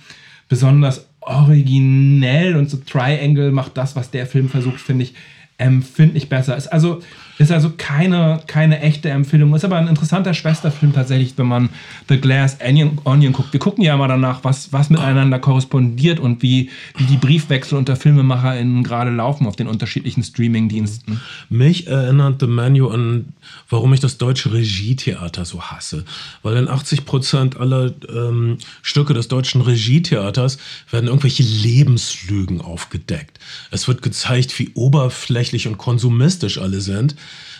besonders 0.49 1.07
originell 1.21 2.55
und 2.55 2.69
so 2.69 2.77
Triangle 2.77 3.51
macht 3.51 3.77
das, 3.77 3.95
was 3.95 4.09
der 4.11 4.25
Film 4.25 4.49
versucht, 4.49 4.79
finde 4.79 5.03
ich, 5.03 5.13
empfindlich 5.57 6.29
besser. 6.29 6.55
Ist 6.55 6.67
also, 6.67 7.01
ist 7.37 7.51
also 7.51 7.71
keine, 7.77 8.41
keine 8.47 8.79
echte 8.79 9.09
Empfehlung. 9.09 9.53
Ist 9.55 9.65
aber 9.65 9.77
ein 9.77 9.87
interessanter 9.87 10.33
Schwesterfilm 10.33 10.93
tatsächlich, 10.93 11.33
wenn 11.37 11.47
man 11.47 11.69
The 12.09 12.17
Glass 12.19 12.57
Onion, 12.65 12.99
Onion 13.03 13.33
guckt. 13.33 13.53
Wir 13.53 13.59
gucken 13.59 13.83
ja 13.83 13.93
immer 13.93 14.07
danach, 14.07 14.43
was, 14.43 14.73
was 14.73 14.89
miteinander 14.89 15.39
korrespondiert 15.39 16.19
und 16.19 16.41
wie, 16.41 16.69
wie 16.95 17.03
die 17.03 17.17
Briefwechsel 17.17 17.77
unter 17.77 17.95
FilmemacherInnen 17.95 18.83
gerade 18.83 19.11
laufen 19.11 19.45
auf 19.45 19.55
den 19.55 19.67
unterschiedlichen 19.67 20.23
Streaming-Diensten. 20.23 21.21
Mich 21.49 21.87
erinnert 21.87 22.39
The 22.39 22.47
Menu 22.47 22.89
an, 22.89 23.33
warum 23.69 23.93
ich 23.93 23.99
das 23.99 24.17
deutsche 24.17 24.51
Regietheater 24.53 25.45
so 25.45 25.61
hasse. 25.61 26.05
Weil 26.41 26.57
in 26.57 26.67
80 26.67 27.05
Prozent 27.05 27.57
aller 27.57 27.93
ähm, 28.09 28.57
Stücke 28.81 29.13
des 29.13 29.27
deutschen 29.27 29.61
Regietheaters 29.61 30.57
werden 30.89 31.07
irgendwelche 31.07 31.43
Lebenslügen 31.43 32.61
aufgedeckt. 32.61 33.39
Es 33.69 33.87
wird 33.87 34.01
gezeigt, 34.01 34.57
wie 34.59 34.71
oberflächlich 34.73 35.67
und 35.67 35.77
konsumistisch 35.77 36.57
alle 36.57 36.81
sind. 36.81 37.15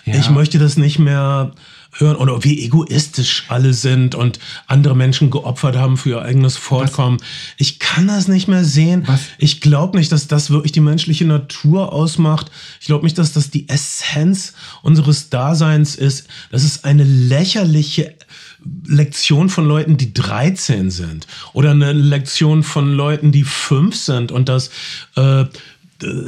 Ja. 0.08 0.16
Ich 0.20 0.30
möchte 0.30 0.58
das 0.58 0.78
nicht 0.78 1.00
mehr 1.00 1.54
hören 1.92 2.16
oder 2.16 2.44
wie 2.44 2.64
egoistisch 2.64 3.46
alle 3.48 3.74
sind 3.74 4.16
und 4.16 4.40
andere 4.68 4.96
Menschen 4.96 5.32
geopfert 5.32 5.76
haben 5.76 5.98
für 5.98 6.10
ihr 6.10 6.22
eigenes 6.22 6.56
Fortkommen. 6.56 7.20
Ich 7.58 7.80
kann 7.80 8.08
das 8.08 8.28
nicht 8.28 8.48
mehr 8.48 8.64
sehen. 8.64 9.04
Was? 9.06 9.22
Ich 9.38 9.62
glaube 9.62 9.98
nicht, 9.98 10.12
dass 10.12 10.28
das 10.28 10.50
wirklich 10.50 10.72
die 10.72 10.80
menschliche 10.80 11.26
Natur 11.26 11.92
ausmacht. 11.92 12.52
Ich 12.80 12.88
glaube 12.88 13.04
nicht, 13.04 13.18
dass 13.18 13.34
das 13.34 13.50
die 13.50 13.68
Essenz 13.68 14.54
unseres 14.82 15.30
Daseins 15.30 15.96
ist. 15.96 16.28
Das 16.52 16.64
ist 16.64 16.86
eine 16.86 17.04
lächerliche 17.04 18.16
Lektion 18.86 19.50
von 19.50 19.68
Leuten, 19.68 19.98
die 19.98 20.14
13 20.14 20.92
sind. 20.92 21.28
Oder 21.54 21.72
eine 21.72 21.94
Lektion 21.94 22.64
von 22.64 22.94
Leuten, 22.94 23.32
die 23.32 23.44
5 23.44 23.96
sind 23.96 24.32
und 24.32 24.50
das 24.50 24.72
äh, 25.16 25.46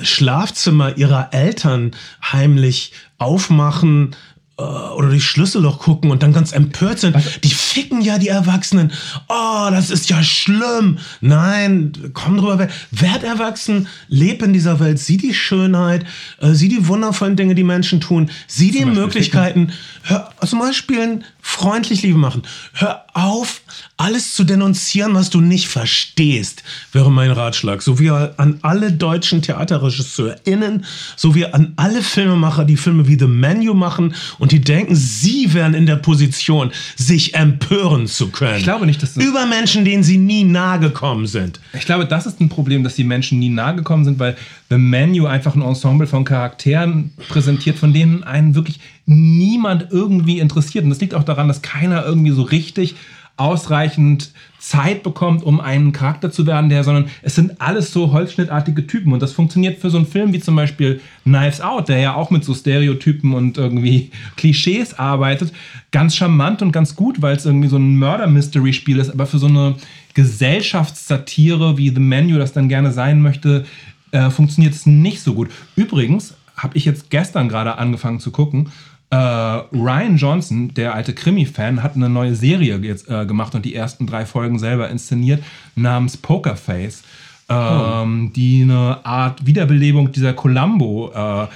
Schlafzimmer 0.02 0.98
ihrer 0.98 1.30
Eltern 1.32 1.92
heimlich 2.24 2.92
aufmachen 3.20 4.16
äh, 4.58 4.62
oder 4.62 5.10
durch 5.10 5.26
Schlüsselloch 5.26 5.80
gucken 5.80 6.12
und 6.12 6.24
dann 6.24 6.34
ganz 6.34 6.52
empört 6.52 7.00
sind. 7.00 7.16
Die 7.44 7.52
ficken 7.52 8.02
ja 8.02 8.18
die 8.18 8.28
Erwachsenen. 8.28 8.92
Oh, 9.28 9.68
das 9.72 9.90
ist 9.90 10.10
ja 10.10 10.22
schlimm. 10.24 10.98
Nein, 11.22 11.94
komm 12.14 12.38
drüber 12.38 12.60
weg. 12.60 12.72
Werd 12.92 13.24
erwachsen, 13.24 13.88
leb 14.08 14.42
in 14.42 14.54
dieser 14.54 14.80
Welt, 14.80 15.00
sieh 15.00 15.18
die 15.18 15.34
Schönheit, 15.34 16.06
äh, 16.40 16.54
sieh 16.54 16.70
die 16.70 16.88
wundervollen 16.88 17.36
Dinge, 17.36 17.56
die 17.56 17.64
Menschen 17.64 18.02
tun, 18.02 18.30
sieh 18.48 18.72
die 18.72 18.86
Möglichkeiten. 18.86 19.72
Hör, 20.04 20.32
zum 20.46 20.60
Beispiel 20.60 21.22
freundlich 21.42 22.02
Liebe 22.04 22.18
machen. 22.18 22.44
Hör 22.74 23.04
auf, 23.14 23.62
alles 23.98 24.34
zu 24.34 24.44
denunzieren, 24.44 25.14
was 25.14 25.30
du 25.30 25.42
nicht 25.42 25.68
verstehst, 25.68 26.64
wäre 26.92 27.12
mein 27.12 27.32
Ratschlag. 27.32 27.82
So 27.82 28.00
wie 28.00 28.10
an 28.10 28.60
alle 28.62 28.92
deutschen 28.92 29.42
TheaterregisseurInnen, 29.42 30.86
so 31.16 31.36
wie 31.36 31.46
an 31.46 31.74
alle 31.76 32.02
Filmemacher, 32.02 32.66
die 32.66 32.78
Filme 32.78 33.08
wie 33.08 33.18
The 33.18 33.28
Menu 33.28 33.74
machen 33.74 34.14
und 34.38 34.52
die 34.52 34.62
denken, 34.62 34.96
sie 34.96 35.54
wären 35.54 35.74
in 35.74 35.86
der 35.86 35.98
Position, 35.98 36.72
sich 36.96 37.36
empören 37.36 38.08
zu 38.08 38.30
können. 38.30 38.58
Ich 38.58 38.64
glaube 38.64 38.86
nicht, 38.86 39.02
dass 39.02 39.14
das- 39.14 39.24
Über 39.24 39.46
Menschen, 39.46 39.86
denen 39.86 40.04
sie 40.04 40.18
nie 40.18 40.44
nahe 40.44 40.80
gekommen 40.80 41.28
sind. 41.28 41.60
Ich 41.74 41.86
glaube, 41.86 42.06
das 42.06 42.26
ist 42.26 42.40
ein 42.40 42.50
Problem, 42.50 42.84
dass 42.84 42.96
die 42.96 43.04
Menschen 43.04 43.40
nie 43.40 43.50
nahe 43.50 43.76
gekommen 43.76 44.06
sind, 44.06 44.20
weil 44.20 44.38
The 44.70 44.78
Menu 44.78 45.26
einfach 45.26 45.56
ein 45.56 45.62
Ensemble 45.62 46.08
von 46.08 46.24
Charakteren 46.26 47.12
präsentiert, 47.28 47.78
von 47.78 47.92
denen 47.94 48.24
einen 48.24 48.54
wirklich 48.56 48.80
niemand 49.10 49.88
irgendwie 49.92 50.40
interessiert. 50.40 50.84
Und 50.84 50.92
das 50.92 51.02
liegt 51.02 51.16
auch 51.16 51.24
daran, 51.24 51.48
dass 51.48 51.62
keiner 51.62 52.06
irgendwie 52.06 52.32
so 52.32 52.44
richtig 52.44 52.96
ausreichend 53.38 54.32
Zeit 54.60 55.02
bekommt, 55.02 55.44
um 55.44 55.62
einen 55.62 55.94
Charakter 55.94 56.30
zu 56.30 56.46
werden, 56.46 56.70
der, 56.70 56.84
sondern 56.84 57.06
es 57.22 57.36
sind 57.36 57.62
alles 57.62 57.94
so 57.94 58.12
holzschnittartige 58.12 58.86
Typen. 58.86 59.14
Und 59.14 59.22
das 59.22 59.32
funktioniert 59.32 59.80
für 59.80 59.90
so 59.90 59.98
einen 59.98 60.06
Film 60.06 60.34
wie 60.34 60.42
zum 60.42 60.58
Beispiel 60.58 61.00
Knives 61.24 61.62
Out, 61.62 61.88
der 61.88 62.00
ja 62.00 62.16
auch 62.16 62.32
mit 62.32 62.44
so 62.44 62.54
Stereotypen 62.54 63.34
und 63.34 63.58
irgendwie 63.58 64.12
Klischees 64.36 65.00
arbeitet, 65.00 65.54
ganz 65.92 66.16
charmant 66.16 66.62
und 66.62 66.74
ganz 66.74 66.96
gut, 66.96 67.22
weil 67.22 67.38
es 67.38 67.46
irgendwie 67.46 67.70
so 67.70 67.78
ein 67.78 67.98
Murder-Mystery-Spiel 67.98 69.00
ist, 69.00 69.10
aber 69.10 69.26
für 69.26 69.40
so 69.40 69.48
eine 69.48 69.76
Gesellschaftssatire, 70.14 71.78
wie 71.78 71.90
The 71.90 72.02
Menu 72.02 72.38
das 72.38 72.52
dann 72.52 72.68
gerne 72.68 72.92
sein 72.92 73.22
möchte, 73.22 73.66
äh, 74.12 74.30
funktioniert 74.30 74.74
es 74.74 74.86
nicht 74.86 75.22
so 75.22 75.34
gut. 75.34 75.50
Übrigens 75.78 76.34
habe 76.58 76.78
ich 76.78 76.84
jetzt 76.84 77.10
gestern 77.10 77.48
gerade 77.48 77.78
angefangen 77.78 78.20
zu 78.20 78.32
gucken. 78.32 78.70
Äh, 79.12 79.16
Ryan 79.16 80.18
Johnson, 80.18 80.74
der 80.74 80.94
alte 80.94 81.14
Krimi-Fan, 81.14 81.82
hat 81.82 81.96
eine 81.96 82.10
neue 82.10 82.36
Serie 82.36 82.78
jetzt 82.78 83.10
äh, 83.10 83.26
gemacht 83.26 83.56
und 83.56 83.66
die 83.66 83.74
ersten 83.74 84.06
drei 84.06 84.26
Folgen 84.26 84.60
selber 84.60 84.90
inszeniert, 84.90 85.44
namens 85.76 86.16
Pokerface, 86.18 87.04
ähm, 87.50 88.32
die 88.36 88.62
eine 88.62 89.04
Art 89.04 89.46
Wiederbelebung 89.48 90.12
dieser 90.12 90.34
Columbo 90.34 91.12
äh, 91.14 91.48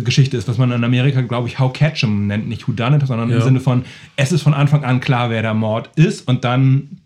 Geschichte 0.00 0.36
ist, 0.36 0.48
was 0.48 0.56
man 0.56 0.70
in 0.72 0.84
Amerika, 0.84 1.20
glaube 1.20 1.48
ich, 1.48 1.58
How 1.58 1.72
Catch 1.72 2.04
'em 2.04 2.26
nennt, 2.26 2.48
nicht 2.48 2.66
Who 2.66 2.72
Done 2.72 2.96
It, 2.96 3.06
sondern 3.06 3.28
im 3.30 3.36
Ja. 3.38 3.44
Sinne 3.44 3.60
von, 3.60 3.84
es 4.16 4.32
ist 4.32 4.42
von 4.42 4.54
Anfang 4.54 4.84
an 4.84 5.00
klar, 5.00 5.28
wer 5.28 5.42
der 5.42 5.54
Mord 5.54 5.90
ist 5.96 6.26
und 6.28 6.44
dann 6.44 6.98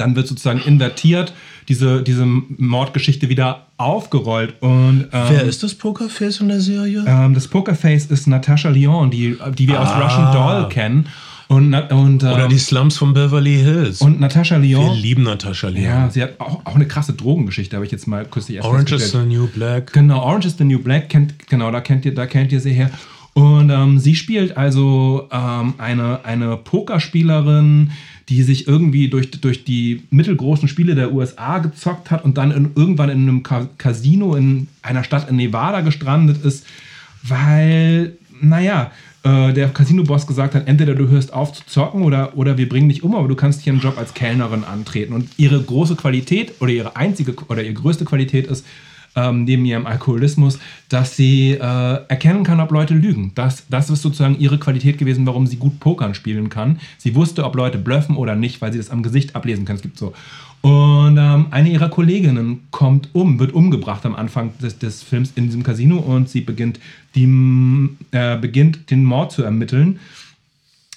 dann 0.00 0.16
wird 0.16 0.26
sozusagen 0.26 0.60
invertiert, 0.60 1.32
diese, 1.68 2.02
diese 2.02 2.24
Mordgeschichte 2.24 3.28
wieder 3.28 3.66
aufgerollt. 3.76 4.54
Und 4.60 5.08
ähm, 5.12 5.24
Wer 5.28 5.42
ist 5.44 5.62
das 5.62 5.74
Pokerface 5.74 6.40
in 6.40 6.48
der 6.48 6.60
Serie? 6.60 7.04
ähm, 7.06 7.34
das 7.34 7.46
Pokerface 7.48 8.06
ist 8.06 8.26
Natascha 8.26 8.70
Lyon, 8.70 9.10
die, 9.10 9.36
die 9.58 9.68
wir 9.68 9.80
aus 9.80 9.88
Ah. 9.88 10.00
Russian 10.00 10.32
Doll 10.32 10.68
kennen. 10.68 11.06
Und, 11.50 11.72
und, 11.74 12.22
ähm, 12.22 12.28
Oder 12.32 12.46
die 12.46 12.58
Slums 12.58 12.98
von 12.98 13.14
Beverly 13.14 13.56
Hills. 13.56 14.02
und 14.02 14.20
Natascha 14.20 14.60
Wir 14.60 14.76
Lyon, 14.78 14.96
lieben 14.98 15.22
Natascha 15.22 15.68
Leon. 15.68 15.82
ja, 15.84 16.10
sie 16.10 16.22
hat 16.22 16.38
auch, 16.40 16.60
auch 16.66 16.74
eine 16.74 16.86
krasse 16.86 17.14
Drogengeschichte, 17.14 17.74
habe 17.74 17.86
ich 17.86 17.92
jetzt 17.92 18.06
mal 18.06 18.26
kürzlich 18.26 18.62
Orange 18.62 18.92
is 18.96 19.12
the 19.12 19.18
New 19.18 19.46
Black. 19.46 19.94
Genau, 19.94 20.20
Orange 20.22 20.46
is 20.46 20.56
the 20.58 20.64
New 20.64 20.78
Black, 20.78 21.08
kennt, 21.08 21.48
genau, 21.48 21.70
da 21.70 21.80
kennt 21.80 22.04
ihr, 22.04 22.14
da 22.14 22.26
kennt 22.26 22.52
ihr 22.52 22.60
sie 22.60 22.72
her. 22.72 22.90
Und 23.32 23.70
ähm, 23.70 23.98
sie 23.98 24.14
spielt 24.14 24.58
also 24.58 25.28
ähm, 25.32 25.72
eine, 25.78 26.22
eine 26.24 26.56
Pokerspielerin, 26.58 27.92
die 28.28 28.42
sich 28.42 28.68
irgendwie 28.68 29.08
durch, 29.08 29.30
durch 29.30 29.64
die 29.64 30.02
mittelgroßen 30.10 30.68
Spiele 30.68 30.94
der 30.94 31.12
USA 31.12 31.58
gezockt 31.58 32.10
hat 32.10 32.24
und 32.24 32.36
dann 32.36 32.50
in, 32.50 32.70
irgendwann 32.74 33.08
in 33.08 33.22
einem 33.22 33.42
Ca- 33.42 33.68
Casino 33.78 34.34
in 34.34 34.68
einer 34.82 35.04
Stadt 35.04 35.30
in 35.30 35.36
Nevada 35.36 35.80
gestrandet 35.80 36.44
ist, 36.44 36.66
weil, 37.22 38.16
naja, 38.40 38.90
äh, 39.24 39.52
der 39.52 39.68
Casino-Boss 39.68 40.26
gesagt 40.26 40.54
hat, 40.54 40.68
entweder 40.68 40.94
du 40.94 41.08
hörst 41.08 41.32
auf 41.32 41.52
zu 41.52 41.64
zocken 41.66 42.02
oder, 42.02 42.36
oder 42.36 42.58
wir 42.58 42.68
bringen 42.68 42.88
dich 42.88 43.02
um, 43.02 43.14
aber 43.14 43.28
du 43.28 43.34
kannst 43.34 43.62
hier 43.62 43.72
einen 43.72 43.82
Job 43.82 43.98
als 43.98 44.14
Kellnerin 44.14 44.64
antreten. 44.64 45.12
Und 45.14 45.28
ihre 45.36 45.60
große 45.60 45.96
Qualität 45.96 46.52
oder 46.60 46.70
ihre 46.70 46.96
einzige 46.96 47.34
oder 47.48 47.62
ihre 47.62 47.74
größte 47.74 48.04
Qualität 48.04 48.46
ist, 48.46 48.64
ähm, 49.16 49.44
neben 49.44 49.64
ihrem 49.64 49.86
Alkoholismus, 49.86 50.58
dass 50.88 51.16
sie 51.16 51.52
äh, 51.52 51.58
erkennen 51.58 52.44
kann, 52.44 52.60
ob 52.60 52.70
Leute 52.70 52.94
lügen. 52.94 53.32
Das, 53.34 53.64
das 53.68 53.90
ist 53.90 54.02
sozusagen 54.02 54.38
ihre 54.38 54.58
Qualität 54.58 54.98
gewesen, 54.98 55.26
warum 55.26 55.46
sie 55.46 55.56
gut 55.56 55.80
Pokern 55.80 56.14
spielen 56.14 56.48
kann. 56.48 56.80
Sie 56.98 57.14
wusste, 57.14 57.44
ob 57.44 57.54
Leute 57.56 57.78
bluffen 57.78 58.16
oder 58.16 58.36
nicht, 58.36 58.60
weil 58.60 58.72
sie 58.72 58.78
das 58.78 58.90
am 58.90 59.02
Gesicht 59.02 59.36
ablesen 59.36 59.64
kann. 59.64 59.76
Es 59.76 59.82
gibt 59.82 59.98
so. 59.98 60.12
Und 60.60 61.16
ähm, 61.18 61.46
eine 61.50 61.70
ihrer 61.70 61.88
Kolleginnen 61.88 62.66
kommt 62.70 63.10
um, 63.12 63.38
wird 63.38 63.52
umgebracht 63.52 64.04
am 64.04 64.16
Anfang 64.16 64.52
des, 64.58 64.78
des 64.78 65.02
Films 65.02 65.32
in 65.36 65.46
diesem 65.46 65.62
Casino 65.62 65.98
und 65.98 66.28
sie 66.28 66.40
beginnt, 66.40 66.80
die, 67.14 67.24
äh, 68.10 68.36
beginnt 68.36 68.90
den 68.90 69.04
Mord 69.04 69.30
zu 69.30 69.42
ermitteln 69.42 70.00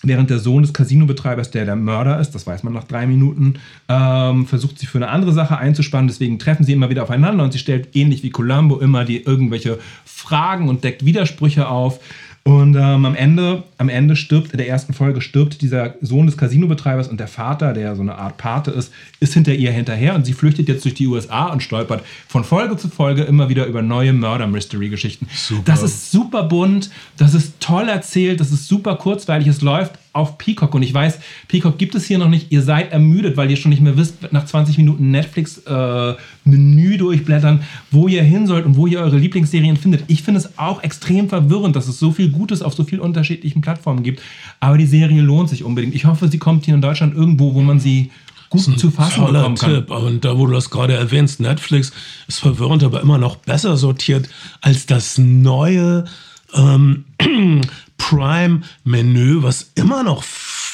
Während 0.03 0.31
der 0.31 0.39
Sohn 0.39 0.63
des 0.63 0.73
Casinobetreibers, 0.73 1.51
der 1.51 1.65
der 1.65 1.75
Mörder 1.75 2.19
ist, 2.19 2.31
das 2.31 2.47
weiß 2.47 2.63
man 2.63 2.73
nach 2.73 2.85
drei 2.85 3.05
Minuten, 3.05 3.55
ähm, 3.87 4.47
versucht 4.47 4.79
sie 4.79 4.87
für 4.87 4.97
eine 4.97 5.09
andere 5.09 5.31
Sache 5.31 5.57
einzuspannen. 5.57 6.07
Deswegen 6.07 6.39
treffen 6.39 6.63
sie 6.65 6.73
immer 6.73 6.89
wieder 6.89 7.03
aufeinander 7.03 7.43
und 7.43 7.53
sie 7.53 7.59
stellt 7.59 7.95
ähnlich 7.95 8.23
wie 8.23 8.31
Columbo 8.31 8.79
immer 8.79 9.05
die 9.05 9.21
irgendwelche 9.21 9.77
Fragen 10.03 10.69
und 10.69 10.83
deckt 10.83 11.05
Widersprüche 11.05 11.67
auf. 11.67 11.99
Und 12.43 12.75
ähm, 12.75 13.05
am, 13.05 13.13
Ende, 13.13 13.63
am 13.77 13.87
Ende 13.87 14.15
stirbt, 14.15 14.51
in 14.51 14.57
der 14.57 14.67
ersten 14.67 14.93
Folge 14.93 15.21
stirbt 15.21 15.61
dieser 15.61 15.93
Sohn 16.01 16.25
des 16.25 16.37
Casinobetreibers 16.37 17.07
und 17.07 17.19
der 17.19 17.27
Vater, 17.27 17.73
der 17.73 17.95
so 17.95 18.01
eine 18.01 18.15
Art 18.15 18.37
Pate 18.37 18.71
ist, 18.71 18.91
ist 19.19 19.35
hinter 19.35 19.53
ihr 19.53 19.71
hinterher 19.71 20.15
und 20.15 20.25
sie 20.25 20.33
flüchtet 20.33 20.67
jetzt 20.67 20.83
durch 20.83 20.95
die 20.95 21.05
USA 21.05 21.47
und 21.47 21.61
stolpert 21.61 22.03
von 22.27 22.43
Folge 22.43 22.77
zu 22.77 22.89
Folge 22.89 23.21
immer 23.23 23.49
wieder 23.49 23.67
über 23.67 23.83
neue 23.83 24.13
Murder-Mystery-Geschichten. 24.13 25.27
Das 25.65 25.83
ist 25.83 26.11
super 26.11 26.43
bunt, 26.43 26.89
das 27.17 27.35
ist 27.35 27.59
toll 27.59 27.87
erzählt, 27.87 28.39
das 28.39 28.51
ist 28.51 28.67
super 28.67 28.95
kurzweilig, 28.95 29.47
es 29.47 29.61
läuft 29.61 29.93
auf 30.13 30.37
Peacock. 30.37 30.73
Und 30.73 30.83
ich 30.83 30.93
weiß, 30.93 31.19
Peacock 31.47 31.77
gibt 31.77 31.95
es 31.95 32.05
hier 32.05 32.17
noch 32.17 32.29
nicht. 32.29 32.51
Ihr 32.51 32.61
seid 32.61 32.91
ermüdet, 32.91 33.37
weil 33.37 33.49
ihr 33.49 33.57
schon 33.57 33.69
nicht 33.69 33.81
mehr 33.81 33.97
wisst, 33.97 34.31
nach 34.31 34.45
20 34.45 34.77
Minuten 34.77 35.11
Netflix-Menü 35.11 36.93
äh, 36.93 36.97
durchblättern, 36.97 37.63
wo 37.91 38.07
ihr 38.07 38.23
hin 38.23 38.47
sollt 38.47 38.65
und 38.65 38.75
wo 38.75 38.87
ihr 38.87 38.99
eure 38.99 39.17
Lieblingsserien 39.17 39.77
findet. 39.77 40.03
Ich 40.07 40.23
finde 40.23 40.39
es 40.39 40.57
auch 40.57 40.83
extrem 40.83 41.29
verwirrend, 41.29 41.75
dass 41.75 41.87
es 41.87 41.99
so 41.99 42.11
viel 42.11 42.29
Gutes 42.29 42.61
auf 42.61 42.73
so 42.73 42.83
vielen 42.83 43.01
unterschiedlichen 43.01 43.61
Plattformen 43.61 44.03
gibt. 44.03 44.21
Aber 44.59 44.77
die 44.77 44.85
Serie 44.85 45.21
lohnt 45.21 45.49
sich 45.49 45.63
unbedingt. 45.63 45.95
Ich 45.95 46.05
hoffe, 46.05 46.27
sie 46.27 46.39
kommt 46.39 46.65
hier 46.65 46.75
in 46.75 46.81
Deutschland 46.81 47.15
irgendwo, 47.15 47.53
wo 47.53 47.61
man 47.61 47.79
sie 47.79 48.11
gut 48.49 48.79
zu 48.79 48.91
fassen 48.91 49.25
toller. 49.25 49.55
Tipp. 49.55 49.89
Und 49.89 50.25
da, 50.25 50.37
wo 50.37 50.45
du 50.45 50.53
das 50.53 50.69
gerade 50.69 50.93
erwähnst, 50.93 51.39
Netflix 51.39 51.91
ist 52.27 52.39
verwirrend, 52.39 52.83
aber 52.83 53.01
immer 53.01 53.17
noch 53.17 53.37
besser 53.37 53.77
sortiert 53.77 54.29
als 54.59 54.85
das 54.85 55.17
neue 55.17 56.05
ähm, 56.53 57.05
Prime-Menü, 58.01 59.43
was 59.43 59.71
immer 59.75 60.03
noch 60.03 60.23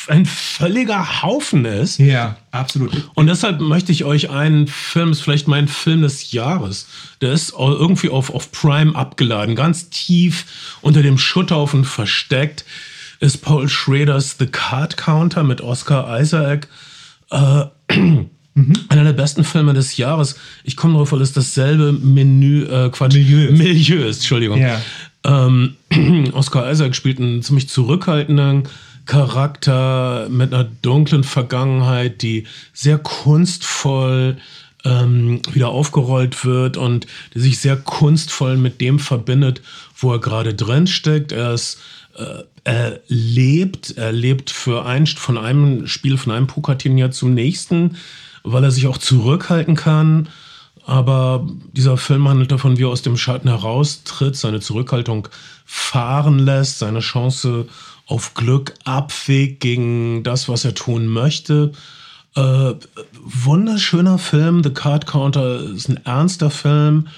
ein 0.07 0.25
völliger 0.25 1.21
Haufen 1.21 1.65
ist. 1.65 1.99
Ja, 1.99 2.37
absolut. 2.51 3.09
Und 3.15 3.27
deshalb 3.27 3.59
möchte 3.59 3.91
ich 3.91 4.05
euch 4.05 4.29
einen 4.29 4.67
Film, 4.67 5.11
ist 5.11 5.21
vielleicht 5.21 5.49
mein 5.49 5.67
Film 5.67 6.01
des 6.01 6.31
Jahres, 6.31 6.87
der 7.19 7.33
ist 7.33 7.53
irgendwie 7.57 8.09
auf, 8.09 8.33
auf 8.33 8.51
Prime 8.51 8.95
abgeladen, 8.95 9.55
ganz 9.55 9.89
tief 9.89 10.45
unter 10.81 11.01
dem 11.03 11.17
Schutthaufen 11.17 11.83
versteckt, 11.83 12.63
ist 13.19 13.41
Paul 13.41 13.67
Schraders 13.67 14.37
The 14.39 14.47
Card 14.47 14.95
Counter 14.95 15.43
mit 15.43 15.59
Oscar 15.59 16.19
Isaac. 16.19 16.69
Äh, 17.29 17.65
Mhm. 18.57 18.73
Einer 18.89 19.03
der 19.03 19.13
besten 19.13 19.43
Filme 19.43 19.75
des 19.75 19.97
Jahres. 19.97 20.35
Ich 20.63 20.75
komme 20.75 20.93
darauf, 20.93 21.11
weil 21.11 21.21
es 21.21 21.31
dasselbe 21.31 21.91
Menü, 21.93 22.63
äh, 22.63 22.89
Quatsch, 22.89 23.13
Milieu, 23.13 23.51
Milieu 23.51 24.07
ist, 24.07 24.17
Entschuldigung. 24.17 24.59
Ja. 24.59 24.81
Ähm, 25.23 25.75
Oscar 26.33 26.71
Isaac 26.71 26.95
spielt 26.95 27.19
einen 27.19 27.41
ziemlich 27.41 27.69
zurückhaltenden 27.69 28.63
Charakter 29.05 30.27
mit 30.29 30.53
einer 30.53 30.69
dunklen 30.81 31.23
Vergangenheit, 31.23 32.21
die 32.21 32.45
sehr 32.73 32.97
kunstvoll 32.97 34.37
ähm, 34.83 35.41
wieder 35.51 35.69
aufgerollt 35.69 36.45
wird 36.45 36.77
und 36.77 37.07
die 37.33 37.39
sich 37.39 37.59
sehr 37.59 37.77
kunstvoll 37.77 38.57
mit 38.57 38.81
dem 38.81 38.99
verbindet, 38.99 39.61
wo 39.97 40.11
er 40.11 40.19
gerade 40.19 40.53
drin 40.53 40.87
steckt. 40.87 41.31
Er 41.31 41.53
ist 41.53 41.79
äh, 42.15 42.43
er 42.63 42.99
lebt, 43.07 43.97
er 43.97 44.11
lebt 44.11 44.49
für 44.49 44.85
ein, 44.85 45.07
von 45.07 45.37
einem 45.37 45.87
Spiel, 45.87 46.17
von 46.17 46.33
einem 46.33 46.47
Pokerturnier 46.47 47.11
zum 47.11 47.33
nächsten, 47.33 47.95
weil 48.43 48.63
er 48.63 48.71
sich 48.71 48.87
auch 48.87 48.97
zurückhalten 48.97 49.75
kann 49.75 50.27
aber 50.87 51.45
dieser 51.73 51.97
Film 51.97 52.29
handelt 52.29 52.49
davon, 52.49 52.77
wie 52.77 52.83
er 52.83 52.89
aus 52.89 53.01
dem 53.01 53.17
Schatten 53.17 53.49
heraustritt, 53.49 54.37
seine 54.37 54.61
Zurückhaltung 54.61 55.27
fahren 55.65 56.39
lässt, 56.39 56.79
seine 56.79 57.01
Chance 57.01 57.67
auf 58.05 58.35
Glück 58.35 58.73
abwägt 58.85 59.59
gegen 59.59 60.23
das, 60.23 60.47
was 60.47 60.63
er 60.63 60.73
tun 60.73 61.07
möchte. 61.07 61.73
Äh, 62.35 62.73
wunderschöner 63.21 64.17
Film. 64.17 64.63
The 64.63 64.69
Card 64.69 65.07
Counter 65.07 65.59
ist 65.59 65.89
ein 65.89 66.05
ernster 66.05 66.49
Film. 66.49 67.09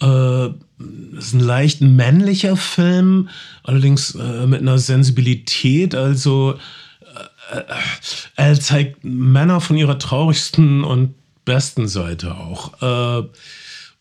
Äh, 0.00 0.46
ist 1.18 1.34
ein 1.34 1.40
leicht 1.40 1.82
männlicher 1.82 2.56
Film, 2.56 3.28
allerdings 3.64 4.14
äh, 4.14 4.46
mit 4.46 4.62
einer 4.62 4.78
Sensibilität. 4.78 5.94
Also 5.94 6.54
äh, 7.52 7.58
äh, 7.58 7.64
er 8.36 8.58
zeigt 8.58 9.04
Männer 9.04 9.60
von 9.60 9.76
ihrer 9.76 9.98
traurigsten 9.98 10.84
und 10.84 11.14
besten 11.44 11.88
Seite 11.88 12.34
auch. 12.36 13.22
Äh, 13.22 13.28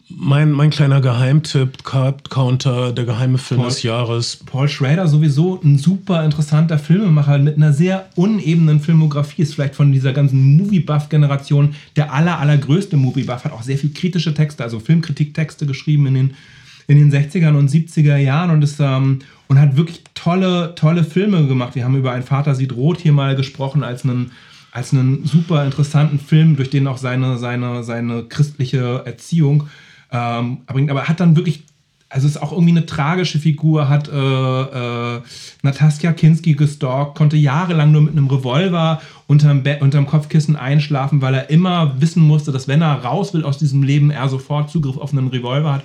mein, 0.10 0.52
mein 0.52 0.72
kleiner 0.72 1.02
Geheimtipp, 1.02 1.84
Card 1.84 2.30
Counter, 2.32 2.92
der 2.92 3.06
geheime 3.06 3.38
Film 3.38 3.62
Paul, 3.62 3.70
des 3.70 3.84
Jahres. 3.84 4.38
Paul 4.38 4.68
Schrader 4.68 5.08
sowieso 5.08 5.62
ein 5.64 5.78
super 5.78 6.26
interessanter 6.26 6.80
Filmemacher 6.80 7.38
mit 7.38 7.58
einer 7.58 7.74
sehr 7.74 8.10
unebenen 8.16 8.80
Filmografie. 8.80 9.44
Ist 9.44 9.54
vielleicht 9.54 9.76
von 9.76 9.92
dieser 9.92 10.12
ganzen 10.12 10.58
Movie-Buff-Generation 10.58 11.76
der 11.96 12.12
aller, 12.12 12.40
allergrößte 12.40 12.98
Movie-Buff. 12.98 13.46
Hat 13.46 13.52
auch 13.52 13.62
sehr 13.62 13.78
viel 13.78 13.94
kritische 13.94 14.34
Texte, 14.34 14.64
also 14.64 14.80
Filmkritik-Texte 14.80 15.68
geschrieben 15.68 16.08
in 16.08 16.14
den, 16.16 16.34
in 16.88 16.98
den 16.98 17.12
60er 17.12 17.56
und 17.56 17.70
70er 17.70 18.18
Jahren 18.18 18.50
und, 18.50 18.64
ist, 18.64 18.80
ähm, 18.80 19.20
und 19.48 19.60
hat 19.60 19.78
wirklich 19.78 20.02
tolle, 20.16 20.74
tolle 20.76 21.04
Filme 21.04 21.46
gemacht. 21.46 21.76
Wir 21.76 21.84
haben 21.84 21.96
über 21.96 22.14
Ein 22.14 22.24
Vater 22.24 22.56
sieht 22.56 22.74
rot 22.74 23.00
hier 23.00 23.14
mal 23.14 23.36
gesprochen 23.36 23.84
als 23.84 24.04
einen 24.04 24.32
als 24.72 24.93
einen 24.93 25.26
super 25.26 25.65
interessanten 25.65 26.20
Film, 26.20 26.55
durch 26.55 26.70
den 26.70 26.88
auch 26.88 26.97
seine, 26.97 27.38
seine, 27.38 27.84
seine 27.84 28.24
christliche 28.24 29.03
Erziehung 29.05 29.67
ähm, 30.11 30.59
bringt. 30.67 30.91
Aber 30.91 31.07
hat 31.07 31.20
dann 31.20 31.36
wirklich, 31.36 31.63
also 32.09 32.28
ist 32.28 32.41
auch 32.41 32.51
irgendwie 32.51 32.72
eine 32.72 32.86
tragische 32.86 33.39
Figur, 33.39 33.89
hat 33.89 34.09
äh, 34.09 34.11
äh, 34.13 35.22
Natasja 35.63 36.11
Kinski 36.13 36.53
gestalkt, 36.53 37.15
konnte 37.15 37.38
jahrelang 37.38 37.91
nur 37.91 38.01
mit 38.01 38.11
einem 38.11 38.28
Revolver 38.28 39.01
unterm, 39.28 39.63
Be 39.63 39.78
unterm 39.82 40.05
Kopfkissen 40.05 40.55
einschlafen, 40.55 41.22
weil 41.22 41.34
er 41.34 41.49
immer 41.49 41.99
wissen 41.99 42.22
musste, 42.22 42.51
dass 42.51 42.67
wenn 42.67 42.82
er 42.82 43.03
raus 43.03 43.34
will 43.34 43.43
aus 43.43 43.57
diesem 43.57 43.84
Leben, 43.84 44.11
er 44.11 44.30
sofort 44.30 44.70
Zugriff 44.70 44.97
auf 44.97 45.11
einen 45.11 45.30
Revolver 45.30 45.74
hat, 45.74 45.84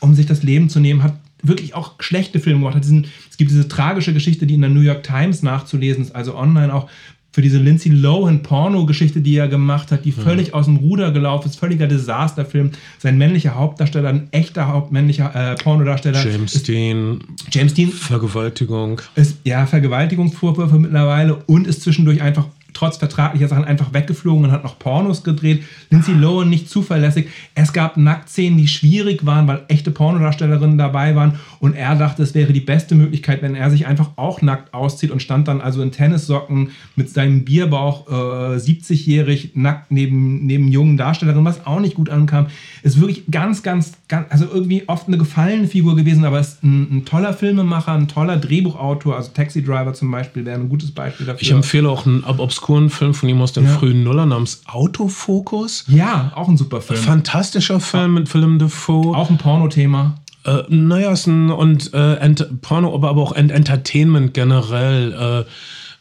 um 0.00 0.14
sich 0.14 0.26
das 0.26 0.42
Leben 0.42 0.68
zu 0.68 0.80
nehmen, 0.80 1.02
hat 1.02 1.14
wirklich 1.42 1.74
auch 1.74 1.94
schlechte 2.00 2.40
Filme 2.40 2.60
gemacht. 2.60 2.74
Hat 2.74 2.84
es 2.84 3.36
gibt 3.36 3.50
diese 3.50 3.68
tragische 3.68 4.12
Geschichte, 4.12 4.46
die 4.46 4.54
in 4.54 4.62
der 4.62 4.70
New 4.70 4.80
York 4.80 5.02
Times 5.02 5.42
nachzulesen 5.42 6.04
ist, 6.04 6.14
also 6.14 6.36
online 6.36 6.72
auch, 6.72 6.88
für 7.36 7.42
diese 7.42 7.58
Lindsay 7.58 7.92
Lohan 7.92 8.42
Porno-Geschichte, 8.42 9.20
die 9.20 9.36
er 9.36 9.46
gemacht 9.46 9.92
hat, 9.92 10.06
die 10.06 10.10
mhm. 10.10 10.22
völlig 10.22 10.54
aus 10.54 10.64
dem 10.64 10.76
Ruder 10.76 11.10
gelaufen 11.10 11.48
ist, 11.48 11.58
völliger 11.58 11.86
Desasterfilm. 11.86 12.70
Sein 12.96 13.18
männlicher 13.18 13.56
Hauptdarsteller, 13.56 14.08
ein 14.08 14.28
echter 14.30 14.68
hauptmännlicher 14.68 15.52
äh, 15.52 15.54
Pornodarsteller. 15.56 16.24
James 16.24 16.54
ist, 16.54 16.66
Dean. 16.66 17.18
James 17.50 17.74
Dean. 17.74 17.92
Vergewaltigung. 17.92 19.02
Ist, 19.16 19.36
ja, 19.44 19.66
Vergewaltigungsvorwürfe 19.66 20.78
mittlerweile 20.78 21.34
und 21.44 21.66
ist 21.66 21.82
zwischendurch 21.82 22.22
einfach 22.22 22.46
trotz 22.76 22.98
vertraglicher 22.98 23.48
Sachen 23.48 23.64
einfach 23.64 23.92
weggeflogen 23.92 24.44
und 24.44 24.52
hat 24.52 24.62
noch 24.62 24.78
Pornos 24.78 25.24
gedreht. 25.24 25.64
Lindsay 25.90 26.14
Lohan 26.14 26.50
nicht 26.50 26.68
zuverlässig. 26.68 27.28
Es 27.54 27.72
gab 27.72 27.96
Nacktszenen, 27.96 28.58
die 28.58 28.68
schwierig 28.68 29.24
waren, 29.24 29.48
weil 29.48 29.64
echte 29.68 29.90
Pornodarstellerinnen 29.90 30.76
dabei 30.76 31.16
waren. 31.16 31.40
Und 31.58 31.74
er 31.74 31.96
dachte, 31.96 32.22
es 32.22 32.34
wäre 32.34 32.52
die 32.52 32.60
beste 32.60 32.94
Möglichkeit, 32.94 33.42
wenn 33.42 33.54
er 33.54 33.70
sich 33.70 33.86
einfach 33.86 34.10
auch 34.16 34.42
nackt 34.42 34.74
auszieht 34.74 35.10
und 35.10 35.22
stand 35.22 35.48
dann 35.48 35.60
also 35.60 35.80
in 35.82 35.90
Tennissocken 35.90 36.70
mit 36.96 37.08
seinem 37.08 37.44
Bierbauch 37.44 38.08
äh, 38.08 38.56
70-jährig 38.56 39.52
nackt 39.54 39.90
neben, 39.90 40.44
neben 40.44 40.68
jungen 40.68 40.96
Darstellerinnen, 40.96 41.44
was 41.44 41.66
auch 41.66 41.80
nicht 41.80 41.94
gut 41.94 42.10
ankam. 42.10 42.48
Ist 42.82 43.00
wirklich 43.00 43.24
ganz, 43.30 43.62
ganz, 43.62 43.92
ganz, 43.92 44.05
also 44.08 44.46
irgendwie 44.52 44.84
oft 44.88 45.08
eine 45.08 45.18
gefallene 45.18 45.66
Figur 45.66 45.96
gewesen, 45.96 46.24
aber 46.24 46.38
ist 46.38 46.62
ein, 46.62 46.98
ein 46.98 47.04
toller 47.04 47.32
Filmemacher, 47.32 47.92
ein 47.92 48.06
toller 48.06 48.36
Drehbuchautor. 48.36 49.16
Also 49.16 49.30
Taxi 49.34 49.64
Driver 49.64 49.94
zum 49.94 50.10
Beispiel 50.10 50.44
wäre 50.44 50.60
ein 50.60 50.68
gutes 50.68 50.92
Beispiel 50.92 51.26
dafür. 51.26 51.42
Ich 51.42 51.50
empfehle 51.50 51.88
auch 51.88 52.06
einen 52.06 52.22
obskuren 52.24 52.90
Film 52.90 53.14
von 53.14 53.28
ihm 53.28 53.40
aus 53.40 53.52
den 53.52 53.64
ja. 53.64 53.70
frühen 53.70 54.04
Nullern 54.04 54.28
namens 54.28 54.62
Autofokus. 54.66 55.84
Ja, 55.88 56.32
auch 56.36 56.48
ein 56.48 56.56
super 56.56 56.80
Film. 56.80 57.00
Fantastischer 57.00 57.80
Film 57.80 58.14
mit 58.14 58.32
Willem 58.32 58.58
Dafoe. 58.58 59.16
Auch 59.16 59.28
ein 59.28 59.38
Pornothema. 59.38 60.14
Äh, 60.44 60.62
naja, 60.68 61.10
es 61.10 61.20
ist 61.20 61.26
ein 61.26 61.50
und 61.50 61.92
äh, 61.92 62.34
Porno, 62.62 62.94
aber, 62.94 63.08
aber 63.08 63.22
auch 63.22 63.32
Ent 63.32 63.50
Entertainment 63.50 64.34
generell. 64.34 65.44
Äh, 65.44 65.50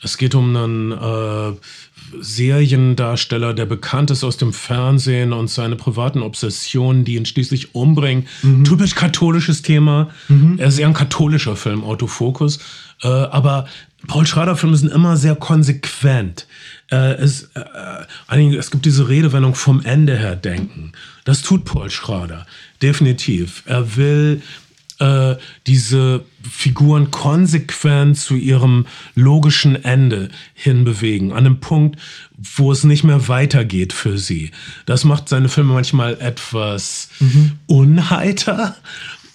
es 0.04 0.18
geht 0.18 0.36
um 0.36 0.56
einen 0.56 0.92
äh, 0.92 1.58
Seriendarsteller, 2.20 3.54
der 3.54 3.66
bekannt 3.66 4.12
ist 4.12 4.24
aus 4.24 4.38
dem 4.38 4.54
Fernsehen 4.54 5.34
und 5.34 5.50
seine 5.50 5.76
privaten 5.76 6.22
Obsessionen, 6.22 7.06
die 7.06 7.16
ihn 7.16 7.26
schließlich 7.26 7.76
umbringen. 7.76 8.28
Mhm. 8.42 8.64
Typisch 8.64 8.96
katholisches 8.96 9.62
Thema. 9.62 10.10
Mhm. 10.28 10.58
Er 10.58 10.68
ist 10.68 10.80
eher 10.80 10.88
ein 10.88 10.94
katholischer 10.94 11.56
Film, 11.56 11.84
Autofokus. 11.84 12.60
Äh, 13.02 13.08
aber 13.08 13.68
Paul 14.08 14.26
Schrader-Filme 14.26 14.78
sind 14.78 14.92
immer 14.92 15.18
sehr 15.18 15.36
konsequent. 15.36 16.48
Äh, 16.92 17.14
es, 17.16 17.50
äh, 17.56 18.56
es 18.56 18.72
gibt 18.72 18.86
diese 18.86 19.10
Redewendung 19.10 19.56
vom 19.56 19.84
Ende 19.84 20.18
her 20.18 20.36
denken. 20.36 20.92
Das 21.24 21.42
tut 21.42 21.66
Paul 21.66 21.90
Schrader, 21.90 22.46
definitiv. 22.82 23.64
Er 23.66 23.96
will 23.96 24.42
äh, 25.00 25.36
diese 25.68 26.24
Figuren 26.50 27.12
konsequent 27.12 28.18
zu 28.18 28.36
ihrem 28.36 28.86
logischen 29.16 29.84
Ende 29.84 30.30
hinbewegen, 30.54 31.32
an 31.32 31.40
einem 31.40 31.60
Punkt, 31.60 32.00
wo 32.38 32.72
es 32.72 32.84
nicht 32.84 33.04
mehr 33.04 33.28
weitergeht 33.28 33.94
für 33.94 34.18
sie. 34.18 34.52
Das 34.86 35.04
macht 35.04 35.30
seine 35.30 35.50
Filme 35.50 35.74
manchmal 35.74 36.20
etwas 36.20 37.10
mhm. 37.20 37.54
unheiter, 37.66 38.76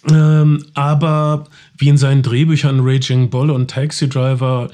ähm, 0.09 0.65
aber 0.75 1.47
wie 1.77 1.89
in 1.89 1.99
seinen 1.99 2.23
Drehbüchern 2.23 2.81
Raging 2.83 3.31
Bull 3.31 3.51
und 3.51 3.71
Taxi 3.71 4.09
Driver, 4.09 4.71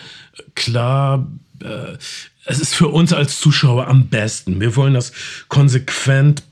klar, 0.54 1.26
äh, 1.62 1.96
es 2.44 2.60
ist 2.60 2.74
für 2.74 2.88
uns 2.88 3.12
als 3.12 3.40
Zuschauer 3.40 3.88
am 3.88 4.06
besten. 4.06 4.60
Wir 4.60 4.76
wollen 4.76 4.94
das 4.94 5.12
konsequent 5.48 6.44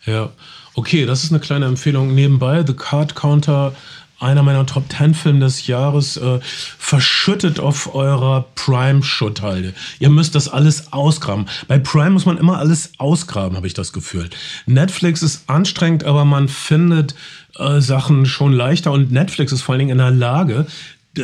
Ja, 0.06 0.30
okay, 0.76 1.06
das 1.06 1.24
ist 1.24 1.32
eine 1.32 1.40
kleine 1.40 1.66
Empfehlung. 1.66 2.14
Nebenbei, 2.14 2.64
The 2.66 2.74
Card 2.74 3.16
Counter, 3.16 3.74
einer 4.20 4.44
meiner 4.44 4.66
Top 4.66 4.86
10 4.92 5.14
Filme 5.14 5.40
des 5.40 5.68
Jahres, 5.68 6.18
äh, 6.18 6.40
verschüttet 6.42 7.60
auf 7.60 7.96
eurer 7.96 8.46
Prime-Schutthalde. 8.56 9.74
Ihr 10.00 10.10
müsst 10.10 10.36
das 10.36 10.48
alles 10.48 10.94
ausgraben. 10.94 11.48
Bei 11.68 11.80
Prime 11.80 12.12
muss 12.12 12.26
man 12.26 12.38
immer 12.38 12.58
alles 12.58 12.92
ausgraben, 12.98 13.58
habe 13.58 13.68
ich 13.68 13.74
das 13.74 13.94
Gefühl. 13.94 14.30
Netflix 14.66 15.22
ist 15.22 15.50
anstrengend, 15.50 16.04
aber 16.04 16.26
man 16.26 16.48
findet 16.48 17.16
äh, 17.58 17.82
Sachen 17.82 18.26
schon 18.26 18.54
leichter 18.54 18.92
und 18.92 19.12
Netflix 19.12 19.52
ist 19.52 19.62
vor 19.62 19.74
allen 19.74 19.80
Dingen 19.80 19.92
in 19.92 19.98
der 19.98 20.12
Lage, 20.12 20.66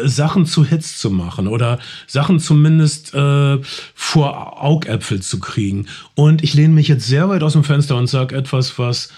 Sachen 0.06 0.46
zu 0.46 0.66
Hits 0.66 1.00
zu 1.00 1.10
machen 1.10 1.48
oder 1.48 1.80
Sachen 2.08 2.40
zumindest 2.40 3.14
äh, 3.14 3.58
vor 3.94 4.64
Augäpfel 4.64 5.22
zu 5.22 5.40
kriegen. 5.40 5.88
Und 6.16 6.44
ich 6.44 6.54
lehne 6.54 6.74
mich 6.74 6.88
jetzt 6.88 7.08
sehr 7.08 7.30
weit 7.30 7.44
aus 7.44 7.54
dem 7.54 7.64
Fenster 7.64 7.98
und 7.98 8.08
sage 8.08 8.36
etwas, 8.36 8.80
was 8.80 9.10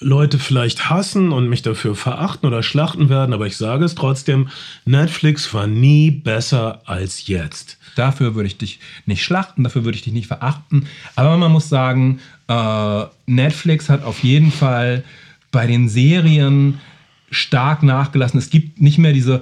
Leute 0.00 0.38
vielleicht 0.38 0.90
hassen 0.90 1.32
und 1.32 1.48
mich 1.48 1.62
dafür 1.62 1.94
verachten 1.96 2.46
oder 2.46 2.62
schlachten 2.62 3.08
werden, 3.08 3.32
aber 3.32 3.46
ich 3.46 3.56
sage 3.56 3.84
es 3.84 3.94
trotzdem, 3.94 4.48
Netflix 4.84 5.52
war 5.52 5.66
nie 5.66 6.10
besser 6.10 6.82
als 6.86 7.26
jetzt. 7.26 7.78
Dafür 7.96 8.36
würde 8.36 8.46
ich 8.46 8.58
dich 8.58 8.78
nicht 9.06 9.24
schlachten, 9.24 9.64
dafür 9.64 9.84
würde 9.84 9.96
ich 9.96 10.02
dich 10.02 10.12
nicht 10.12 10.28
verachten. 10.28 10.86
Aber 11.16 11.36
man 11.36 11.50
muss 11.50 11.68
sagen, 11.68 12.20
äh, 12.46 13.04
Netflix 13.26 13.88
hat 13.88 14.04
auf 14.04 14.22
jeden 14.22 14.52
Fall 14.52 15.02
bei 15.50 15.66
den 15.66 15.88
Serien 15.88 16.78
stark 17.30 17.82
nachgelassen. 17.82 18.38
Es 18.38 18.50
gibt 18.50 18.80
nicht 18.80 18.98
mehr 18.98 19.12
diese, 19.12 19.40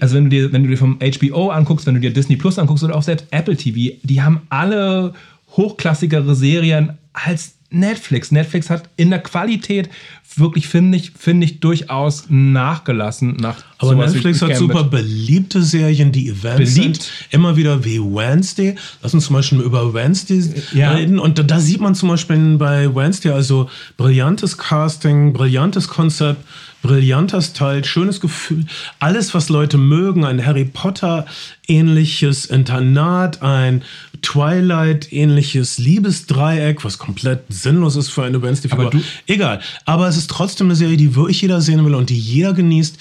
also 0.00 0.16
wenn 0.16 0.24
du 0.24 0.30
dir, 0.30 0.52
wenn 0.52 0.64
du 0.64 0.70
dir 0.70 0.78
vom 0.78 0.98
HBO 0.98 1.50
anguckst, 1.50 1.86
wenn 1.86 1.94
du 1.94 2.00
dir 2.00 2.12
Disney 2.12 2.36
Plus 2.36 2.58
anguckst 2.58 2.82
oder 2.82 2.96
auch 2.96 3.02
selbst 3.02 3.26
Apple 3.30 3.56
TV, 3.56 3.96
die 4.02 4.22
haben 4.22 4.40
alle 4.48 5.12
hochklassigere 5.56 6.34
Serien 6.34 6.96
als 7.12 7.57
Netflix. 7.70 8.32
Netflix 8.32 8.70
hat 8.70 8.88
in 8.96 9.10
der 9.10 9.18
Qualität 9.18 9.90
wirklich, 10.36 10.68
finde 10.68 10.96
ich, 10.96 11.12
finde 11.18 11.46
ich, 11.46 11.60
durchaus 11.60 12.24
nachgelassen. 12.28 13.36
Nach 13.38 13.56
Aber 13.78 13.94
Netflix 13.94 14.40
hat 14.40 14.56
super 14.56 14.84
beliebte 14.84 15.62
Serien, 15.62 16.10
die 16.10 16.28
Events 16.28 16.74
Beliebt. 16.74 17.02
sind. 17.02 17.10
Immer 17.30 17.56
wieder 17.56 17.84
wie 17.84 17.98
Wednesday. 17.98 18.74
Lass 19.02 19.12
uns 19.12 19.26
zum 19.26 19.36
Beispiel 19.36 19.60
über 19.60 19.92
Wednesday 19.92 20.42
ja. 20.72 20.92
reden. 20.92 21.18
Und 21.18 21.38
da, 21.38 21.42
da, 21.42 21.60
sieht 21.60 21.80
man 21.80 21.94
zum 21.94 22.08
Beispiel 22.08 22.56
bei 22.56 22.94
Wednesday 22.94 23.32
also 23.32 23.68
brillantes 23.96 24.56
Casting, 24.56 25.32
brillantes 25.32 25.88
Konzept 25.88 26.44
brillanter 26.82 27.42
Style, 27.42 27.84
schönes 27.84 28.20
Gefühl, 28.20 28.64
alles, 28.98 29.34
was 29.34 29.48
Leute 29.48 29.78
mögen, 29.78 30.24
ein 30.24 30.44
Harry 30.44 30.64
Potter 30.64 31.26
ähnliches 31.66 32.46
Internat, 32.46 33.42
ein 33.42 33.82
Twilight 34.22 35.12
ähnliches 35.12 35.78
Liebesdreieck, 35.78 36.84
was 36.84 36.98
komplett 36.98 37.44
sinnlos 37.48 37.96
ist 37.96 38.08
für 38.08 38.24
eine 38.24 38.42
Wednesday-Figur. 38.42 38.92
Egal. 39.26 39.60
Aber 39.84 40.08
es 40.08 40.16
ist 40.16 40.30
trotzdem 40.30 40.68
eine 40.68 40.76
Serie, 40.76 40.96
die 40.96 41.14
wirklich 41.14 41.40
jeder 41.40 41.60
sehen 41.60 41.84
will 41.84 41.94
und 41.94 42.10
die 42.10 42.18
jeder 42.18 42.52
genießt. 42.52 42.98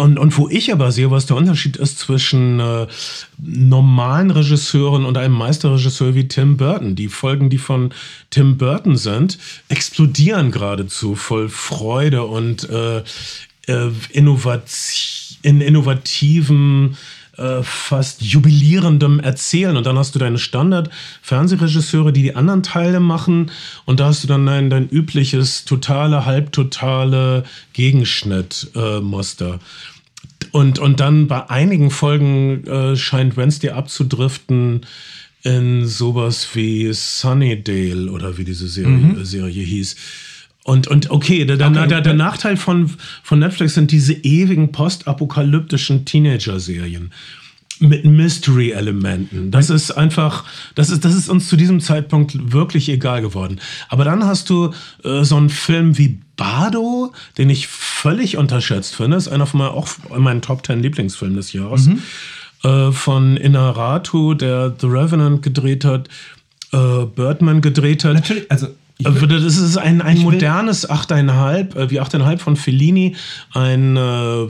Und, 0.00 0.18
und 0.18 0.36
wo 0.38 0.48
ich 0.48 0.72
aber 0.72 0.92
sehe, 0.92 1.10
was 1.10 1.26
der 1.26 1.36
Unterschied 1.36 1.76
ist 1.76 1.98
zwischen 1.98 2.60
äh, 2.60 2.86
normalen 3.38 4.30
Regisseuren 4.30 5.04
und 5.04 5.18
einem 5.18 5.34
Meisterregisseur 5.34 6.14
wie 6.14 6.28
Tim 6.28 6.56
Burton. 6.56 6.96
Die 6.96 7.08
Folgen, 7.08 7.50
die 7.50 7.58
von 7.58 7.92
Tim 8.30 8.56
Burton 8.56 8.96
sind, 8.96 9.38
explodieren 9.68 10.50
geradezu 10.50 11.14
voll 11.14 11.48
Freude 11.48 12.24
und 12.24 12.68
äh, 12.70 12.98
äh, 13.66 13.90
Innovati 14.10 15.30
in 15.42 15.60
innovativen 15.60 16.96
äh, 17.40 17.62
fast 17.62 18.22
jubilierendem 18.22 19.18
Erzählen. 19.20 19.76
Und 19.76 19.86
dann 19.86 19.98
hast 19.98 20.14
du 20.14 20.18
deine 20.18 20.38
Standard-Fernsehregisseure, 20.38 22.12
die 22.12 22.22
die 22.22 22.36
anderen 22.36 22.62
Teile 22.62 23.00
machen. 23.00 23.50
Und 23.86 24.00
da 24.00 24.06
hast 24.06 24.22
du 24.22 24.28
dann 24.28 24.46
dein, 24.46 24.70
dein 24.70 24.88
übliches, 24.88 25.64
totale, 25.64 26.26
halbtotale 26.26 27.44
Gegenschnitt-Muster. 27.72 29.54
Äh, 29.54 29.58
und, 30.52 30.78
und 30.78 31.00
dann 31.00 31.28
bei 31.28 31.48
einigen 31.48 31.90
Folgen 31.90 32.66
äh, 32.66 32.96
scheint 32.96 33.36
Wednesday 33.36 33.70
abzudriften 33.70 34.86
in 35.42 35.86
sowas 35.86 36.48
wie 36.54 36.92
Sunnydale 36.92 38.10
oder 38.10 38.36
wie 38.36 38.44
diese 38.44 38.68
Serie, 38.68 38.92
mhm. 38.92 39.24
Serie 39.24 39.64
hieß. 39.64 39.96
Und, 40.70 40.86
und 40.86 41.10
okay, 41.10 41.44
der, 41.44 41.56
okay, 41.56 41.88
der, 41.88 42.00
der, 42.00 42.14
Nachteil 42.14 42.56
von, 42.56 42.92
von 43.24 43.40
Netflix 43.40 43.74
sind 43.74 43.90
diese 43.90 44.12
ewigen 44.12 44.70
postapokalyptischen 44.70 46.04
Teenager-Serien 46.04 47.10
mit 47.80 48.04
Mystery-Elementen. 48.04 49.50
Das 49.50 49.68
ist 49.68 49.90
einfach, 49.90 50.44
das 50.76 50.90
ist, 50.90 51.04
das 51.04 51.16
ist 51.16 51.28
uns 51.28 51.48
zu 51.48 51.56
diesem 51.56 51.80
Zeitpunkt 51.80 52.52
wirklich 52.52 52.88
egal 52.88 53.20
geworden. 53.20 53.58
Aber 53.88 54.04
dann 54.04 54.24
hast 54.24 54.48
du 54.48 54.70
äh, 55.02 55.24
so 55.24 55.34
einen 55.38 55.50
Film 55.50 55.98
wie 55.98 56.20
Bardo, 56.36 57.12
den 57.36 57.50
ich 57.50 57.66
völlig 57.66 58.36
unterschätzt 58.36 58.94
finde. 58.94 59.16
Das 59.16 59.26
ist 59.26 59.32
einer 59.32 59.46
von 59.46 59.58
meinen, 59.58 59.72
auch 59.72 59.88
meinen 60.16 60.40
Top 60.40 60.64
10 60.64 60.84
Lieblingsfilmen 60.84 61.36
des 61.36 61.52
Jahres. 61.52 61.86
Mhm. 61.86 62.02
Äh, 62.62 62.92
von 62.92 63.36
Inaratu, 63.36 64.34
der 64.34 64.72
The 64.78 64.86
Revenant 64.86 65.42
gedreht 65.42 65.84
hat, 65.84 66.08
äh, 66.72 67.06
Birdman 67.06 67.60
gedreht 67.60 68.04
hat. 68.04 68.14
Natürlich, 68.14 68.48
also 68.52 68.68
äh, 69.04 69.26
das 69.26 69.56
ist 69.56 69.76
ein, 69.76 70.02
ein 70.02 70.18
modernes 70.18 70.88
8,5, 70.88 71.76
äh, 71.76 71.90
wie 71.90 72.00
8,5 72.00 72.38
von 72.38 72.56
Fellini. 72.56 73.16
Ein, 73.52 73.96
äh, 73.96 74.48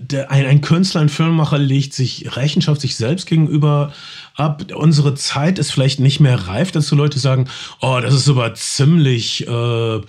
der, 0.00 0.30
ein, 0.30 0.46
ein 0.46 0.60
Künstler, 0.60 1.00
ein 1.00 1.08
Filmemacher 1.08 1.58
legt 1.58 1.94
sich 1.94 2.36
Rechenschaft 2.36 2.80
sich 2.80 2.96
selbst 2.96 3.26
gegenüber 3.26 3.92
ab. 4.34 4.64
Unsere 4.74 5.14
Zeit 5.14 5.58
ist 5.58 5.72
vielleicht 5.72 6.00
nicht 6.00 6.20
mehr 6.20 6.48
reif, 6.48 6.72
dass 6.72 6.88
so 6.88 6.96
Leute 6.96 7.18
sagen, 7.18 7.48
oh, 7.80 7.98
das 8.00 8.14
ist 8.14 8.28
aber 8.28 8.54
ziemlich 8.54 9.46
äh, 9.46 10.00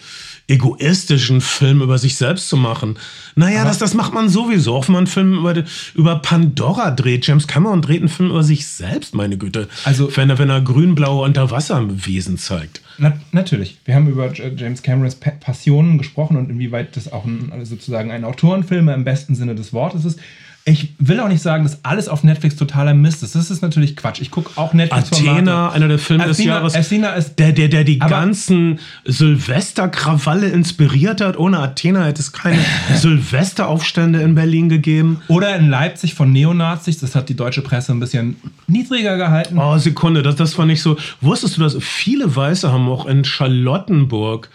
egoistischen 0.49 1.41
Film 1.41 1.81
über 1.81 1.97
sich 1.97 2.15
selbst 2.15 2.49
zu 2.49 2.57
machen. 2.57 2.97
Naja, 3.35 3.63
das, 3.63 3.77
das 3.77 3.93
macht 3.93 4.13
man 4.13 4.29
sowieso. 4.29 4.75
Auch 4.75 4.87
wenn 4.87 4.93
man 4.93 4.99
einen 4.99 5.07
Film 5.07 5.33
über, 5.37 5.63
über 5.93 6.15
Pandora 6.17 6.91
dreht. 6.91 7.25
James 7.27 7.47
Cameron 7.47 7.81
dreht 7.81 7.99
einen 7.99 8.09
Film 8.09 8.31
über 8.31 8.43
sich 8.43 8.67
selbst, 8.67 9.13
meine 9.13 9.37
Güte. 9.37 9.67
Also, 9.85 10.15
wenn 10.17 10.29
er, 10.29 10.39
wenn 10.39 10.49
er 10.49 10.61
grün-blaue 10.61 11.23
Unterwasserwesen 11.23 12.37
zeigt. 12.37 12.81
Na, 12.97 13.13
natürlich. 13.31 13.77
Wir 13.85 13.95
haben 13.95 14.09
über 14.09 14.33
James 14.33 14.81
Camerons 14.81 15.15
Passionen 15.15 15.97
gesprochen 15.97 16.35
und 16.35 16.49
inwieweit 16.49 16.97
das 16.97 17.11
auch 17.11 17.25
ein, 17.25 17.51
sozusagen 17.63 18.11
ein 18.11 18.25
Autorenfilm 18.25 18.89
im 18.89 19.03
besten 19.03 19.35
Sinne 19.35 19.55
des 19.55 19.71
Wortes 19.71 20.03
ist. 20.03 20.19
Ich 20.65 20.93
will 20.99 21.19
auch 21.19 21.27
nicht 21.27 21.41
sagen, 21.41 21.63
dass 21.63 21.83
alles 21.83 22.07
auf 22.07 22.23
Netflix 22.23 22.55
totaler 22.55 22.93
Mist 22.93 23.23
ist. 23.23 23.33
Das 23.33 23.49
ist 23.49 23.61
natürlich 23.61 23.95
Quatsch. 23.95 24.21
Ich 24.21 24.29
gucke 24.29 24.51
auch 24.55 24.73
Netflix 24.73 25.11
Athena, 25.11 25.71
einer 25.71 25.87
der 25.87 25.97
Filme 25.97 26.23
Athena, 26.23 26.37
des 26.37 26.45
Jahres. 26.45 26.75
Athena 26.75 27.09
ist 27.13 27.35
der, 27.39 27.53
der, 27.53 27.69
der 27.69 27.83
die 27.83 27.97
ganzen 27.97 28.79
Silvesterkrawalle 29.05 30.47
inspiriert 30.49 31.21
hat. 31.21 31.37
Ohne 31.37 31.59
Athena 31.59 32.05
hätte 32.05 32.21
es 32.21 32.31
keine 32.31 32.59
Silvesteraufstände 32.95 34.21
in 34.21 34.35
Berlin 34.35 34.69
gegeben. 34.69 35.21
Oder 35.27 35.55
in 35.55 35.69
Leipzig 35.69 36.13
von 36.13 36.31
Neonazis. 36.31 36.99
Das 36.99 37.15
hat 37.15 37.29
die 37.29 37.35
deutsche 37.35 37.61
Presse 37.61 37.91
ein 37.91 37.99
bisschen 37.99 38.35
niedriger 38.67 39.17
gehalten. 39.17 39.57
Oh, 39.57 39.77
Sekunde, 39.77 40.21
das, 40.21 40.35
das 40.35 40.57
war 40.57 40.65
nicht 40.65 40.81
so. 40.81 40.97
Wusstest 41.21 41.57
du, 41.57 41.61
dass 41.61 41.77
viele 41.79 42.35
Weiße 42.35 42.71
haben 42.71 42.87
auch 42.89 43.05
in 43.05 43.25
Charlottenburg 43.25 44.49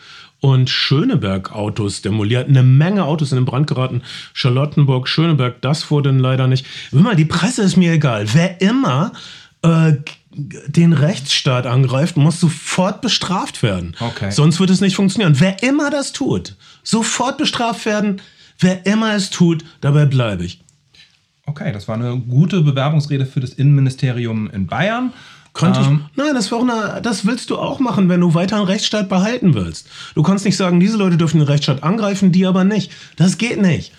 und 0.44 0.68
Schöneberg 0.68 1.52
Autos 1.52 2.02
demoliert. 2.02 2.50
Eine 2.50 2.62
Menge 2.62 3.06
Autos 3.06 3.32
in 3.32 3.36
den 3.36 3.46
Brand 3.46 3.66
geraten. 3.66 4.02
Charlottenburg, 4.34 5.08
Schöneberg, 5.08 5.62
das 5.62 5.90
wurde 5.90 6.10
leider 6.10 6.48
nicht. 6.48 6.66
Mal, 6.90 7.16
die 7.16 7.24
Presse 7.24 7.62
ist 7.62 7.78
mir 7.78 7.94
egal. 7.94 8.26
Wer 8.34 8.60
immer 8.60 9.12
äh, 9.62 9.94
den 10.34 10.92
Rechtsstaat 10.92 11.64
angreift, 11.64 12.18
muss 12.18 12.40
sofort 12.40 13.00
bestraft 13.00 13.62
werden. 13.62 13.96
Okay. 13.98 14.30
Sonst 14.32 14.60
wird 14.60 14.68
es 14.68 14.82
nicht 14.82 14.96
funktionieren. 14.96 15.40
Wer 15.40 15.62
immer 15.62 15.88
das 15.88 16.12
tut, 16.12 16.56
sofort 16.82 17.38
bestraft 17.38 17.86
werden. 17.86 18.20
Wer 18.58 18.84
immer 18.84 19.14
es 19.14 19.30
tut, 19.30 19.64
dabei 19.80 20.04
bleibe 20.04 20.44
ich. 20.44 20.60
Okay, 21.46 21.72
das 21.72 21.88
war 21.88 21.94
eine 21.94 22.18
gute 22.18 22.60
Bewerbungsrede 22.60 23.24
für 23.24 23.40
das 23.40 23.54
Innenministerium 23.54 24.50
in 24.50 24.66
Bayern. 24.66 25.14
Könnte 25.54 25.80
Ähm, 25.80 26.04
ich. 26.10 26.16
Nein, 26.16 26.34
das, 26.34 26.50
war 26.52 26.60
eine, 26.60 27.00
das 27.00 27.24
willst 27.24 27.48
du 27.48 27.56
auch 27.56 27.78
machen, 27.78 28.08
wenn 28.08 28.20
du 28.20 28.34
weiter 28.34 28.56
einen 28.56 28.66
Rechtsstaat 28.66 29.08
behalten 29.08 29.54
willst. 29.54 29.88
Du 30.14 30.22
kannst 30.22 30.44
nicht 30.44 30.56
sagen, 30.56 30.80
diese 30.80 30.96
Leute 30.96 31.16
dürfen 31.16 31.38
den 31.38 31.46
Rechtsstaat 31.48 31.82
angreifen, 31.82 32.32
die 32.32 32.44
aber 32.44 32.64
nicht. 32.64 32.90
Das 33.16 33.38
geht 33.38 33.62
nicht. 33.62 33.92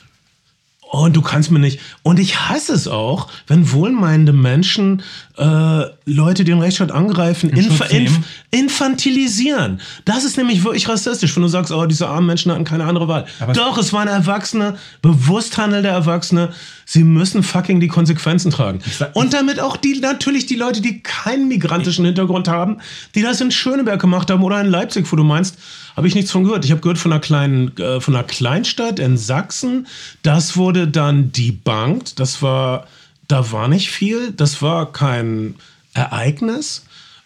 Und 0.92 1.16
du 1.16 1.22
kannst 1.22 1.52
mir 1.52 1.60
nicht. 1.60 1.80
Und 2.04 2.20
ich 2.20 2.40
hasse 2.40 2.74
es 2.74 2.88
auch, 2.88 3.28
wenn 3.48 3.72
wohlmeinende 3.72 4.34
Menschen 4.34 5.02
äh, 5.38 5.86
Leute, 6.06 6.44
die 6.44 6.52
den 6.52 6.60
Rechtsstaat 6.62 6.92
angreifen, 6.92 7.50
inf 7.50 7.82
inf 7.92 8.20
infantilisieren. 8.52 9.80
Das 10.06 10.24
ist 10.24 10.38
nämlich 10.38 10.64
wirklich 10.64 10.88
rassistisch, 10.88 11.36
wenn 11.36 11.44
du 11.44 11.50
sagst, 11.50 11.72
oh, 11.72 11.86
diese 11.86 12.08
armen 12.08 12.28
Menschen 12.28 12.52
hatten 12.52 12.64
keine 12.64 12.86
andere 12.86 13.08
Wahl. 13.08 13.26
Aber- 13.40 13.54
Doch, 13.54 13.78
es 13.78 13.92
waren 13.94 14.08
Erwachsene, 14.08 14.78
bewusst 15.02 15.58
handelnde 15.58 15.90
Erwachsene. 15.90 16.50
Sie 16.86 17.04
müssen 17.04 17.42
fucking 17.42 17.80
die 17.80 17.88
Konsequenzen 17.88 18.52
tragen. 18.52 18.80
Und 19.14 19.34
damit 19.34 19.60
auch 19.60 19.76
die, 19.78 20.00
natürlich 20.00 20.46
die 20.46 20.56
Leute, 20.56 20.82
die 20.82 21.02
keinen 21.02 21.48
migrantischen 21.48 22.06
Hintergrund 22.06 22.48
haben, 22.48 22.78
die 23.16 23.22
das 23.22 23.42
in 23.42 23.50
Schöneberg 23.52 24.00
gemacht 24.00 24.30
haben 24.30 24.44
oder 24.44 24.62
in 24.62 24.68
Leipzig, 24.68 25.12
wo 25.12 25.16
du 25.16 25.24
meinst, 25.24 25.58
habe 25.96 26.08
ich 26.08 26.16
nichts 26.16 26.32
von 26.32 26.44
gehört. 26.44 26.64
Ich 26.66 26.72
habe 26.72 26.82
gehört 26.82 26.98
von 27.00 27.12
einer 27.12 27.22
kleinen, 27.22 27.76
äh, 27.78 28.00
von 28.02 28.16
einer 28.16 28.24
Kleinstadt 28.26 29.00
in 29.00 29.18
Sachsen. 29.18 29.88
Das 30.22 30.58
wurde 30.58 30.88
dann 30.88 31.32
debunked. 31.32 32.20
Das 32.20 32.42
war, 32.42 32.86
da 33.28 33.52
war 33.52 33.68
nicht 33.68 33.90
viel. 33.90 34.32
Das 34.32 34.62
war 34.62 34.92
kein 34.92 35.56
Ereignis. 35.94 36.86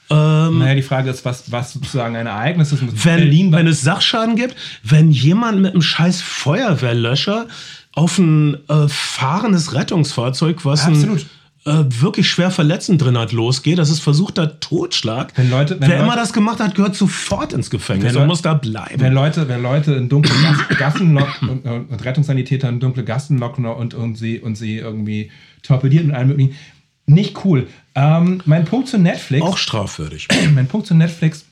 Ähm, 0.09 0.59
Naja, 0.59 0.75
die 0.75 0.81
Frage 0.81 1.09
ist, 1.09 1.23
was, 1.25 1.51
was 1.51 1.73
sozusagen 1.73 2.15
ein 2.15 2.27
Ereignis 2.27 2.71
ist. 2.71 2.81
Wenn, 2.81 2.95
Berlin 2.95 3.51
wenn 3.51 3.67
es 3.67 3.81
Sachschaden 3.81 4.35
gibt, 4.35 4.55
wenn 4.83 5.11
jemand 5.11 5.61
mit 5.61 5.73
einem 5.73 5.81
scheiß 5.81 6.21
Feuerwehrlöscher 6.21 7.47
auf 7.93 8.17
ein 8.17 8.57
äh, 8.69 8.87
fahrendes 8.87 9.73
Rettungsfahrzeug, 9.73 10.65
was 10.65 10.85
Absolut. 10.85 11.19
einen 11.19 11.29
äh, 11.69 12.01
wirklich 12.01 12.27
schwer 12.29 12.51
Verletzten 12.51 12.97
drin 12.97 13.17
hat, 13.17 13.31
losgeht, 13.31 13.77
das 13.77 13.89
ist 13.89 13.99
versuchter 13.99 14.59
Totschlag. 14.59 15.31
Wenn 15.35 15.49
Leute- 15.49 15.79
wenn 15.79 15.89
Wer 15.89 15.97
immer 15.99 16.07
Leute- 16.07 16.19
das 16.19 16.33
gemacht 16.33 16.59
hat, 16.59 16.75
gehört 16.75 16.95
sofort 16.95 17.53
ins 17.53 17.69
Gefängnis 17.69 18.15
und 18.15 18.27
muss 18.27 18.41
da 18.41 18.55
bleiben. 18.55 18.99
Wenn 18.99 19.13
Leute, 19.13 19.47
wenn 19.47 19.61
Leute 19.61 19.93
in 19.93 20.09
dunkle 20.09 20.33
Gas- 20.41 20.67
Gassen 20.77 21.13
locken 21.13 21.49
und, 21.49 21.65
und, 21.65 21.91
und 21.91 22.05
Rettungssanitäter 22.05 22.67
in 22.69 22.79
dunkle 22.79 23.03
Gassen 23.03 23.37
locken 23.37 23.65
und, 23.65 23.93
und, 23.93 24.15
sie, 24.17 24.39
und 24.39 24.55
sie 24.55 24.77
irgendwie 24.77 25.31
torpedieren 25.63 26.09
und 26.09 26.15
allem 26.15 26.27
möglichen. 26.29 26.55
Nicht 27.05 27.43
cool. 27.43 27.67
Ähm, 27.95 28.41
mein 28.45 28.65
Punkt 28.65 28.87
zu 28.87 28.97
Netflix. 28.99 29.43
auch 29.45 29.57
strafwürdig. 29.57 30.27
mein 30.55 30.67
Punkt 30.67 30.85
zu 30.87 30.93
Netflix. 30.93 31.45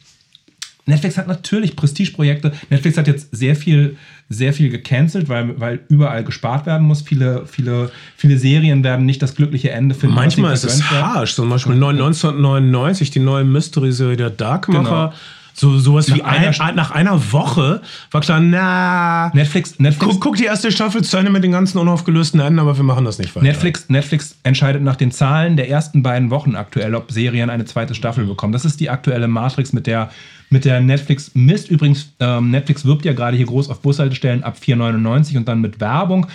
Netflix 0.87 1.17
hat 1.17 1.27
natürlich 1.27 1.75
Prestigeprojekte. 1.75 2.53
Netflix 2.69 2.97
hat 2.97 3.07
jetzt 3.07 3.35
sehr 3.35 3.55
viel, 3.55 3.97
sehr 4.29 4.53
viel 4.53 4.69
gecancelt, 4.69 5.29
weil, 5.29 5.59
weil 5.59 5.81
überall 5.89 6.23
gespart 6.23 6.65
werden 6.65 6.87
muss. 6.87 7.01
Viele, 7.01 7.45
viele, 7.45 7.91
viele 8.15 8.37
Serien 8.37 8.83
werden 8.83 9.05
nicht 9.05 9.21
das 9.21 9.35
glückliche 9.35 9.71
Ende 9.71 9.93
finden. 9.93 10.15
Manchmal 10.15 10.53
ist 10.53 10.63
es 10.63 10.89
harsch. 10.89 11.35
Zum 11.35 11.49
Beispiel 11.49 11.73
1999, 11.73 13.11
die 13.11 13.19
neue 13.19 13.43
Mystery-Serie 13.43 14.17
der 14.17 14.29
Darkmacher. 14.29 15.09
Genau. 15.09 15.13
So, 15.59 15.79
sowas 15.79 16.13
wie 16.13 16.19
Nach 16.19 16.27
einer 16.27 16.61
ein, 16.61 16.75
nach 16.75 16.91
einer 16.91 17.31
Woche 17.33 17.81
war 18.11 18.21
klar, 18.21 18.39
na, 18.39 19.31
Netflix, 19.33 19.79
Netflix, 19.79 20.13
guck, 20.13 20.21
guck 20.21 20.35
die 20.35 20.45
erste 20.45 20.71
Staffel 20.71 21.03
zu 21.03 21.17
Ende 21.17 21.31
mit 21.31 21.43
den 21.43 21.51
ganzen 21.51 21.79
unaufgelösten 21.79 22.39
Enden, 22.39 22.59
aber 22.59 22.77
wir 22.77 22.83
machen 22.83 23.05
das 23.05 23.17
nicht 23.17 23.35
weiter. 23.35 23.43
Netflix, 23.43 23.89
Netflix 23.89 24.35
entscheidet 24.43 24.83
nach 24.83 24.97
den 24.97 25.11
Zahlen 25.11 25.57
der 25.57 25.67
ersten 25.67 26.03
beiden 26.03 26.29
Wochen 26.29 26.55
aktuell, 26.55 26.93
ob 26.93 27.11
Serien 27.11 27.49
eine 27.49 27.65
zweite 27.65 27.95
Staffel 27.95 28.25
bekommen. 28.25 28.53
Das 28.53 28.65
ist 28.65 28.79
die 28.79 28.91
aktuelle 28.91 29.27
Matrix, 29.27 29.73
mit 29.73 29.87
der, 29.87 30.11
mit 30.49 30.65
der 30.65 30.79
Netflix 30.81 31.31
misst. 31.33 31.69
Übrigens, 31.69 32.13
ähm, 32.19 32.51
Netflix 32.51 32.85
wirbt 32.85 33.05
ja 33.05 33.13
gerade 33.13 33.37
hier 33.37 33.45
groß 33.45 33.69
auf 33.69 33.81
Bushaltestellen 33.81 34.43
ab 34.43 34.57
4,99 34.61 35.37
und 35.37 35.47
dann 35.47 35.61
mit 35.61 35.79
Werbung. 35.79 36.27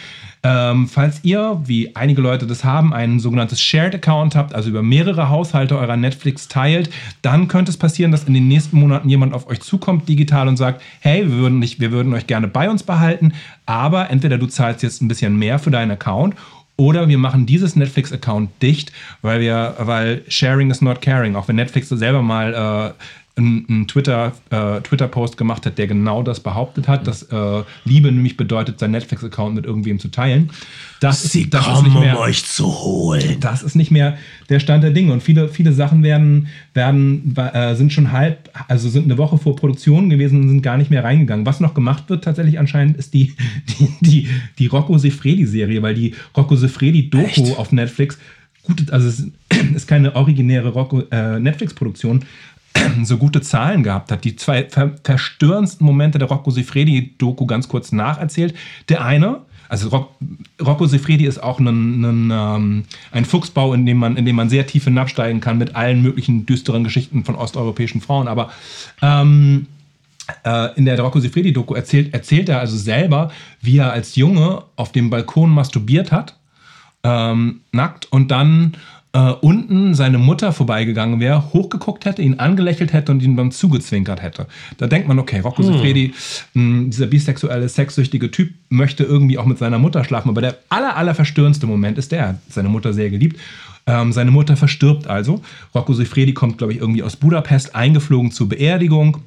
Ähm, 0.44 0.88
falls 0.88 1.20
ihr, 1.22 1.60
wie 1.66 1.94
einige 1.94 2.20
Leute 2.20 2.48
das 2.48 2.64
haben, 2.64 2.92
ein 2.92 3.20
sogenanntes 3.20 3.60
Shared 3.60 3.94
Account 3.94 4.34
habt, 4.34 4.54
also 4.54 4.70
über 4.70 4.82
mehrere 4.82 5.28
Haushalte 5.28 5.78
eurer 5.78 5.96
Netflix 5.96 6.48
teilt, 6.48 6.90
dann 7.22 7.46
könnte 7.46 7.70
es 7.70 7.76
passieren, 7.76 8.10
dass 8.10 8.24
in 8.24 8.34
den 8.34 8.48
nächsten 8.48 8.78
Monaten 8.78 9.08
jemand 9.08 9.34
auf 9.34 9.46
euch 9.46 9.60
zukommt 9.60 10.08
digital 10.08 10.48
und 10.48 10.56
sagt, 10.56 10.82
hey, 10.98 11.22
wir 11.28 11.36
würden, 11.36 11.60
nicht, 11.60 11.78
wir 11.78 11.92
würden 11.92 12.12
euch 12.12 12.26
gerne 12.26 12.48
bei 12.48 12.68
uns 12.68 12.82
behalten, 12.82 13.34
aber 13.66 14.10
entweder 14.10 14.36
du 14.36 14.46
zahlst 14.46 14.82
jetzt 14.82 15.00
ein 15.00 15.06
bisschen 15.06 15.36
mehr 15.36 15.60
für 15.60 15.70
deinen 15.70 15.92
Account 15.92 16.34
oder 16.76 17.08
wir 17.08 17.18
machen 17.18 17.46
dieses 17.46 17.76
Netflix-Account 17.76 18.50
dicht, 18.62 18.92
weil 19.20 19.40
wir, 19.40 19.76
weil 19.78 20.22
Sharing 20.26 20.70
is 20.70 20.80
not 20.80 21.00
caring. 21.00 21.36
Auch 21.36 21.46
wenn 21.46 21.56
Netflix 21.56 21.88
selber 21.88 22.22
mal 22.22 22.94
äh, 22.98 23.21
einen, 23.36 23.66
einen 23.68 23.88
Twitter, 23.88 24.32
äh, 24.50 24.80
Twitter-Post 24.82 25.36
gemacht 25.36 25.64
hat, 25.64 25.78
der 25.78 25.86
genau 25.86 26.22
das 26.22 26.40
behauptet 26.40 26.86
hat, 26.86 27.06
dass 27.06 27.22
äh, 27.24 27.62
Liebe 27.84 28.12
nämlich 28.12 28.36
bedeutet, 28.36 28.78
sein 28.78 28.90
Netflix-Account 28.90 29.54
mit 29.54 29.64
irgendwem 29.64 29.98
zu 29.98 30.08
teilen. 30.08 30.50
Das, 31.00 31.22
Sie 31.22 31.48
das 31.48 31.64
kommen, 31.64 31.84
nicht 31.84 31.94
um 31.94 32.02
mehr, 32.02 32.18
euch 32.18 32.44
zu 32.44 32.66
holen. 32.66 33.38
das 33.40 33.62
ist 33.62 33.74
nicht 33.74 33.90
mehr 33.90 34.18
der 34.50 34.60
Stand 34.60 34.84
der 34.84 34.90
Dinge. 34.90 35.12
Und 35.12 35.22
viele, 35.22 35.48
viele 35.48 35.72
Sachen 35.72 36.02
werden, 36.02 36.48
werden, 36.74 37.34
äh, 37.36 37.74
sind 37.74 37.92
schon 37.92 38.12
halb, 38.12 38.50
also 38.68 38.88
sind 38.88 39.04
eine 39.04 39.18
Woche 39.18 39.38
vor 39.38 39.56
Produktion 39.56 40.10
gewesen 40.10 40.42
und 40.42 40.48
sind 40.48 40.62
gar 40.62 40.76
nicht 40.76 40.90
mehr 40.90 41.02
reingegangen. 41.02 41.46
Was 41.46 41.60
noch 41.60 41.74
gemacht 41.74 42.10
wird 42.10 42.24
tatsächlich 42.24 42.58
anscheinend, 42.58 42.98
ist 42.98 43.14
die, 43.14 43.34
die, 43.78 43.88
die, 44.00 44.28
die 44.58 44.66
Rocco 44.66 44.98
Sefredi-Serie, 44.98 45.82
weil 45.82 45.94
die 45.94 46.14
Rocco 46.36 46.54
Sefredi-Doku 46.54 47.54
auf 47.54 47.72
Netflix, 47.72 48.18
gut, 48.64 48.90
also 48.90 49.08
es 49.08 49.26
ist 49.74 49.86
keine 49.86 50.14
originäre 50.14 50.68
Rocco, 50.68 51.00
äh, 51.10 51.40
Netflix-Produktion, 51.40 52.24
so 53.04 53.18
gute 53.18 53.40
Zahlen 53.40 53.82
gehabt 53.82 54.10
hat. 54.10 54.24
Die 54.24 54.36
zwei 54.36 54.64
ver 54.68 54.92
verstörendsten 55.02 55.86
Momente 55.86 56.18
der 56.18 56.28
Rocco 56.28 56.50
Sifredi-Doku 56.50 57.46
ganz 57.46 57.68
kurz 57.68 57.92
nacherzählt. 57.92 58.54
Der 58.88 59.04
eine, 59.04 59.40
also 59.68 59.88
Roc 59.88 60.10
Rocco 60.60 60.86
Sifredi 60.86 61.26
ist 61.26 61.42
auch 61.42 61.58
ein, 61.58 61.66
ein, 61.66 62.30
ähm, 62.30 62.84
ein 63.10 63.24
Fuchsbau, 63.24 63.74
in 63.74 63.86
dem, 63.86 63.96
man, 63.98 64.16
in 64.16 64.24
dem 64.24 64.36
man 64.36 64.48
sehr 64.48 64.66
tief 64.66 64.84
hinabsteigen 64.84 65.40
kann 65.40 65.58
mit 65.58 65.74
allen 65.74 66.02
möglichen 66.02 66.46
düsteren 66.46 66.84
Geschichten 66.84 67.24
von 67.24 67.34
osteuropäischen 67.34 68.00
Frauen. 68.00 68.28
Aber 68.28 68.50
ähm, 69.00 69.66
äh, 70.44 70.74
in 70.76 70.84
der 70.84 71.00
Rocco 71.00 71.20
Sifredi-Doku 71.20 71.74
erzählt, 71.74 72.14
erzählt 72.14 72.48
er 72.48 72.60
also 72.60 72.76
selber, 72.76 73.30
wie 73.60 73.78
er 73.78 73.92
als 73.92 74.16
Junge 74.16 74.62
auf 74.76 74.92
dem 74.92 75.10
Balkon 75.10 75.50
masturbiert 75.50 76.12
hat 76.12 76.36
ähm, 77.04 77.60
nackt 77.72 78.10
und 78.10 78.30
dann 78.30 78.74
äh, 79.14 79.32
unten 79.40 79.94
seine 79.94 80.18
Mutter 80.18 80.52
vorbeigegangen 80.52 81.20
wäre, 81.20 81.52
hochgeguckt 81.52 82.04
hätte, 82.06 82.22
ihn 82.22 82.38
angelächelt 82.38 82.92
hätte 82.92 83.12
und 83.12 83.22
ihn 83.22 83.36
dann 83.36 83.50
zugezwinkert 83.52 84.22
hätte. 84.22 84.46
Da 84.78 84.86
denkt 84.86 85.06
man, 85.06 85.18
okay, 85.18 85.40
Rocco 85.40 85.62
Siffredi, 85.62 86.14
mh, 86.54 86.88
dieser 86.88 87.06
bisexuelle, 87.06 87.68
sexsüchtige 87.68 88.30
Typ, 88.30 88.54
möchte 88.70 89.04
irgendwie 89.04 89.36
auch 89.36 89.44
mit 89.44 89.58
seiner 89.58 89.78
Mutter 89.78 90.04
schlafen. 90.04 90.30
Aber 90.30 90.40
der 90.40 90.56
aller, 90.70 90.96
aller 90.96 91.14
verstörendste 91.14 91.66
Moment 91.66 91.98
ist 91.98 92.12
der, 92.12 92.20
er 92.20 92.38
seine 92.48 92.70
Mutter 92.70 92.92
sehr 92.92 93.10
geliebt. 93.10 93.38
Ähm, 93.86 94.12
seine 94.12 94.30
Mutter 94.30 94.56
verstirbt 94.56 95.06
also. 95.06 95.42
Rocco 95.74 95.92
Siffredi 95.92 96.32
kommt, 96.32 96.56
glaube 96.56 96.72
ich, 96.72 96.78
irgendwie 96.78 97.02
aus 97.02 97.16
Budapest, 97.16 97.74
eingeflogen 97.74 98.30
zur 98.30 98.48
Beerdigung. 98.48 99.18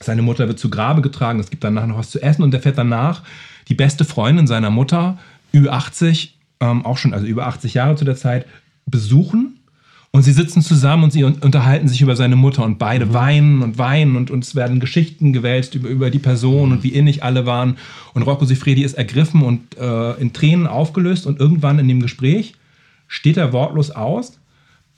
Seine 0.00 0.22
Mutter 0.22 0.48
wird 0.48 0.58
zu 0.58 0.68
Grabe 0.68 1.00
getragen, 1.00 1.40
es 1.40 1.50
gibt 1.50 1.64
danach 1.64 1.86
noch 1.86 1.98
was 1.98 2.10
zu 2.10 2.22
essen 2.22 2.42
und 2.42 2.54
er 2.54 2.60
fährt 2.60 2.78
danach 2.78 3.22
die 3.68 3.74
beste 3.74 4.04
Freundin 4.04 4.46
seiner 4.46 4.70
Mutter, 4.70 5.18
Ü80, 5.54 6.30
ähm, 6.60 6.84
auch 6.84 6.98
schon, 6.98 7.14
also 7.14 7.26
über 7.26 7.46
80 7.46 7.74
Jahre 7.74 7.96
zu 7.96 8.04
der 8.04 8.16
Zeit, 8.16 8.46
besuchen. 8.90 9.54
Und 10.10 10.22
sie 10.22 10.32
sitzen 10.32 10.62
zusammen 10.62 11.04
und 11.04 11.12
sie 11.12 11.22
un 11.22 11.34
unterhalten 11.34 11.86
sich 11.86 12.00
über 12.00 12.16
seine 12.16 12.34
Mutter. 12.34 12.64
Und 12.64 12.78
beide 12.78 13.12
weinen 13.12 13.62
und 13.62 13.78
weinen. 13.78 14.16
Und, 14.16 14.30
es 14.42 14.54
werden 14.54 14.80
Geschichten 14.80 15.32
gewälzt 15.32 15.74
über, 15.74 15.88
über 15.88 16.10
die 16.10 16.18
Person 16.18 16.72
und 16.72 16.82
wie 16.82 16.88
innig 16.88 17.22
alle 17.22 17.46
waren. 17.46 17.76
Und 18.14 18.22
Rocco 18.22 18.44
Sifredi 18.44 18.82
ist 18.82 18.94
ergriffen 18.94 19.42
und 19.42 19.76
äh, 19.76 20.14
in 20.14 20.32
Tränen 20.32 20.66
aufgelöst. 20.66 21.26
Und 21.26 21.38
irgendwann 21.38 21.78
in 21.78 21.88
dem 21.88 22.00
Gespräch 22.00 22.54
steht 23.06 23.36
er 23.36 23.52
wortlos 23.52 23.90
aus, 23.90 24.38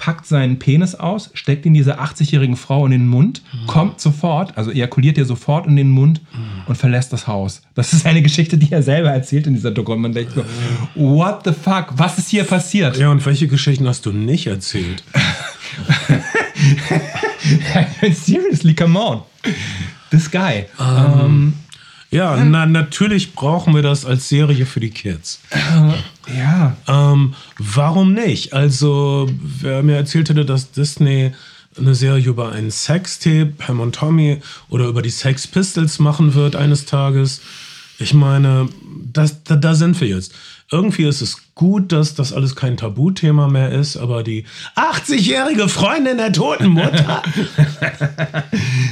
packt 0.00 0.26
seinen 0.26 0.58
Penis 0.58 0.94
aus, 0.94 1.28
steckt 1.34 1.66
ihn 1.66 1.74
dieser 1.74 2.00
80-jährigen 2.00 2.56
Frau 2.56 2.86
in 2.86 2.90
den 2.90 3.06
Mund, 3.06 3.42
kommt 3.66 4.00
sofort, 4.00 4.56
also 4.56 4.70
ejakuliert 4.70 5.18
ihr 5.18 5.26
sofort 5.26 5.66
in 5.66 5.76
den 5.76 5.90
Mund 5.90 6.22
und 6.66 6.76
verlässt 6.76 7.12
das 7.12 7.26
Haus. 7.26 7.60
Das 7.74 7.92
ist 7.92 8.06
eine 8.06 8.22
Geschichte, 8.22 8.56
die 8.56 8.72
er 8.72 8.82
selber 8.82 9.10
erzählt 9.10 9.46
in 9.46 9.52
dieser 9.52 9.70
Doku. 9.70 9.92
Und 9.92 10.00
man 10.00 10.14
denkt 10.14 10.32
so, 10.32 10.42
what 10.94 11.42
the 11.44 11.52
fuck, 11.52 11.88
was 11.98 12.16
ist 12.16 12.30
hier 12.30 12.44
passiert? 12.44 12.96
Ja, 12.96 13.10
und 13.10 13.24
welche 13.26 13.46
Geschichten 13.46 13.86
hast 13.86 14.06
du 14.06 14.12
nicht 14.12 14.46
erzählt? 14.46 15.04
Seriously, 18.12 18.72
come 18.74 18.98
on. 18.98 19.20
This 20.10 20.30
guy. 20.30 20.64
Ähm, 20.80 21.52
Ja, 22.10 22.42
na, 22.42 22.66
natürlich 22.66 23.34
brauchen 23.34 23.74
wir 23.74 23.82
das 23.82 24.04
als 24.04 24.28
Serie 24.28 24.66
für 24.66 24.80
die 24.80 24.90
Kids. 24.90 25.40
ja. 26.36 26.76
Ähm, 26.88 27.34
warum 27.58 28.14
nicht? 28.14 28.52
Also, 28.52 29.30
wer 29.40 29.82
mir 29.84 29.96
erzählt 29.96 30.28
hätte, 30.28 30.44
dass 30.44 30.72
Disney 30.72 31.32
eine 31.78 31.94
Serie 31.94 32.26
über 32.26 32.50
einen 32.50 32.72
Sextape, 32.72 33.52
Pam 33.56 33.78
und 33.78 33.94
Tommy, 33.94 34.42
oder 34.68 34.86
über 34.86 35.02
die 35.02 35.10
Sex 35.10 35.46
Pistols 35.46 36.00
machen 36.00 36.34
wird 36.34 36.56
eines 36.56 36.84
Tages. 36.84 37.40
Ich 38.00 38.14
meine, 38.14 38.68
das, 39.12 39.44
da, 39.44 39.56
da 39.56 39.74
sind 39.74 40.00
wir 40.00 40.08
jetzt. 40.08 40.34
Irgendwie 40.72 41.04
ist 41.04 41.20
es 41.20 41.54
gut, 41.54 41.92
dass 41.92 42.14
das 42.14 42.32
alles 42.32 42.56
kein 42.56 42.76
Tabuthema 42.76 43.48
mehr 43.48 43.70
ist, 43.72 43.96
aber 43.96 44.22
die 44.22 44.44
80-jährige 44.76 45.68
Freundin 45.68 46.16
der 46.16 46.32
toten 46.32 46.68
Mutter. 46.68 47.22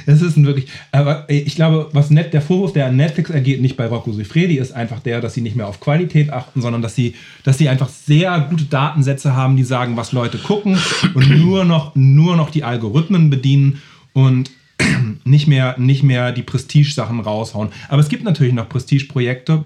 Das 0.07 0.23
ist 0.23 0.39
ein 0.39 0.47
wirklich. 0.47 0.69
Aber 0.91 1.29
ich 1.29 1.55
glaube, 1.55 1.91
was 1.93 2.09
net, 2.09 2.33
der 2.33 2.41
Vorwurf, 2.41 2.73
der 2.73 2.87
an 2.87 2.97
Netflix 2.97 3.29
ergeht, 3.29 3.61
nicht 3.61 3.77
bei 3.77 3.87
Rocco 3.87 4.11
Sifredi, 4.11 4.57
ist 4.57 4.73
einfach 4.73 5.01
der, 5.01 5.21
dass 5.21 5.35
sie 5.35 5.43
nicht 5.43 5.55
mehr 5.55 5.69
auf 5.69 5.81
Qualität 5.81 6.31
achten, 6.31 6.63
sondern 6.63 6.81
dass 6.81 6.95
sie, 6.95 7.15
dass 7.45 7.59
sie 7.59 7.69
einfach 7.69 7.91
sehr 7.91 8.41
gute 8.49 8.65
Datensätze 8.65 9.37
haben, 9.37 9.57
die 9.57 9.65
sagen, 9.65 9.99
was 9.99 10.13
Leute 10.13 10.39
gucken 10.39 10.79
und 11.13 11.29
nur 11.29 11.67
noch, 11.67 11.95
nur 11.95 12.37
noch 12.37 12.49
die 12.49 12.65
Algorithmen 12.65 13.29
bedienen 13.29 13.83
und 14.15 14.51
nicht 15.25 15.47
mehr, 15.47 15.77
nicht 15.79 16.03
mehr 16.03 16.33
die 16.33 16.43
Prestige-Sachen 16.43 17.21
raushauen. 17.21 17.71
Aber 17.89 18.01
es 18.01 18.09
gibt 18.09 18.25
natürlich 18.25 18.53
noch 18.53 18.69
Prestige-Projekte. 18.69 19.65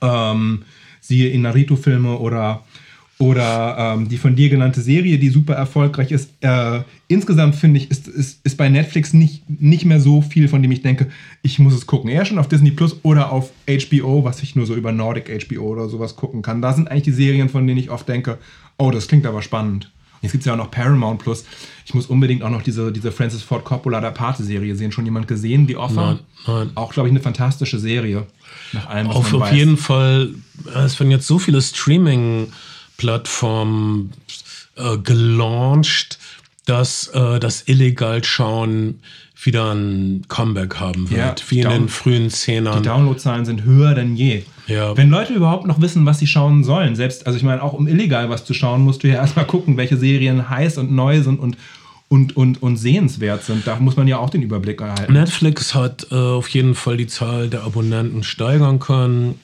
Ähm, 0.00 0.62
siehe 1.00 1.28
Inarito-Filme 1.30 2.18
oder, 2.18 2.64
oder 3.18 3.76
ähm, 3.78 4.08
die 4.08 4.16
von 4.16 4.34
dir 4.34 4.48
genannte 4.48 4.80
Serie, 4.80 5.18
die 5.18 5.28
super 5.28 5.54
erfolgreich 5.54 6.10
ist. 6.12 6.30
Äh, 6.40 6.80
insgesamt 7.08 7.56
finde 7.56 7.78
ich, 7.78 7.90
ist, 7.90 8.08
ist, 8.08 8.40
ist 8.44 8.56
bei 8.56 8.68
Netflix 8.70 9.12
nicht, 9.12 9.48
nicht 9.60 9.84
mehr 9.84 10.00
so 10.00 10.22
viel, 10.22 10.48
von 10.48 10.62
dem 10.62 10.72
ich 10.72 10.82
denke, 10.82 11.10
ich 11.42 11.58
muss 11.58 11.74
es 11.74 11.86
gucken. 11.86 12.10
Eher 12.10 12.24
schon 12.24 12.38
auf 12.38 12.48
Disney 12.48 12.70
Plus 12.70 12.96
oder 13.02 13.30
auf 13.30 13.50
HBO, 13.68 14.24
was 14.24 14.42
ich 14.42 14.56
nur 14.56 14.66
so 14.66 14.74
über 14.74 14.92
Nordic 14.92 15.30
HBO 15.48 15.64
oder 15.64 15.88
sowas 15.88 16.16
gucken 16.16 16.40
kann. 16.40 16.62
Da 16.62 16.72
sind 16.72 16.90
eigentlich 16.90 17.04
die 17.04 17.12
Serien, 17.12 17.50
von 17.50 17.66
denen 17.66 17.78
ich 17.78 17.90
oft 17.90 18.08
denke, 18.08 18.38
oh, 18.78 18.90
das 18.90 19.08
klingt 19.08 19.26
aber 19.26 19.42
spannend. 19.42 19.90
Jetzt 20.24 20.32
gibt 20.32 20.42
es 20.42 20.46
ja 20.46 20.54
auch 20.54 20.58
noch 20.58 20.70
Paramount 20.70 21.22
Plus. 21.22 21.44
Ich 21.86 21.94
muss 21.94 22.06
unbedingt 22.06 22.42
auch 22.42 22.50
noch 22.50 22.62
diese, 22.62 22.90
diese 22.90 23.12
Francis 23.12 23.42
Ford 23.42 23.64
Coppola 23.64 24.00
der 24.00 24.10
Pate-Serie 24.10 24.74
sehen. 24.74 24.90
Schon 24.90 25.04
jemand 25.04 25.28
gesehen, 25.28 25.66
die 25.66 25.76
Offer? 25.76 26.18
Nein, 26.46 26.46
nein. 26.46 26.70
Auch, 26.74 26.92
glaube 26.92 27.08
ich, 27.08 27.12
eine 27.12 27.20
fantastische 27.20 27.78
Serie. 27.78 28.26
Nach 28.72 28.88
allem, 28.88 29.08
was 29.08 29.16
auf, 29.16 29.34
auf 29.34 29.42
weiß. 29.42 29.54
jeden 29.54 29.76
Fall, 29.76 30.30
es 30.74 30.98
werden 30.98 31.10
jetzt 31.10 31.26
so 31.26 31.38
viele 31.38 31.60
Streaming-Plattformen 31.62 34.12
äh, 34.76 34.96
gelauncht, 34.98 36.18
dass 36.66 37.08
äh, 37.08 37.38
das 37.38 37.64
Illegal-Schauen 37.66 39.00
wieder 39.42 39.74
ein 39.74 40.24
Comeback 40.28 40.76
haben 40.76 41.10
wird. 41.10 41.40
Ja, 41.40 41.50
wie 41.50 41.60
in 41.60 41.68
den 41.68 41.88
frühen 41.88 42.24
Die 42.24 42.34
Zehnern. 42.34 42.82
Downloadzahlen 42.82 43.44
sind 43.44 43.64
höher 43.64 43.94
denn 43.94 44.16
je. 44.16 44.44
Ja. 44.66 44.96
Wenn 44.96 45.10
Leute 45.10 45.34
überhaupt 45.34 45.66
noch 45.66 45.80
wissen, 45.80 46.06
was 46.06 46.18
sie 46.18 46.26
schauen 46.26 46.64
sollen, 46.64 46.96
selbst, 46.96 47.26
also 47.26 47.36
ich 47.36 47.42
meine, 47.42 47.62
auch 47.62 47.72
um 47.72 47.86
illegal 47.86 48.30
was 48.30 48.44
zu 48.44 48.54
schauen, 48.54 48.82
musst 48.82 49.02
du 49.02 49.08
ja 49.08 49.14
erstmal 49.20 49.46
gucken, 49.46 49.76
welche 49.76 49.96
Serien 49.96 50.48
heiß 50.48 50.78
und 50.78 50.92
neu 50.92 51.20
sind 51.22 51.38
und, 51.40 51.56
und, 52.08 52.36
und, 52.36 52.62
und 52.62 52.76
sehenswert 52.76 53.44
sind. 53.44 53.66
Da 53.66 53.76
muss 53.76 53.96
man 53.96 54.08
ja 54.08 54.18
auch 54.18 54.30
den 54.30 54.42
Überblick 54.42 54.80
erhalten. 54.80 55.12
Netflix 55.12 55.74
hat 55.74 56.06
äh, 56.10 56.14
auf 56.14 56.48
jeden 56.48 56.74
Fall 56.74 56.96
die 56.96 57.06
Zahl 57.06 57.48
der 57.48 57.64
Abonnenten 57.64 58.22
steigern 58.22 58.78
können. 58.78 59.38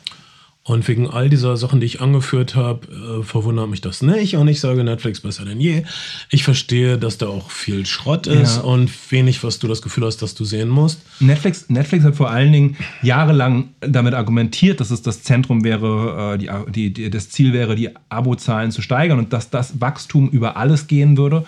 Und 0.63 0.87
wegen 0.89 1.09
all 1.09 1.31
dieser 1.31 1.57
Sachen, 1.57 1.81
die 1.81 1.87
ich 1.87 2.03
angeführt 2.03 2.55
habe, 2.55 2.87
äh, 3.21 3.23
verwundert 3.25 3.71
mich 3.71 3.81
das 3.81 4.03
nicht. 4.03 4.37
Und 4.37 4.47
ich 4.47 4.61
sage 4.61 4.85
Netflix 4.85 5.21
besser 5.21 5.47
denn 5.47 5.59
je. 5.59 5.85
Ich 6.31 6.45
verstehe, 6.45 6.99
dass 6.99 7.17
da 7.17 7.29
auch 7.29 7.51
viel 7.51 7.87
Schrott 7.87 8.27
ist 8.27 8.57
Ja. 8.57 8.63
und 8.63 8.91
wenig, 9.11 9.43
was 9.43 9.59
du 9.59 9.69
das 9.69 9.81
Gefühl 9.81 10.05
hast, 10.05 10.19
dass 10.19 10.35
du 10.35 10.45
sehen 10.45 10.69
musst. 10.69 11.01
Netflix, 11.19 11.71
Netflix 11.71 12.05
hat 12.05 12.15
vor 12.15 12.31
allen 12.31 12.53
Dingen 12.53 12.77
jahrelang 13.03 13.71
damit 13.81 14.13
argumentiert, 14.13 14.81
dass 14.81 14.91
es 14.91 15.01
das 15.01 15.23
Zentrum 15.23 15.65
wäre, 15.65 16.35
äh, 16.35 16.39
die, 16.39 16.51
die, 16.71 16.93
die, 16.93 17.11
das 17.11 17.31
Ziel 17.31 17.55
wäre, 17.55 17.75
die 17.75 17.89
Abozahlen 18.11 18.71
zu 18.71 18.83
steigern 18.83 19.19
und 19.19 19.33
dass 19.33 19.49
das 19.49 19.81
Wachstum 19.81 20.29
über 20.29 20.59
alles 20.59 20.87
gehen 20.89 21.17
würde. 21.17 21.47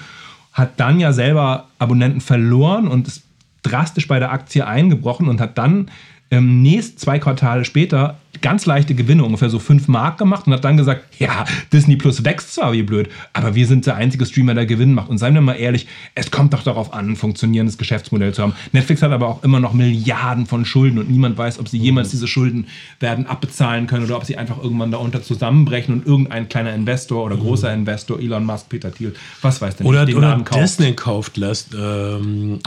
Hat 0.54 0.80
dann 0.80 0.98
ja 0.98 1.12
selber 1.12 1.68
Abonnenten 1.78 2.22
verloren 2.22 2.88
und 2.88 3.08
ist 3.08 3.22
drastisch 3.62 4.08
bei 4.08 4.18
der 4.18 4.32
Aktie 4.32 4.66
eingebrochen 4.66 5.28
und 5.28 5.40
hat 5.40 5.58
dann 5.58 5.90
ähm, 6.32 6.62
nächst 6.62 6.98
zwei 6.98 7.18
Quartale 7.18 7.64
später 7.64 8.18
ganz 8.40 8.64
leichte 8.64 8.94
Gewinne, 8.94 9.22
ungefähr 9.22 9.50
so 9.50 9.58
5 9.58 9.86
Mark 9.86 10.16
gemacht 10.18 10.46
und 10.46 10.54
hat 10.54 10.64
dann 10.64 10.78
gesagt, 10.78 11.04
ja, 11.18 11.44
Disney 11.72 11.96
Plus 11.96 12.24
wächst 12.24 12.54
zwar 12.54 12.72
wie 12.72 12.82
blöd, 12.82 13.10
aber 13.34 13.54
wir 13.54 13.66
sind 13.66 13.84
der 13.86 13.96
einzige 13.96 14.24
Streamer, 14.24 14.54
der 14.54 14.64
Gewinn 14.64 14.94
macht. 14.94 15.10
Und 15.10 15.18
seien 15.18 15.34
wir 15.34 15.42
mal 15.42 15.54
ehrlich, 15.54 15.86
es 16.14 16.30
kommt 16.30 16.54
doch 16.54 16.62
darauf 16.62 16.94
an, 16.94 17.10
ein 17.10 17.16
funktionierendes 17.16 17.76
Geschäftsmodell 17.76 18.32
zu 18.32 18.42
haben. 18.42 18.54
Netflix 18.72 19.02
hat 19.02 19.12
aber 19.12 19.28
auch 19.28 19.44
immer 19.44 19.60
noch 19.60 19.74
Milliarden 19.74 20.46
von 20.46 20.64
Schulden 20.64 20.98
und 20.98 21.10
niemand 21.10 21.36
weiß, 21.36 21.58
ob 21.58 21.68
sie 21.68 21.76
jemals 21.76 22.10
diese 22.10 22.26
Schulden 22.26 22.66
werden 22.98 23.26
abbezahlen 23.26 23.86
können 23.86 24.06
oder 24.06 24.16
ob 24.16 24.24
sie 24.24 24.38
einfach 24.38 24.60
irgendwann 24.60 24.90
darunter 24.90 25.22
zusammenbrechen 25.22 25.94
und 25.94 26.06
irgendein 26.06 26.48
kleiner 26.48 26.74
Investor 26.74 27.24
oder 27.24 27.36
großer 27.36 27.72
Investor, 27.72 28.18
Elon 28.18 28.46
Musk, 28.46 28.70
Peter 28.70 28.92
Thiel, 28.92 29.14
was 29.42 29.60
weiß 29.60 29.76
denn, 29.76 29.86
Oder, 29.86 30.06
den 30.06 30.16
oder 30.16 30.30
Laden 30.30 30.44
kauft. 30.44 30.62
Disney 30.62 30.94
kauft 30.94 31.36
lässt. 31.36 31.74
Ähm, 31.74 32.60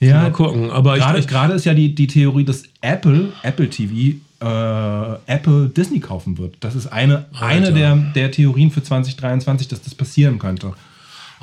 Ja, 0.00 0.22
mal 0.22 0.32
gucken. 0.32 0.70
Aber 0.70 0.96
Gerade, 0.96 1.18
ich, 1.18 1.26
gerade 1.26 1.54
ist 1.54 1.64
ja 1.64 1.74
die, 1.74 1.94
die 1.94 2.06
Theorie, 2.06 2.44
dass 2.44 2.64
Apple, 2.80 3.32
Apple 3.42 3.68
TV, 3.68 4.18
äh, 4.40 5.18
Apple 5.26 5.68
Disney 5.68 6.00
kaufen 6.00 6.38
wird. 6.38 6.56
Das 6.60 6.76
ist 6.76 6.86
eine, 6.86 7.26
eine 7.38 7.72
der, 7.72 7.96
der 7.96 8.30
Theorien 8.30 8.70
für 8.70 8.82
2023, 8.82 9.66
dass 9.66 9.82
das 9.82 9.94
passieren 9.94 10.38
könnte. 10.38 10.74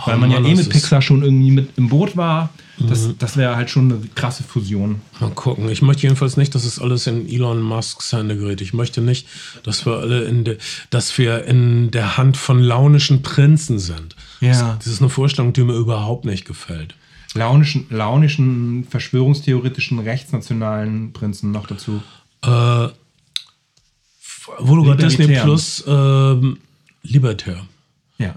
Weil 0.05 0.17
man 0.17 0.29
ja 0.29 0.39
Mann, 0.39 0.51
eh 0.51 0.55
das 0.55 0.65
mit 0.65 0.73
Pixar 0.73 1.01
schon 1.01 1.23
irgendwie 1.23 1.51
mit 1.51 1.69
im 1.77 1.89
Boot 1.89 2.17
war. 2.17 2.49
Das, 2.77 3.09
das 3.17 3.37
wäre 3.37 3.55
halt 3.55 3.69
schon 3.69 3.89
eine 3.89 4.01
krasse 4.15 4.43
Fusion. 4.43 5.01
Mal 5.21 5.29
gucken. 5.29 5.69
Ich 5.69 5.81
möchte 5.81 6.03
jedenfalls 6.03 6.35
nicht, 6.35 6.53
dass 6.53 6.65
es 6.65 6.79
alles 6.79 7.07
in 7.07 7.29
Elon 7.29 7.61
Musks 7.61 8.11
Hände 8.11 8.35
gerät. 8.35 8.59
Ich 8.59 8.73
möchte 8.73 8.99
nicht, 8.99 9.27
dass 9.63 9.85
wir 9.85 9.93
alle 9.99 10.25
in 10.25 10.43
der, 10.43 10.57
dass 10.89 11.17
wir 11.17 11.45
in 11.45 11.91
der 11.91 12.17
Hand 12.17 12.35
von 12.35 12.59
launischen 12.59 13.21
Prinzen 13.21 13.79
sind. 13.79 14.17
Ja. 14.41 14.49
Das, 14.49 14.79
das 14.79 14.87
ist 14.87 15.01
eine 15.01 15.09
Vorstellung, 15.09 15.53
die 15.53 15.63
mir 15.63 15.75
überhaupt 15.75 16.25
nicht 16.25 16.43
gefällt. 16.43 16.95
Launischen, 17.35 17.85
launischen, 17.89 18.85
verschwörungstheoretischen, 18.89 19.99
rechtsnationalen 19.99 21.13
Prinzen 21.13 21.51
noch 21.51 21.67
dazu. 21.67 22.01
Äh, 22.41 22.87
wo 24.59 24.75
du 24.75 24.83
gerade 24.83 25.03
Disney. 25.03 25.27
Plus 25.27 25.83
ähm, 25.85 26.57
Libertär. 27.03 27.65
Ja. 28.17 28.35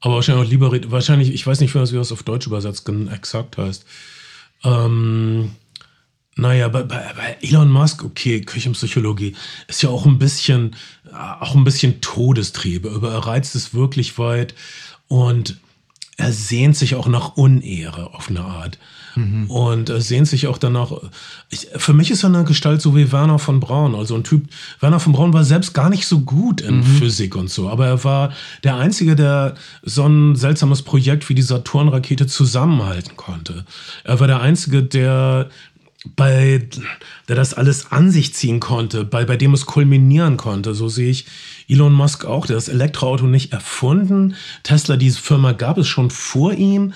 Aber 0.00 0.16
wahrscheinlich 0.16 0.46
auch 0.46 0.50
Liberät, 0.50 0.90
wahrscheinlich, 0.90 1.32
ich 1.32 1.46
weiß 1.46 1.60
nicht, 1.60 1.74
wie 1.74 1.78
das 1.78 2.12
auf 2.12 2.22
Deutsch 2.22 2.46
übersetzt 2.46 2.88
exakt 3.10 3.56
heißt. 3.56 3.84
Ähm, 4.64 5.52
naja, 6.36 6.68
bei, 6.68 6.82
bei, 6.82 7.12
bei 7.16 7.36
Elon 7.40 7.70
Musk, 7.70 8.04
okay, 8.04 8.40
Küchenpsychologie, 8.40 9.36
ist 9.68 9.82
ja 9.82 9.90
auch 9.90 10.06
ein 10.06 10.18
bisschen, 10.18 10.74
äh, 11.06 11.14
auch 11.14 11.54
ein 11.54 11.64
bisschen 11.64 12.00
Todestriebe. 12.00 12.90
Aber 12.90 13.12
er 13.12 13.26
reizt 13.26 13.54
es 13.54 13.74
wirklich 13.74 14.18
weit 14.18 14.54
und 15.06 15.58
er 16.16 16.32
sehnt 16.32 16.76
sich 16.76 16.94
auch 16.94 17.08
nach 17.08 17.36
Unehre 17.36 18.14
auf 18.14 18.28
eine 18.28 18.44
Art. 18.44 18.78
Und 19.48 19.90
er 19.90 20.00
sehnt 20.00 20.26
sich 20.26 20.48
auch 20.48 20.58
danach. 20.58 20.92
Ich, 21.48 21.68
für 21.76 21.92
mich 21.92 22.10
ist 22.10 22.24
er 22.24 22.30
eine 22.30 22.44
Gestalt 22.44 22.82
so 22.82 22.96
wie 22.96 23.12
Werner 23.12 23.38
von 23.38 23.60
Braun. 23.60 23.94
Also 23.94 24.16
ein 24.16 24.24
Typ, 24.24 24.48
Werner 24.80 24.98
von 24.98 25.12
Braun 25.12 25.32
war 25.32 25.44
selbst 25.44 25.72
gar 25.72 25.88
nicht 25.88 26.06
so 26.06 26.20
gut 26.20 26.60
in 26.60 26.82
Physik 26.82 27.36
und 27.36 27.48
so, 27.48 27.68
aber 27.68 27.86
er 27.86 28.04
war 28.04 28.32
der 28.64 28.76
Einzige, 28.76 29.14
der 29.14 29.54
so 29.82 30.04
ein 30.04 30.34
seltsames 30.34 30.82
Projekt 30.82 31.28
wie 31.28 31.34
die 31.34 31.42
Saturn-Rakete 31.42 32.26
zusammenhalten 32.26 33.16
konnte. 33.16 33.64
Er 34.02 34.18
war 34.18 34.26
der 34.26 34.40
Einzige, 34.40 34.82
der 34.82 35.48
bei 36.16 36.68
der 37.28 37.36
das 37.36 37.54
alles 37.54 37.92
an 37.92 38.10
sich 38.10 38.34
ziehen 38.34 38.60
konnte, 38.60 39.04
bei, 39.04 39.24
bei 39.24 39.36
dem 39.36 39.54
es 39.54 39.64
kulminieren 39.64 40.36
konnte. 40.36 40.74
So 40.74 40.88
sehe 40.88 41.10
ich 41.10 41.26
Elon 41.68 41.92
Musk 41.92 42.24
auch. 42.24 42.46
Der 42.46 42.56
hat 42.56 42.62
das 42.62 42.68
Elektroauto 42.68 43.26
nicht 43.26 43.52
erfunden. 43.52 44.34
Tesla, 44.62 44.96
diese 44.96 45.20
Firma 45.20 45.52
gab 45.52 45.78
es 45.78 45.88
schon 45.88 46.10
vor 46.10 46.52
ihm. 46.52 46.92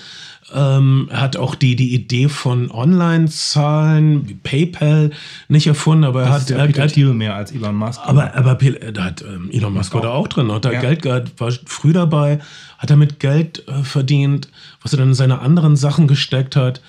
Ähm, 0.55 1.09
er 1.11 1.21
hat 1.21 1.37
auch 1.37 1.55
die, 1.55 1.77
die 1.77 1.95
Idee 1.95 2.29
von 2.31 2.71
Online-Zahlen, 2.71 4.29
wie 4.29 4.35
PayPal, 4.35 5.11
nicht 5.49 5.67
erfunden, 5.67 6.05
aber 6.05 6.21
er 6.23 6.27
Das 6.27 6.35
hat, 6.35 6.41
ist 6.43 6.51
der 6.51 6.59
er, 6.85 6.89
Thiel 6.89 7.13
mehr 7.13 7.35
als 7.35 7.53
Elon 7.53 7.75
Musk. 7.77 8.01
aber, 8.03 8.35
aber 8.35 8.53
Pel- 8.55 8.93
da 8.93 9.05
hat 9.05 9.23
ähm, 9.23 9.51
Elon 9.53 9.75
Musk 9.75 9.93
war 9.95 10.01
da 10.03 10.11
auch 10.11 10.29
drin, 10.29 10.51
hat 10.53 10.65
da 10.65 10.73
Ja. 10.73 10.81
Geld 10.81 11.03
gehabt, 11.03 11.33
war 11.39 11.53
früh 11.67 11.93
dabei, 11.93 12.39
hat 12.79 12.91
damit 12.91 13.21
Geld 13.21 13.67
äh, 13.69 13.83
verdient, 13.83 14.49
was 14.83 14.93
er 14.95 14.99
dann 14.99 15.09
in 15.09 15.15
seine 15.15 15.41
anderen 15.41 15.77
Sachen 15.77 16.09
gesteckt 16.09 16.57
hat. 16.57 16.81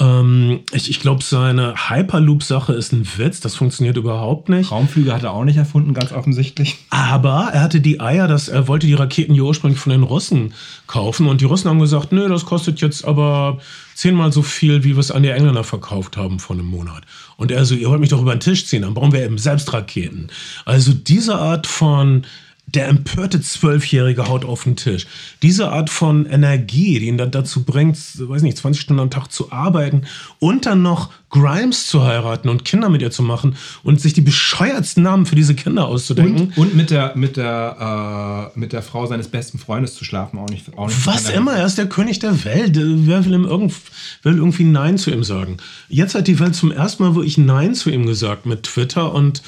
Ähm, 0.00 0.60
ich 0.72 0.90
ich 0.90 1.00
glaube, 1.00 1.22
seine 1.24 1.74
Hyperloop-Sache 1.88 2.72
ist 2.72 2.92
ein 2.92 3.06
Witz, 3.16 3.40
das 3.40 3.56
funktioniert 3.56 3.96
überhaupt 3.96 4.48
nicht. 4.48 4.70
Raumflüge 4.70 5.12
hat 5.12 5.24
er 5.24 5.32
auch 5.32 5.44
nicht 5.44 5.56
erfunden, 5.56 5.94
ganz 5.94 6.12
offensichtlich. 6.12 6.78
Aber 6.90 7.50
er 7.52 7.62
hatte 7.62 7.80
die 7.80 8.00
Eier, 8.00 8.28
dass 8.28 8.48
er 8.48 8.68
wollte 8.68 8.86
die 8.86 8.94
Raketen 8.94 9.34
ja 9.34 9.42
ursprünglich 9.42 9.80
von 9.80 9.90
den 9.90 10.04
Russen 10.04 10.54
kaufen 10.86 11.26
und 11.26 11.40
die 11.40 11.46
Russen 11.46 11.68
haben 11.68 11.80
gesagt, 11.80 12.12
nö, 12.12 12.28
das 12.28 12.44
kostet 12.44 12.80
jetzt 12.80 13.04
aber 13.04 13.58
zehnmal 13.94 14.32
so 14.32 14.42
viel, 14.42 14.84
wie 14.84 14.94
wir 14.94 15.00
es 15.00 15.10
an 15.10 15.24
die 15.24 15.30
Engländer 15.30 15.64
verkauft 15.64 16.16
haben 16.16 16.38
vor 16.38 16.54
einem 16.54 16.66
Monat. 16.66 17.02
Und 17.36 17.50
er 17.50 17.64
so, 17.64 17.74
ihr 17.74 17.88
wollt 17.88 18.00
mich 18.00 18.10
doch 18.10 18.22
über 18.22 18.34
den 18.36 18.40
Tisch 18.40 18.66
ziehen, 18.66 18.82
dann 18.82 18.94
brauchen 18.94 19.12
wir 19.12 19.24
eben 19.24 19.38
selbst 19.38 19.72
Raketen. 19.72 20.28
Also 20.64 20.92
diese 20.92 21.36
Art 21.36 21.66
von 21.66 22.24
der 22.74 22.88
empörte 22.88 23.40
Zwölfjährige 23.40 24.28
haut 24.28 24.44
auf 24.44 24.64
den 24.64 24.76
Tisch. 24.76 25.06
Diese 25.42 25.70
Art 25.70 25.88
von 25.88 26.26
Energie, 26.26 26.98
die 26.98 27.06
ihn 27.06 27.18
dann 27.18 27.30
dazu 27.30 27.64
bringt, 27.64 27.96
weiß 27.96 28.42
nicht, 28.42 28.58
20 28.58 28.80
Stunden 28.80 29.00
am 29.00 29.10
Tag 29.10 29.32
zu 29.32 29.50
arbeiten 29.50 30.02
und 30.38 30.66
dann 30.66 30.82
noch 30.82 31.10
Grimes 31.30 31.86
zu 31.86 32.04
heiraten 32.04 32.48
und 32.48 32.64
Kinder 32.64 32.88
mit 32.88 33.02
ihr 33.02 33.10
zu 33.10 33.22
machen 33.22 33.56
und 33.82 34.00
sich 34.00 34.14
die 34.14 34.22
bescheuertsten 34.22 35.02
Namen 35.02 35.26
für 35.26 35.34
diese 35.34 35.54
Kinder 35.54 35.86
auszudenken. 35.86 36.52
Und, 36.56 36.68
und 36.68 36.74
mit, 36.74 36.90
der, 36.90 37.16
mit, 37.16 37.36
der, 37.36 38.52
äh, 38.54 38.58
mit 38.58 38.72
der 38.72 38.82
Frau 38.82 39.06
seines 39.06 39.28
besten 39.28 39.58
Freundes 39.58 39.94
zu 39.94 40.04
schlafen, 40.04 40.38
auch 40.38 40.48
nicht. 40.48 40.76
Auch 40.76 40.88
nicht 40.88 41.06
Was 41.06 41.28
immer, 41.28 41.54
er 41.54 41.66
ist 41.66 41.76
der 41.76 41.88
König 41.88 42.18
der 42.18 42.44
Welt. 42.44 42.76
Wer 42.76 43.24
will, 43.24 43.34
ihm 43.34 43.44
irgend, 43.44 43.74
will 44.22 44.36
irgendwie 44.36 44.64
Nein 44.64 44.96
zu 44.96 45.10
ihm 45.10 45.22
sagen? 45.22 45.58
Jetzt 45.88 46.14
hat 46.14 46.28
die 46.28 46.38
Welt 46.38 46.54
zum 46.54 46.70
ersten 46.70 47.02
Mal 47.02 47.14
wirklich 47.14 47.36
Nein 47.36 47.74
zu 47.74 47.90
ihm 47.90 48.06
gesagt 48.06 48.46
mit 48.46 48.62
Twitter 48.62 49.12
und, 49.12 49.42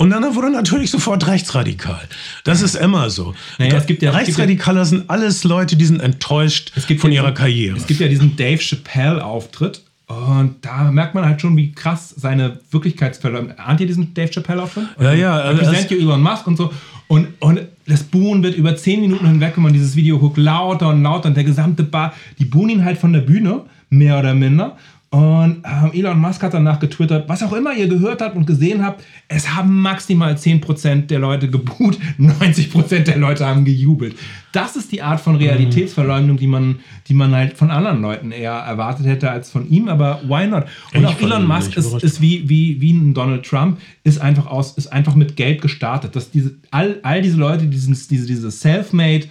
und 0.00 0.08
dann 0.08 0.34
wurde 0.34 0.46
er 0.46 0.52
natürlich 0.52 0.90
sofort 0.90 1.26
rechtsradikal. 1.26 2.00
Das 2.44 2.62
ist 2.62 2.74
immer 2.74 3.10
so. 3.10 3.34
Naja, 3.58 3.76
es 3.76 3.84
gibt 3.84 4.00
ja, 4.00 4.12
Rechtsradikaler 4.12 4.86
sind 4.86 5.10
alles 5.10 5.44
Leute, 5.44 5.76
die 5.76 5.84
sind 5.84 6.00
enttäuscht 6.00 6.72
von 6.98 7.12
ihrer 7.12 7.32
Karriere. 7.32 7.76
Es 7.76 7.86
gibt 7.86 8.00
ja 8.00 8.08
diesen 8.08 8.34
Dave 8.34 8.56
Chappelle-Auftritt 8.56 9.82
und 10.06 10.54
da 10.62 10.90
merkt 10.90 11.14
man 11.14 11.26
halt 11.26 11.42
schon, 11.42 11.54
wie 11.58 11.72
krass 11.72 12.14
seine 12.16 12.60
Wirklichkeitsverleumdung. 12.70 13.58
Ahnt 13.58 13.80
ihr 13.80 13.86
diesen 13.86 14.14
Dave 14.14 14.30
Chappelle-Auftritt? 14.30 14.86
Ja, 14.98 15.12
ja. 15.12 15.34
Also, 15.34 15.62
Präsident 15.62 15.92
Elon 15.92 16.22
Musk 16.22 16.46
und 16.46 16.56
so. 16.56 16.72
Und, 17.06 17.28
und 17.40 17.60
das 17.86 18.02
Buhen 18.02 18.42
wird 18.42 18.56
über 18.56 18.74
zehn 18.76 19.02
Minuten 19.02 19.26
hinweg, 19.26 19.52
wenn 19.56 19.64
man 19.64 19.74
dieses 19.74 19.96
Video 19.96 20.18
guckt, 20.18 20.38
lauter 20.38 20.88
und 20.88 21.02
lauter. 21.02 21.28
Und 21.28 21.36
der 21.36 21.44
gesamte 21.44 21.82
Bar, 21.82 22.14
die 22.38 22.46
buhen 22.46 22.70
ihn 22.70 22.86
halt 22.86 22.96
von 22.96 23.12
der 23.12 23.20
Bühne, 23.20 23.64
mehr 23.90 24.18
oder 24.18 24.32
minder. 24.32 24.78
Und 25.12 25.64
ähm, 25.64 25.90
Elon 25.92 26.20
Musk 26.20 26.40
hat 26.44 26.54
danach 26.54 26.78
getwittert, 26.78 27.28
was 27.28 27.42
auch 27.42 27.52
immer 27.52 27.74
ihr 27.74 27.88
gehört 27.88 28.22
habt 28.22 28.36
und 28.36 28.46
gesehen 28.46 28.84
habt, 28.84 29.02
es 29.26 29.56
haben 29.56 29.82
maximal 29.82 30.34
10% 30.34 31.08
der 31.08 31.18
Leute 31.18 31.50
geboot, 31.50 31.98
90% 32.20 32.98
der 33.04 33.16
Leute 33.16 33.44
haben 33.44 33.64
gejubelt. 33.64 34.14
Das 34.52 34.76
ist 34.76 34.92
die 34.92 35.02
Art 35.02 35.20
von 35.20 35.34
Realitätsverleumdung, 35.34 36.36
die 36.36 36.46
man, 36.46 36.78
die 37.08 37.14
man 37.14 37.34
halt 37.34 37.56
von 37.56 37.72
anderen 37.72 38.00
Leuten 38.02 38.30
eher 38.30 38.52
erwartet 38.52 39.04
hätte 39.04 39.28
als 39.28 39.50
von 39.50 39.68
ihm, 39.68 39.88
aber 39.88 40.20
why 40.28 40.46
not? 40.46 40.66
Und 40.94 41.02
Ich 41.02 41.06
auch 41.08 41.20
Elon 41.20 41.44
Musk 41.44 41.76
ist, 41.76 41.92
ist 42.04 42.20
wie, 42.20 42.48
wie, 42.48 42.80
wie 42.80 42.92
ein 42.92 43.12
Donald 43.12 43.44
Trump, 43.44 43.80
ist 44.04 44.20
einfach 44.20 44.46
aus, 44.46 44.78
ist 44.78 44.92
einfach 44.92 45.16
mit 45.16 45.34
Geld 45.34 45.60
gestartet. 45.60 46.14
Dass 46.14 46.30
diese, 46.30 46.54
all, 46.70 47.00
all 47.02 47.20
diese 47.20 47.36
Leute, 47.36 47.66
diese, 47.66 47.92
diese 48.08 48.50
Self-Made 48.52 49.26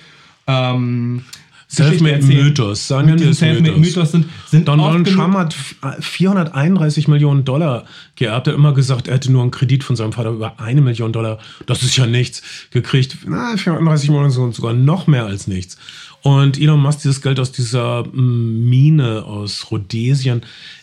ähm, 0.45 1.23
Selfmade 1.71 2.15
Geschichte 2.15 2.33
erzählen, 2.33 2.45
Mythos, 2.47 2.87
sagen 2.87 3.07
wir 3.07 3.13
mit 3.13 3.19
diesem 3.19 3.29
das 3.31 3.39
Selfmade 3.39 3.71
Mythos. 3.77 3.95
Mythos 3.95 4.11
sind, 4.11 4.25
sind 4.47 4.67
Donald 4.67 5.07
Trump 5.07 5.35
hat 5.35 5.53
f- 5.53 5.75
431 5.99 7.07
Millionen 7.07 7.45
Dollar 7.45 7.85
geerbt. 8.15 8.47
Er 8.47 8.53
hat 8.53 8.57
immer 8.57 8.73
gesagt, 8.73 9.07
er 9.07 9.13
hätte 9.15 9.31
nur 9.31 9.43
einen 9.43 9.51
Kredit 9.51 9.83
von 9.83 9.95
seinem 9.95 10.11
Vater 10.11 10.31
über 10.31 10.59
eine 10.59 10.81
Million 10.81 11.13
Dollar. 11.13 11.37
Das 11.67 11.83
ist 11.83 11.95
ja 11.95 12.07
nichts. 12.07 12.41
Gekriegt, 12.71 13.19
na, 13.27 13.55
431 13.55 14.09
Millionen 14.09 14.31
sind 14.31 14.55
sogar 14.55 14.73
noch 14.73 15.05
mehr 15.05 15.25
als 15.25 15.45
nichts. 15.45 15.77
Und 16.23 16.59
Elon 16.59 16.81
Musk 16.81 17.03
dieses 17.03 17.21
Geld 17.21 17.39
aus 17.39 17.51
dieser 17.51 18.03
mm, 18.03 18.67
Mine 18.67 19.23
aus 19.23 19.69
Rhodesien. 19.69 20.41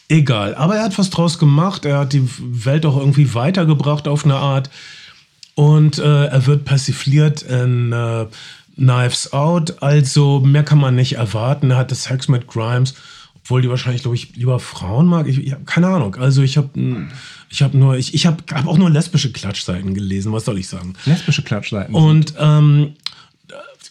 Egal. 0.08 0.54
Aber 0.54 0.76
er 0.76 0.84
hat 0.84 0.96
was 0.98 1.10
draus 1.10 1.38
gemacht. 1.38 1.84
Er 1.84 1.98
hat 1.98 2.12
die 2.12 2.22
Welt 2.38 2.86
auch 2.86 2.96
irgendwie 2.96 3.34
weitergebracht 3.34 4.06
auf 4.06 4.24
eine 4.24 4.36
Art. 4.36 4.70
Und 5.56 5.98
äh, 5.98 6.26
er 6.26 6.46
wird 6.46 6.64
persifliert 6.64 7.42
in 7.42 7.92
äh, 7.92 8.26
Knives 8.76 9.32
Out. 9.32 9.82
Also 9.82 10.40
mehr 10.40 10.62
kann 10.62 10.78
man 10.78 10.94
nicht 10.94 11.14
erwarten. 11.14 11.70
Er 11.70 11.78
hatte 11.78 11.94
Sex 11.94 12.28
mit 12.28 12.46
Grimes, 12.46 12.94
obwohl 13.34 13.62
die 13.62 13.68
wahrscheinlich, 13.68 14.02
glaube 14.02 14.16
ich, 14.16 14.36
lieber 14.36 14.60
Frauen 14.60 15.06
mag. 15.06 15.26
Ich, 15.26 15.38
ich 15.38 15.52
habe 15.52 15.64
keine 15.64 15.88
Ahnung. 15.88 16.14
Also 16.16 16.42
ich 16.42 16.56
habe 16.56 17.08
ich 17.48 17.62
hab 17.62 17.74
nur, 17.74 17.96
ich, 17.96 18.14
ich 18.14 18.26
habe 18.26 18.42
hab 18.52 18.66
auch 18.66 18.78
nur 18.78 18.90
lesbische 18.90 19.32
Klatschseiten 19.32 19.94
gelesen. 19.94 20.32
Was 20.32 20.44
soll 20.44 20.58
ich 20.58 20.68
sagen? 20.68 20.94
lesbische 21.04 21.42
Klatschseiten. 21.42 21.94
Und 21.94 22.34
ähm, 22.38 22.94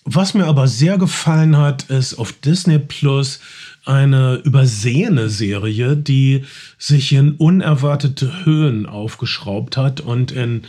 was 0.03 0.35
mir 0.35 0.45
aber 0.45 0.67
sehr 0.67 0.99
gefallen 0.99 1.57
hat, 1.57 1.83
ist 1.83 2.15
auf 2.15 2.31
Disney 2.31 2.77
Plus 2.77 3.39
eine 3.85 4.35
übersehene 4.43 5.29
Serie, 5.29 5.97
die 5.97 6.43
sich 6.77 7.11
in 7.13 7.33
unerwartete 7.33 8.45
Höhen 8.45 8.85
aufgeschraubt 8.85 9.77
hat 9.77 10.01
und 10.01 10.31
in 10.31 10.63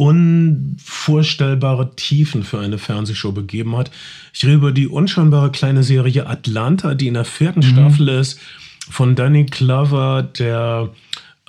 unvorstellbare 0.00 1.94
Tiefen 1.94 2.42
für 2.42 2.58
eine 2.58 2.78
Fernsehshow 2.78 3.32
begeben 3.32 3.76
hat. 3.76 3.90
Ich 4.32 4.42
rede 4.44 4.54
über 4.54 4.72
die 4.72 4.88
unscheinbare 4.88 5.50
kleine 5.50 5.82
Serie 5.82 6.26
Atlanta, 6.26 6.94
die 6.94 7.08
in 7.08 7.14
der 7.14 7.26
vierten 7.26 7.62
Staffel 7.62 8.08
ist, 8.08 8.40
von 8.88 9.14
Danny 9.14 9.44
Glover, 9.44 10.22
der 10.22 10.88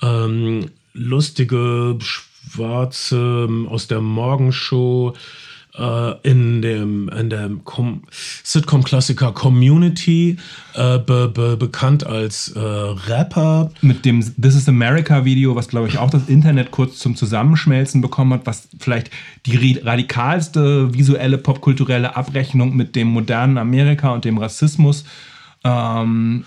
ähm, 0.02 0.66
lustige 0.92 1.98
Schwarze 2.02 3.48
aus 3.70 3.88
der 3.88 4.02
Morgenshow 4.02 5.14
äh, 5.78 6.28
in 6.28 6.62
dem 6.62 7.08
in 7.08 7.30
der 7.30 7.50
Com 7.64 8.02
Sitcom-Klassiker 8.44 9.32
Community, 9.32 10.36
äh, 10.74 10.98
be 10.98 11.28
be 11.28 11.56
bekannt 11.56 12.06
als 12.06 12.48
äh, 12.48 12.58
Rapper. 12.58 13.70
mit 13.80 14.04
dem 14.04 14.20
This 14.40 14.54
is 14.54 14.68
America 14.68 15.24
Video, 15.24 15.56
was 15.56 15.68
glaube 15.68 15.88
ich 15.88 15.98
auch 15.98 16.10
das 16.10 16.28
Internet 16.28 16.70
kurz 16.70 16.98
zum 16.98 17.16
Zusammenschmelzen 17.16 18.00
bekommen 18.00 18.34
hat, 18.34 18.46
was 18.46 18.68
vielleicht 18.78 19.10
die 19.46 19.80
radikalste 19.82 20.92
visuelle 20.94 21.38
popkulturelle 21.38 22.16
Abrechnung 22.16 22.76
mit 22.76 22.94
dem 22.96 23.08
modernen 23.08 23.58
Amerika 23.58 24.12
und 24.12 24.24
dem 24.24 24.38
Rassismus. 24.38 25.04
Ähm, 25.64 26.44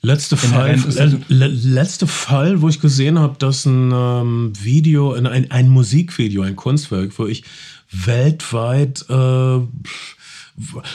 Letzte 0.00 0.36
Fall, 0.36 0.76
le, 0.76 1.20
le, 1.26 1.46
letzte 1.48 2.06
Fall, 2.06 2.62
wo 2.62 2.68
ich 2.68 2.80
gesehen 2.80 3.18
habe, 3.18 3.34
dass 3.40 3.66
ein 3.66 3.90
ähm, 3.92 4.52
Video, 4.62 5.14
in 5.14 5.26
ein, 5.26 5.50
ein 5.50 5.68
Musikvideo, 5.68 6.42
ein 6.42 6.54
Kunstwerk, 6.54 7.18
wo 7.18 7.26
ich 7.26 7.42
weltweit, 7.90 9.04
äh, 9.08 9.12
also 9.12 9.68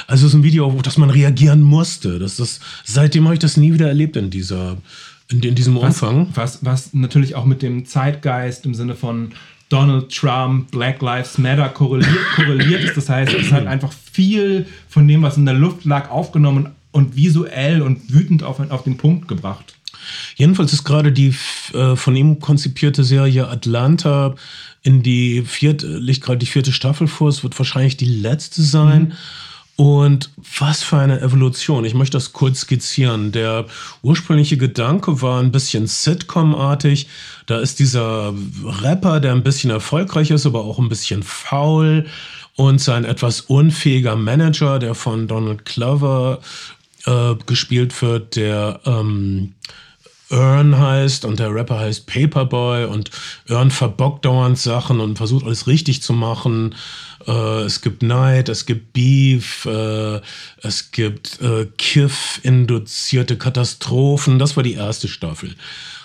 es 0.08 0.24
ist 0.24 0.34
ein 0.34 0.44
Video, 0.44 0.66
auf 0.66 0.82
das 0.82 0.98
man 0.98 1.10
reagieren 1.10 1.62
musste. 1.62 2.20
Das 2.20 2.39
ist, 2.39 2.62
seitdem 2.84 3.26
habe 3.26 3.36
ich 3.36 3.39
das 3.39 3.58
nie 3.58 3.74
wieder 3.74 3.88
erlebt 3.88 4.16
in 4.16 4.30
dieser, 4.30 4.78
in, 5.30 5.41
in 5.41 5.56
diesem 5.56 5.78
Umfang. 5.78 6.28
was, 6.36 6.64
was 6.66 6.94
natürlich 6.94 7.36
auch 7.36 7.46
mit 7.46 7.62
dem 7.62 7.86
Zeitgeist 7.86 8.66
im 8.66 8.74
Sinne 8.74 8.96
von 8.96 9.32
Donald 9.70 10.14
Trump, 10.14 10.70
Black 10.72 11.02
Lives 11.02 11.38
Matter 11.38 11.70
korreliert, 11.70 12.26
korreliert 12.36 12.84
ist. 12.84 12.98
Das 12.98 13.10
heißt, 13.10 13.34
es 13.34 13.52
hat 13.52 13.66
einfach 13.66 13.91
viel 13.91 14.68
von 14.88 15.08
dem, 15.08 15.22
was 15.24 15.38
in 15.38 15.46
der 15.46 15.56
Luft 15.56 15.86
lag, 15.86 16.12
aufgenommen 16.12 16.70
und 16.91 17.16
visuell 17.16 17.82
und 17.82 18.14
wütend 18.14 18.44
auf, 18.44 18.60
auf 18.70 18.84
den 18.84 18.98
Punkt 18.98 19.28
gebracht. 19.28 19.76
Jedenfalls 20.36 20.74
ist 20.74 20.84
gerade 20.84 21.12
die 21.12 21.34
äh, 21.74 21.96
von 21.96 22.16
ihm 22.16 22.39
konzipierte 22.39 23.04
Serie 23.04 23.48
Atlanta 23.48 24.36
in 24.84 25.02
die 25.02 25.42
vierte, 25.44 25.88
liegt 25.88 26.22
gerade 26.22 26.38
die 26.38 26.46
vierte 26.46 26.74
Staffel 26.74 27.08
vor. 27.08 27.30
Es 27.30 27.44
wird 27.44 27.58
wahrscheinlich 27.58 27.98
die 27.98 28.06
letzte 28.06 28.62
sein. 28.62 29.14
Und 29.76 30.30
was 30.60 30.84
für 30.84 30.98
eine 30.98 31.20
Evolution. 31.22 31.84
Ich 31.84 31.96
möchte 31.96 32.18
das 32.18 32.32
kurz 32.32 32.60
skizzieren. 32.60 33.32
Der 33.32 33.66
ursprüngliche 34.04 34.58
Gedanke 34.58 35.22
war 35.22 35.42
ein 35.42 35.52
bisschen 35.52 35.88
Sitcom-artig. 35.88 37.08
Da 37.48 37.60
ist 37.60 37.80
dieser 37.80 38.36
Rapper, 38.84 39.20
der 39.20 39.32
ein 39.32 39.42
bisschen 39.42 39.72
erfolgreich 39.72 40.30
ist, 40.30 40.46
aber 40.46 40.64
auch 40.64 40.78
ein 40.78 40.90
bisschen 40.90 41.24
faul. 41.24 42.06
Und 42.56 42.82
sein 42.82 43.04
etwas 43.04 43.42
unfähiger 43.42 44.16
Manager, 44.16 44.78
der 44.78 44.94
von 44.94 45.28
Donald 45.28 45.66
Glover 45.66 46.40
äh, 47.06 47.34
gespielt 47.48 48.00
wird, 48.04 48.36
der 48.36 48.80
ähm, 48.86 49.54
Earn 50.34 50.78
heißt 50.78 51.26
und 51.26 51.40
der 51.40 51.54
Rapper 51.54 51.80
heißt 51.80 52.08
Paperboy 52.08 52.86
und 52.86 53.12
Earn 53.48 53.70
verbockt 53.72 54.26
dauernd 54.26 54.58
Sachen 54.58 55.00
und 55.00 55.18
versucht 55.18 55.46
alles 55.46 55.68
richtig 55.68 56.02
zu 56.02 56.12
machen. 56.14 56.76
Äh, 57.28 57.62
es 57.62 57.82
gibt 57.82 58.02
Neid, 58.04 58.50
es 58.50 58.66
gibt 58.66 58.94
Beef, 58.94 59.66
äh, 59.66 60.20
es 60.62 60.92
gibt 60.92 61.40
äh, 61.42 61.68
Kiff-induzierte 61.78 63.38
Katastrophen. 63.38 64.40
Das 64.40 64.56
war 64.56 64.64
die 64.64 64.74
erste 64.74 65.08
Staffel. 65.08 65.52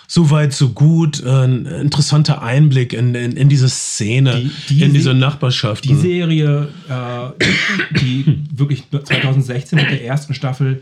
Soweit, 0.07 0.53
so 0.53 0.69
gut. 0.69 1.21
Äh, 1.23 1.29
ein 1.29 1.65
interessanter 1.65 2.41
Einblick 2.41 2.93
in, 2.93 3.13
in, 3.13 3.33
in 3.33 3.47
diese 3.49 3.69
Szene, 3.69 4.35
Die- 4.67 4.75
die 4.75 4.83
in 4.83 4.93
diese 4.93 5.11
Se- 5.11 5.13
Nachbarschaft. 5.15 5.85
Die 5.85 5.93
Serie, 5.95 6.67
äh, 6.89 7.45
die 7.99 8.39
wirklich 8.51 8.83
2016 8.89 9.77
mit 9.77 9.91
der 9.91 10.03
ersten 10.05 10.33
Staffel 10.33 10.81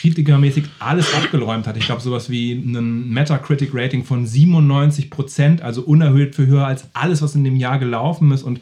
kritikermäßig 0.00 0.64
alles 0.78 1.12
abgeräumt 1.14 1.66
hat. 1.66 1.76
Ich 1.76 1.86
glaube, 1.86 2.00
sowas 2.00 2.30
wie 2.30 2.52
ein 2.52 3.08
Metacritic-Rating 3.10 4.04
von 4.04 4.26
97 4.26 5.10
Prozent, 5.10 5.62
also 5.62 5.82
unerhöht 5.82 6.34
für 6.34 6.46
höher 6.46 6.66
als 6.66 6.88
alles, 6.94 7.22
was 7.22 7.34
in 7.34 7.44
dem 7.44 7.56
Jahr 7.56 7.78
gelaufen 7.78 8.30
ist. 8.32 8.42
Und 8.42 8.60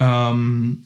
ähm, 0.00 0.84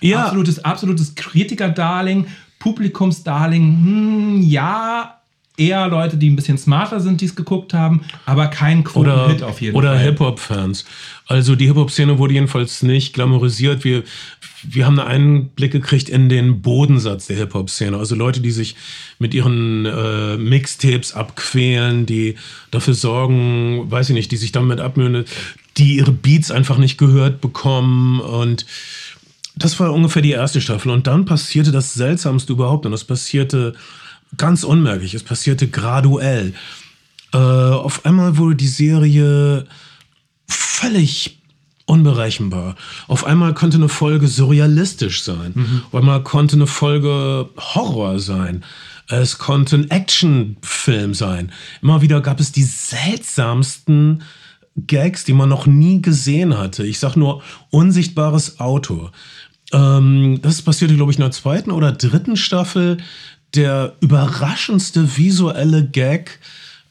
ja, 0.00 0.24
absolutes, 0.24 0.64
absolutes 0.64 1.14
Kritikerdarling, 1.14 2.26
Publikumsdarling, 2.58 3.62
hm, 3.62 4.42
ja, 4.42 5.22
eher 5.56 5.86
Leute, 5.88 6.16
die 6.16 6.30
ein 6.30 6.36
bisschen 6.36 6.58
smarter 6.58 7.00
sind, 7.00 7.20
die 7.20 7.26
es 7.26 7.36
geguckt 7.36 7.74
haben, 7.74 8.02
aber 8.24 8.48
kein 8.48 8.86
oder, 8.94 9.14
Quoten-Hit 9.14 9.42
auf 9.42 9.60
jeden 9.60 9.76
oder 9.76 9.94
Fall. 9.94 10.04
Hip-Hop-Fans. 10.04 10.84
Also 11.26 11.56
die 11.56 11.66
Hip-Hop-Szene 11.66 12.18
wurde 12.18 12.34
jedenfalls 12.34 12.82
nicht 12.82 13.12
glamourisiert. 13.12 13.84
Wir, 13.84 14.02
wir 14.62 14.86
haben 14.86 14.98
einen 14.98 15.36
Einblick 15.46 15.72
gekriegt 15.72 16.08
in 16.08 16.28
den 16.28 16.62
Bodensatz 16.62 17.26
der 17.26 17.36
Hip-Hop-Szene. 17.36 17.96
Also 17.96 18.14
Leute, 18.14 18.40
die 18.40 18.50
sich 18.50 18.76
mit 19.18 19.34
ihren 19.34 19.86
äh, 19.86 20.36
Mixtapes 20.36 21.14
abquälen, 21.14 22.06
die 22.06 22.36
dafür 22.70 22.94
sorgen, 22.94 23.90
weiß 23.90 24.10
ich 24.10 24.14
nicht, 24.14 24.30
die 24.30 24.36
sich 24.36 24.52
damit 24.52 24.80
abmühen, 24.80 25.24
die 25.76 25.96
ihre 25.96 26.12
Beats 26.12 26.50
einfach 26.50 26.78
nicht 26.78 26.98
gehört 26.98 27.40
bekommen 27.40 28.20
und 28.20 28.66
das 29.56 29.78
war 29.78 29.92
ungefähr 29.92 30.22
die 30.22 30.30
erste 30.30 30.60
Staffel. 30.60 30.90
Und 30.90 31.06
dann 31.06 31.24
passierte 31.24 31.72
das 31.72 31.94
Seltsamste 31.94 32.52
überhaupt. 32.52 32.86
Und 32.86 32.92
das 32.92 33.04
passierte 33.04 33.74
ganz 34.36 34.64
unmerklich. 34.64 35.14
Es 35.14 35.22
passierte 35.22 35.68
graduell. 35.68 36.54
Äh, 37.32 37.36
auf 37.36 38.04
einmal 38.04 38.36
wurde 38.38 38.56
die 38.56 38.68
Serie 38.68 39.66
völlig 40.48 41.41
unberechenbar. 41.86 42.76
Auf 43.08 43.24
einmal 43.24 43.54
konnte 43.54 43.76
eine 43.76 43.88
Folge 43.88 44.28
surrealistisch 44.28 45.22
sein. 45.22 45.52
Mhm. 45.54 45.82
Auf 45.86 45.94
einmal 45.94 46.22
konnte 46.22 46.56
eine 46.56 46.66
Folge 46.66 47.48
Horror 47.56 48.18
sein. 48.18 48.64
Es 49.08 49.38
konnte 49.38 49.76
ein 49.76 49.90
Actionfilm 49.90 51.14
sein. 51.14 51.52
Immer 51.82 52.02
wieder 52.02 52.20
gab 52.20 52.40
es 52.40 52.52
die 52.52 52.62
seltsamsten 52.62 54.22
Gags, 54.76 55.24
die 55.24 55.34
man 55.34 55.48
noch 55.48 55.66
nie 55.66 56.00
gesehen 56.00 56.56
hatte. 56.56 56.86
Ich 56.86 56.98
sag 56.98 57.16
nur 57.16 57.42
unsichtbares 57.70 58.58
Auto. 58.58 59.10
Ähm, 59.72 60.40
das 60.40 60.62
passierte, 60.62 60.96
glaube 60.96 61.12
ich, 61.12 61.18
in 61.18 61.22
der 61.22 61.30
zweiten 61.30 61.70
oder 61.70 61.92
dritten 61.92 62.36
Staffel. 62.36 62.98
Der 63.54 63.96
überraschendste 64.00 65.16
visuelle 65.18 65.86
Gag, 65.86 66.38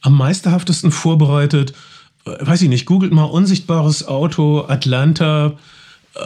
am 0.01 0.15
meisterhaftesten 0.15 0.91
vorbereitet. 0.91 1.73
Weiß 2.25 2.61
ich 2.61 2.69
nicht, 2.69 2.85
googelt 2.85 3.11
mal 3.11 3.23
unsichtbares 3.23 4.07
Auto, 4.07 4.65
Atlanta. 4.67 5.53
Äh, 6.15 6.19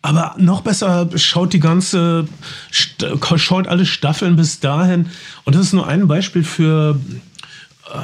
aber 0.00 0.34
noch 0.38 0.62
besser, 0.62 1.08
schaut 1.16 1.52
die 1.52 1.60
ganze, 1.60 2.26
schaut 2.70 3.66
alle 3.66 3.84
Staffeln 3.84 4.36
bis 4.36 4.60
dahin. 4.60 5.06
Und 5.44 5.54
das 5.54 5.62
ist 5.62 5.72
nur 5.72 5.86
ein 5.86 6.06
Beispiel 6.06 6.44
für 6.44 6.98
äh, 7.92 7.98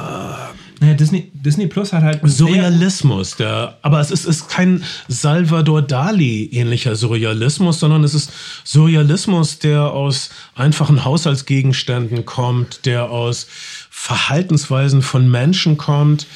naja, 0.79 0.93
Disney, 0.93 1.31
Disney 1.33 1.67
Plus 1.67 1.93
hat 1.93 2.03
halt. 2.03 2.19
Surrealismus, 2.23 3.37
der, 3.37 3.77
aber 3.81 3.99
es 3.99 4.11
ist, 4.11 4.25
ist 4.25 4.49
kein 4.49 4.83
Salvador 5.07 5.81
Dali-ähnlicher 5.81 6.95
Surrealismus, 6.95 7.79
sondern 7.79 8.03
es 8.03 8.13
ist 8.13 8.31
Surrealismus, 8.63 9.59
der 9.59 9.91
aus 9.91 10.29
einfachen 10.53 11.05
Haushaltsgegenständen 11.05 12.25
kommt, 12.25 12.85
der 12.85 13.09
aus 13.09 13.47
Verhaltensweisen 13.89 15.01
von 15.01 15.29
Menschen 15.29 15.77
kommt. 15.77 16.27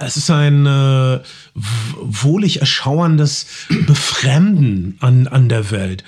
Es 0.00 0.16
ist 0.16 0.30
ein 0.30 0.66
äh, 0.66 1.20
wohlig 1.54 2.60
erschauerndes 2.60 3.46
Befremden 3.86 4.96
an, 5.00 5.26
an 5.26 5.48
der 5.48 5.70
Welt. 5.70 6.04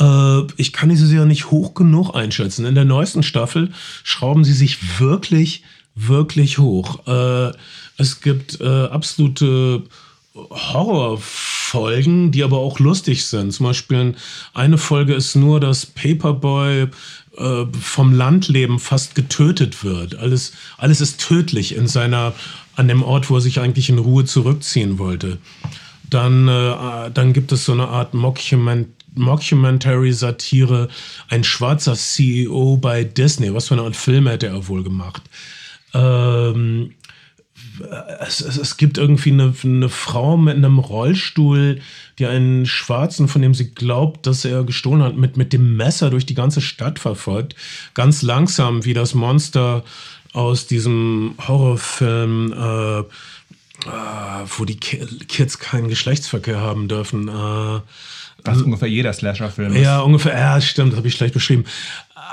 Äh, 0.00 0.42
ich 0.56 0.72
kann 0.72 0.88
diese 0.88 1.06
Serie 1.06 1.26
nicht 1.26 1.50
hoch 1.50 1.74
genug 1.74 2.14
einschätzen. 2.14 2.64
In 2.64 2.74
der 2.74 2.84
neuesten 2.84 3.22
Staffel 3.22 3.72
schrauben 4.02 4.44
sie 4.44 4.54
sich 4.54 4.98
wirklich 4.98 5.62
wirklich 5.94 6.58
hoch. 6.58 7.06
Äh, 7.06 7.52
es 7.96 8.20
gibt 8.20 8.60
äh, 8.60 8.86
absolute 8.86 9.84
Horrorfolgen, 10.34 12.32
die 12.32 12.42
aber 12.42 12.58
auch 12.58 12.80
lustig 12.80 13.24
sind. 13.26 13.52
Zum 13.52 13.66
Beispiel 13.66 14.16
eine 14.52 14.78
Folge 14.78 15.14
ist 15.14 15.36
nur, 15.36 15.60
dass 15.60 15.86
Paperboy 15.86 16.88
äh, 17.36 17.66
vom 17.80 18.12
Landleben 18.12 18.80
fast 18.80 19.14
getötet 19.14 19.84
wird. 19.84 20.16
Alles, 20.16 20.52
alles 20.76 21.00
ist 21.00 21.20
tödlich 21.20 21.76
in 21.76 21.86
seiner, 21.86 22.34
an 22.76 22.88
dem 22.88 23.02
Ort, 23.02 23.30
wo 23.30 23.36
er 23.36 23.40
sich 23.40 23.60
eigentlich 23.60 23.88
in 23.88 23.98
Ruhe 23.98 24.24
zurückziehen 24.24 24.98
wollte. 24.98 25.38
Dann, 26.08 26.48
äh, 26.48 27.10
dann 27.12 27.32
gibt 27.32 27.52
es 27.52 27.64
so 27.64 27.72
eine 27.72 27.88
Art 27.88 28.14
Mockument 28.14 28.88
Mockumentary-Satire, 29.16 30.88
ein 31.28 31.44
schwarzer 31.44 31.94
CEO 31.94 32.76
bei 32.78 33.04
Disney. 33.04 33.54
Was 33.54 33.68
für 33.68 33.74
eine 33.74 33.84
Art 33.84 33.94
Film 33.94 34.26
hätte 34.26 34.48
er 34.48 34.66
wohl 34.66 34.82
gemacht? 34.82 35.22
Ähm, 35.92 36.90
es, 38.20 38.40
es, 38.40 38.56
es, 38.56 38.76
gibt 38.76 38.98
irgendwie 38.98 39.30
eine, 39.30 39.54
eine, 39.62 39.88
Frau 39.88 40.36
mit 40.36 40.56
einem 40.56 40.78
Rollstuhl, 40.78 41.80
die 42.18 42.26
einen 42.26 42.66
Schwarzen, 42.66 43.28
von 43.28 43.42
dem 43.42 43.54
sie 43.54 43.70
glaubt, 43.70 44.26
dass 44.26 44.44
er 44.44 44.64
gestohlen 44.64 45.02
hat, 45.02 45.16
mit, 45.16 45.36
mit 45.36 45.52
dem 45.52 45.76
Messer 45.76 46.10
durch 46.10 46.26
die 46.26 46.34
ganze 46.34 46.60
Stadt 46.60 46.98
verfolgt. 46.98 47.54
Ganz 47.94 48.22
langsam, 48.22 48.84
wie 48.84 48.94
das 48.94 49.14
Monster 49.14 49.84
aus 50.34 50.66
diesem 50.66 51.34
Horrorfilm, 51.46 52.52
äh, 52.52 52.98
äh, 52.98 53.04
wo 54.58 54.64
die 54.64 54.76
Kids 54.76 55.58
keinen 55.58 55.88
Geschlechtsverkehr 55.88 56.60
haben 56.60 56.88
dürfen. 56.88 57.28
Äh, 57.28 57.80
was 58.46 58.60
ungefähr 58.60 58.88
jeder 58.88 59.12
Slasher-Film 59.12 59.72
ist. 59.72 59.82
Ja, 59.82 60.00
ungefähr, 60.00 60.38
ja, 60.38 60.60
stimmt, 60.60 60.92
das 60.92 60.98
habe 60.98 61.08
ich 61.08 61.14
schlecht 61.14 61.32
beschrieben. 61.32 61.64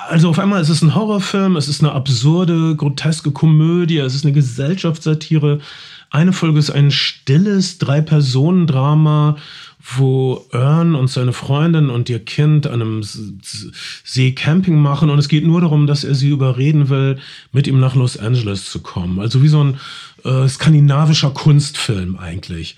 Also 0.10 0.30
auf 0.30 0.40
einmal 0.40 0.62
ist 0.62 0.68
es 0.68 0.82
ein 0.82 0.94
Horrorfilm, 0.94 1.56
es 1.56 1.70
ist 1.70 1.82
eine 1.82 1.94
absurde, 1.94 2.76
groteske 2.76 3.32
Komödie, 3.32 4.00
es 4.00 4.16
ist 4.16 4.26
eine 4.26 4.34
Gesellschaftssatire. 4.34 5.62
Eine 6.10 6.34
Folge 6.34 6.60
ist 6.60 6.72
ein 6.72 6.92
stilles 6.92 7.78
Drei-Personen-Drama, 7.78 9.38
wo 9.84 10.46
Ern 10.52 10.96
und 10.96 11.10
seine 11.10 11.34
Freundin 11.34 11.90
und 11.90 12.10
ihr 12.10 12.24
Kind 12.24 12.68
an 12.68 12.82
einem 12.82 13.02
See 13.04 14.32
Camping 14.34 14.80
machen 14.80 15.10
und 15.10 15.18
es 15.18 15.28
geht 15.28 15.46
nur 15.46 15.62
darum, 15.62 15.88
dass 15.88 16.04
er 16.04 16.16
sie 16.16 16.30
überreden 16.30 16.90
will, 16.90 17.18
mit 17.52 17.68
ihm 17.68 17.80
nach 17.80 17.96
Los 17.96 18.18
Angeles 18.18 18.66
zu 18.66 18.82
kommen. 18.82 19.20
Also 19.20 19.42
wie 19.42 19.48
so 19.48 19.64
ein 19.64 19.80
äh, 20.24 20.48
skandinavischer 20.48 21.32
Kunstfilm 21.32 22.18
eigentlich. 22.18 22.78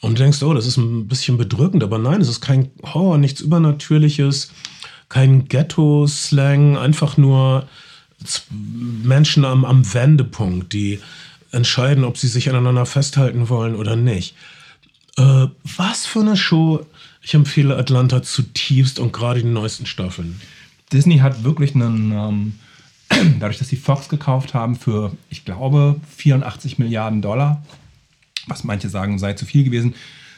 Und 0.00 0.18
du 0.18 0.22
denkst, 0.22 0.42
oh, 0.42 0.52
das 0.52 0.66
ist 0.66 0.76
ein 0.76 1.06
bisschen 1.08 1.38
bedrückend, 1.38 1.82
aber 1.82 1.98
nein, 1.98 2.20
es 2.20 2.28
ist 2.28 2.40
kein 2.40 2.70
Horror, 2.82 3.18
nichts 3.18 3.40
Übernatürliches 3.40 4.50
kein 5.12 5.46
Ghetto-Slang, 5.46 6.78
einfach 6.78 7.18
nur 7.18 7.68
Menschen 8.50 9.44
am, 9.44 9.66
am 9.66 9.92
Wendepunkt, 9.92 10.72
die 10.72 11.00
entscheiden, 11.50 12.04
ob 12.04 12.16
sie 12.16 12.28
sich 12.28 12.48
aneinander 12.48 12.86
festhalten 12.86 13.50
wollen 13.50 13.74
oder 13.74 13.94
nicht. 13.94 14.34
Äh, 15.16 15.46
was 15.76 16.06
für 16.06 16.20
eine 16.20 16.36
Show. 16.36 16.86
Ich 17.20 17.34
empfehle 17.34 17.76
Atlanta 17.76 18.22
zutiefst 18.22 18.98
und 18.98 19.12
gerade 19.12 19.42
die 19.42 19.48
neuesten 19.48 19.86
Staffeln. 19.86 20.40
Disney 20.92 21.18
hat 21.18 21.44
wirklich 21.44 21.74
einen, 21.74 22.12
ähm, 22.12 22.52
dadurch, 23.40 23.58
dass 23.58 23.68
sie 23.68 23.76
Fox 23.76 24.08
gekauft 24.08 24.54
haben 24.54 24.76
für, 24.76 25.12
ich 25.30 25.44
glaube, 25.44 26.00
84 26.16 26.78
Milliarden 26.78 27.22
Dollar, 27.22 27.62
was 28.46 28.64
manche 28.64 28.88
sagen 28.88 29.18
sei 29.18 29.34
zu 29.34 29.46
viel 29.46 29.64
gewesen, 29.64 29.94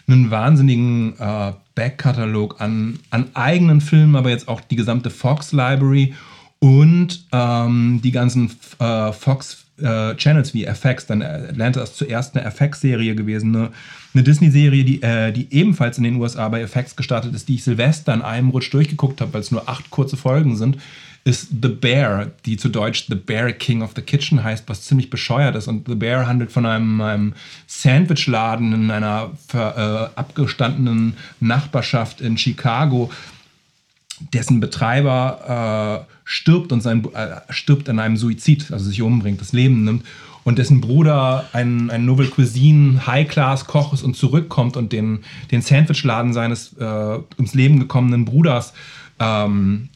einen 0.06 0.30
wahnsinnigen 0.30 1.18
äh, 1.18 1.52
Backkatalog 1.74 2.60
an, 2.60 2.98
an 3.10 3.34
eigenen 3.34 3.80
Filmen, 3.80 4.16
aber 4.16 4.30
jetzt 4.30 4.48
auch 4.48 4.60
die 4.60 4.76
gesamte 4.76 5.10
Fox 5.10 5.52
Library 5.52 6.14
und 6.58 7.24
ähm, 7.32 8.00
die 8.02 8.12
ganzen 8.12 8.50
äh, 8.78 9.12
Fox 9.12 9.64
äh, 9.78 10.14
Channels 10.16 10.54
wie 10.54 10.64
FX. 10.64 11.06
Dann 11.06 11.22
Atlanta 11.22 11.82
ist 11.82 11.96
zuerst 11.96 12.36
eine 12.36 12.46
FX-Serie 12.46 13.14
gewesen, 13.14 13.56
eine, 13.56 13.70
eine 14.14 14.22
Disney-Serie, 14.22 14.84
die, 14.84 15.02
äh, 15.02 15.32
die 15.32 15.52
ebenfalls 15.52 15.98
in 15.98 16.04
den 16.04 16.16
USA 16.16 16.48
bei 16.48 16.60
FX 16.62 16.96
gestartet 16.96 17.34
ist, 17.34 17.48
die 17.48 17.56
ich 17.56 17.64
Silvester 17.64 18.14
in 18.14 18.22
einem 18.22 18.50
Rutsch 18.50 18.72
durchgeguckt 18.72 19.20
habe, 19.20 19.32
weil 19.34 19.40
es 19.40 19.50
nur 19.50 19.68
acht 19.68 19.90
kurze 19.90 20.16
Folgen 20.16 20.56
sind 20.56 20.78
ist 21.24 21.48
The 21.62 21.68
Bear, 21.68 22.30
die 22.44 22.58
zu 22.58 22.68
Deutsch 22.68 23.06
The 23.08 23.14
Bear 23.14 23.50
King 23.52 23.82
of 23.82 23.92
the 23.96 24.02
Kitchen 24.02 24.44
heißt, 24.44 24.68
was 24.68 24.82
ziemlich 24.82 25.08
bescheuert 25.08 25.56
ist. 25.56 25.68
Und 25.68 25.88
The 25.88 25.94
Bear 25.94 26.26
handelt 26.26 26.52
von 26.52 26.66
einem, 26.66 27.00
einem 27.00 27.34
Sandwichladen 27.66 28.74
in 28.74 28.90
einer 28.90 29.30
ver, 29.48 30.12
äh, 30.14 30.18
abgestandenen 30.18 31.16
Nachbarschaft 31.40 32.20
in 32.20 32.36
Chicago, 32.36 33.10
dessen 34.34 34.60
Betreiber 34.60 36.04
äh, 36.06 36.12
stirbt 36.24 36.72
und 36.72 36.82
sein, 36.82 37.02
äh, 37.14 37.40
stirbt 37.48 37.88
an 37.88 38.00
einem 38.00 38.18
Suizid, 38.18 38.70
also 38.70 38.84
sich 38.84 39.00
umbringt, 39.00 39.40
das 39.40 39.54
Leben 39.54 39.82
nimmt. 39.84 40.04
Und 40.44 40.58
dessen 40.58 40.80
Bruder 40.82 41.48
ein, 41.52 41.90
ein 41.90 42.04
Novel 42.04 42.28
Cuisine 42.28 43.06
High-Class-Koch 43.06 43.94
ist 43.94 44.02
und 44.02 44.14
zurückkommt 44.14 44.76
und 44.76 44.92
den, 44.92 45.24
den 45.50 45.62
Sandwichladen 45.62 46.34
seines 46.34 46.74
äh, 46.74 46.84
ums 46.84 47.54
Leben 47.54 47.80
gekommenen 47.80 48.26
Bruders 48.26 48.74
ähm, 49.18 49.88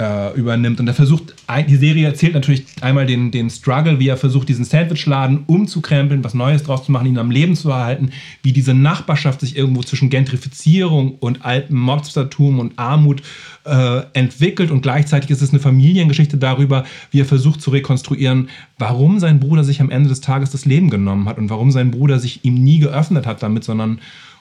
äh, 0.00 0.32
übernimmt. 0.38 0.78
Und 0.78 0.86
er 0.86 0.94
versucht, 0.94 1.34
die 1.68 1.76
Serie 1.76 2.06
erzählt 2.06 2.34
natürlich 2.34 2.64
einmal 2.80 3.06
den, 3.06 3.30
den 3.30 3.50
Struggle, 3.50 3.98
wie 3.98 4.08
er 4.08 4.16
versucht, 4.16 4.48
diesen 4.48 4.64
Sandwichladen 4.64 5.44
umzukrempeln, 5.46 6.22
was 6.22 6.34
Neues 6.34 6.62
draus 6.62 6.84
zu 6.84 6.92
machen, 6.92 7.08
ihn 7.08 7.18
am 7.18 7.32
Leben 7.32 7.56
zu 7.56 7.70
erhalten, 7.70 8.10
wie 8.42 8.52
diese 8.52 8.74
Nachbarschaft 8.74 9.40
sich 9.40 9.56
irgendwo 9.56 9.82
zwischen 9.82 10.08
Gentrifizierung 10.08 11.16
und 11.18 11.44
altem 11.44 11.78
Mobstertum 11.78 12.60
und 12.60 12.78
Armut 12.78 13.22
äh, 13.64 14.02
entwickelt. 14.12 14.70
Und 14.70 14.82
gleichzeitig 14.82 15.30
ist 15.30 15.42
es 15.42 15.50
eine 15.50 15.60
Familiengeschichte 15.60 16.36
darüber, 16.36 16.84
wie 17.10 17.20
er 17.20 17.26
versucht 17.26 17.60
zu 17.60 17.70
rekonstruieren, 17.70 18.50
warum 18.78 19.18
sein 19.18 19.40
Bruder 19.40 19.64
sich 19.64 19.80
am 19.80 19.90
Ende 19.90 20.08
des 20.08 20.20
Tages 20.20 20.50
das 20.50 20.64
Leben 20.64 20.90
genommen 20.90 21.28
hat 21.28 21.38
und 21.38 21.50
warum 21.50 21.72
sein 21.72 21.90
Bruder 21.90 22.20
sich 22.20 22.44
ihm 22.44 22.54
nie 22.54 22.78
geöffnet 22.78 23.26
hat 23.26 23.42
damit, 23.42 23.64
sondern 23.64 23.98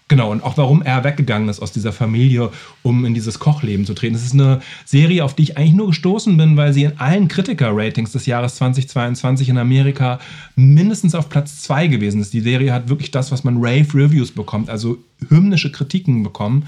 Genau, 0.09 0.31
und 0.31 0.41
auch 0.41 0.57
warum 0.57 0.81
er 0.81 1.03
weggegangen 1.03 1.49
ist 1.49 1.61
aus 1.61 1.73
dieser 1.73 1.91
Familie, 1.91 2.49
um 2.81 3.03
in 3.03 3.13
dieses 3.13 3.39
Kochleben 3.39 3.85
zu 3.85 3.93
treten. 3.93 4.15
Es 4.15 4.23
ist 4.23 4.33
eine 4.33 4.61
Serie, 4.85 5.25
auf 5.25 5.33
die 5.33 5.43
ich 5.43 5.57
eigentlich 5.57 5.73
nur 5.73 5.87
gestoßen 5.87 6.37
bin, 6.37 6.55
weil 6.55 6.71
sie 6.71 6.83
in 6.83 6.97
allen 6.97 7.27
Kritiker-Ratings 7.27 8.13
des 8.13 8.25
Jahres 8.25 8.55
2022 8.55 9.49
in 9.49 9.57
Amerika 9.57 10.19
mindestens 10.55 11.13
auf 11.13 11.27
Platz 11.27 11.61
2 11.63 11.87
gewesen 11.87 12.21
ist. 12.21 12.33
Die 12.33 12.39
Serie 12.39 12.71
hat 12.71 12.87
wirklich 12.87 13.11
das, 13.11 13.33
was 13.33 13.43
man 13.43 13.57
Rave-Reviews 13.57 14.31
bekommt, 14.31 14.69
also 14.69 14.97
hymnische 15.27 15.73
Kritiken 15.73 16.23
bekommen. 16.23 16.67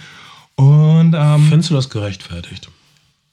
Und, 0.56 1.16
ähm, 1.18 1.48
Findest 1.48 1.70
du 1.70 1.76
das 1.76 1.90
gerechtfertigt? 1.90 2.70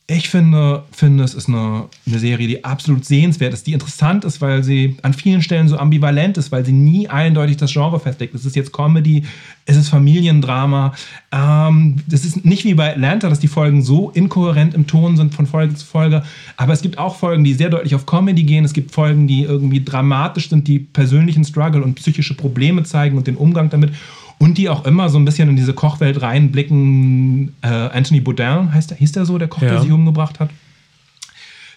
Ich 0.08 0.28
finde, 0.28 0.84
finde, 0.92 1.24
es 1.24 1.34
ist 1.34 1.48
eine, 1.48 1.86
eine 2.06 2.18
Serie, 2.20 2.46
die 2.46 2.64
absolut 2.64 3.04
sehenswert 3.04 3.52
ist, 3.52 3.66
die 3.66 3.72
interessant 3.72 4.24
ist, 4.24 4.40
weil 4.40 4.62
sie 4.62 4.96
an 5.02 5.14
vielen 5.14 5.42
Stellen 5.42 5.66
so 5.66 5.78
ambivalent 5.78 6.38
ist, 6.38 6.52
weil 6.52 6.64
sie 6.64 6.70
nie 6.70 7.08
eindeutig 7.08 7.56
das 7.56 7.72
Genre 7.72 7.98
festlegt. 7.98 8.32
Es 8.32 8.44
ist 8.44 8.54
jetzt 8.54 8.72
Comedy, 8.72 9.24
es 9.64 9.76
ist 9.76 9.88
Familiendrama. 9.88 10.94
Ähm, 11.32 11.96
das 12.06 12.24
ist 12.24 12.44
nicht 12.44 12.64
wie 12.64 12.74
bei 12.74 12.92
Atlanta, 12.92 13.28
dass 13.28 13.40
die 13.40 13.48
Folgen 13.48 13.82
so 13.82 14.10
inkohärent 14.10 14.74
im 14.74 14.86
Ton 14.86 15.16
sind 15.16 15.34
von 15.34 15.46
Folge 15.46 15.74
zu 15.74 15.84
Folge. 15.84 16.22
Aber 16.56 16.72
es 16.72 16.82
gibt 16.82 16.98
auch 16.98 17.16
Folgen, 17.16 17.42
die 17.42 17.54
sehr 17.54 17.70
deutlich 17.70 17.96
auf 17.96 18.06
Comedy 18.06 18.44
gehen. 18.44 18.64
Es 18.64 18.74
gibt 18.74 18.92
Folgen, 18.92 19.26
die 19.26 19.42
irgendwie 19.42 19.82
dramatisch 19.82 20.50
sind, 20.50 20.68
die 20.68 20.78
persönlichen 20.78 21.44
Struggle 21.44 21.82
und 21.82 21.96
psychische 21.96 22.34
Probleme 22.34 22.84
zeigen 22.84 23.18
und 23.18 23.26
den 23.26 23.36
Umgang 23.36 23.70
damit 23.70 23.90
und 24.38 24.58
die 24.58 24.68
auch 24.68 24.84
immer 24.84 25.08
so 25.08 25.18
ein 25.18 25.24
bisschen 25.24 25.48
in 25.48 25.56
diese 25.56 25.72
Kochwelt 25.74 26.20
reinblicken. 26.22 27.54
Äh, 27.62 27.68
Anthony 27.68 28.20
Bourdain 28.20 28.72
heißt 28.72 28.90
der, 28.90 28.98
hieß 28.98 29.12
der 29.12 29.24
so, 29.24 29.38
der 29.38 29.48
Koch, 29.48 29.62
Ja. 29.62 29.70
der 29.70 29.80
sich 29.82 29.90
umgebracht 29.92 30.40
hat? 30.40 30.50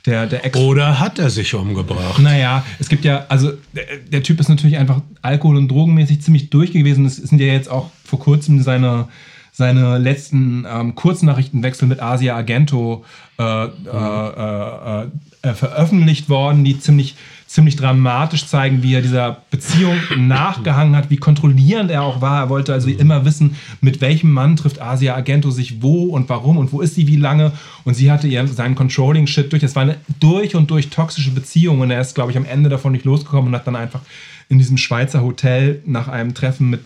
Der, 0.06 0.28
der 0.28 0.46
Ex 0.46 0.58
Oder 0.58 1.00
hat 1.00 1.20
er 1.20 1.30
sich 1.30 1.54
umgebracht? 1.54 2.20
naja, 2.20 2.64
es 2.80 2.88
gibt 2.88 3.04
ja, 3.04 3.26
also 3.28 3.52
der, 3.76 3.84
der 4.12 4.24
Typ 4.24 4.40
ist 4.40 4.48
natürlich 4.48 4.78
einfach 4.78 5.02
alkohol- 5.22 5.58
und 5.58 5.68
drogenmäßig 5.70 6.22
ziemlich 6.22 6.50
durch 6.50 6.72
gewesen. 6.72 7.06
Es 7.06 7.18
sind 7.18 7.40
ja 7.42 7.48
jetzt 7.48 7.70
auch 7.70 7.90
vor 8.06 8.20
kurzem 8.20 8.62
seine, 8.64 9.10
seine 9.60 9.98
letzten 9.98 10.66
ähm, 10.72 10.96
Kurznachrichtenwechsel 10.96 11.86
mit 11.86 12.02
Asia 12.02 12.34
Argento 12.34 13.04
äh, 13.38 13.66
äh, 13.66 13.68
äh, 13.68 15.08
äh, 15.42 15.54
veröffentlicht 15.54 16.30
worden, 16.30 16.64
die 16.64 16.80
ziemlich, 16.80 17.18
ziemlich 17.46 17.76
dramatisch 17.76 18.48
zeigen, 18.48 18.84
wie 18.84 18.94
er 18.94 19.02
dieser 19.02 19.42
Beziehung 19.52 19.98
nachgehangen 20.16 20.96
hat, 20.96 21.10
wie 21.10 21.18
kontrollierend 21.18 21.92
er 21.92 22.04
auch 22.04 22.22
war. 22.22 22.44
Er 22.44 22.50
wollte 22.50 22.72
also 22.72 22.88
immer 22.90 23.26
wissen, 23.26 23.58
mit 23.82 24.00
welchem 24.00 24.32
Mann 24.32 24.56
trifft 24.56 24.82
Asia 24.82 25.14
Argento 25.14 25.52
sich 25.52 25.82
wo 25.82 26.06
und 26.06 26.30
warum 26.30 26.56
und 26.56 26.72
wo 26.72 26.80
ist 26.80 26.96
sie 26.96 27.08
wie 27.08 27.18
lange. 27.18 27.52
Und 27.84 27.96
sie 27.96 28.10
hatte 28.12 28.30
ihr 28.30 28.48
seinen 28.48 28.76
Controlling-Shit 28.76 29.52
durch. 29.52 29.62
Das 29.62 29.76
war 29.76 29.84
eine 29.84 29.98
durch 30.22 30.56
und 30.56 30.72
durch 30.72 30.90
toxische 30.90 31.32
Beziehung 31.32 31.82
und 31.82 31.92
er 31.92 32.00
ist, 32.00 32.16
glaube 32.16 32.32
ich, 32.32 32.38
am 32.38 32.46
Ende 32.46 32.70
davon 32.70 32.94
nicht 32.94 33.04
losgekommen 33.04 33.50
und 33.50 33.56
hat 33.56 33.68
dann 33.68 33.76
einfach 33.76 34.02
in 34.48 34.58
diesem 34.58 34.78
Schweizer 34.78 35.22
Hotel 35.22 35.82
nach 35.86 36.08
einem 36.08 36.34
Treffen 36.34 36.70
mit 36.70 36.80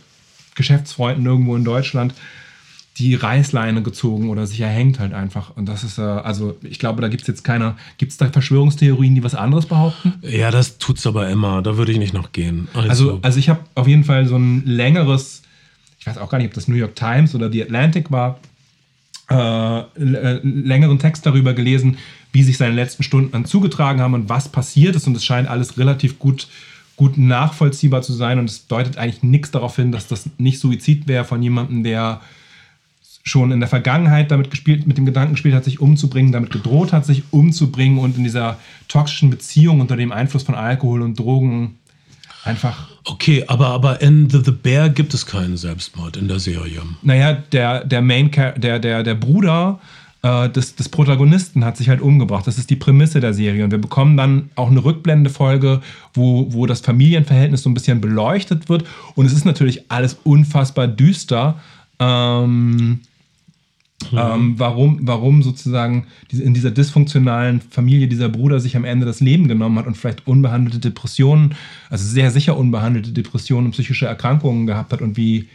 Geschäftsfreunden 0.55 1.23
irgendwo 1.23 1.55
in 1.55 1.63
Deutschland 1.63 2.15
die 2.97 3.15
Reißleine 3.15 3.81
gezogen 3.81 4.29
oder 4.29 4.45
sich 4.45 4.59
erhängt 4.59 4.99
halt 4.99 5.13
einfach. 5.13 5.55
Und 5.55 5.67
das 5.67 5.83
ist, 5.83 5.97
äh, 5.97 6.01
also 6.01 6.57
ich 6.61 6.77
glaube, 6.77 7.01
da 7.01 7.07
gibt 7.07 7.23
es 7.23 7.27
jetzt 7.27 7.43
keine, 7.43 7.75
gibt 7.97 8.11
es 8.11 8.17
da 8.17 8.29
Verschwörungstheorien, 8.29 9.15
die 9.15 9.23
was 9.23 9.33
anderes 9.33 9.65
behaupten? 9.65 10.13
Ja, 10.21 10.51
das 10.51 10.77
tut's 10.77 11.07
aber 11.07 11.29
immer. 11.29 11.61
Da 11.63 11.77
würde 11.77 11.91
ich 11.91 11.97
nicht 11.97 12.13
noch 12.13 12.31
gehen. 12.31 12.67
Also, 12.73 13.19
also 13.23 13.39
ich 13.39 13.49
habe 13.49 13.61
auf 13.73 13.87
jeden 13.87 14.03
Fall 14.03 14.27
so 14.27 14.35
ein 14.35 14.63
längeres, 14.65 15.41
ich 15.99 16.05
weiß 16.05 16.19
auch 16.19 16.29
gar 16.29 16.37
nicht, 16.37 16.47
ob 16.47 16.53
das 16.53 16.67
New 16.67 16.75
York 16.75 16.95
Times 16.95 17.33
oder 17.33 17.51
The 17.51 17.63
Atlantic 17.63 18.11
war, 18.11 18.39
äh, 19.31 19.79
äh, 19.79 20.39
längeren 20.43 20.99
Text 20.99 21.25
darüber 21.25 21.53
gelesen, 21.53 21.97
wie 22.31 22.43
sich 22.43 22.57
seine 22.57 22.75
letzten 22.75 23.01
Stunden 23.01 23.31
dann 23.31 23.45
zugetragen 23.45 24.01
haben 24.01 24.13
und 24.13 24.29
was 24.29 24.49
passiert 24.49 24.95
ist. 24.95 25.07
Und 25.07 25.17
es 25.17 25.25
scheint 25.25 25.49
alles 25.49 25.79
relativ 25.79 26.19
gut, 26.19 26.47
gut 26.95 27.17
nachvollziehbar 27.17 28.03
zu 28.03 28.13
sein. 28.13 28.37
Und 28.37 28.49
es 28.49 28.67
deutet 28.67 28.97
eigentlich 28.97 29.23
nichts 29.23 29.49
darauf 29.49 29.77
hin, 29.77 29.91
dass 29.91 30.07
das 30.07 30.29
nicht 30.37 30.59
Suizid 30.59 31.07
wäre 31.07 31.25
von 31.25 31.41
jemandem, 31.41 31.83
der 31.83 32.21
schon 33.23 33.51
in 33.51 33.61
der 33.61 33.69
Vergangenheit 33.69 34.31
damit 34.31 34.51
gespielt, 34.51 34.85
mit 34.85 34.97
dem 34.97 35.05
Gedanken 35.05 35.33
gespielt 35.33 35.55
hat, 35.55 35.63
sich 35.63 35.79
umzubringen, 35.79 36.33
damit 36.33 36.51
gedroht 36.51 36.91
hat, 36.91 37.05
sich 37.05 37.23
umzubringen 37.31 37.97
und 37.97 38.17
in 38.17 38.23
dieser 38.23 38.59
toxischen 38.89 39.29
Beziehung 39.29 39.79
unter 39.79 39.95
dem 39.95 40.11
Einfluss 40.11 40.43
von 40.43 40.55
Alkohol 40.55 41.01
und 41.01 41.17
Drogen 41.17 41.77
einfach 42.43 42.89
okay, 43.05 43.45
aber, 43.47 43.67
aber 43.67 44.01
in 44.01 44.29
The, 44.29 44.41
The 44.43 44.51
Bear 44.51 44.89
gibt 44.89 45.13
es 45.13 45.25
keinen 45.25 45.55
Selbstmord 45.55 46.17
in 46.17 46.27
der 46.27 46.39
Serie. 46.39 46.81
naja, 47.01 47.33
der, 47.33 47.85
der 47.85 48.01
Main 48.01 48.29
der, 48.31 48.79
der, 48.79 49.03
der 49.03 49.15
Bruder 49.15 49.79
äh, 50.21 50.49
des, 50.49 50.75
des 50.75 50.89
Protagonisten 50.89 51.63
hat 51.63 51.77
sich 51.77 51.89
halt 51.89 52.01
umgebracht. 52.01 52.47
Das 52.47 52.57
ist 52.57 52.69
die 52.69 52.75
Prämisse 52.75 53.19
der 53.19 53.33
Serie. 53.33 53.63
Und 53.63 53.71
wir 53.71 53.77
bekommen 53.77 54.17
dann 54.17 54.49
auch 54.55 54.69
eine 54.71 54.83
Rückblende-Folge, 54.83 55.81
wo, 56.13 56.51
wo 56.51 56.65
das 56.65 56.81
Familienverhältnis 56.81 57.63
so 57.63 57.69
ein 57.69 57.73
bisschen 57.73 58.01
beleuchtet 58.01 58.69
wird. 58.69 58.85
Und 59.15 59.25
es 59.25 59.33
ist 59.33 59.45
natürlich 59.45 59.91
alles 59.91 60.17
unfassbar 60.23 60.87
düster. 60.87 61.59
Ähm, 61.99 63.01
ähm, 64.11 64.55
warum, 64.57 64.99
warum 65.03 65.43
sozusagen 65.43 66.07
in 66.31 66.53
dieser 66.53 66.71
dysfunktionalen 66.71 67.61
Familie 67.61 68.07
dieser 68.07 68.29
Bruder 68.29 68.59
sich 68.59 68.75
am 68.75 68.85
Ende 68.85 69.05
das 69.05 69.19
Leben 69.19 69.47
genommen 69.47 69.77
hat 69.77 69.87
und 69.87 69.95
vielleicht 69.95 70.27
unbehandelte 70.27 70.79
Depressionen, 70.79 71.55
also 71.89 72.05
sehr 72.05 72.31
sicher 72.31 72.57
unbehandelte 72.57 73.11
Depressionen 73.11 73.67
und 73.67 73.71
psychische 73.71 74.05
Erkrankungen 74.05 74.67
gehabt 74.67 74.93
hat 74.93 75.01
und 75.01 75.17
wie, 75.17 75.47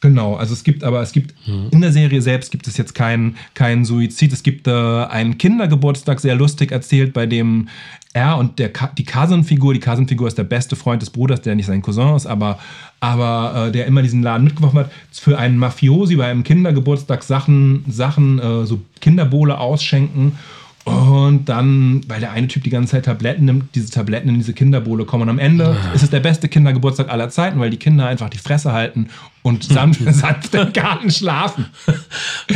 Genau, 0.00 0.36
also 0.36 0.52
es 0.52 0.62
gibt 0.62 0.84
aber, 0.84 1.02
es 1.02 1.10
gibt 1.10 1.34
in 1.72 1.80
der 1.80 1.90
Serie 1.90 2.22
selbst 2.22 2.52
gibt 2.52 2.68
es 2.68 2.76
jetzt 2.76 2.94
keinen 2.94 3.36
keinen 3.54 3.84
Suizid. 3.84 4.32
Es 4.32 4.44
gibt 4.44 4.68
äh, 4.68 4.70
einen 4.70 5.38
Kindergeburtstag, 5.38 6.20
sehr 6.20 6.36
lustig 6.36 6.70
erzählt, 6.70 7.12
bei 7.12 7.26
dem 7.26 7.68
er 8.12 8.38
und 8.38 8.58
der 8.58 8.70
die 8.96 9.04
Cousin-Figur, 9.04 9.74
die 9.74 9.80
Cousin-Figur 9.80 10.28
ist 10.28 10.38
der 10.38 10.44
beste 10.44 10.76
Freund 10.76 11.02
des 11.02 11.10
Bruders, 11.10 11.42
der 11.42 11.54
nicht 11.54 11.66
sein 11.66 11.82
Cousin 11.82 12.14
ist, 12.14 12.26
aber, 12.26 12.58
aber 13.00 13.66
äh, 13.68 13.72
der 13.72 13.86
immer 13.86 14.02
diesen 14.02 14.22
Laden 14.22 14.44
mitgeworfen 14.44 14.80
hat, 14.80 14.90
für 15.12 15.38
einen 15.38 15.58
Mafiosi 15.58 16.16
bei 16.16 16.26
einem 16.26 16.42
Kindergeburtstag 16.42 17.22
Sachen, 17.22 17.84
Sachen 17.88 18.38
äh, 18.38 18.64
so 18.64 18.80
Kinderbohle 19.00 19.58
ausschenken. 19.58 20.38
Und 20.88 21.48
dann, 21.48 22.02
weil 22.08 22.20
der 22.20 22.32
eine 22.32 22.48
Typ 22.48 22.64
die 22.64 22.70
ganze 22.70 22.92
Zeit 22.92 23.04
Tabletten 23.04 23.44
nimmt, 23.44 23.74
diese 23.74 23.90
Tabletten 23.90 24.28
in 24.28 24.36
diese 24.36 24.52
Kinderbohle 24.52 25.04
kommen. 25.04 25.24
Und 25.24 25.28
am 25.28 25.38
Ende 25.38 25.76
ist 25.94 26.02
es 26.02 26.10
der 26.10 26.20
beste 26.20 26.48
Kindergeburtstag 26.48 27.10
aller 27.10 27.28
Zeiten, 27.28 27.60
weil 27.60 27.70
die 27.70 27.76
Kinder 27.76 28.06
einfach 28.06 28.30
die 28.30 28.38
Fresse 28.38 28.72
halten 28.72 29.08
und 29.42 29.64
sanft, 29.64 30.00
sanft 30.14 30.54
im 30.54 30.72
Garten 30.72 31.10
schlafen. 31.10 31.66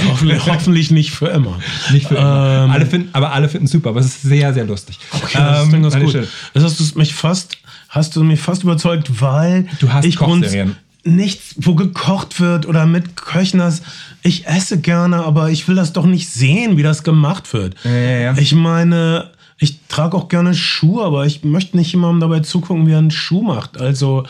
Hoffentlich, 0.09 0.46
hoffentlich 0.46 0.90
nicht 0.90 1.10
für 1.10 1.28
immer. 1.28 1.59
Nicht 1.90 2.09
für 2.09 2.16
immer. 2.16 2.64
Ähm, 2.64 2.70
alle 2.70 2.86
finden, 2.86 3.10
aber 3.12 3.32
alle 3.32 3.48
finden 3.48 3.66
es 3.66 3.72
super, 3.72 3.90
aber 3.90 4.00
es 4.00 4.06
ist 4.06 4.22
sehr, 4.22 4.52
sehr 4.54 4.64
lustig. 4.64 4.98
Okay, 5.12 5.38
das 5.38 5.68
klingt 5.68 5.82
ganz 5.82 5.94
nein, 5.94 6.04
gut. 6.04 6.12
schön. 6.12 6.26
Das 6.54 6.64
hast 6.64 6.80
du 6.80 6.98
mich 6.98 7.14
fast, 7.14 7.59
hast 7.88 8.16
du 8.16 8.24
mich 8.24 8.40
fast 8.40 8.62
überzeugt, 8.62 9.20
weil 9.20 9.66
Du 9.80 9.92
hast 9.92 10.04
ich 10.04 10.16
Kochserien. 10.16 10.76
Nichts, 11.04 11.54
wo 11.56 11.74
gekocht 11.74 12.40
wird 12.40 12.66
oder 12.66 12.86
mit 12.86 13.16
Köchen 13.16 13.58
das. 13.58 13.82
Ich 14.22 14.46
esse 14.46 14.80
gerne, 14.80 15.24
aber 15.24 15.50
ich 15.50 15.66
will 15.68 15.74
das 15.74 15.92
doch 15.92 16.06
nicht 16.06 16.28
sehen, 16.28 16.76
wie 16.76 16.82
das 16.82 17.02
gemacht 17.02 17.52
wird. 17.52 17.74
Ja, 17.84 17.90
ja, 17.90 18.18
ja. 18.18 18.38
Ich 18.38 18.54
meine, 18.54 19.30
ich 19.58 19.78
trage 19.88 20.16
auch 20.16 20.28
gerne 20.28 20.54
Schuhe, 20.54 21.04
aber 21.04 21.26
ich 21.26 21.44
möchte 21.44 21.76
nicht 21.76 21.92
jemandem 21.92 22.20
dabei 22.20 22.40
zugucken, 22.40 22.86
wie 22.86 22.92
er 22.92 22.98
einen 22.98 23.10
Schuh 23.10 23.42
macht. 23.42 23.80
Also 23.80 24.24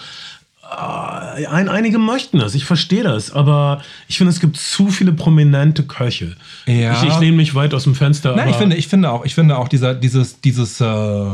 äh, 0.63 1.47
ein, 1.47 1.69
einige 1.69 1.99
möchten 1.99 2.39
das, 2.39 2.55
ich 2.55 2.65
verstehe 2.65 3.03
das, 3.03 3.33
aber 3.33 3.83
ich 4.09 4.19
finde, 4.19 4.33
es 4.33 4.41
gibt 4.41 4.57
zu 4.57 4.89
viele 4.89 5.13
prominente 5.13 5.85
Köche. 5.85 6.37
Ich, 6.67 7.09
ich 7.09 7.19
lehne 7.19 7.37
mich 7.37 7.55
weit 7.55 7.75
aus 7.75 7.85
dem 7.85 7.95
Fenster. 7.95 8.37
Nein, 8.37 8.49
ich 8.49 8.57
finde, 8.57 8.77
ich 8.77 8.89
finde 8.89 9.11
auch, 9.11 9.25
ich 9.25 9.35
finde 9.35 9.59
auch 9.59 9.69
dieser, 9.69 9.95
dieses, 9.95 10.41
dieses, 10.41 10.81
äh, 10.81 11.27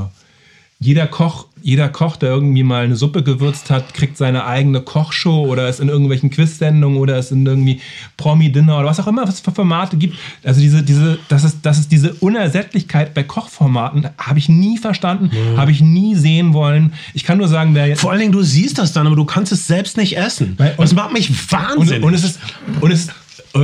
jeder 0.81 1.09
Koch, 1.09 1.47
jeder 1.63 1.89
Koch, 1.89 2.17
der 2.17 2.31
irgendwie 2.31 2.63
mal 2.63 2.85
eine 2.85 2.97
Suppe 2.97 3.23
gewürzt 3.23 3.71
hat, 3.71 3.95
kriegt 3.95 4.17
seine 4.17 4.45
eigene 4.47 4.81
Kochshow 4.81 5.47
oder 5.47 5.69
ist 5.69 5.81
in 5.81 5.89
irgendwelchen 5.89 6.31
Quiz-Sendungen 6.31 6.99
oder 6.99 7.19
ist 7.19 7.33
in 7.33 7.45
irgendwie 7.47 7.81
Promi-Dinner 8.17 8.79
oder 8.79 8.87
was 8.87 9.01
auch 9.01 9.07
immer 9.07 9.23
was 9.23 9.35
es 9.35 9.41
für 9.41 9.53
Formate 9.53 9.97
gibt. 9.97 10.17
Also 10.45 10.61
diese, 10.61 10.83
diese, 10.83 11.19
das 11.29 11.45
ist, 11.45 11.59
das 11.63 11.79
ist 11.79 11.93
diese 11.93 12.15
Unersättlichkeit 12.15 13.15
bei 13.15 13.23
Kochformaten, 13.23 14.09
habe 14.19 14.39
ich 14.39 14.49
nie 14.49 14.79
verstanden, 14.79 15.31
habe 15.57 15.71
ich 15.71 15.81
nie 15.81 16.15
sehen 16.15 16.53
wollen. 16.55 16.93
Ich 17.15 17.25
kann 17.25 17.39
nur 17.39 17.49
sagen, 17.49 17.75
wer 17.75 17.87
jetzt 17.87 18.01
Vor 18.01 18.11
allen 18.11 18.21
Dingen, 18.21 18.33
du 18.33 18.43
siehst 18.43 18.79
das 18.79 18.93
dann, 18.93 19.07
aber 19.07 19.17
du 19.17 19.25
kannst 19.25 19.53
es 19.53 19.67
selbst 19.67 19.97
nicht 19.97 20.17
essen. 20.17 20.55
Weil- 20.57 20.75
das 20.79 20.95
macht 20.95 21.13
mich 21.13 21.29
Und, 21.31 21.53
wahnsinnig. 21.53 22.03
und 22.05 22.15
es 22.15 22.25
ist 22.25 22.39
und 22.81 22.91
es 22.91 23.09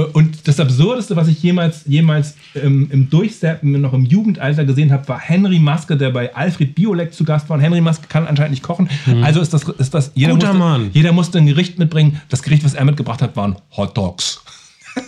und 0.02 0.46
das 0.48 0.60
Absurdeste, 0.60 1.16
was 1.16 1.28
ich 1.28 1.42
jemals, 1.42 1.82
jemals 1.86 2.34
ähm, 2.54 2.88
im 2.90 3.10
Durchseppen 3.10 3.80
noch 3.80 3.92
im 3.92 4.04
Jugendalter 4.04 4.64
gesehen 4.64 4.92
habe, 4.92 5.06
war 5.08 5.20
Henry 5.20 5.58
Maske, 5.58 5.96
der 5.96 6.10
bei 6.10 6.34
Alfred 6.34 6.74
Biolek 6.74 7.12
zu 7.14 7.24
Gast 7.24 7.48
war. 7.48 7.56
Und 7.56 7.62
Henry 7.62 7.80
Maske 7.80 8.06
kann 8.08 8.26
anscheinend 8.26 8.52
nicht 8.52 8.62
kochen. 8.62 8.88
Also 9.22 9.40
ist 9.40 9.52
das, 9.54 9.64
ist 9.64 9.94
das 9.94 10.12
jeder, 10.14 10.34
Mhm. 10.34 10.38
Guter 10.38 10.52
musste, 10.54 10.58
Mann. 10.64 10.90
jeder 10.92 11.12
musste 11.12 11.38
ein 11.38 11.46
Gericht 11.46 11.78
mitbringen. 11.78 12.20
Das 12.28 12.42
Gericht, 12.42 12.64
was 12.64 12.74
er 12.74 12.84
mitgebracht 12.84 13.22
hat, 13.22 13.36
waren 13.36 13.56
Hot 13.76 13.96
Dogs. 13.96 14.42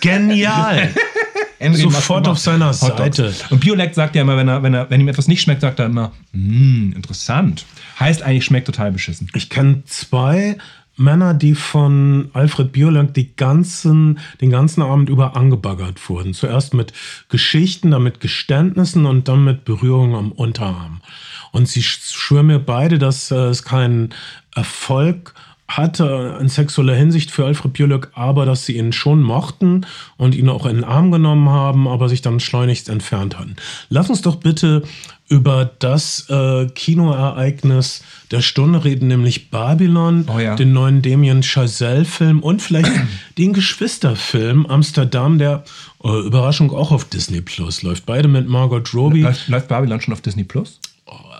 Genial. 0.00 0.90
Sofort 1.72 2.28
auf 2.28 2.38
seiner. 2.38 2.72
Seite. 2.74 3.32
Und 3.50 3.60
Biolek 3.60 3.94
sagt 3.94 4.14
ja 4.14 4.22
immer, 4.22 4.36
wenn, 4.36 4.46
er, 4.48 4.62
wenn, 4.62 4.74
er, 4.74 4.90
wenn 4.90 5.00
ihm 5.00 5.08
etwas 5.08 5.26
nicht 5.26 5.40
schmeckt, 5.40 5.62
sagt 5.62 5.78
er 5.78 5.86
immer, 5.86 6.12
"Mm, 6.32 6.92
interessant. 6.94 7.64
Heißt 7.98 8.22
eigentlich, 8.22 8.44
schmeckt 8.44 8.66
total 8.66 8.92
beschissen. 8.92 9.28
Ich 9.34 9.48
kenne 9.48 9.82
zwei 9.86 10.58
Männer, 10.96 11.34
die 11.34 11.54
von 11.54 12.30
Alfred 12.32 12.72
Biolang 12.72 13.12
die 13.12 13.36
ganzen, 13.36 14.18
den 14.40 14.50
ganzen 14.50 14.82
Abend 14.82 15.08
über 15.08 15.36
angebaggert 15.36 16.08
wurden. 16.08 16.34
Zuerst 16.34 16.74
mit 16.74 16.92
Geschichten, 17.28 17.90
dann 17.90 18.02
mit 18.02 18.20
Geständnissen 18.20 19.06
und 19.06 19.28
dann 19.28 19.44
mit 19.44 19.64
Berührungen 19.64 20.14
am 20.14 20.32
Unterarm. 20.32 21.00
Und 21.52 21.68
sie 21.68 21.82
sch- 21.82 22.14
schwören 22.14 22.46
mir 22.46 22.58
beide, 22.58 22.98
dass 22.98 23.30
äh, 23.30 23.36
es 23.36 23.62
keinen 23.62 24.14
Erfolg 24.54 25.34
hatte 25.68 26.38
in 26.40 26.48
sexueller 26.48 26.94
Hinsicht 26.94 27.30
für 27.30 27.44
Alfred 27.44 27.72
Björlöck, 27.72 28.10
aber 28.14 28.46
dass 28.46 28.66
sie 28.66 28.76
ihn 28.76 28.92
schon 28.92 29.20
mochten 29.22 29.84
und 30.16 30.34
ihn 30.34 30.48
auch 30.48 30.64
in 30.66 30.76
den 30.76 30.84
Arm 30.84 31.10
genommen 31.10 31.48
haben, 31.50 31.88
aber 31.88 32.08
sich 32.08 32.22
dann 32.22 32.38
schleunigst 32.40 32.88
entfernt 32.88 33.38
hatten. 33.38 33.56
Lass 33.88 34.08
uns 34.08 34.22
doch 34.22 34.36
bitte 34.36 34.82
über 35.28 35.68
das 35.80 36.30
äh, 36.30 36.66
Kinoereignis 36.66 38.04
der 38.30 38.42
Stunde 38.42 38.84
reden, 38.84 39.08
nämlich 39.08 39.50
Babylon, 39.50 40.26
Oh 40.32 40.38
ja. 40.38 40.54
den 40.54 40.72
neuen 40.72 41.02
Damien 41.02 41.42
Chazelle-Film 41.42 42.40
und 42.44 42.62
vielleicht 42.62 42.92
den 43.38 43.52
Geschwisterfilm 43.52 44.66
Amsterdam, 44.66 45.38
der 45.38 45.64
äh, 46.04 46.08
Überraschung 46.26 46.70
auch 46.72 46.92
auf 46.92 47.04
Disney 47.06 47.40
Plus 47.40 47.82
läuft. 47.82 48.06
Beide 48.06 48.28
mit 48.28 48.48
Margot 48.48 48.94
Robbie. 48.94 49.22
Läuft, 49.22 49.48
läuft 49.48 49.66
Babylon 49.68 50.00
schon 50.00 50.14
auf 50.14 50.20
Disney 50.20 50.44
Plus? 50.44 50.80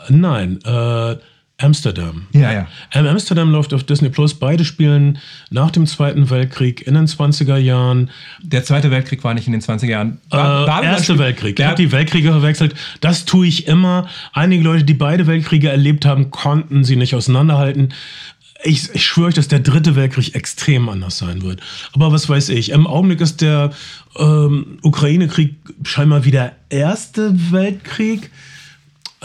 Nein, 0.09 0.59
äh, 0.65 1.17
Amsterdam. 1.59 2.27
Ja, 2.33 2.53
ja. 2.53 2.67
Ähm, 2.93 3.07
Amsterdam 3.07 3.51
läuft 3.51 3.73
auf 3.73 3.83
Disney 3.85 4.11
Plus. 4.11 4.35
Beide 4.35 4.65
spielen 4.65 5.19
nach 5.51 5.71
dem 5.71 5.87
Zweiten 5.87 6.29
Weltkrieg 6.29 6.87
in 6.87 6.93
den 6.95 7.07
20er 7.07 7.57
Jahren. 7.57 8.11
Der 8.43 8.63
Zweite 8.63 8.91
Weltkrieg 8.91 9.25
war 9.25 9.33
nicht 9.33 9.47
in 9.47 9.53
den 9.53 9.63
20er 9.63 9.87
Jahren. 9.87 10.19
Äh, 10.31 10.37
Ba- 10.37 10.67
Babylon 10.67 10.93
Erste 10.93 11.19
Weltkrieg. 11.19 11.59
Ich 11.59 11.65
habe 11.65 11.77
die 11.77 11.93
Weltkriege 11.93 12.31
verwechselt. 12.31 12.75
Das 13.01 13.25
tue 13.25 13.47
ich 13.47 13.67
immer. 13.69 14.07
Einige 14.35 14.63
Leute, 14.65 14.85
die 14.85 14.93
beide 14.95 15.27
Weltkriege 15.27 15.71
erlebt 15.71 16.05
haben, 16.05 16.31
konnten 16.31 16.85
sie 16.85 16.97
nicht 16.97 17.15
auseinanderhalten. 17.15 17.95
Ich, 18.63 18.95
ich 18.95 19.05
schwöre 19.07 19.29
euch, 19.29 19.35
dass 19.35 19.49
der 19.49 19.61
dritte 19.61 19.97
Weltkrieg 19.97 20.35
extrem 20.35 20.89
anders 20.91 21.17
sein 21.19 21.41
wird. 21.43 21.61
Aber 21.95 22.13
was 22.13 22.29
weiß 22.29 22.51
ich. 22.51 22.71
Im 22.71 22.87
Augenblick 22.87 23.21
ist 23.23 23.41
der 23.41 23.71
ähm, 24.19 24.79
Ukraine-Krieg 24.83 25.55
scheinbar 25.85 26.25
wieder 26.27 26.53
Erste 26.69 27.33
Weltkrieg. 27.53 28.31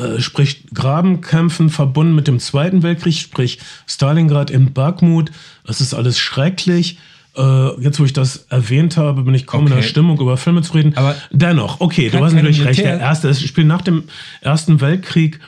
Äh, 0.01 0.19
sprich 0.21 0.63
Grabenkämpfen 0.73 1.69
verbunden 1.69 2.15
mit 2.15 2.27
dem 2.27 2.39
Zweiten 2.39 2.83
Weltkrieg, 2.83 3.15
sprich 3.15 3.59
Stalingrad 3.87 4.49
in 4.49 4.73
Bakhmut. 4.73 5.31
Das 5.65 5.81
ist 5.81 5.93
alles 5.93 6.17
schrecklich. 6.19 6.97
Äh, 7.37 7.81
jetzt, 7.81 7.99
wo 7.99 8.05
ich 8.05 8.13
das 8.13 8.47
erwähnt 8.49 8.97
habe, 8.97 9.23
bin 9.23 9.33
ich 9.33 9.45
kaum 9.45 9.67
in 9.67 9.73
Okay. 9.73 9.81
der 9.81 9.87
Stimmung, 9.87 10.19
über 10.19 10.37
Filme 10.37 10.61
zu 10.63 10.73
reden. 10.73 10.93
Aber 10.97 11.15
dennoch, 11.31 11.79
okay, 11.79 12.09
du 12.09 12.23
hast 12.23 12.33
natürlich 12.33 12.63
recht. 12.65 12.79
Der 12.79 12.99
erste, 12.99 13.29
es 13.29 13.41
spielt 13.41 13.67
nach 13.67 13.81
dem 13.81 14.03
Ersten 14.41 14.81
Weltkrieg 14.81 15.39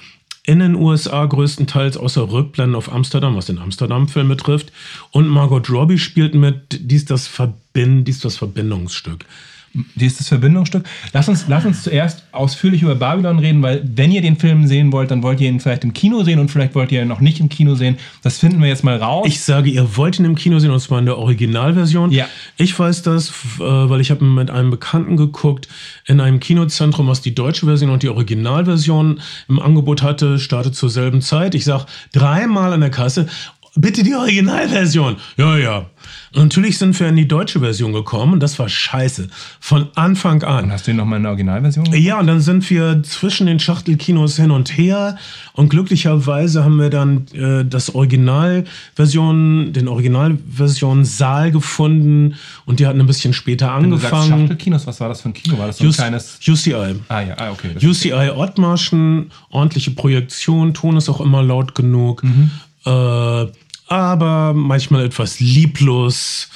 in 0.46 0.60
den 0.60 0.76
USA 0.76 1.26
größtenteils 1.26 1.98
außer 1.98 2.30
Rückblenden 2.32 2.76
auf 2.76 2.92
Amsterdam, 2.92 3.36
was 3.36 3.46
den 3.46 3.60
Amsterdam-Film 3.60 4.28
betrifft. 4.28 4.72
Und 5.12 5.28
Margot 5.28 5.70
Robbie 5.70 5.98
spielt 5.98 6.36
mit, 6.36 6.80
dies 6.82 7.06
das, 7.06 7.28
Verbind, 7.28 8.08
dies 8.08 8.20
das 8.20 8.38
Verbindungsstück. 8.38 9.26
Die 9.96 10.06
ist 10.06 10.20
das 10.20 10.28
Verbindungsstück. 10.28 10.84
Lass 11.14 11.28
uns, 11.28 11.46
lass 11.48 11.66
uns 11.66 11.82
zuerst 11.82 12.24
ausführlich 12.32 12.84
über 12.84 12.94
Babylon 12.94 13.40
reden, 13.40 13.64
weil 13.64 13.82
wenn 13.84 14.12
ihr 14.12 14.22
den 14.22 14.36
Film 14.36 14.68
sehen 14.68 14.92
wollt, 14.92 15.10
dann 15.10 15.24
wollt 15.24 15.42
ihr 15.42 15.50
ihn 15.50 15.60
vielleicht 15.60 15.84
im 15.84 15.94
Kino 15.94 16.24
sehen 16.24 16.40
und 16.40 16.50
vielleicht 16.50 16.76
wollt 16.76 16.92
ihr 16.92 17.02
ihn 17.02 17.08
noch 17.08 17.22
nicht 17.22 17.40
im 17.40 17.50
Kino 17.50 17.74
sehen. 17.74 17.98
Das 18.22 18.38
finden 18.38 18.62
wir 18.62 18.68
jetzt 18.68 18.84
mal 18.84 18.98
raus. 18.98 19.26
Ich 19.28 19.42
sage, 19.42 19.72
ihr 19.72 19.98
wollt 19.98 20.20
ihn 20.20 20.26
im 20.26 20.36
Kino 20.36 20.60
sehen 20.60 20.70
und 20.70 20.80
zwar 20.80 21.00
in 21.00 21.06
der 21.06 21.18
Originalversion. 21.18 22.12
Ja. 22.12 22.28
Ich 22.58 22.78
weiß 22.78 23.02
das, 23.02 23.30
äh, 23.30 23.62
weil 23.62 24.00
ich 24.00 24.12
habe 24.12 24.24
mit 24.24 24.52
einem 24.52 24.70
Bekannten 24.70 25.18
geguckt 25.18 25.68
in 26.06 26.20
einem 26.20 26.40
Kinozentrum, 26.40 27.08
was 27.08 27.22
die 27.22 27.34
deutsche 27.34 27.66
Version 27.66 27.90
und 27.90 28.04
die 28.04 28.10
Originalversion 28.10 29.22
im 29.50 29.60
Angebot 29.60 30.04
hatte, 30.04 30.38
startet 30.38 30.76
zur 30.76 30.92
selben 30.92 31.22
Zeit. 31.22 31.56
Ich 31.56 31.66
sage 31.66 31.86
dreimal 32.12 32.74
an 32.74 32.82
der 32.82 32.92
Kasse, 32.92 33.28
bitte 33.76 34.04
die 34.04 34.14
Originalversion. 34.16 35.18
Ja, 35.38 35.58
ja. 35.58 35.86
Und 36.36 36.44
natürlich 36.44 36.78
sind 36.80 37.00
wir 37.00 37.08
in 37.10 37.16
die 37.16 37.28
deutsche 37.28 37.60
Version 37.60 37.94
gekommen 37.94 38.34
und 38.34 38.40
das 38.42 38.58
war 38.60 38.68
scheiße. 38.68 39.30
Von 39.60 39.88
Anfang 39.96 40.44
an. 40.44 40.72
Hast 40.72 40.88
du 40.88 40.92
ihn 40.92 40.98
nochmal 40.98 41.18
in 41.18 41.24
der 41.24 41.32
Originalversion? 41.32 41.86
gesehen? 41.86 42.04
Ja, 42.04 42.20
und 42.20 42.28
dann 42.28 42.42
sind 42.42 42.68
wir 42.70 43.02
zwischen 43.04 43.46
den 43.48 43.60
Schachtelkinos 43.60 44.36
hin 44.36 44.52
und 44.52 44.76
her 44.78 45.18
und 45.54 45.70
glücklicherweise 45.70 46.64
haben 46.64 46.78
wir 46.80 46.90
dann 46.90 47.26
äh, 47.34 47.64
das 47.66 47.94
Originalversion, 47.94 49.74
den 49.74 49.88
Originalversion 49.88 51.06
Saal 51.06 51.52
gefunden 51.52 52.36
und 52.66 52.80
die 52.80 52.88
hatten 52.88 53.00
ein 53.00 53.08
bisschen 53.08 53.34
später 53.34 53.68
Wenn 53.68 53.86
angefangen. 53.86 54.40
Schachtelkinos, 54.48 54.88
was 54.88 55.00
war 55.00 55.10
das 55.10 55.22
für 55.22 55.30
ein 55.30 55.34
Kino? 55.34 55.58
War 55.58 55.68
das 55.68 55.78
so 55.78 55.84
ein 55.84 55.88
Just, 55.88 56.00
kleines... 56.00 56.40
UCI. 56.48 56.96
Ah 57.10 57.22
ja, 57.22 57.36
ah, 57.38 57.52
okay. 57.52 57.76
UCI 57.82 58.32
Ottmarschen, 58.36 59.32
ordentliche 59.50 59.92
Projektion, 59.92 60.74
Ton 60.74 60.98
ist 60.98 61.10
auch 61.10 61.22
immer 61.22 61.44
laut 61.44 61.76
genug, 61.76 62.24
Mhm. 62.24 62.52
äh, 62.86 63.46
aber 63.88 64.54
manchmal 64.54 65.06
etwas 65.06 65.40
lieblos 65.40 66.50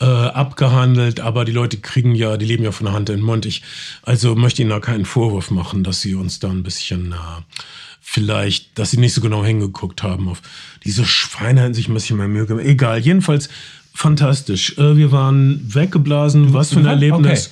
äh, 0.00 0.04
abgehandelt, 0.04 1.20
aber 1.20 1.44
die 1.44 1.52
Leute 1.52 1.78
kriegen 1.78 2.14
ja, 2.14 2.36
die 2.36 2.46
leben 2.46 2.64
ja 2.64 2.72
von 2.72 2.86
der 2.86 2.94
Hand 2.94 3.10
in 3.10 3.16
den 3.16 3.24
Mund. 3.24 3.46
Ich 3.46 3.62
also 4.02 4.34
möchte 4.34 4.62
ihnen 4.62 4.70
da 4.70 4.80
keinen 4.80 5.04
Vorwurf 5.04 5.50
machen, 5.50 5.84
dass 5.84 6.00
sie 6.00 6.14
uns 6.14 6.40
da 6.40 6.50
ein 6.50 6.62
bisschen 6.62 7.12
äh, 7.12 7.42
vielleicht, 8.00 8.78
dass 8.78 8.90
sie 8.90 8.98
nicht 8.98 9.14
so 9.14 9.20
genau 9.20 9.44
hingeguckt 9.44 10.02
haben 10.02 10.28
auf 10.28 10.42
diese 10.84 11.04
Schweine 11.04 11.62
hätten 11.62 11.74
sich 11.74 11.88
ein 11.88 11.94
bisschen 11.94 12.18
mehr 12.18 12.28
Mühe 12.28 12.46
gemacht. 12.46 12.66
Egal, 12.66 13.00
jedenfalls 13.00 13.48
fantastisch. 13.94 14.76
Äh, 14.78 14.96
wir 14.96 15.12
waren 15.12 15.60
weggeblasen, 15.74 16.52
was 16.52 16.72
für 16.72 16.80
ein 16.80 16.86
Erlebnis. 16.86 17.50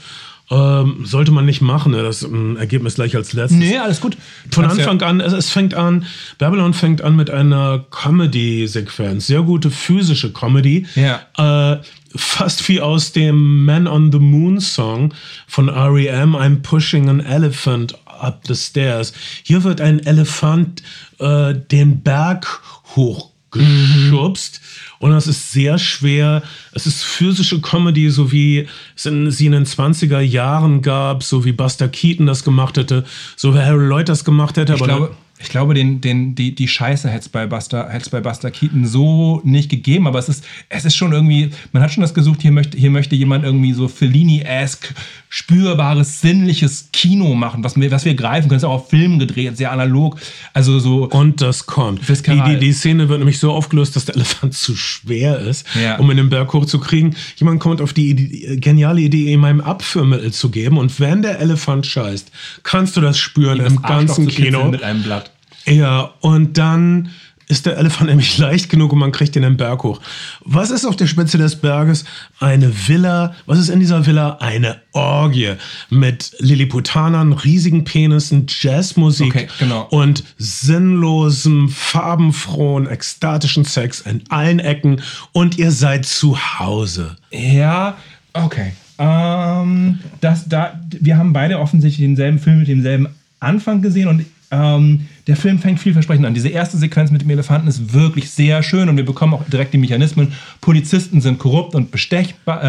Ähm, 0.53 1.07
sollte 1.07 1.31
man 1.31 1.47
nicht 1.47 1.63
machen, 1.63 1.93
ne? 1.93 2.03
das 2.03 2.23
ähm, 2.25 2.59
Ergebnis 2.59 2.97
gleich 2.97 3.17
als 3.17 3.33
letztes. 3.33 3.57
Nee, 3.59 3.79
alles 3.79 4.03
gut. 4.03 4.19
Von 4.51 4.65
Kannst 4.65 4.81
ja- 4.81 4.91
Anfang 4.91 5.09
an, 5.09 5.21
es, 5.21 5.33
es 5.33 5.49
fängt 5.49 5.73
an, 5.73 6.05
Babylon 6.37 6.75
fängt 6.75 7.01
an 7.01 7.17
mit 7.17 7.31
einer 7.31 7.87
Comedy-Sequenz, 7.91 9.29
sehr 9.29 9.41
gute 9.43 9.71
physische 9.71 10.31
Comedy. 10.31 10.87
Ja. 10.95 11.73
Äh, 11.75 11.81
fast 12.15 12.69
wie 12.69 12.83
aus 12.83 13.13
dem 13.13 13.65
Man 13.65 13.87
on 13.87 14.13
the 14.13 14.19
Moon 14.19 14.61
Song 14.61 15.15
von 15.47 15.69
R.E.M. 15.69 16.37
I'm 16.37 16.61
pushing 16.61 17.09
an 17.09 17.21
elephant 17.21 17.95
up 18.05 18.43
the 18.47 18.55
stairs. 18.55 19.15
Hier 19.45 19.65
wird 19.65 19.81
ein 19.81 20.01
Elefant 20.01 20.83
äh, 21.19 21.55
den 21.55 22.03
Berg 22.03 22.61
hochgeschubst. 22.95 24.61
Und 25.03 25.11
das 25.11 25.27
ist 25.27 25.51
sehr 25.51 25.79
schwer. 25.79 26.45
Es 26.71 26.87
ist 26.87 27.03
physische 27.03 27.61
Comedy, 27.61 28.09
so 28.09 28.31
wie 28.31 28.69
es 28.95 29.05
in, 29.05 29.33
sie 29.33 29.47
in 29.47 29.53
den 29.53 29.67
20er 29.67 30.21
Jahren 30.21 30.81
gab, 30.81 31.25
so 31.25 31.45
wie 31.45 31.51
Buster 31.51 31.89
Keaton 31.89 32.27
das 32.27 32.45
gemacht 32.45 32.77
hätte, 32.77 33.05
so 33.35 33.53
wie 33.53 33.59
Harry 33.59 33.85
Lloyd 33.85 34.09
das 34.09 34.25
gemacht 34.25 34.57
hätte. 34.57 34.75
Ich 34.75 34.81
glaube, 34.81 35.11
ich 35.43 35.49
glaube 35.49 35.75
den, 35.75 36.01
den, 36.01 36.35
die, 36.35 36.55
die 36.55 36.69
Scheiße 36.69 37.09
hätte 37.09 37.21
es 37.23 37.29
bei 37.29 37.47
Buster, 37.47 37.89
hätte 37.91 38.11
bei 38.11 38.21
Buster 38.21 38.51
Keaton 38.51 38.87
so 38.87 39.41
nicht 39.45 39.69
gegeben, 39.71 40.07
aber 40.07 40.19
es 40.19 40.29
ist, 40.29 40.45
es 40.69 40.85
ist 40.85 40.95
schon 40.97 41.13
irgendwie, 41.13 41.51
man 41.73 41.83
hat 41.83 41.93
schon 41.93 42.03
das 42.03 42.15
gesucht, 42.15 42.43
hier 42.43 42.53
möchte, 42.53 42.79
hier 42.79 42.91
möchte 42.91 43.17
jemand 43.17 43.45
irgendwie 43.45 43.73
so 43.73 43.89
Fellini-esque, 43.89 44.95
spürbares, 45.29 46.21
sinnliches 46.21 46.91
Kino 46.93 47.35
machen, 47.35 47.65
was 47.65 47.77
wir, 47.77 47.91
was 47.91 48.05
wir 48.05 48.15
greifen 48.15 48.49
können. 48.49 48.59
Es 48.59 48.63
ist 48.63 48.69
auch 48.69 48.83
auf 48.83 48.91
Film 48.91 49.19
gedreht, 49.19 49.57
sehr 49.57 49.73
analog. 49.73 50.21
Also 50.53 50.79
so. 50.79 51.09
Und 51.09 51.41
das 51.41 51.67
kommt. 51.67 52.01
Die, 52.09 52.43
die, 52.43 52.59
die 52.59 52.73
Szene 52.73 53.09
wird 53.09 53.19
nämlich 53.19 53.39
so 53.39 53.51
aufgelöst, 53.53 53.97
dass 53.97 54.05
der 54.05 54.15
Elefant 54.17 54.55
zu 54.55 54.77
schwer 54.77 55.39
ist, 55.41 55.67
Ja. 55.83 55.97
um 55.99 56.11
in 56.11 56.19
den 56.19 56.29
Berg 56.29 56.53
hochzukriegen. 56.53 57.17
Jemand 57.37 57.61
kommt 57.61 57.81
auf 57.81 57.93
die 57.93 58.11
Idee, 58.11 58.57
geniale 58.59 59.01
Idee, 59.01 59.33
ihm 59.33 59.45
ein 59.45 59.61
Abführmittel 59.61 60.33
zu 60.33 60.51
geben. 60.51 60.79
Und 60.79 61.01
wenn 61.01 61.23
der 61.23 61.41
Elefant 61.41 61.87
scheißt, 61.87 62.31
kannst 62.63 62.97
du 62.97 63.01
das 63.01 63.19
spüren 63.19 63.59
das 63.59 63.73
im 63.73 63.83
ganzen 63.83 64.29
Kino. 64.29 64.69
Mit 64.71 64.83
einem 64.83 65.03
Blatt. 65.03 65.32
Ja, 65.67 66.13
und 66.21 66.59
dann 66.59 67.11
ist 67.53 67.67
der 67.67 67.77
Elefant 67.77 68.09
nämlich 68.11 68.37
leicht 68.39 68.69
genug 68.71 68.93
und 68.93 68.99
man 68.99 69.13
kriegt 69.13 69.37
ihn 69.37 69.43
den 69.43 69.57
Berg 69.57 69.83
hoch. 69.85 70.01
Was 70.45 70.71
ist 70.71 70.85
auf 70.85 70.97
der 70.97 71.07
Spitze 71.07 71.39
des 71.39 71.57
Berges? 71.57 72.05
Eine 72.41 72.89
Villa. 72.89 73.35
Was 73.47 73.59
ist 73.59 73.69
in 73.69 73.79
dieser 73.79 74.07
Villa? 74.07 74.39
Eine 74.41 74.81
Orgie 74.93 75.55
mit 75.91 76.35
Lilliputanern, 76.39 77.33
riesigen 77.33 77.85
Penissen, 77.85 78.47
Jazzmusik 78.49 79.35
Okay, 79.35 79.49
genau. 79.59 79.87
und 79.91 80.25
sinnlosem, 80.39 81.69
farbenfrohen, 81.69 82.89
ekstatischen 82.89 83.65
Sex 83.65 84.01
in 84.01 84.23
allen 84.31 84.59
Ecken 84.59 85.03
und 85.33 85.59
ihr 85.59 85.71
seid 85.71 86.07
zu 86.07 86.39
Hause. 86.59 87.17
Ja, 87.31 87.97
okay. 88.33 88.73
Ähm, 88.99 89.99
das, 90.21 90.49
da, 90.49 90.81
wir 90.91 91.19
haben 91.19 91.33
beide 91.33 91.59
offensichtlich 91.59 92.07
denselben 92.07 92.39
Film 92.39 92.61
mit 92.61 92.69
demselben 92.69 93.09
Anfang 93.41 93.83
gesehen 93.83 94.09
und 94.09 94.25
ähm, 94.53 95.07
der 95.27 95.37
Film 95.37 95.59
fängt 95.59 95.81
vielversprechend 95.81 96.27
an. 96.27 96.35
Diese 96.35 96.49
erste 96.51 96.77
Sequenz 96.77 97.11
mit 97.11 97.23
dem 97.23 97.31
Elefanten 97.31 97.67
ist 97.69 97.93
wirklich 97.95 98.31
sehr 98.31 98.63
schön 98.63 98.89
und 98.89 98.97
wir 98.97 99.05
bekommen 99.05 99.35
auch 99.35 99.45
direkt 99.45 99.73
die 99.75 99.79
Mechanismen. 99.79 100.33
Polizisten 100.61 101.21
sind 101.21 101.39
korrupt 101.39 101.75
und 101.75 101.91
bestechbar, 101.91 102.63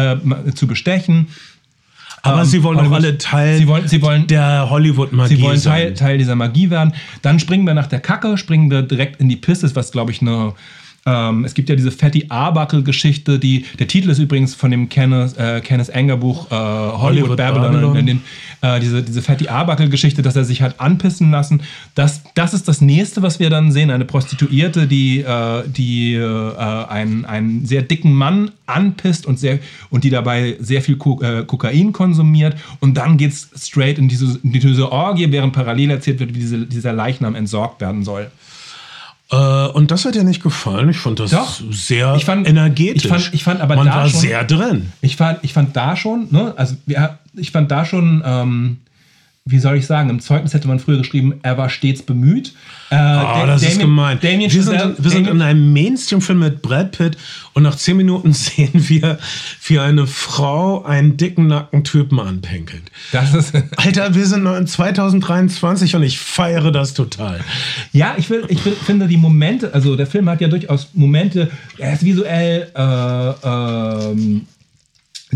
äh, 0.46 0.54
zu 0.54 0.66
bestechen. 0.66 1.28
Aber 2.22 2.40
Ähm, 2.40 2.46
sie 2.46 2.62
wollen 2.62 2.78
auch 2.78 2.82
Hollywood- 2.84 2.96
alle 3.04 3.18
Teil 3.18 3.58
Sie 3.58 3.66
wollen, 3.68 3.86
sie 3.86 4.00
wollen, 4.00 4.26
der 4.26 4.70
Hollywood-Magie 4.70 5.36
Sie 5.36 5.42
wollen 5.42 5.60
Teil. 5.60 5.92
Teil 5.94 6.16
dieser 6.16 6.34
Magie 6.36 6.70
werden. 6.70 6.94
Dann 7.20 7.38
springen 7.38 7.66
wir 7.66 7.74
nach 7.74 7.86
der 7.86 8.00
Kacke, 8.00 8.38
springen 8.38 8.70
wir 8.70 8.80
direkt 8.80 9.20
in 9.20 9.28
die 9.28 9.36
Piste, 9.36 9.70
was 9.76 9.92
glaube 9.92 10.10
ich 10.10 10.22
eine. 10.22 10.54
Ähm, 11.06 11.44
es 11.44 11.52
gibt 11.52 11.68
ja 11.68 11.76
diese 11.76 11.90
Fatty 11.90 12.26
Arbuckle-Geschichte, 12.30 13.38
die 13.38 13.66
der 13.78 13.86
Titel 13.88 14.08
ist 14.08 14.18
übrigens 14.18 14.54
von 14.54 14.70
dem 14.70 14.88
Kenneth, 14.88 15.36
äh, 15.36 15.60
Kenneth 15.60 15.94
Anger 15.94 16.16
Buch 16.16 16.50
äh, 16.50 16.54
Hollywood, 16.54 17.00
Hollywood 17.00 17.36
Babylon, 17.36 17.72
Babylon. 17.72 17.96
In 17.96 18.06
den, 18.06 18.22
äh, 18.62 18.80
diese, 18.80 19.02
diese 19.02 19.20
Fatty 19.20 19.48
Arbuckle-Geschichte, 19.48 20.22
dass 20.22 20.34
er 20.34 20.44
sich 20.44 20.62
hat 20.62 20.80
anpissen 20.80 21.30
lassen. 21.30 21.60
Das, 21.94 22.22
das 22.34 22.54
ist 22.54 22.68
das 22.68 22.80
nächste, 22.80 23.20
was 23.20 23.38
wir 23.38 23.50
dann 23.50 23.70
sehen. 23.70 23.90
Eine 23.90 24.06
Prostituierte, 24.06 24.86
die, 24.86 25.20
äh, 25.20 25.64
die 25.68 26.14
äh, 26.14 26.56
einen, 26.86 27.26
einen 27.26 27.66
sehr 27.66 27.82
dicken 27.82 28.14
Mann 28.14 28.52
anpisst 28.64 29.26
und, 29.26 29.38
sehr, 29.38 29.58
und 29.90 30.04
die 30.04 30.10
dabei 30.10 30.56
sehr 30.58 30.80
viel 30.80 30.96
Ko 30.96 31.20
äh, 31.20 31.44
Kokain 31.44 31.92
konsumiert. 31.92 32.56
Und 32.80 32.96
dann 32.96 33.18
geht 33.18 33.32
es 33.32 33.50
straight 33.56 33.98
in 33.98 34.08
diese, 34.08 34.38
in 34.42 34.52
diese 34.52 34.90
Orgie, 34.90 35.30
während 35.30 35.52
parallel 35.52 35.90
erzählt 35.90 36.20
wird, 36.20 36.34
wie 36.34 36.38
diese, 36.38 36.64
dieser 36.64 36.94
Leichnam 36.94 37.34
entsorgt 37.34 37.82
werden 37.82 38.04
soll. 38.04 38.30
Äh, 39.30 39.36
und 39.68 39.90
das 39.90 40.04
hat 40.04 40.14
dir 40.14 40.24
nicht 40.24 40.42
gefallen. 40.42 40.90
Ich 40.90 40.98
fand 40.98 41.18
das 41.18 41.30
Doch. 41.30 41.60
sehr 41.70 42.14
Ich 42.16 42.24
fand- 42.24 42.46
energetisch. 42.46 43.04
ich 43.04 43.08
fand- 43.10 43.30
ich 43.34 43.44
fand 43.44 43.60
aber 43.60 43.76
Man 43.76 43.86
da 43.86 43.96
war 43.96 44.08
schon- 44.08 44.20
sehr 44.20 44.44
drin. 44.44 44.92
Ich 45.00 45.16
fand, 45.16 45.38
ich 45.42 45.52
fand 45.52 45.74
da 45.76 45.96
schon, 45.96 46.28
ne, 46.30 46.52
also 46.56 46.76
wir, 46.86 47.18
ich 47.34 47.50
fand 47.50 47.70
da 47.70 47.84
schon, 47.84 48.22
ähm, 48.24 48.78
wie 49.46 49.58
soll 49.58 49.76
ich 49.76 49.84
sagen, 49.86 50.08
im 50.08 50.20
Zeugnis 50.20 50.54
hätte 50.54 50.68
man 50.68 50.78
früher 50.78 50.96
geschrieben, 50.96 51.34
er 51.42 51.58
war 51.58 51.68
stets 51.68 52.00
bemüht. 52.00 52.54
Äh, 52.90 52.94
Ah, 52.94 53.40
Da- 53.40 53.46
das 53.46 53.60
ist 53.62 53.72
Damien- 53.72 53.80
gemein. 53.88 54.18
Damien 54.22 54.50
wir 54.50 54.62
sind, 54.62 54.74
wir 55.04 55.10
sind 55.10 55.24
Damien- 55.26 55.36
in 55.36 55.42
einem 55.42 55.72
Mainstream-Film 55.74 56.38
mit 56.38 56.62
Brad 56.62 56.92
Pitt 56.96 57.18
und 57.52 57.62
nach 57.62 57.76
zehn 57.76 57.98
Minuten 57.98 58.32
sehen 58.32 58.70
wir, 58.72 59.18
wie 59.66 59.78
eine 59.78 60.06
Frau 60.06 60.82
einen 60.84 61.18
dicken, 61.18 61.48
nackten 61.48 61.84
Typen 61.84 62.20
anpinkelt. 62.20 62.84
das 63.12 63.34
ist, 63.34 63.52
Alter, 63.76 64.14
wir 64.14 64.24
sind 64.24 64.44
noch 64.44 64.56
in 64.56 64.66
2023 64.66 65.94
und 65.94 66.04
ich 66.04 66.18
feiere 66.18 66.70
das 66.72 66.94
total. 66.94 67.40
Ja, 67.92 68.14
ich, 68.16 68.30
will, 68.30 68.46
ich 68.48 68.64
will, 68.64 68.72
finde 68.74 69.06
die 69.08 69.18
Momente, 69.18 69.74
also 69.74 69.94
der 69.94 70.06
Film 70.06 70.30
hat 70.30 70.40
ja 70.40 70.48
durchaus 70.48 70.88
Momente, 70.94 71.50
er 71.76 71.92
ist 71.92 72.02
visuell, 72.02 72.70
äh, 72.74 73.30
ähm, 73.46 74.46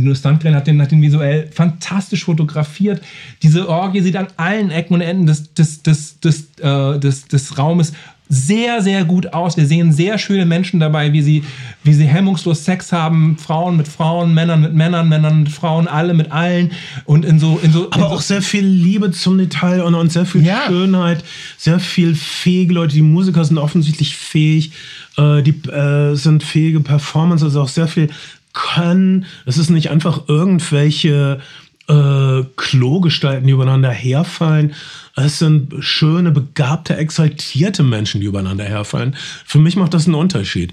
Linus 0.00 0.22
Landgren 0.22 0.54
hat 0.54 0.66
den, 0.66 0.80
hat 0.80 0.90
den 0.90 1.02
visuell 1.02 1.48
fantastisch 1.52 2.24
fotografiert. 2.24 3.02
Diese 3.42 3.68
Orgie 3.68 4.00
sieht 4.00 4.16
an 4.16 4.28
allen 4.36 4.70
Ecken 4.70 4.94
und 4.94 5.00
Enden 5.00 5.26
des, 5.26 5.52
des, 5.54 5.82
des, 5.82 6.20
des, 6.20 6.48
äh, 6.60 6.98
des, 6.98 7.28
des 7.28 7.58
Raumes 7.58 7.92
sehr, 8.28 8.82
sehr 8.82 9.04
gut 9.04 9.32
aus. 9.32 9.56
Wir 9.56 9.66
sehen 9.66 9.92
sehr 9.92 10.18
schöne 10.18 10.44
Menschen 10.44 10.80
dabei, 10.80 11.12
wie 11.12 11.22
sie, 11.22 11.44
wie 11.82 11.94
sie 11.94 12.04
hemmungslos 12.04 12.64
Sex 12.64 12.92
haben. 12.92 13.38
Frauen 13.38 13.76
mit 13.76 13.88
Frauen, 13.88 14.34
Männern 14.34 14.60
mit 14.60 14.74
Männern, 14.74 15.08
Männern 15.08 15.44
mit 15.44 15.52
Frauen, 15.52 15.88
alle 15.88 16.12
mit 16.14 16.30
allen. 16.30 16.72
Und 17.04 17.24
in 17.24 17.38
so, 17.38 17.58
in 17.62 17.72
so, 17.72 17.86
in 17.86 17.92
Aber 17.92 18.08
so 18.10 18.14
auch 18.16 18.20
sehr 18.20 18.42
viel 18.42 18.64
Liebe 18.64 19.10
zum 19.12 19.38
Detail 19.38 19.82
und, 19.82 19.94
und 19.94 20.12
sehr 20.12 20.26
viel 20.26 20.44
Ja. 20.44 20.66
Schönheit, 20.66 21.24
sehr 21.56 21.80
viel 21.80 22.14
fähige 22.14 22.74
Leute. 22.74 22.94
Die 22.94 23.02
Musiker 23.02 23.44
sind 23.44 23.56
offensichtlich 23.56 24.14
fähig, 24.14 24.72
äh, 25.16 25.42
die 25.42 25.54
äh, 25.70 26.14
sind 26.14 26.42
fähige 26.42 26.80
Performance, 26.80 27.44
also 27.44 27.62
auch 27.62 27.68
sehr 27.68 27.88
viel 27.88 28.10
Können. 28.52 29.26
Es 29.46 29.58
ist 29.58 29.70
nicht 29.70 29.90
einfach 29.90 30.28
irgendwelche 30.28 31.40
äh, 31.88 32.44
Klogestalten, 32.56 33.46
die 33.46 33.52
übereinander 33.52 33.90
herfallen. 33.90 34.74
Es 35.16 35.38
sind 35.38 35.74
schöne, 35.80 36.30
begabte, 36.30 36.96
exaltierte 36.96 37.82
Menschen, 37.82 38.20
die 38.20 38.26
übereinander 38.26 38.64
herfallen. 38.64 39.16
Für 39.44 39.58
mich 39.58 39.76
macht 39.76 39.94
das 39.94 40.06
einen 40.06 40.14
Unterschied. 40.14 40.72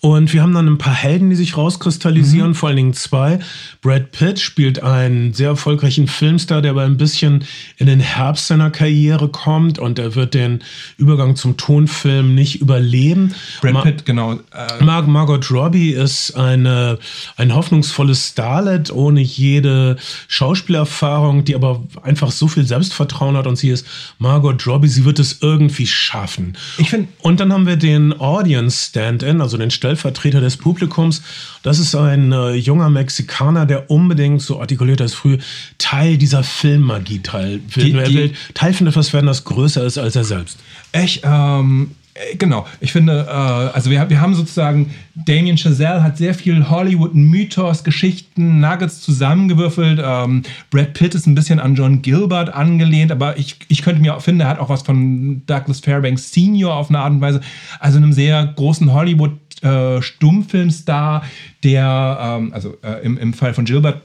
Und 0.00 0.32
wir 0.32 0.42
haben 0.42 0.52
dann 0.54 0.68
ein 0.68 0.78
paar 0.78 0.94
Helden, 0.94 1.30
die 1.30 1.36
sich 1.36 1.56
rauskristallisieren, 1.56 2.54
vor 2.54 2.68
allen 2.68 2.76
Dingen 2.76 2.92
zwei. 2.94 3.38
Brad 3.80 4.12
Pitt 4.12 4.38
spielt 4.38 4.82
einen 4.82 5.32
sehr 5.32 5.48
erfolgreichen 5.48 6.06
Filmstar, 6.06 6.62
der 6.62 6.72
aber 6.72 6.82
ein 6.82 6.96
bisschen 6.96 7.44
in 7.78 7.86
den 7.86 7.98
Herbst 8.00 8.46
seiner 8.46 8.70
Karriere 8.70 9.28
kommt 9.28 9.78
und 9.78 9.98
er 9.98 10.14
wird 10.14 10.34
den 10.34 10.62
Übergang 10.96 11.34
zum 11.34 11.56
Tonfilm 11.56 12.34
nicht 12.34 12.60
überleben. 12.60 13.34
Brad 13.62 13.72
Ma- 13.72 13.82
Pitt, 13.82 14.04
genau. 14.04 14.34
Äh, 14.34 14.84
Mar 14.84 15.02
Margot 15.02 15.50
Robbie 15.50 15.90
ist 15.92 16.36
eine, 16.36 16.98
ein 17.36 17.54
hoffnungsvolles 17.54 18.28
Starlet 18.28 18.92
ohne 18.92 19.20
jede 19.22 19.96
Schauspielerfahrung, 20.28 21.44
die 21.44 21.54
aber 21.54 21.82
einfach 22.02 22.30
so 22.30 22.48
viel 22.48 22.64
Selbstvertrauen 22.64 23.36
hat 23.36 23.46
und 23.46 23.56
sie 23.56 23.70
ist 23.70 23.86
Margot 24.18 24.66
Robbie, 24.66 24.88
sie 24.88 25.04
wird 25.04 25.18
es 25.18 25.38
irgendwie 25.42 25.86
schaffen. 25.86 26.56
Ich 26.78 26.90
find- 26.90 27.08
und 27.22 27.40
dann 27.40 27.52
haben 27.52 27.66
wir 27.66 27.76
den 27.76 28.18
Audience 28.20 28.88
Stand-in, 28.90 29.40
also 29.40 29.56
den 29.56 29.70
Stellvertreter 30.00 30.40
des 30.40 30.56
Publikums. 30.58 31.22
Das 31.62 31.78
ist 31.78 31.94
ein 31.94 32.32
äh, 32.32 32.52
junger 32.54 32.90
Mexikaner, 32.90 33.66
der 33.66 33.90
unbedingt, 33.90 34.42
so 34.42 34.60
artikuliert 34.60 35.00
er 35.00 35.06
es 35.06 35.14
früh, 35.14 35.38
Teil 35.78 36.18
dieser 36.18 36.42
Filmmagie 36.42 37.20
teil. 37.20 37.60
Die- 37.74 37.92
er 37.92 38.04
die- 38.08 38.14
will 38.14 38.32
Teil 38.54 38.72
von 38.74 38.86
etwas 38.86 39.12
werden, 39.12 39.26
das 39.26 39.44
größer 39.44 39.84
ist 39.84 39.98
als 39.98 40.14
er 40.16 40.24
selbst. 40.24 40.58
Ich, 40.92 41.22
ähm, 41.24 41.92
äh, 42.14 42.36
genau. 42.36 42.66
Ich 42.80 42.92
finde, 42.92 43.26
äh, 43.28 43.30
also 43.30 43.90
wir, 43.90 44.08
wir 44.10 44.20
haben 44.20 44.34
sozusagen, 44.34 44.94
Damien 45.14 45.56
Chazelle 45.56 46.02
hat 46.02 46.18
sehr 46.18 46.34
viel 46.34 46.68
Hollywood-Mythos, 46.68 47.82
Geschichten, 47.84 48.60
Nuggets 48.60 49.00
zusammengewürfelt. 49.00 49.98
Ähm, 50.02 50.42
Brad 50.70 50.92
Pitt 50.92 51.14
ist 51.14 51.26
ein 51.26 51.34
bisschen 51.34 51.58
an 51.58 51.74
John 51.74 52.02
Gilbert 52.02 52.52
angelehnt, 52.52 53.10
aber 53.12 53.38
ich, 53.38 53.56
ich 53.68 53.80
könnte 53.82 54.02
mir 54.02 54.14
auch 54.14 54.20
finden, 54.20 54.42
er 54.42 54.48
hat 54.48 54.58
auch 54.58 54.68
was 54.68 54.82
von 54.82 55.42
Douglas 55.46 55.80
Fairbanks 55.80 56.32
Senior 56.32 56.74
auf 56.74 56.90
eine 56.90 56.98
Art 57.00 57.12
und 57.12 57.20
Weise. 57.22 57.40
Also 57.80 57.96
einem 57.96 58.12
sehr 58.12 58.44
großen 58.56 58.92
Hollywood- 58.92 59.38
äh, 59.62 60.02
Stummfilmstar, 60.02 61.24
der, 61.64 62.18
ähm, 62.20 62.52
also 62.52 62.76
äh, 62.82 63.04
im, 63.04 63.18
im 63.18 63.32
Fall 63.32 63.54
von 63.54 63.64
Gilbert, 63.64 64.02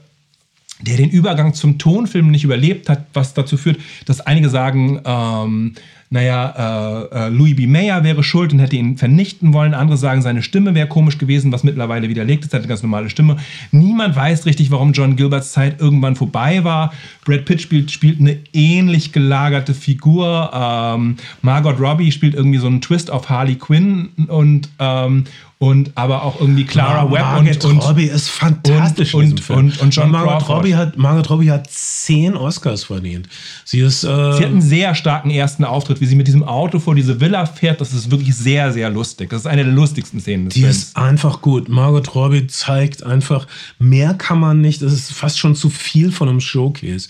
der 0.80 0.96
den 0.96 1.10
Übergang 1.10 1.54
zum 1.54 1.78
Tonfilm 1.78 2.30
nicht 2.30 2.44
überlebt 2.44 2.88
hat, 2.88 3.06
was 3.12 3.34
dazu 3.34 3.56
führt, 3.56 3.78
dass 4.06 4.20
einige 4.20 4.48
sagen, 4.48 5.00
ähm, 5.04 5.74
naja, 6.12 7.08
äh, 7.10 7.26
äh, 7.26 7.28
Louis 7.30 7.56
B. 7.56 7.66
Mayer 7.66 8.04
wäre 8.04 8.22
schuld 8.22 8.52
und 8.52 8.58
hätte 8.58 8.76
ihn 8.76 8.98
vernichten 8.98 9.54
wollen. 9.54 9.72
Andere 9.72 9.96
sagen, 9.96 10.20
seine 10.20 10.42
Stimme 10.42 10.74
wäre 10.74 10.86
komisch 10.86 11.16
gewesen, 11.16 11.52
was 11.52 11.64
mittlerweile 11.64 12.10
widerlegt 12.10 12.44
ist. 12.44 12.52
Er 12.52 12.58
hat 12.58 12.64
eine 12.64 12.68
ganz 12.68 12.82
normale 12.82 13.08
Stimme. 13.08 13.38
Niemand 13.70 14.14
weiß 14.14 14.44
richtig, 14.44 14.70
warum 14.70 14.92
John 14.92 15.16
Gilberts 15.16 15.52
Zeit 15.52 15.80
irgendwann 15.80 16.14
vorbei 16.14 16.64
war. 16.64 16.92
Brad 17.24 17.46
Pitt 17.46 17.62
spielt, 17.62 17.90
spielt 17.90 18.20
eine 18.20 18.38
ähnlich 18.52 19.12
gelagerte 19.12 19.72
Figur. 19.72 20.50
Ähm, 20.52 21.16
Margot 21.40 21.80
Robbie 21.80 22.12
spielt 22.12 22.34
irgendwie 22.34 22.58
so 22.58 22.66
einen 22.66 22.82
Twist 22.82 23.10
auf 23.10 23.30
Harley 23.30 23.54
Quinn 23.54 24.10
und, 24.28 24.68
ähm, 24.80 25.24
und 25.62 25.92
aber 25.94 26.24
auch 26.24 26.40
irgendwie 26.40 26.64
Clara 26.64 27.08
Webb 27.08 27.20
Margot 27.20 27.64
und, 27.66 27.70
und 27.70 27.78
Robbie 27.78 28.06
ist 28.06 28.28
fantastisch 28.28 29.14
und- 29.14 29.48
und- 29.48 29.80
und 29.80 29.94
John 29.94 30.10
Margot 30.10 30.38
Crawford. 30.38 30.58
Robbie 30.58 30.74
hat 30.74 30.98
Margot 30.98 31.30
Robbie 31.30 31.52
hat 31.52 31.70
zehn 31.70 32.36
Oscars 32.36 32.82
verdient. 32.82 33.28
Sie 33.64 33.78
ist 33.78 34.02
äh, 34.02 34.06
Sie 34.32 34.42
hat 34.42 34.46
einen 34.46 34.60
sehr 34.60 34.96
starken 34.96 35.30
ersten 35.30 35.62
Auftritt, 35.64 36.00
wie 36.00 36.06
sie 36.06 36.16
mit 36.16 36.26
diesem 36.26 36.42
Auto 36.42 36.80
vor 36.80 36.96
diese 36.96 37.20
Villa 37.20 37.46
fährt. 37.46 37.80
Das 37.80 37.92
ist 37.92 38.10
wirklich 38.10 38.34
sehr, 38.34 38.72
sehr 38.72 38.90
lustig. 38.90 39.30
Das 39.30 39.42
ist 39.42 39.46
eine 39.46 39.62
der 39.62 39.72
lustigsten 39.72 40.18
Szenen 40.18 40.46
des 40.46 40.54
die 40.54 40.62
Films. 40.62 40.76
ist 40.78 40.96
einfach 40.96 41.40
gut. 41.42 41.68
Margot 41.68 42.12
Robbie 42.12 42.48
zeigt 42.48 43.04
einfach, 43.04 43.46
mehr 43.78 44.14
kann 44.14 44.40
man 44.40 44.60
nicht. 44.60 44.82
Das 44.82 44.92
ist 44.92 45.12
fast 45.12 45.38
schon 45.38 45.54
zu 45.54 45.70
viel 45.70 46.10
von 46.10 46.28
einem 46.28 46.40
Showcase. 46.40 47.08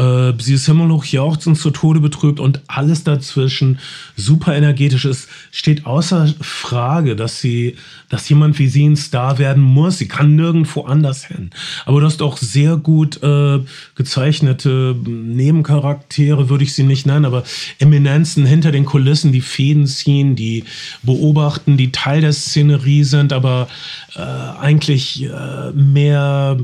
Äh, 0.00 0.32
sie 0.38 0.54
ist 0.54 0.64
himmelhoch 0.64 1.04
jauchzend 1.04 1.58
zu 1.58 1.70
Tode 1.70 2.00
betrübt 2.00 2.40
und 2.40 2.62
alles 2.68 3.04
dazwischen 3.04 3.78
super 4.16 4.56
energetisch 4.56 5.04
ist. 5.04 5.28
Steht 5.50 5.84
außer 5.84 6.32
Frage, 6.40 7.16
dass 7.16 7.40
sie, 7.40 7.76
dass 8.08 8.28
jemand 8.28 8.58
wie 8.58 8.68
sie 8.68 8.86
ein 8.86 8.96
Star 8.96 9.38
werden 9.38 9.62
muss. 9.62 9.98
Sie 9.98 10.08
kann 10.08 10.36
nirgendwo 10.36 10.82
anders 10.82 11.26
hin. 11.26 11.50
Aber 11.84 12.00
du 12.00 12.06
hast 12.06 12.22
auch 12.22 12.38
sehr 12.38 12.76
gut 12.76 13.22
äh, 13.22 13.58
gezeichnete 13.94 14.96
Nebencharaktere, 15.04 16.48
würde 16.48 16.64
ich 16.64 16.74
sie 16.74 16.84
nicht 16.84 17.04
nennen, 17.04 17.26
aber 17.26 17.44
Eminenzen 17.78 18.46
hinter 18.46 18.72
den 18.72 18.86
Kulissen, 18.86 19.32
die 19.32 19.42
Fäden 19.42 19.86
ziehen, 19.86 20.34
die 20.34 20.64
beobachten, 21.02 21.76
die 21.76 21.92
Teil 21.92 22.22
der 22.22 22.32
Szenerie 22.32 23.04
sind, 23.04 23.34
aber 23.34 23.68
äh, 24.16 24.20
eigentlich 24.20 25.24
äh, 25.24 25.72
mehr 25.72 26.58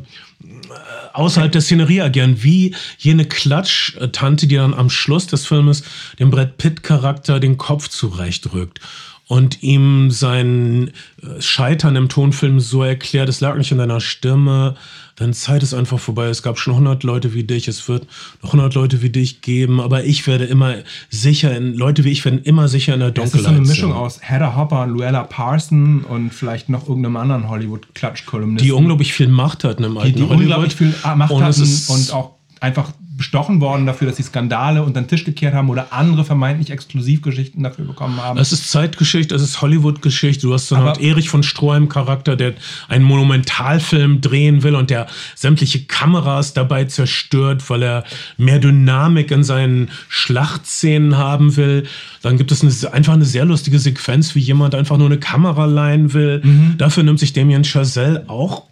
außerhalb 1.16 1.50
der 1.50 1.60
Szenerie 1.60 2.02
agieren, 2.02 2.42
wie 2.42 2.74
jene 2.98 3.24
Klatsch-Tante, 3.24 4.46
die 4.46 4.56
dann 4.56 4.74
am 4.74 4.90
Schluss 4.90 5.26
des 5.26 5.46
Filmes 5.46 5.82
dem 6.18 6.30
Brad 6.30 6.58
Pitt-Charakter 6.58 7.40
den 7.40 7.56
Kopf 7.56 7.88
zurechtrückt 7.88 8.80
und 9.28 9.62
ihm 9.62 10.10
sein 10.10 10.92
äh, 11.22 11.40
Scheitern 11.40 11.96
im 11.96 12.08
Tonfilm 12.08 12.60
so 12.60 12.82
erklärt, 12.82 13.28
es 13.28 13.40
lag 13.40 13.56
nicht 13.56 13.72
in 13.72 13.78
deiner 13.78 14.00
Stimme, 14.00 14.76
deine 15.16 15.32
Zeit 15.32 15.64
ist 15.64 15.74
einfach 15.74 15.98
vorbei, 15.98 16.26
es 16.26 16.42
gab 16.42 16.58
schon 16.58 16.74
100 16.74 17.02
Leute 17.02 17.34
wie 17.34 17.42
dich, 17.42 17.66
es 17.66 17.88
wird 17.88 18.06
noch 18.42 18.50
100 18.50 18.74
Leute 18.74 19.02
wie 19.02 19.10
dich 19.10 19.40
geben, 19.40 19.80
aber 19.80 20.04
ich 20.04 20.26
werde 20.28 20.44
immer 20.44 20.76
sicher, 21.10 21.56
in, 21.56 21.74
Leute 21.74 22.04
wie 22.04 22.10
ich 22.10 22.24
werden 22.24 22.42
immer 22.44 22.68
sicher 22.68 22.94
in 22.94 23.00
der 23.00 23.10
Das 23.10 23.32
Dunkelheit 23.32 23.40
ist 23.40 23.56
so 23.56 23.62
eine 23.62 23.68
Mischung 23.68 23.92
aus 23.92 24.20
Hedda 24.22 24.54
Hopper, 24.54 24.86
Luella 24.86 25.24
Parson 25.24 26.04
und 26.04 26.32
vielleicht 26.32 26.68
noch 26.68 26.88
irgendeinem 26.88 27.16
anderen 27.16 27.48
Hollywood-Klatsch-Kolumnisten. 27.48 28.64
die 28.64 28.72
unglaublich 28.72 29.12
viel 29.12 29.28
Macht 29.28 29.64
hatten 29.64 29.82
im 29.82 29.94
die, 29.94 30.00
alten 30.00 30.16
die 30.18 30.22
unglaublich 30.22 30.76
viel 30.76 30.94
Macht 31.16 31.32
und 31.32 31.42
hatten 31.42 31.82
und 31.88 32.12
auch 32.12 32.36
einfach 32.60 32.92
bestochen 33.16 33.60
worden 33.60 33.86
dafür, 33.86 34.08
dass 34.08 34.16
sie 34.18 34.22
Skandale 34.22 34.82
unter 34.82 35.00
den 35.00 35.08
Tisch 35.08 35.24
gekehrt 35.24 35.54
haben 35.54 35.70
oder 35.70 35.92
andere 35.92 36.24
vermeintlich 36.24 36.70
Exklusivgeschichten 36.70 37.62
dafür 37.62 37.86
bekommen 37.86 38.20
haben. 38.20 38.38
Es 38.38 38.52
ist 38.52 38.70
Zeitgeschichte, 38.70 39.34
es 39.34 39.42
ist 39.42 39.62
Hollywood-Geschichte. 39.62 40.46
Du 40.46 40.52
hast 40.52 40.70
dann 40.70 40.80
Aber- 40.80 40.88
halt 40.90 41.00
Erich 41.00 41.30
von 41.30 41.42
Stroheim 41.42 41.88
Charakter, 41.88 42.36
der 42.36 42.54
einen 42.88 43.04
Monumentalfilm 43.04 44.20
drehen 44.20 44.62
will 44.62 44.74
und 44.74 44.90
der 44.90 45.06
sämtliche 45.34 45.84
Kameras 45.84 46.52
dabei 46.52 46.84
zerstört, 46.84 47.68
weil 47.70 47.82
er 47.82 48.04
mehr 48.36 48.58
Dynamik 48.58 49.30
in 49.30 49.44
seinen 49.44 49.90
Schlachtszenen 50.08 51.16
haben 51.16 51.56
will. 51.56 51.84
Dann 52.22 52.36
gibt 52.36 52.52
es 52.52 52.62
eine, 52.62 52.92
einfach 52.92 53.14
eine 53.14 53.24
sehr 53.24 53.44
lustige 53.44 53.78
Sequenz, 53.78 54.34
wie 54.34 54.40
jemand 54.40 54.74
einfach 54.74 54.98
nur 54.98 55.06
eine 55.06 55.18
Kamera 55.18 55.64
leihen 55.64 56.12
will. 56.12 56.42
Dafür 56.76 57.02
nimmt 57.02 57.18
sich 57.18 57.32
Damien 57.32 57.64
Chazelle 57.64 58.24
auch 58.28 58.64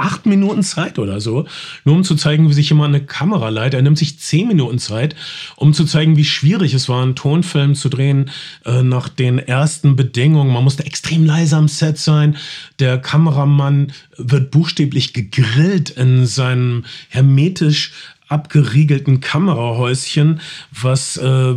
acht 0.00 0.26
Minuten 0.26 0.62
Zeit 0.62 0.98
oder 0.98 1.20
so, 1.20 1.46
nur 1.84 1.94
um 1.94 2.04
zu 2.04 2.14
zeigen, 2.14 2.48
wie 2.48 2.54
sich 2.54 2.70
jemand 2.70 2.94
eine 2.94 3.04
Kamera 3.04 3.48
leiht. 3.48 3.74
Er 3.74 3.82
nimmt 3.82 3.98
sich 3.98 4.18
zehn 4.18 4.48
Minuten 4.48 4.78
Zeit, 4.78 5.14
um 5.56 5.72
zu 5.72 5.84
zeigen, 5.84 6.16
wie 6.16 6.24
schwierig 6.24 6.74
es 6.74 6.88
war, 6.88 7.02
einen 7.02 7.14
Tonfilm 7.14 7.74
zu 7.74 7.88
drehen 7.88 8.30
äh, 8.64 8.82
nach 8.82 9.08
den 9.08 9.38
ersten 9.38 9.96
Bedingungen. 9.96 10.52
Man 10.52 10.64
musste 10.64 10.84
extrem 10.84 11.24
leise 11.24 11.56
am 11.56 11.68
Set 11.68 11.98
sein. 11.98 12.36
Der 12.78 12.98
Kameramann 12.98 13.92
wird 14.16 14.50
buchstäblich 14.50 15.12
gegrillt 15.12 15.90
in 15.90 16.26
seinem 16.26 16.84
hermetisch 17.08 17.92
abgeriegelten 18.30 19.20
Kamerahäuschen, 19.20 20.40
was 20.72 21.16
äh, 21.16 21.54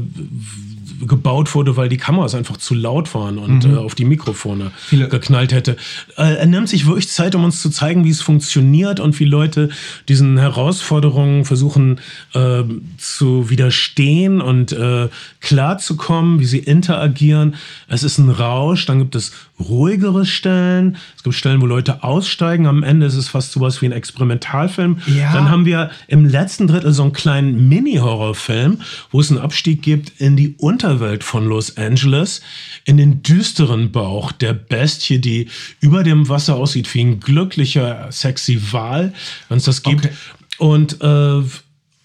gebaut 1.08 1.54
wurde, 1.56 1.78
weil 1.78 1.90
die 1.90 1.98
Kameras 1.98 2.36
einfach 2.36 2.58
zu 2.58 2.74
laut 2.74 3.14
waren 3.14 3.38
und 3.38 3.66
mhm. 3.66 3.76
äh, 3.76 3.78
auf 3.78 3.96
die 3.96 4.06
Mikrofone 4.06 4.72
Viele. 4.78 5.08
geknallt 5.08 5.54
hätte. 5.54 5.76
Äh, 6.18 6.36
er 6.36 6.46
nimmt 6.46 6.70
sich 6.70 6.86
wirklich 6.86 7.10
Zeit, 7.10 7.36
um 7.36 7.44
uns 7.44 7.62
zu 7.62 7.70
zeigen, 7.70 8.04
wie 8.04 8.10
es 8.10 8.22
funktioniert 8.22 9.00
und 9.00 9.20
wie 9.20 9.26
Leute 9.26 9.70
diesen 10.08 10.38
Herausforderungen 10.38 11.46
versuchen 11.46 12.00
äh, 12.34 12.64
zu 12.98 13.50
widerstehen 13.50 14.42
und 14.42 14.72
äh, 14.72 15.10
klarzukommen, 15.42 16.40
wie 16.40 16.46
sie 16.46 16.60
interagieren. 16.60 17.56
Es 17.88 18.04
ist 18.04 18.18
ein 18.18 18.30
Rausch, 18.30 18.86
dann 18.86 19.00
gibt 19.00 19.16
es 19.16 19.32
ruhigere 19.60 20.26
Stellen. 20.26 20.98
Es 21.16 21.24
gibt 21.24 21.36
Stellen, 21.36 21.62
wo 21.62 21.66
Leute 21.66 22.04
aussteigen. 22.04 22.66
Am 22.68 22.84
Ende 22.84 23.06
ist 23.06 23.16
es 23.16 23.28
fast 23.28 23.52
sowas 23.52 23.82
wie 23.82 23.86
ein 23.86 23.92
Experimentalfilm. 23.92 24.98
Ja. 25.06 25.34
Dann 25.34 25.50
haben 25.50 25.66
wir 25.66 25.92
im 26.08 26.26
letzten 26.26 26.63
Drittel 26.68 26.94
so 26.94 27.04
einen 27.04 27.14
kleinen 27.14 27.70
Mini-Horrorfilm, 27.70 28.82
wo 29.12 29.20
es 29.20 29.30
einen 29.30 29.40
Abstieg 29.40 29.82
gibt 29.82 30.20
in 30.20 30.36
die 30.36 30.56
Unterwelt 30.58 31.24
von 31.24 31.46
Los 31.46 31.78
Angeles, 31.78 32.42
in 32.86 32.98
den 32.98 33.24
düsteren 33.24 33.92
Bauch 33.92 34.32
der 34.32 34.54
Bestie, 34.54 35.20
die 35.20 35.50
über 35.80 36.04
dem 36.04 36.30
Wasser 36.30 36.56
aussieht 36.56 36.94
wie 36.94 37.02
ein 37.02 37.20
glücklicher, 37.20 38.12
sexy 38.12 38.60
Wal, 38.72 39.14
wenn 39.50 39.58
es 39.58 39.66
das 39.66 39.84
gibt. 39.84 40.06
Okay. 40.06 40.16
Und 40.58 41.02
äh, 41.02 41.42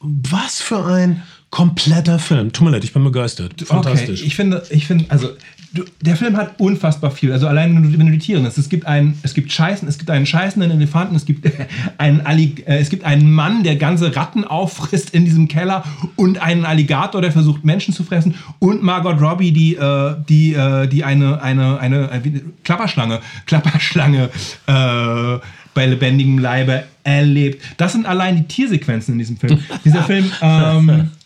was 0.00 0.60
für 0.60 0.84
ein 0.84 1.22
kompletter 1.50 2.18
Film. 2.18 2.52
Tut 2.52 2.64
mir 2.64 2.72
leid, 2.72 2.84
ich 2.84 2.92
bin 2.92 3.04
begeistert. 3.04 3.54
Fantastisch. 3.62 4.20
Okay, 4.20 4.26
ich 4.26 4.36
finde, 4.36 4.62
ich 4.70 4.86
finde, 4.86 5.06
also 5.08 5.30
du, 5.72 5.84
der 6.00 6.16
Film 6.16 6.36
hat 6.36 6.60
unfassbar 6.60 7.10
viel. 7.10 7.32
Also 7.32 7.46
allein 7.46 7.74
wenn 7.74 7.82
du, 7.82 7.98
wenn 7.98 8.06
du 8.06 8.12
die 8.12 8.18
Tiere 8.18 8.40
nimmst, 8.40 8.58
es 8.58 8.68
gibt 8.68 8.86
einen, 8.86 9.18
es 9.22 9.34
gibt 9.34 9.50
Scheißen, 9.50 9.88
es 9.88 9.98
gibt 9.98 10.10
einen 10.10 10.26
scheißenden 10.26 10.70
Elefanten, 10.70 11.16
es 11.16 11.24
gibt 11.24 11.50
einen 11.98 12.20
Allig 12.20 12.66
äh, 12.66 12.78
es 12.78 12.90
gibt 12.90 13.04
einen 13.04 13.32
Mann, 13.32 13.62
der 13.64 13.76
ganze 13.76 14.14
Ratten 14.14 14.44
auffrisst 14.44 15.10
in 15.10 15.24
diesem 15.24 15.48
Keller 15.48 15.84
und 16.16 16.40
einen 16.40 16.64
Alligator, 16.64 17.22
der 17.22 17.32
versucht 17.32 17.64
Menschen 17.64 17.94
zu 17.94 18.04
fressen 18.04 18.34
und 18.58 18.82
Margot 18.82 19.20
Robbie, 19.20 19.52
die 19.52 19.74
äh, 19.74 20.16
die 20.28 20.54
äh, 20.54 20.86
die 20.86 21.04
eine 21.04 21.42
eine 21.42 21.80
eine, 21.80 22.10
eine 22.10 22.42
Klapperschlange 22.64 23.20
Klapperschlange 23.46 24.30
äh, 24.66 25.38
bei 25.74 25.86
lebendigem 25.86 26.38
Leibe 26.38 26.84
erlebt. 27.04 27.62
Das 27.76 27.92
sind 27.92 28.04
allein 28.04 28.36
die 28.36 28.42
Tiersequenzen 28.42 29.14
in 29.14 29.18
diesem 29.18 29.36
Film. 29.36 29.60
Dieser 29.84 30.02
Film 30.04 30.30
ähm, 30.42 31.10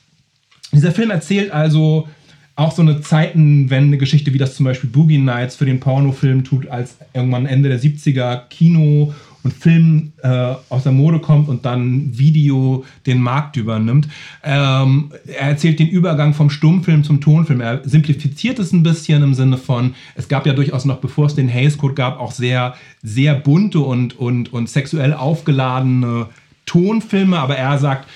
dieser 0.72 0.92
Film 0.92 1.10
erzählt 1.10 1.52
also 1.52 2.08
auch 2.54 2.72
so 2.72 2.82
eine 2.82 3.00
Zeitenwende-Geschichte, 3.00 4.34
wie 4.34 4.38
das 4.38 4.56
zum 4.56 4.64
Beispiel 4.64 4.90
Boogie 4.90 5.18
Nights 5.18 5.56
für 5.56 5.64
den 5.64 5.80
Pornofilm 5.80 6.44
tut, 6.44 6.68
als 6.68 6.96
irgendwann 7.14 7.46
Ende 7.46 7.68
der 7.70 7.80
70er 7.80 8.48
Kino 8.48 9.14
und 9.42 9.52
Film 9.52 10.12
äh, 10.22 10.54
aus 10.68 10.84
der 10.84 10.92
Mode 10.92 11.18
kommt 11.18 11.48
und 11.48 11.64
dann 11.64 12.16
Video 12.16 12.84
den 13.06 13.20
Markt 13.20 13.56
übernimmt. 13.56 14.06
Ähm, 14.44 15.10
er 15.26 15.48
erzählt 15.48 15.80
den 15.80 15.88
Übergang 15.88 16.34
vom 16.34 16.50
Stummfilm 16.50 17.02
zum 17.02 17.20
Tonfilm. 17.20 17.60
Er 17.60 17.80
simplifiziert 17.84 18.58
es 18.58 18.72
ein 18.72 18.82
bisschen 18.82 19.22
im 19.22 19.34
Sinne 19.34 19.58
von, 19.58 19.94
es 20.14 20.28
gab 20.28 20.46
ja 20.46 20.52
durchaus 20.52 20.84
noch, 20.84 20.98
bevor 20.98 21.26
es 21.26 21.34
den 21.34 21.48
Hays 21.48 21.78
Code 21.78 21.94
gab, 21.94 22.20
auch 22.20 22.32
sehr, 22.32 22.74
sehr 23.02 23.34
bunte 23.34 23.80
und, 23.80 24.16
und, 24.18 24.52
und 24.52 24.68
sexuell 24.68 25.14
aufgeladene 25.14 26.26
Tonfilme, 26.66 27.38
aber 27.38 27.56
er 27.56 27.78
sagt, 27.78 28.08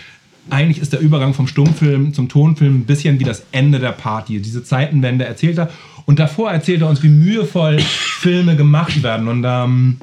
eigentlich 0.51 0.79
ist 0.79 0.93
der 0.93 1.01
Übergang 1.01 1.35
vom 1.35 1.47
Stummfilm 1.47 2.15
zum 2.15 2.29
Tonfilm 2.29 2.81
ein 2.81 2.85
bisschen 2.85 3.19
wie 3.19 3.25
das 3.25 3.45
Ende 3.53 3.79
der 3.79 3.93
Party. 3.93 4.41
Diese 4.41 4.63
Zeitenwende 4.63 5.25
erzählt 5.25 5.59
er. 5.59 5.71
Und 6.05 6.19
davor 6.19 6.53
erzählt 6.53 6.83
er 6.83 6.89
uns, 6.89 7.03
wie 7.03 7.09
mühevoll 7.09 7.81
Filme 8.21 8.57
gemacht 8.57 9.03
werden. 9.03 9.29
Und 9.29 9.45
ähm, 9.45 9.97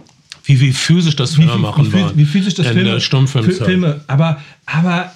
wie, 0.43 0.59
wie 0.59 0.73
physisch 0.73 1.15
das 1.15 1.35
Filme 1.35 1.57
machen 1.57 1.91
wie. 1.93 2.17
Wie 2.17 2.25
physisch 2.25 2.55
das 2.55 2.67
Filme, 2.67 2.81
Filme. 3.65 4.01
Aber, 4.07 4.41
aber 4.65 5.11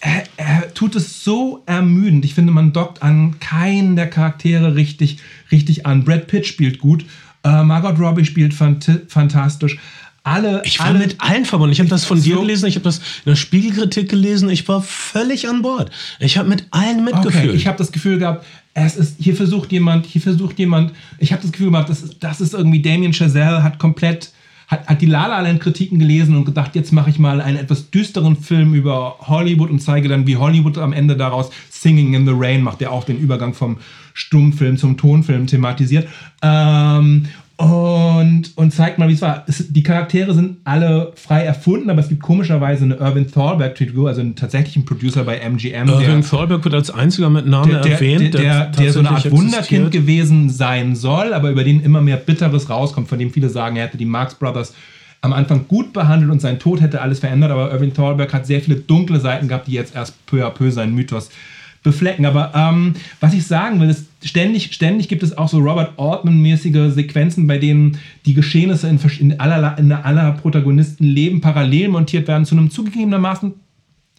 er, 0.00 0.24
er, 0.36 0.74
tut 0.74 0.94
es 0.94 1.24
so 1.24 1.62
ermüdend. 1.66 2.24
Ich 2.24 2.34
finde, 2.34 2.52
man 2.52 2.72
dockt 2.72 3.02
an 3.02 3.40
keinen 3.40 3.96
der 3.96 4.08
Charaktere 4.10 4.74
richtig, 4.74 5.18
richtig 5.50 5.86
an. 5.86 6.04
Brad 6.04 6.26
Pitt 6.26 6.46
spielt 6.46 6.78
gut. 6.78 7.06
Äh, 7.42 7.62
Margot 7.62 7.98
Robbie 7.98 8.24
spielt 8.24 8.52
fant 8.52 8.90
fantastisch 9.08 9.78
alle. 10.22 10.62
Ich 10.64 10.78
war 10.78 10.86
alle, 10.86 10.98
mit 10.98 11.16
allen 11.18 11.44
verbunden. 11.44 11.72
Ich 11.72 11.80
habe 11.80 11.88
das 11.88 12.04
von 12.04 12.18
so, 12.18 12.24
dir 12.24 12.36
gelesen, 12.36 12.66
ich 12.66 12.74
habe 12.74 12.84
das 12.84 12.98
in 12.98 13.30
der 13.30 13.36
Spiegelkritik 13.36 14.08
gelesen. 14.08 14.50
Ich 14.50 14.66
war 14.68 14.82
völlig 14.82 15.48
an 15.48 15.62
Bord. 15.62 15.90
Ich 16.20 16.38
habe 16.38 16.48
mit 16.48 16.66
allen 16.70 17.04
mitgefühlt. 17.04 17.48
Okay, 17.48 17.56
ich 17.56 17.66
habe 17.66 17.78
das 17.78 17.92
Gefühl 17.92 18.18
gehabt, 18.18 18.44
es 18.74 18.96
ist, 18.96 19.16
hier 19.18 19.34
versucht 19.34 19.72
jemand, 19.72 20.06
hier 20.06 20.20
versucht 20.20 20.58
jemand, 20.58 20.92
ich 21.18 21.32
habe 21.32 21.42
das 21.42 21.52
Gefühl 21.52 21.70
gehabt, 21.70 21.88
das 21.88 22.02
ist, 22.02 22.16
das 22.20 22.40
ist 22.40 22.54
irgendwie 22.54 22.80
Damien 22.80 23.12
Chazelle 23.12 23.62
hat 23.62 23.78
komplett, 23.78 24.32
hat, 24.68 24.86
hat 24.86 25.00
die 25.00 25.06
La 25.06 25.26
La 25.26 25.40
Land 25.40 25.60
Kritiken 25.60 25.98
gelesen 25.98 26.36
und 26.36 26.44
gedacht, 26.44 26.76
jetzt 26.76 26.92
mache 26.92 27.10
ich 27.10 27.18
mal 27.18 27.40
einen 27.40 27.56
etwas 27.56 27.90
düsteren 27.90 28.36
Film 28.36 28.74
über 28.74 29.16
Hollywood 29.20 29.70
und 29.70 29.80
zeige 29.80 30.08
dann, 30.08 30.26
wie 30.26 30.36
Hollywood 30.36 30.78
am 30.78 30.92
Ende 30.92 31.16
daraus 31.16 31.50
Singing 31.70 32.14
in 32.14 32.26
the 32.26 32.32
Rain 32.34 32.62
macht, 32.62 32.80
der 32.80 32.92
auch 32.92 33.04
den 33.04 33.18
Übergang 33.18 33.54
vom 33.54 33.78
Stummfilm 34.14 34.76
zum 34.76 34.96
Tonfilm 34.96 35.46
thematisiert. 35.46 36.08
Ähm, 36.42 37.28
und, 37.58 38.52
und 38.54 38.72
zeigt 38.72 38.98
mal, 38.98 39.08
wie 39.08 39.14
es 39.14 39.20
war. 39.20 39.42
Es, 39.48 39.64
die 39.68 39.82
Charaktere 39.82 40.32
sind 40.32 40.58
alle 40.62 41.12
frei 41.16 41.42
erfunden, 41.42 41.90
aber 41.90 42.00
es 42.00 42.08
gibt 42.08 42.22
komischerweise 42.22 42.84
eine 42.84 42.94
Irvin 42.94 43.28
Thalberg-Figur, 43.28 44.08
also 44.08 44.20
einen 44.20 44.36
tatsächlichen 44.36 44.84
Producer 44.84 45.24
bei 45.24 45.38
MGM. 45.40 45.88
Irvin 45.88 46.22
Thalberg 46.22 46.62
wird 46.62 46.74
als 46.74 46.92
einziger 46.92 47.30
mit 47.30 47.46
Namen 47.46 47.70
der, 47.70 47.80
der, 47.80 47.92
erwähnt. 47.94 48.34
Der, 48.34 48.40
der, 48.40 48.66
der 48.66 48.92
so 48.92 49.00
eine 49.00 49.10
Art 49.10 49.28
Wunderkind 49.32 49.90
gewesen 49.90 50.50
sein 50.50 50.94
soll, 50.94 51.34
aber 51.34 51.50
über 51.50 51.64
den 51.64 51.80
immer 51.80 52.00
mehr 52.00 52.16
Bitteres 52.16 52.70
rauskommt, 52.70 53.08
von 53.08 53.18
dem 53.18 53.32
viele 53.32 53.48
sagen, 53.48 53.74
er 53.74 53.86
hätte 53.86 53.98
die 53.98 54.04
Marx 54.04 54.36
Brothers 54.36 54.72
am 55.20 55.32
Anfang 55.32 55.66
gut 55.66 55.92
behandelt 55.92 56.30
und 56.30 56.40
sein 56.40 56.60
Tod 56.60 56.80
hätte 56.80 57.00
alles 57.00 57.18
verändert, 57.18 57.50
aber 57.50 57.72
Irvin 57.72 57.92
Thalberg 57.92 58.32
hat 58.32 58.46
sehr 58.46 58.60
viele 58.60 58.76
dunkle 58.76 59.18
Seiten 59.18 59.48
gehabt, 59.48 59.66
die 59.66 59.72
jetzt 59.72 59.96
erst 59.96 60.14
peu 60.26 60.46
à 60.46 60.50
peu 60.50 60.70
seinen 60.70 60.94
Mythos 60.94 61.28
beflecken. 61.88 62.26
Aber 62.26 62.52
ähm, 62.54 62.94
was 63.20 63.32
ich 63.32 63.46
sagen 63.46 63.80
will, 63.80 63.88
ist, 63.88 64.06
ständig, 64.22 64.74
ständig 64.74 65.08
gibt 65.08 65.22
es 65.22 65.36
auch 65.36 65.48
so 65.48 65.58
Robert 65.58 65.98
Altman-mäßige 65.98 66.92
Sequenzen, 66.92 67.46
bei 67.46 67.58
denen 67.58 67.98
die 68.26 68.34
Geschehnisse 68.34 68.88
in, 68.88 69.00
in, 69.18 69.40
aller, 69.40 69.78
in 69.78 69.90
aller 69.90 70.32
Protagonisten 70.32 71.40
parallel 71.40 71.88
montiert 71.88 72.28
werden, 72.28 72.44
zu 72.44 72.54
einem 72.54 72.70
zugegebenermaßen 72.70 73.54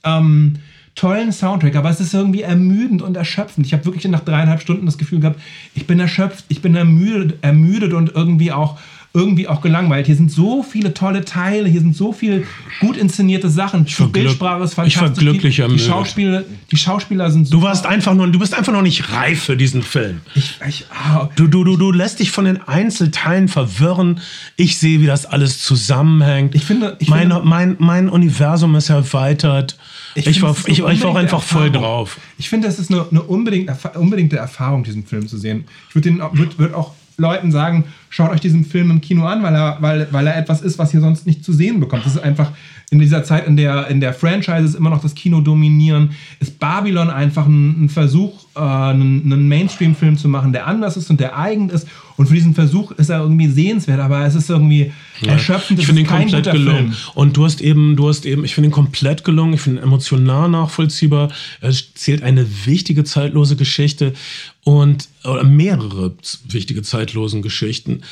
ähm, 0.04 0.56
tollen 0.96 1.32
Soundtrack, 1.32 1.76
aber 1.76 1.90
es 1.90 2.02
ist 2.02 2.14
irgendwie 2.14 2.42
ermüdend 2.42 3.02
und 3.02 3.16
erschöpfend. 3.16 3.66
Ich 3.66 3.74
habe 3.74 3.86
wirklich 3.86 4.06
nach 4.08 4.20
dreieinhalb 4.20 4.62
Stunden 4.62 4.86
das 4.86 4.98
Gefühl 4.98 5.20
gehabt, 5.20 5.40
ich 5.76 5.88
bin 5.88 6.00
erschöpft, 6.00 6.46
ich 6.50 6.62
bin 6.62 6.76
ermüdet, 6.76 7.38
ermüdet 7.42 7.94
und 7.94 8.14
irgendwie 8.16 8.52
auch 8.52 8.80
irgendwie 9.12 9.48
auch 9.48 9.62
gelangweilt. 9.62 10.06
Hier 10.06 10.16
sind 10.16 10.32
so 10.32 10.62
viele 10.62 10.94
tolle 10.94 11.26
Teile, 11.26 11.68
hier 11.68 11.82
sind 11.82 11.96
so 11.96 12.14
viele 12.14 12.44
gut 12.80 12.96
inszenierte 12.96 13.50
Sachen. 13.50 13.86
Die 13.86 14.04
Bildsprache 14.04 14.64
ist 14.64 14.76
fantastisch. 14.76 15.02
Ich 15.02 15.02
war 15.02 15.10
glücklich 15.10 15.56
die, 15.56 15.68
die 15.68 15.80
Schauspieler, 15.80 16.44
die 16.72 16.78
Schauspieler 16.78 17.32
sind 17.32 17.48
super. 17.48 17.60
Du 17.60 17.68
warst 17.68 17.86
einfach 17.88 18.14
nur, 18.14 18.28
du 18.28 18.38
bist 18.38 18.54
einfach 18.54 18.72
noch 18.72 18.84
nicht 18.84 19.12
reif 19.12 19.44
für 19.44 19.58
diesen 19.58 19.82
Film. 19.82 20.22
Ich, 20.36 20.60
ich, 20.68 20.86
oh. 21.16 21.28
du, 21.36 21.48
du, 21.48 21.64
du, 21.64 21.76
du 21.76 21.92
lässt 21.92 22.20
dich 22.20 22.30
von 22.30 22.46
den 22.46 22.62
Einzelteilen 22.62 23.48
verwirren. 23.48 24.20
Ich 24.58 24.78
sehe, 24.78 25.02
wie 25.02 25.08
das 25.08 25.26
alles 25.26 25.64
zusammenhängt. 25.64 26.54
Ich 26.54 26.66
finde, 26.66 26.96
ich 27.00 27.10
mein, 27.10 27.32
finde, 27.32 27.42
mein, 27.44 27.78
mein 27.80 28.10
Universum 28.10 28.76
ist 28.76 28.90
erweitert. 28.90 29.78
Ich, 30.14 30.28
ich, 30.28 30.42
war, 30.44 30.56
ich, 30.68 30.80
ich 30.80 31.02
war 31.02 31.10
auch 31.10 31.16
einfach 31.16 31.42
voll 31.42 31.72
drauf. 31.72 32.20
Ich 32.38 32.50
finde, 32.50 32.68
es 32.68 32.78
ist 32.78 32.92
eine, 32.92 33.08
eine 33.10 33.24
unbedingte, 33.24 33.76
unbedingte 33.96 34.38
Erfahrung, 34.38 34.84
diesen 34.84 35.06
Film 35.06 35.28
zu 35.28 35.38
sehen. 35.40 35.66
Ich 35.90 35.96
würde 35.96 36.16
würd, 36.34 36.60
würd 36.60 36.74
auch 36.76 36.94
Leuten 37.18 37.52
sagen, 37.52 37.86
schaut 38.10 38.32
euch 38.32 38.42
diesen 38.42 38.66
Film 38.66 38.92
im 38.92 39.02
Kino 39.02 39.26
an, 39.26 39.44
weil 39.44 39.56
er, 39.56 39.78
weil, 39.80 40.08
weil 40.12 40.28
er 40.28 40.38
etwas 40.38 40.62
ist, 40.62 40.78
was 40.78 40.94
ihr 40.94 41.00
sonst 41.00 41.26
nicht 41.26 41.44
zu 41.44 41.54
sehen 41.54 41.80
bekommt. 41.80 42.06
Das 42.06 42.16
ist 42.16 42.24
einfach 42.24 42.52
in 42.92 43.00
dieser 43.00 43.24
Zeit, 43.24 43.48
in 43.48 43.56
der, 43.56 43.88
in 43.88 44.02
der 44.02 44.14
Franchises 44.14 44.74
immer 44.74 44.90
noch 44.90 45.02
das 45.02 45.14
Kino 45.14 45.42
dominieren, 45.42 46.12
ist 46.40 46.58
Babylon 46.58 47.10
einfach 47.10 47.46
ein, 47.46 47.86
ein 47.86 47.90
Versuch, 47.90 48.46
äh, 48.56 48.60
einen, 48.60 49.32
einen 49.32 49.48
Mainstream-Film 49.48 50.18
zu 50.18 50.28
machen, 50.28 50.54
der 50.54 50.66
anders 50.66 50.98
ist 50.98 51.10
und 51.10 51.20
der 51.20 51.38
eigen 51.38 51.70
ist. 51.70 51.88
Und 52.18 52.28
für 52.28 52.34
diesen 52.34 52.56
Versuch 52.56 52.92
ist 52.92 53.10
er 53.10 53.22
irgendwie 53.22 53.48
sehenswert, 53.48 54.00
aber 54.00 54.26
es 54.26 54.36
ist 54.36 54.50
irgendwie 54.50 54.92
ja. 55.22 55.34
erschöpfend. 55.34 55.80
Ich 55.80 55.86
finde 55.86 56.02
ihn 56.02 56.08
komplett 56.08 56.52
gelungen. 56.52 56.92
Film. 56.92 56.96
Und 57.14 57.38
du 57.38 57.46
hast 57.46 57.62
eben, 57.62 57.96
du 57.96 58.10
hast 58.10 58.26
eben, 58.26 58.44
ich 58.44 58.56
finde 58.56 58.70
ihn 58.70 58.74
komplett 58.74 59.24
gelungen. 59.24 59.54
Ich 59.54 59.62
finde 59.62 59.82
ihn 59.82 59.84
emotional 59.84 60.50
nachvollziehbar. 60.50 61.30
Er 61.62 61.70
erzählt 61.70 62.24
eine 62.24 62.46
wichtige 62.66 63.04
zeitlose 63.04 63.56
Geschichte 63.56 64.14
und 64.70 65.08
oder 65.24 65.44
mehrere 65.44 66.14
wichtige 66.48 66.84
zeitlosen 66.84 67.42
Geschichten. 67.42 68.04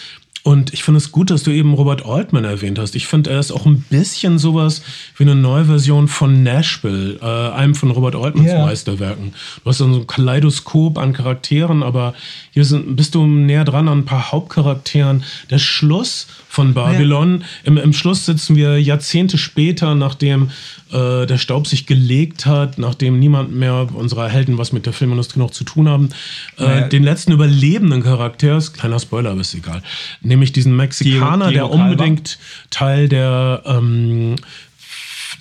Und 0.41 0.73
ich 0.73 0.83
finde 0.83 0.97
es 0.97 1.11
gut, 1.11 1.29
dass 1.29 1.43
du 1.43 1.51
eben 1.51 1.73
Robert 1.73 2.05
Altman 2.05 2.45
erwähnt 2.45 2.79
hast. 2.79 2.95
Ich 2.95 3.05
finde, 3.05 3.29
er 3.29 3.39
ist 3.39 3.51
auch 3.51 3.67
ein 3.67 3.81
bisschen 3.89 4.39
sowas 4.39 4.81
wie 5.17 5.23
eine 5.23 5.35
Neuversion 5.35 6.07
von 6.07 6.41
Nashville, 6.41 7.19
äh, 7.21 7.51
einem 7.53 7.75
von 7.75 7.91
Robert 7.91 8.15
Altmans 8.15 8.49
yeah. 8.49 8.65
Meisterwerken. 8.65 9.33
Du 9.63 9.69
hast 9.69 9.79
so 9.79 9.85
ein 9.85 10.07
Kaleidoskop 10.07 10.97
an 10.97 11.13
Charakteren, 11.13 11.83
aber 11.83 12.15
hier 12.51 12.65
sind, 12.65 12.95
bist 12.95 13.13
du 13.13 13.27
näher 13.27 13.65
dran 13.65 13.87
an 13.87 13.99
ein 13.99 14.05
paar 14.05 14.31
Hauptcharakteren. 14.31 15.23
Der 15.51 15.59
Schluss 15.59 16.27
von 16.57 16.73
Babylon, 16.73 17.41
ja. 17.41 17.47
Im, 17.65 17.77
Im, 17.77 17.93
Schluss 17.93 18.25
sitzen 18.25 18.55
wir 18.55 18.81
Jahrzehnte 18.81 19.37
später, 19.37 19.93
nachdem 19.93 20.49
äh, 20.91 21.27
der 21.27 21.37
Staub 21.37 21.67
sich 21.67 21.85
gelegt 21.85 22.47
hat, 22.47 22.79
nachdem 22.79 23.19
niemand 23.19 23.53
mehr 23.53 23.89
unserer 23.93 24.27
Helden 24.27 24.57
was 24.57 24.71
mit 24.71 24.87
der 24.87 24.93
Filmindustrie 24.93 25.37
noch 25.37 25.51
zu 25.51 25.63
tun 25.63 25.87
haben, 25.87 26.09
äh, 26.57 26.63
naja. 26.63 26.87
den 26.87 27.03
letzten 27.03 27.31
überlebenden 27.31 28.01
Charakter, 28.01 28.59
kleiner 28.73 28.99
Spoiler, 28.99 29.29
aber 29.29 29.41
ist 29.41 29.53
egal, 29.53 29.83
nämlich 30.21 30.51
diesen 30.51 30.75
Mexikaner, 30.75 31.49
Diego, 31.49 31.67
Diego 31.67 31.77
der 31.77 31.85
unbedingt 31.85 32.39
Teil 32.71 33.07
der 33.07 33.61
ähm, 33.67 34.37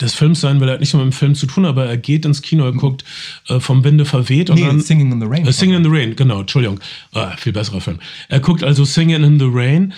des 0.03 0.15
Films 0.15 0.43
sein 0.43 0.61
will. 0.61 0.69
Er 0.69 0.75
hat 0.75 0.81
nicht 0.81 0.91
so 0.91 0.99
mit 0.99 1.07
dem 1.07 1.13
Film 1.13 1.35
zu 1.35 1.47
tun, 1.47 1.65
aber 1.65 1.87
er 1.87 1.97
geht 1.97 2.27
ins 2.27 2.43
Kino, 2.43 2.67
er 2.67 2.73
guckt 2.73 3.05
äh, 3.49 3.59
vom 3.59 3.85
Winde 3.85 4.05
verweht 4.05 4.51
und 4.51 4.57
Nee, 4.57 4.67
dann 4.67 4.81
Singing 4.81 5.13
in 5.13 5.19
the 5.19 5.27
Rain. 5.27 5.47
Äh, 5.47 5.53
Singing 5.53 5.77
in 5.77 5.85
the 5.85 5.91
Rain, 5.91 6.15
genau, 6.15 6.41
Entschuldigung. 6.41 6.79
Ah, 7.15 7.35
viel 7.39 7.55
besserer 7.55 7.81
Film. 7.81 8.01
Er 8.29 8.41
guckt 8.41 8.63
also 8.63 8.85
Singing 8.85 9.25
in 9.25 9.39
the 9.39 9.49
Rain 9.49 9.95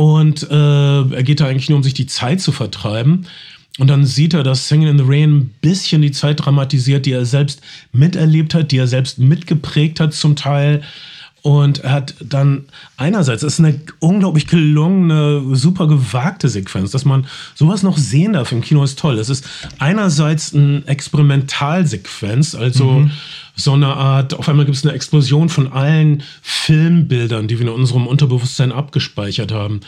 und 0.00 0.50
äh, 0.50 1.14
er 1.14 1.22
geht 1.22 1.40
da 1.40 1.46
eigentlich 1.46 1.68
nur, 1.68 1.76
um 1.76 1.82
sich 1.82 1.92
die 1.92 2.06
Zeit 2.06 2.40
zu 2.40 2.52
vertreiben. 2.52 3.26
Und 3.78 3.88
dann 3.88 4.06
sieht 4.06 4.32
er, 4.32 4.42
dass 4.42 4.66
Singing 4.66 4.88
in 4.88 4.96
the 4.98 5.04
Rain 5.06 5.36
ein 5.36 5.54
bisschen 5.60 6.00
die 6.00 6.10
Zeit 6.10 6.42
dramatisiert, 6.42 7.04
die 7.04 7.12
er 7.12 7.26
selbst 7.26 7.60
miterlebt 7.92 8.54
hat, 8.54 8.72
die 8.72 8.78
er 8.78 8.86
selbst 8.86 9.18
mitgeprägt 9.18 10.00
hat 10.00 10.14
zum 10.14 10.36
Teil. 10.36 10.80
Und 11.42 11.80
er 11.80 11.92
hat 11.92 12.14
dann 12.18 12.64
einerseits, 12.96 13.42
es 13.42 13.54
ist 13.54 13.58
eine 13.60 13.78
unglaublich 13.98 14.46
gelungene, 14.46 15.54
super 15.54 15.86
gewagte 15.86 16.48
Sequenz, 16.48 16.92
dass 16.92 17.04
man 17.04 17.26
sowas 17.54 17.82
noch 17.82 17.98
sehen 17.98 18.32
darf 18.32 18.52
im 18.52 18.62
Kino 18.62 18.82
ist 18.82 18.98
toll. 18.98 19.18
Es 19.18 19.28
ist 19.28 19.46
einerseits 19.78 20.54
eine 20.54 20.82
Experimentalsequenz, 20.86 22.54
also 22.54 23.06
so 23.56 23.72
eine 23.72 23.88
Art, 23.88 24.34
auf 24.34 24.48
einmal 24.48 24.64
gibt 24.64 24.76
es 24.76 24.84
eine 24.84 24.94
Explosion 24.94 25.48
von 25.48 25.72
allen 25.72 26.22
Filmbildern, 26.42 27.48
die 27.48 27.58
wir 27.58 27.66
in 27.66 27.72
unserem 27.72 28.06
Unterbewusstsein 28.06 28.72
abgespeichert 28.72 29.52
haben. 29.52 29.80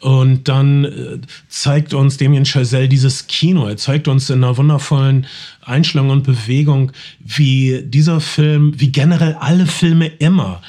Und 0.00 0.48
dann 0.48 0.84
äh, 0.84 1.18
zeigt 1.48 1.94
uns 1.94 2.16
Damien 2.16 2.44
Chazelle 2.44 2.88
dieses 2.88 3.26
Kino. 3.26 3.66
Er 3.66 3.76
zeigt 3.76 4.08
uns 4.08 4.30
in 4.30 4.44
einer 4.44 4.56
wundervollen 4.56 5.26
Einstellung 5.62 6.10
und 6.10 6.22
Bewegung, 6.24 6.92
wie 7.18 7.82
dieser 7.84 8.20
Film, 8.20 8.78
wie 8.78 8.92
generell 8.92 9.34
alle 9.34 9.66
Filme 9.66 10.06
immer 10.06 10.62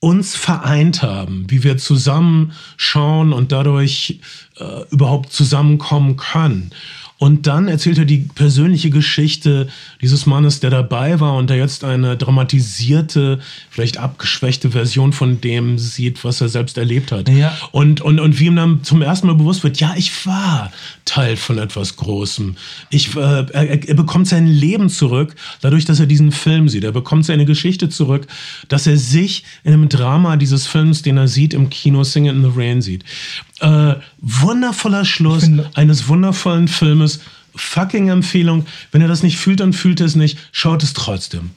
uns 0.00 0.36
vereint 0.36 1.02
haben, 1.02 1.46
wie 1.48 1.64
wir 1.64 1.78
zusammen 1.78 2.52
schauen 2.76 3.32
und 3.32 3.50
dadurch 3.52 4.20
äh, 4.58 4.82
überhaupt 4.90 5.32
zusammenkommen 5.32 6.16
können. 6.16 6.70
Und 7.18 7.46
dann 7.46 7.66
erzählt 7.68 7.96
er 7.96 8.04
die 8.04 8.28
persönliche 8.34 8.90
Geschichte 8.90 9.68
dieses 10.02 10.26
Mannes, 10.26 10.60
der 10.60 10.68
dabei 10.68 11.18
war 11.18 11.34
und 11.36 11.48
der 11.48 11.56
jetzt 11.56 11.82
eine 11.82 12.16
dramatisierte, 12.16 13.40
vielleicht 13.70 13.96
abgeschwächte 13.96 14.70
Version 14.70 15.14
von 15.14 15.40
dem 15.40 15.78
sieht, 15.78 16.24
was 16.24 16.42
er 16.42 16.50
selbst 16.50 16.76
erlebt 16.76 17.12
hat. 17.12 17.30
Ja. 17.30 17.56
Und, 17.72 18.02
und, 18.02 18.20
und 18.20 18.38
wie 18.38 18.46
ihm 18.46 18.56
dann 18.56 18.84
zum 18.84 19.00
ersten 19.00 19.28
Mal 19.28 19.34
bewusst 19.34 19.64
wird, 19.64 19.80
ja, 19.80 19.94
ich 19.96 20.26
war 20.26 20.70
Teil 21.06 21.36
von 21.36 21.56
etwas 21.56 21.96
Großem. 21.96 22.56
Ich, 22.90 23.16
äh, 23.16 23.20
er, 23.20 23.88
er 23.88 23.94
bekommt 23.94 24.28
sein 24.28 24.46
Leben 24.46 24.90
zurück, 24.90 25.36
dadurch, 25.62 25.86
dass 25.86 26.00
er 26.00 26.06
diesen 26.06 26.32
Film 26.32 26.68
sieht. 26.68 26.84
Er 26.84 26.92
bekommt 26.92 27.24
seine 27.24 27.46
Geschichte 27.46 27.88
zurück, 27.88 28.26
dass 28.68 28.86
er 28.86 28.98
sich 28.98 29.44
in 29.64 29.72
dem 29.72 29.88
Drama 29.88 30.36
dieses 30.36 30.66
Films, 30.66 31.00
den 31.00 31.16
er 31.16 31.28
sieht 31.28 31.54
im 31.54 31.70
Kino 31.70 32.04
Singing 32.04 32.36
in 32.36 32.42
the 32.42 32.50
Rain 32.54 32.82
sieht. 32.82 33.04
Äh, 33.60 33.94
wundervoller 34.18 35.04
Schluss 35.04 35.44
finde- 35.44 35.70
eines 35.74 36.08
wundervollen 36.08 36.68
Filmes. 36.68 37.20
Fucking 37.58 38.10
Empfehlung. 38.10 38.66
Wenn 38.92 39.00
ihr 39.00 39.08
das 39.08 39.22
nicht 39.22 39.38
fühlt, 39.38 39.60
dann 39.60 39.72
fühlt 39.72 40.00
ihr 40.00 40.04
es 40.04 40.14
nicht. 40.14 40.36
Schaut 40.52 40.82
es 40.82 40.92
trotzdem. 40.92 41.52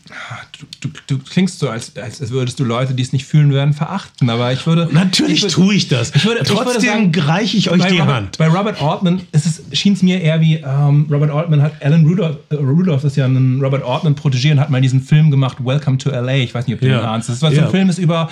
Du, 0.80 0.88
du, 0.88 0.94
du 1.18 1.20
klingst 1.22 1.60
so, 1.60 1.70
als, 1.70 1.92
als 1.98 2.30
würdest 2.32 2.58
du 2.58 2.64
Leute, 2.64 2.94
die 2.94 3.04
es 3.04 3.12
nicht 3.12 3.26
fühlen 3.26 3.52
werden, 3.52 3.74
verachten. 3.74 4.30
Aber 4.30 4.54
ich 4.54 4.66
würde. 4.66 4.88
Natürlich 4.94 5.40
ich 5.40 5.42
würde- 5.44 5.54
tue 5.56 5.74
ich 5.76 5.90
das. 5.90 6.16
Ich 6.16 6.24
würde, 6.24 6.46
trotzdem 6.46 7.12
reiche 7.18 7.58
ich 7.58 7.70
euch 7.70 7.84
die 7.88 7.98
Robert, 8.00 8.16
Hand. 8.16 8.38
Bei 8.38 8.48
Robert 8.48 8.82
Altman 8.82 9.24
schien 9.74 9.92
es 9.92 10.02
mir 10.02 10.22
eher 10.22 10.40
wie, 10.40 10.56
ähm, 10.56 11.06
Robert 11.12 11.32
Altman 11.32 11.62
hat, 11.62 11.74
Alan 11.84 12.06
Rudolph, 12.06 12.38
äh, 12.50 12.56
Rudolph 12.56 13.04
ist 13.04 13.18
ja 13.18 13.26
ein 13.26 13.60
Robert 13.62 13.84
Altman-Protégé 13.84 14.54
und 14.54 14.62
hat 14.62 14.70
mal 14.70 14.80
diesen 14.80 15.02
Film 15.02 15.30
gemacht, 15.32 15.58
Welcome 15.62 15.98
to 15.98 16.12
L.A. 16.12 16.36
Ich 16.36 16.54
weiß 16.54 16.66
nicht, 16.66 16.76
ob 16.76 16.80
du 16.80 16.88
Ja. 16.88 17.00
den 17.00 17.06
ahnst. 17.08 17.28
Das 17.28 17.42
war 17.42 17.52
so 17.52 17.58
Ja. 17.58 17.66
ein 17.66 17.72
Film, 17.72 17.90
ist 17.90 17.98
über, 17.98 18.30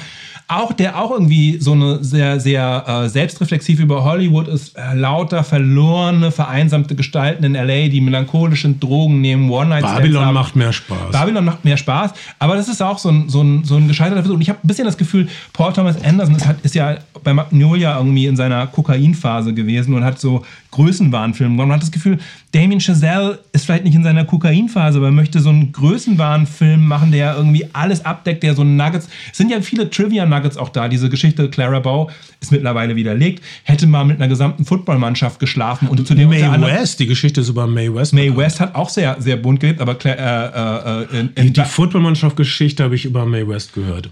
auch, 0.50 0.72
der 0.72 0.98
auch 0.98 1.12
irgendwie 1.12 1.58
so 1.60 1.74
eine 1.74 2.02
sehr, 2.04 2.40
sehr 2.40 2.84
äh, 2.88 3.10
selbstreflexiv 3.10 3.82
über 3.82 4.06
Hollywood 4.06 4.48
ist, 4.48 4.78
äh, 4.78 4.94
lauter, 4.94 5.44
verlorene, 5.44 6.32
vereinsamte 6.32 6.96
Gestalten 6.96 7.44
in 7.44 7.56
L.A., 7.56 7.90
die 7.90 8.00
melancholischen 8.00 8.80
Drogen 8.80 9.20
nehmen, 9.20 9.50
One-Night-Stands 9.50 10.02
Babylon 10.02 10.26
haben. 10.26 10.34
macht 10.34 10.56
mehr 10.56 10.72
Spaß. 10.72 11.12
Babylon 11.12 11.44
macht 11.44 11.66
mehr 11.66 11.76
Spaß, 11.76 12.14
aber 12.40 12.56
das 12.56 12.70
ist 12.70 12.82
auch 12.82 12.98
so 12.98 13.10
ein, 13.10 13.28
so 13.28 13.42
ein, 13.42 13.66
so 13.66 13.76
ein 13.76 13.90
gescheiterter 13.90 14.22
Versuch. 14.22 14.36
Und 14.36 14.42
ich 14.42 14.50
habe 14.50 14.60
ein 14.64 14.68
bisschen 14.68 14.86
das 14.86 14.98
Gefühl, 14.98 15.28
Paul 15.52 15.74
Thomas 15.74 16.02
Anderson 16.02 16.36
ist, 16.36 16.48
hat, 16.48 16.62
ist 16.64 16.76
ja 16.76 16.96
bei 17.24 17.34
Magnolia 17.34 17.98
irgendwie 17.98 18.28
in 18.28 18.38
seiner 18.38 18.68
Kokainphase 18.68 19.54
gewesen 19.54 19.94
und 19.96 20.06
hat 20.06 20.18
so 20.18 20.46
Größenwahnfilme 20.72 21.56
gemacht. 21.56 21.68
Man 21.68 21.76
hat 21.76 21.84
das 21.84 21.92
Gefühl, 21.92 22.20
Damien 22.54 22.80
Chazelle 22.80 23.40
ist 23.52 23.66
vielleicht 23.66 23.84
nicht 23.84 23.96
in 23.96 24.04
seiner 24.04 24.24
Kokainphase, 24.24 25.00
aber 25.00 25.08
er 25.08 25.12
möchte 25.12 25.40
so 25.42 25.50
einen 25.50 25.74
Größenwahnfilm 25.74 26.86
machen, 26.88 27.12
der 27.12 27.36
irgendwie 27.36 27.68
alles 27.74 28.06
abdeckt, 28.06 28.44
der 28.44 28.56
so 28.56 28.64
Nuggets. 28.64 29.10
Es 29.32 29.38
sind 29.38 29.52
ja 29.52 29.60
viele 29.60 29.90
Trivia-Nuggets 29.90 30.37
auch 30.58 30.70
da. 30.70 30.88
Diese 30.88 31.10
Geschichte, 31.10 31.50
Clara 31.50 31.80
Bow 31.80 32.10
ist 32.40 32.52
mittlerweile 32.52 32.96
widerlegt, 32.96 33.44
hätte 33.64 33.88
mal 33.88 34.04
mit 34.06 34.18
einer 34.18 34.28
gesamten 34.28 34.66
Footballmannschaft 34.66 35.40
geschlafen 35.40 35.88
und 35.88 36.06
zu 36.08 36.14
dem 36.16 36.30
anderem- 36.32 36.62
West, 36.64 37.00
die 37.00 37.08
Geschichte 37.08 37.42
ist 37.42 37.50
über 37.50 37.66
Mae 37.68 37.94
West. 37.94 38.14
Mae 38.14 38.36
West 38.36 38.60
hat 38.60 38.76
auch 38.76 38.90
sehr, 38.90 39.16
sehr 39.20 39.38
bunt 39.38 39.60
gelebt, 39.60 39.82
aber 39.82 39.94
Cla- 39.94 40.16
äh, 40.16 41.04
äh, 41.16 41.20
in, 41.20 41.30
in, 41.36 41.54
Die 41.54 41.62
Footballmannschaft-Geschichte 41.62 42.84
habe 42.84 42.96
ich 42.96 43.06
über 43.06 43.26
Mae 43.26 43.48
West 43.48 43.74
gehört. 43.74 44.10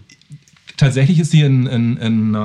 Tatsächlich 0.77 1.19
ist 1.19 1.31
sie 1.31 1.41
in, 1.41 1.65
in, 1.67 1.97
in 1.97 2.35
äh, 2.35 2.37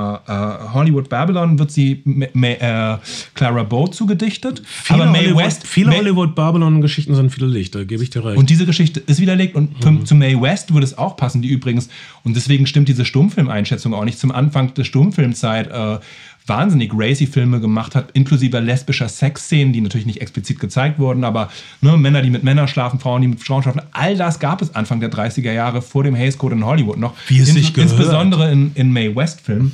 Hollywood 0.73 1.09
Babylon, 1.09 1.59
wird 1.59 1.71
sie 1.71 2.01
Ma- 2.05 2.25
Ma- 2.33 2.47
äh, 2.95 2.97
Clara 3.33 3.63
Bow 3.63 3.87
zugedichtet. 3.87 4.61
Viele 4.65 5.03
aber 5.03 5.11
Mae 5.11 5.19
Hollywood, 5.25 5.43
West, 5.43 5.67
viele 5.67 5.89
Mae- 5.89 5.97
Hollywood-Babylon-Geschichten 5.97 7.15
sind 7.15 7.31
viele 7.31 7.47
Lichter, 7.47 7.85
gebe 7.85 8.03
ich 8.03 8.09
dir 8.09 8.23
recht. 8.25 8.37
Und 8.37 8.49
diese 8.49 8.65
Geschichte 8.65 8.99
ist 8.99 9.19
widerlegt 9.21 9.55
und 9.55 9.81
für, 9.81 10.03
zu 10.03 10.15
Mae 10.15 10.39
West 10.41 10.73
würde 10.73 10.85
es 10.85 10.97
auch 10.97 11.15
passen, 11.17 11.41
die 11.41 11.49
übrigens, 11.49 11.89
und 12.23 12.35
deswegen 12.35 12.65
stimmt 12.67 12.87
diese 12.87 13.05
Stummfilmeinschätzung 13.05 13.93
auch 13.93 14.05
nicht, 14.05 14.19
zum 14.19 14.31
Anfang 14.31 14.73
der 14.73 14.83
Stummfilmzeit 14.83 15.69
äh, 15.71 15.99
wahnsinnig 16.47 16.91
racy 16.93 17.27
Filme 17.27 17.59
gemacht 17.59 17.95
hat, 17.95 18.11
inklusive 18.11 18.59
lesbischer 18.59 19.09
Sexszenen, 19.09 19.73
die 19.73 19.81
natürlich 19.81 20.07
nicht 20.07 20.21
explizit 20.21 20.59
gezeigt 20.59 20.99
wurden, 20.99 21.23
aber 21.23 21.49
ne, 21.81 21.97
Männer, 21.97 22.21
die 22.21 22.29
mit 22.29 22.43
Männern 22.43 22.67
schlafen, 22.67 22.99
Frauen, 22.99 23.21
die 23.21 23.27
mit 23.27 23.39
Frauen 23.41 23.63
schlafen, 23.63 23.81
all 23.91 24.17
das 24.17 24.39
gab 24.39 24.61
es 24.61 24.73
Anfang 24.75 24.99
der 24.99 25.11
30er 25.11 25.51
Jahre 25.51 25.81
vor 25.81 26.03
dem 26.03 26.15
Hays 26.15 26.37
Code 26.37 26.55
in 26.55 26.65
Hollywood 26.65 26.97
noch. 26.97 27.13
Wie 27.27 27.39
es 27.39 27.53
sich 27.53 27.73
gehört. 27.73 27.91
Insbesondere 27.91 28.51
in, 28.51 28.71
in 28.75 28.91
Mae 28.91 29.15
West-Filmen. 29.15 29.71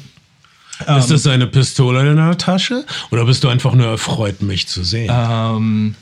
ist 0.98 1.12
das 1.12 1.26
eine 1.28 1.48
Pistole 1.48 2.02
in 2.02 2.18
deiner 2.18 2.38
Tasche? 2.38 2.86
Oder 3.12 3.26
bist 3.26 3.44
du 3.44 3.48
einfach 3.48 3.74
nur 3.74 3.88
erfreut, 3.88 4.42
mich 4.42 4.68
zu 4.68 4.84
sehen? 4.84 5.12
Ähm, 5.12 5.96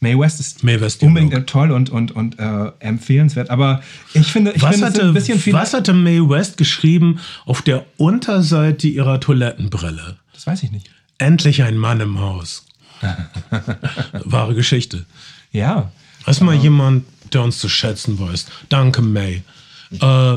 Mae 0.00 0.18
West 0.18 0.40
ist 0.40 0.64
Mae 0.64 0.80
West 0.80 1.02
unbedingt 1.02 1.34
äh, 1.34 1.42
toll 1.44 1.70
und, 1.70 1.90
und, 1.90 2.12
und 2.12 2.38
äh, 2.38 2.72
empfehlenswert. 2.78 3.50
Aber 3.50 3.82
ich 4.14 4.26
finde, 4.26 4.52
ich 4.52 4.62
was, 4.62 4.70
finde 4.72 4.86
hatte, 4.86 5.02
ein 5.02 5.14
bisschen 5.14 5.38
viel. 5.38 5.52
was 5.52 5.74
hatte 5.74 5.92
Mae 5.92 6.28
West 6.28 6.56
geschrieben 6.56 7.20
auf 7.44 7.60
der 7.60 7.84
Unterseite 7.98 8.88
ihrer 8.88 9.20
Toilettenbrille? 9.20 10.16
Das 10.32 10.46
weiß 10.46 10.62
ich 10.62 10.72
nicht. 10.72 10.90
Endlich 11.18 11.62
ein 11.62 11.76
Mann 11.76 12.00
im 12.00 12.18
Haus. 12.18 12.64
Wahre 14.24 14.54
Geschichte. 14.54 15.04
Ja. 15.52 15.92
Hast 16.24 16.40
mal 16.40 16.54
jemand, 16.54 17.04
der 17.32 17.42
uns 17.42 17.58
zu 17.58 17.68
schätzen 17.68 18.18
weiß. 18.18 18.46
Danke, 18.68 19.02
May. 19.02 19.42
Äh, 20.00 20.36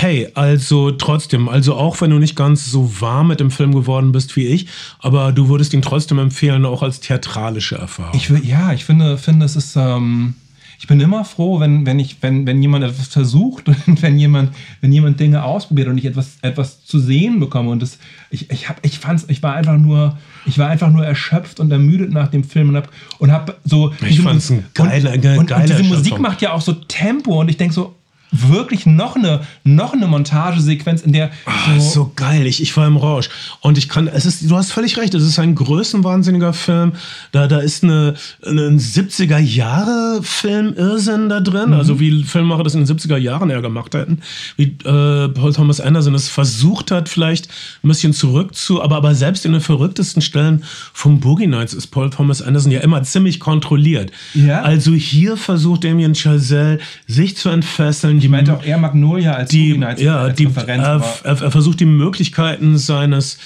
hey, 0.00 0.28
also 0.34 0.90
trotzdem, 0.90 1.48
also 1.48 1.74
auch 1.74 2.00
wenn 2.00 2.10
du 2.10 2.18
nicht 2.18 2.36
ganz 2.36 2.70
so 2.70 3.00
warm 3.00 3.28
mit 3.28 3.40
dem 3.40 3.50
Film 3.50 3.74
geworden 3.74 4.12
bist 4.12 4.36
wie 4.36 4.46
ich, 4.46 4.66
aber 4.98 5.32
du 5.32 5.48
würdest 5.48 5.72
ihn 5.72 5.82
trotzdem 5.82 6.18
empfehlen, 6.18 6.64
auch 6.66 6.82
als 6.82 7.00
theatralische 7.00 7.76
Erfahrung. 7.76 8.14
Ich 8.14 8.30
will, 8.30 8.44
ja, 8.44 8.72
ich 8.72 8.84
finde, 8.84 9.18
finde 9.18 9.46
es 9.46 9.56
ist. 9.56 9.76
Ähm, 9.76 10.34
ich 10.78 10.86
bin 10.86 11.00
immer 11.00 11.24
froh, 11.24 11.58
wenn, 11.58 11.86
wenn, 11.86 11.98
ich, 11.98 12.18
wenn, 12.20 12.46
wenn 12.46 12.60
jemand 12.60 12.84
etwas 12.84 13.08
versucht 13.08 13.66
und 13.86 14.02
wenn 14.02 14.18
jemand, 14.18 14.54
wenn 14.82 14.92
jemand 14.92 15.18
Dinge 15.18 15.42
ausprobiert 15.42 15.88
und 15.88 15.96
ich 15.96 16.04
etwas, 16.04 16.36
etwas 16.42 16.84
zu 16.84 16.98
sehen 16.98 17.40
bekomme. 17.40 17.70
Und 17.70 17.80
das, 17.80 17.98
ich, 18.30 18.50
ich, 18.50 18.68
hab, 18.68 18.84
ich, 18.84 18.98
fand's, 18.98 19.24
ich 19.28 19.42
war 19.42 19.54
einfach 19.54 19.78
nur, 19.78 20.18
ich 20.44 20.58
war 20.58 20.68
einfach 20.68 20.90
nur 20.90 21.06
erschöpft 21.06 21.60
und 21.60 21.72
ermüdet 21.72 22.12
nach 22.12 22.28
dem 22.28 22.44
Film 22.44 22.68
und 22.68 22.76
hab, 22.76 22.90
und 23.18 23.32
hab 23.32 23.58
so. 23.64 23.94
Ich 24.06 24.20
fand's 24.20 24.50
ein 24.50 24.66
geiler- 24.74 25.14
und, 25.14 25.24
und, 25.24 25.52
und 25.52 25.68
diese 25.68 25.82
Musik 25.82 26.18
macht 26.18 26.42
ja 26.42 26.52
auch 26.52 26.60
so 26.60 26.74
Tempo 26.74 27.40
und 27.40 27.48
ich 27.48 27.56
denke 27.56 27.74
so, 27.74 27.95
wirklich 28.30 28.86
noch 28.86 29.16
eine, 29.16 29.40
noch 29.64 29.92
eine 29.92 30.06
Montagesequenz, 30.06 31.02
in 31.02 31.12
der 31.12 31.30
Ah, 31.44 31.78
so 31.78 32.12
geil, 32.14 32.46
ich, 32.46 32.62
ich 32.62 32.76
war 32.76 32.86
im 32.86 32.96
Rausch. 32.96 33.28
Und 33.60 33.78
ich 33.78 33.88
kann, 33.88 34.08
es 34.08 34.26
ist, 34.26 34.50
du 34.50 34.56
hast 34.56 34.72
völlig 34.72 34.96
recht, 34.96 35.14
es 35.14 35.22
ist 35.22 35.38
ein 35.38 35.54
größenwahnsinniger 35.54 36.52
Film. 36.52 36.92
Da, 37.32 37.46
da 37.46 37.58
ist 37.58 37.84
eine, 37.84 38.14
ein 38.44 38.78
70er 38.78 39.38
Jahre 39.38 40.20
Film 40.22 40.74
Irrsinn 40.74 41.28
da 41.28 41.40
drin, 41.40 41.72
also 41.72 42.00
wie 42.00 42.24
Filmemacher 42.24 42.64
das 42.64 42.74
in 42.74 42.84
den 42.84 42.96
70er 42.96 43.16
Jahren 43.16 43.50
eher 43.50 43.62
gemacht 43.62 43.94
hätten. 43.94 44.20
Wie 44.56 44.76
äh, 44.84 45.28
Paul 45.28 45.52
Thomas 45.52 45.80
Anderson 45.80 46.14
es 46.14 46.28
versucht 46.28 46.90
hat, 46.90 47.08
vielleicht 47.08 47.48
ein 47.82 47.88
bisschen 47.88 48.12
zurück 48.12 48.54
zu, 48.54 48.82
aber, 48.82 48.96
aber 48.96 49.14
selbst 49.14 49.44
in 49.44 49.52
den 49.52 49.60
verrücktesten 49.60 50.22
Stellen 50.22 50.64
vom 50.92 51.20
Boogie 51.20 51.46
Nights 51.46 51.74
ist 51.74 51.88
Paul 51.88 52.10
Thomas 52.10 52.42
Anderson 52.42 52.72
ja 52.72 52.80
immer 52.80 53.02
ziemlich 53.02 53.40
kontrolliert. 53.40 54.10
Ja. 54.34 54.62
Also 54.62 54.92
hier 54.92 55.36
versucht 55.36 55.84
Damien 55.84 56.14
Chazelle 56.14 56.78
sich 57.06 57.36
zu 57.36 57.48
entfesseln. 57.48 58.15
Ich 58.18 58.28
meinte 58.28 58.54
auch 58.54 58.64
eher 58.64 58.78
Magnolia 58.78 59.34
als 59.34 59.50
die, 59.50 59.68
Movie 59.68 59.78
Nights 59.78 60.02
ja, 60.02 60.18
als 60.18 60.36
die, 60.36 60.44
Referenz. 60.44 60.82
er, 60.82 61.02
er, 61.24 61.42
er 61.42 61.50
versucht 61.50 61.80
die 61.80 61.86
Möglichkeiten 61.86 62.78
seines, 62.78 63.38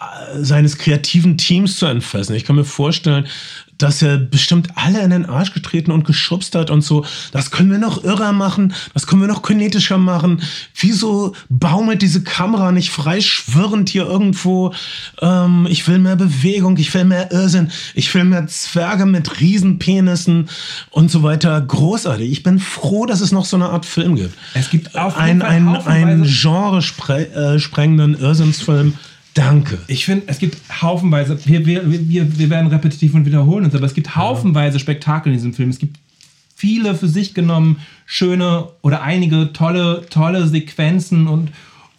äh, 0.00 0.42
seines 0.42 0.78
kreativen 0.78 1.36
Teams 1.36 1.78
zu 1.78 1.86
entfesseln. 1.86 2.36
Ich 2.36 2.44
kann 2.44 2.56
mir 2.56 2.64
vorstellen, 2.64 3.26
dass 3.78 4.02
er 4.02 4.18
bestimmt 4.18 4.68
alle 4.74 5.02
in 5.02 5.10
den 5.10 5.26
Arsch 5.26 5.52
getreten 5.52 5.90
und 5.90 6.04
geschubst 6.04 6.54
hat 6.54 6.70
und 6.70 6.82
so. 6.82 7.04
Das 7.32 7.50
können 7.50 7.70
wir 7.70 7.78
noch 7.78 8.04
irrer 8.04 8.32
machen, 8.32 8.74
das 8.92 9.06
können 9.06 9.22
wir 9.22 9.28
noch 9.28 9.42
kinetischer 9.42 9.98
machen. 9.98 10.42
Wieso 10.78 11.34
baumelt 11.48 12.02
diese 12.02 12.22
Kamera 12.22 12.72
nicht 12.72 12.90
frei 12.90 13.20
schwirrend 13.20 13.88
hier 13.88 14.06
irgendwo? 14.06 14.72
Ähm, 15.20 15.66
ich 15.70 15.86
will 15.88 15.98
mehr 15.98 16.16
Bewegung, 16.16 16.76
ich 16.76 16.92
will 16.94 17.04
mehr 17.04 17.32
Irrsinn, 17.32 17.70
ich 17.94 18.12
will 18.14 18.24
mehr 18.24 18.46
Zwerge 18.46 19.06
mit 19.06 19.40
Riesenpenissen 19.40 20.48
und 20.90 21.10
so 21.10 21.22
weiter. 21.22 21.60
Großartig. 21.60 22.30
Ich 22.30 22.42
bin 22.42 22.58
froh, 22.58 23.06
dass 23.06 23.20
es 23.20 23.32
noch 23.32 23.44
so 23.44 23.56
eine 23.56 23.70
Art 23.70 23.86
Film 23.86 24.16
gibt. 24.16 24.36
Es 24.54 24.70
gibt 24.70 24.94
auf 24.94 25.16
ein, 25.16 25.40
jeden 25.40 25.40
Fall 25.40 25.92
ein, 25.92 26.22
ein 26.22 26.24
genre 26.24 26.78
äh, 26.78 27.58
sprengenden 27.58 28.18
Irrsinnsfilm. 28.18 28.94
Danke. 29.34 29.78
Ich 29.88 30.04
finde, 30.04 30.24
es 30.28 30.38
gibt 30.38 30.56
haufenweise, 30.80 31.38
wir, 31.44 31.66
wir, 31.66 31.90
wir, 31.90 32.38
wir 32.38 32.50
werden 32.50 32.68
repetitiv 32.68 33.14
und 33.14 33.26
wiederholen 33.26 33.64
uns, 33.64 33.74
aber 33.74 33.86
es 33.86 33.94
gibt 33.94 34.14
haufenweise 34.14 34.78
Spektakel 34.78 35.32
in 35.32 35.38
diesem 35.38 35.54
Film. 35.54 35.70
Es 35.70 35.78
gibt 35.78 35.98
viele 36.54 36.94
für 36.94 37.08
sich 37.08 37.34
genommen 37.34 37.80
schöne 38.06 38.68
oder 38.82 39.02
einige 39.02 39.52
tolle, 39.52 40.06
tolle 40.08 40.46
Sequenzen 40.46 41.26
und, 41.26 41.50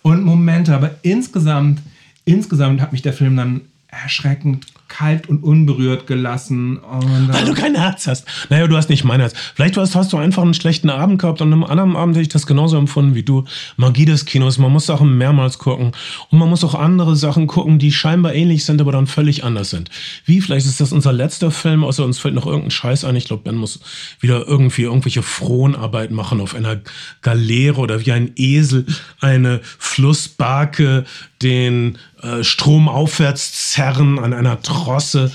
und 0.02 0.24
Momente, 0.24 0.74
aber 0.74 0.92
insgesamt, 1.02 1.82
insgesamt 2.24 2.80
hat 2.80 2.94
mich 2.94 3.02
der 3.02 3.14
Film 3.14 3.36
dann 3.36 3.62
erschreckend 3.90 4.66
kalt 4.98 5.28
und 5.28 5.44
unberührt 5.44 6.08
gelassen. 6.08 6.78
Und, 6.78 7.34
Weil 7.34 7.46
du 7.46 7.54
kein 7.54 7.76
Herz 7.76 8.08
hast. 8.08 8.26
Naja, 8.50 8.68
du 8.68 8.78
hast 8.78 8.90
nicht 8.90 9.04
mein 9.04 9.20
Herz. 9.20 9.34
Vielleicht 9.56 9.76
hast, 9.78 9.96
hast 9.96 10.14
du 10.14 10.18
einfach 10.18 10.42
einen 10.42 10.54
schlechten 10.54 10.90
Abend 10.90 11.20
gehabt 11.20 11.42
und 11.42 11.52
am 11.52 11.64
anderen 11.64 11.96
Abend 11.96 12.16
hätte 12.16 12.24
ich 12.24 12.30
das 12.30 12.48
genauso 12.48 12.78
empfunden 12.78 13.16
wie 13.16 13.24
du. 13.24 13.44
Magie 13.78 14.06
des 14.06 14.26
Kinos. 14.26 14.58
Man 14.58 14.72
muss 14.72 14.86
Sachen 14.86 15.18
mehrmals 15.18 15.58
gucken. 15.58 15.92
Und 16.30 16.40
man 16.40 16.50
muss 16.50 16.64
auch 16.64 16.76
andere 16.76 17.16
Sachen 17.16 17.48
gucken, 17.48 17.80
die 17.80 17.92
scheinbar 17.92 18.34
ähnlich 18.34 18.64
sind, 18.64 18.80
aber 18.80 18.92
dann 18.92 19.08
völlig 19.08 19.44
anders 19.44 19.70
sind. 19.70 19.90
Wie? 20.26 20.40
Vielleicht 20.40 20.66
ist 20.66 20.80
das 20.80 20.92
unser 20.92 21.12
letzter 21.12 21.52
Film, 21.52 21.84
außer 21.84 22.06
uns 22.06 22.20
fällt 22.20 22.36
noch 22.36 22.46
irgendein 22.46 22.72
Scheiß 22.72 23.04
ein. 23.04 23.16
Ich 23.16 23.26
glaube, 23.26 23.44
Ben 23.44 23.56
muss 23.56 23.80
wieder 24.20 24.48
irgendwie 24.48 24.84
irgendwelche 24.84 25.24
Fronarbeit 25.24 26.12
machen 26.12 26.40
auf 26.40 26.56
einer 26.56 26.80
Galeere 27.22 27.82
oder 27.82 28.06
wie 28.06 28.12
ein 28.12 28.32
Esel 28.36 28.86
eine 29.20 29.60
Flussbarke 29.78 31.06
den 31.42 31.98
äh, 32.22 32.44
Strom 32.44 32.90
aufwärts 32.90 33.70
zerren 33.70 34.20
an 34.20 34.34
einer 34.34 34.62
Trosse. 34.86 35.32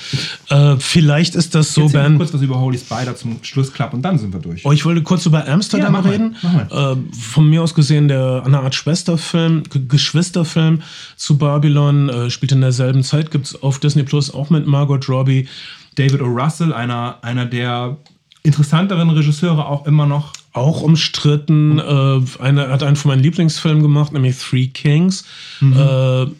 Äh, 0.48 0.76
vielleicht 0.78 1.34
ist 1.34 1.54
das 1.54 1.74
so, 1.74 1.88
Ben. 1.88 2.16
kurz 2.16 2.32
was 2.32 2.40
über 2.42 2.58
Holy 2.60 2.78
Spider 2.78 3.16
zum 3.16 3.42
Schluss 3.42 3.72
klappen 3.72 3.96
und 3.96 4.02
dann 4.02 4.18
sind 4.18 4.32
wir 4.32 4.40
durch. 4.40 4.64
Oh, 4.64 4.72
ich 4.72 4.84
wollte 4.84 5.02
kurz 5.02 5.26
über 5.26 5.46
Amsterdam 5.46 5.94
Ja, 5.94 6.00
reden. 6.00 6.36
Äh, 6.70 6.96
von 7.18 7.50
mir 7.50 7.62
aus 7.62 7.74
gesehen, 7.74 8.08
der 8.08 8.42
eine 8.44 8.60
Art 8.60 8.74
Schwesterfilm, 8.74 9.64
G 9.64 9.80
Geschwisterfilm 9.88 10.82
zu 11.16 11.36
Babylon, 11.38 12.08
äh, 12.08 12.30
spielt 12.30 12.52
in 12.52 12.60
derselben 12.60 13.02
Zeit, 13.02 13.30
gibt 13.30 13.46
es 13.46 13.62
auf 13.62 13.78
Disney 13.78 14.04
Plus 14.04 14.32
auch 14.32 14.50
mit 14.50 14.66
Margot 14.66 15.08
Robbie. 15.08 15.48
David 15.96 16.22
O. 16.22 16.26
Russell, 16.26 16.72
einer, 16.72 17.18
einer 17.22 17.46
der 17.46 17.96
interessanteren 18.42 19.10
Regisseure 19.10 19.66
auch 19.66 19.86
immer 19.86 20.06
noch. 20.06 20.32
Auch 20.52 20.82
umstritten. 20.82 21.78
Äh, 21.78 22.42
eine, 22.42 22.68
hat 22.68 22.82
einen 22.82 22.96
von 22.96 23.10
meinen 23.10 23.22
Lieblingsfilmen 23.22 23.82
gemacht, 23.82 24.12
nämlich 24.12 24.38
Three 24.38 24.66
Kings. 24.66 25.24
Mhm. 25.60 25.74
Äh, 25.74 25.76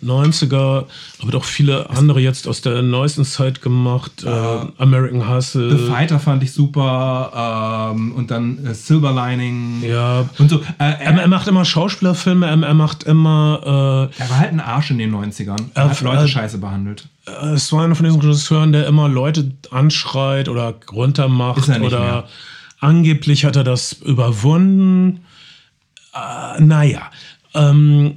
90er, 0.05 0.87
aber 1.23 1.37
auch 1.37 1.45
viele 1.45 1.89
andere 1.91 2.21
jetzt 2.21 2.49
aus 2.49 2.61
der 2.61 2.83
neuesten 2.83 3.25
Zeit 3.25 3.63
gemacht. 3.63 4.25
Äh, 4.25 4.29
American 4.79 5.29
Hustle. 5.29 5.77
The 5.77 5.87
Fighter 5.87 6.19
fand 6.19 6.43
ich 6.43 6.53
super. 6.53 7.93
Ähm, 7.95 8.13
und 8.13 8.31
dann 8.31 8.67
äh, 8.67 8.75
Silver 8.75 9.13
Lining. 9.13 9.83
Ja. 9.89 10.29
Und 10.39 10.51
so. 10.51 10.61
Äh, 10.79 10.95
Er, 11.01 11.17
er, 11.17 11.29
macht 11.29 11.47
immer 11.47 11.65
Schauspielerfilme, 11.65 12.47
er, 12.47 12.61
er 12.63 12.75
macht 12.75 13.05
immer 13.05 14.11
äh, 14.11 14.21
er 14.21 14.31
war 14.31 14.39
halt 14.39 14.53
ein 14.53 14.61
Arsch 14.61 14.91
in 14.91 14.99
den 14.99 15.15
90ern. 15.15 15.57
Er 15.75 15.91
hat 15.91 16.01
Leute 16.01 16.29
scheiße 16.29 16.59
behandelt. 16.59 17.07
Es 17.55 17.73
war 17.73 17.85
einer 17.85 17.95
von 17.95 18.05
diesen 18.05 18.21
Regisseuren, 18.21 18.73
der 18.73 18.87
immer 18.87 19.09
Leute 19.09 19.53
anschreit 19.71 20.49
oder 20.49 20.75
runtermacht 20.91 21.59
Ist 21.59 21.69
er 21.69 21.79
nicht 21.79 21.87
oder 21.87 22.01
mehr. 22.01 22.25
Angeblich 22.81 23.45
hat 23.45 23.57
er 23.57 23.65
das 23.65 23.93
überwunden. 23.93 25.21
Äh, 26.15 26.61
naja. 26.61 27.11
Ähm, 27.55 28.17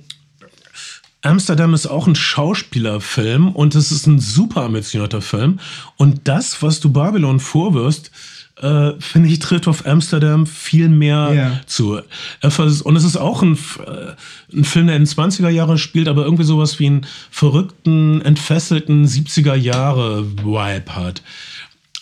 Amsterdam 1.22 1.74
ist 1.74 1.88
auch 1.88 2.06
ein 2.08 2.16
Schauspielerfilm 2.16 3.50
und 3.54 3.76
es 3.76 3.92
ist 3.92 4.08
ein 4.08 4.20
super 4.20 4.64
ambitionierter 4.64 5.22
Film. 5.22 5.60
Und 5.96 6.28
das, 6.28 6.62
was 6.62 6.82
du 6.82 6.92
Babylon 6.92 7.40
vorwirfst, 7.40 8.12
äh, 8.62 8.92
finde 9.00 9.30
ich, 9.30 9.40
tritt 9.40 9.68
auf 9.68 9.86
Amsterdam 9.88 10.46
viel 10.46 10.90
mehr 10.90 11.34
Ja. 11.34 11.62
zu. 11.66 12.00
Vers- 12.42 12.82
Und 12.82 12.96
es 12.98 13.04
ist 13.06 13.16
auch 13.18 13.42
ein, 13.42 13.54
äh, 13.86 14.56
ein 14.56 14.64
Film, 14.66 14.88
der 14.88 14.98
in 14.98 15.04
den 15.04 15.08
20er 15.08 15.50
Jahre 15.50 15.78
spielt, 15.78 16.08
aber 16.10 16.24
irgendwie 16.26 16.44
sowas 16.44 16.78
wie 16.78 16.88
einen 16.88 17.08
verrückten, 17.32 18.22
entfesselten 18.22 19.08
70er 19.08 19.56
Jahre 19.56 20.26
Vibe 20.44 20.94
hat. 20.96 21.22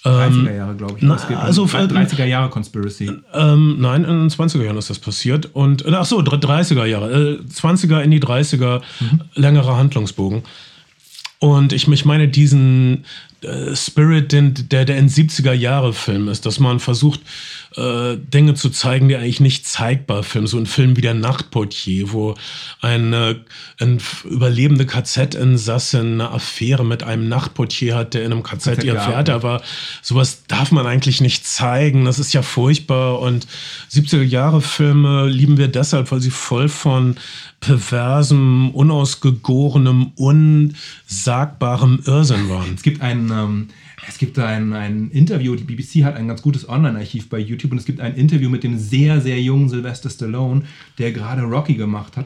30er 0.03 0.55
Jahre, 0.55 0.75
glaube 0.75 0.95
ich. 0.97 1.03
na, 1.03 1.15
also, 1.39 1.65
30er 1.65 2.25
Jahre 2.25 2.49
Conspiracy. 2.49 3.11
Ähm, 3.33 3.77
nein, 3.79 4.03
in 4.03 4.21
den 4.21 4.29
20er 4.29 4.63
Jahren 4.63 4.77
ist 4.77 4.89
das 4.89 4.99
passiert. 4.99 5.49
Und, 5.53 5.85
äh, 5.85 5.91
ach 5.93 6.05
so, 6.05 6.19
30er 6.19 6.85
Jahre. 6.85 7.11
Äh, 7.11 7.39
20er 7.43 8.01
in 8.01 8.11
die 8.11 8.19
30er, 8.19 8.81
längerer 9.35 9.77
Handlungsbogen. 9.77 10.43
Und 11.39 11.73
ich, 11.73 11.87
ich 11.87 12.05
meine 12.05 12.27
diesen 12.27 13.05
äh, 13.41 13.75
Spirit, 13.75 14.31
den, 14.31 14.53
der, 14.69 14.85
der 14.85 14.97
in 14.97 15.09
70er 15.09 15.53
Jahre 15.53 15.93
Film 15.93 16.27
ist, 16.27 16.45
dass 16.45 16.59
man 16.59 16.79
versucht, 16.79 17.21
äh, 17.77 18.17
Dinge 18.17 18.53
zu 18.53 18.69
zeigen, 18.69 19.07
die 19.07 19.15
eigentlich 19.15 19.39
nicht 19.39 19.65
zeigbar 19.65 20.23
filmen. 20.23 20.47
So 20.47 20.57
ein 20.57 20.65
Film 20.65 20.97
wie 20.97 21.01
der 21.01 21.13
Nachtportier, 21.13 22.11
wo 22.11 22.35
eine, 22.81 23.41
ein 23.79 23.97
f- 23.97 24.25
überlebende 24.29 24.85
KZ-Insassin 24.85 26.13
eine 26.13 26.31
Affäre 26.31 26.83
mit 26.85 27.03
einem 27.03 27.29
Nachtportier 27.29 27.95
hat, 27.95 28.13
der 28.13 28.25
in 28.25 28.31
einem 28.33 28.43
KZ, 28.43 28.75
KZ 28.75 28.83
ihr. 28.83 28.95
Pferd 28.95 29.29
aber 29.29 29.61
sowas 30.01 30.43
darf 30.47 30.71
man 30.71 30.85
eigentlich 30.85 31.21
nicht 31.21 31.45
zeigen. 31.47 32.05
Das 32.05 32.19
ist 32.19 32.33
ja 32.33 32.41
furchtbar. 32.41 33.19
Und 33.19 33.47
70er 33.91 34.21
Jahre 34.23 34.61
Filme 34.61 35.27
lieben 35.27 35.57
wir 35.57 35.67
deshalb, 35.69 36.11
weil 36.11 36.19
sie 36.21 36.31
voll 36.31 36.67
von 36.69 37.15
perversem, 37.61 38.71
unausgegorenem, 38.71 40.11
unsagbarem 40.15 41.99
Irrsinn 42.05 42.49
waren. 42.49 42.73
Es 42.75 42.81
gibt 42.81 43.01
ein, 43.01 43.29
ähm, 43.31 43.67
es 44.07 44.17
gibt 44.17 44.39
ein, 44.39 44.73
ein 44.73 45.11
Interview, 45.11 45.55
die 45.55 45.63
BBC 45.63 46.03
hat 46.03 46.15
ein 46.15 46.27
ganz 46.27 46.41
gutes 46.41 46.67
Online-Archiv 46.67 47.29
bei 47.29 47.39
YouTube 47.39 47.71
und 47.71 47.77
es 47.77 47.85
gibt 47.85 47.99
ein 47.99 48.15
Interview 48.15 48.49
mit 48.49 48.63
dem 48.63 48.77
sehr, 48.77 49.21
sehr 49.21 49.39
jungen 49.39 49.69
Sylvester 49.69 50.09
Stallone, 50.09 50.63
der 50.97 51.11
gerade 51.11 51.43
Rocky 51.43 51.75
gemacht 51.75 52.17
hat. 52.17 52.25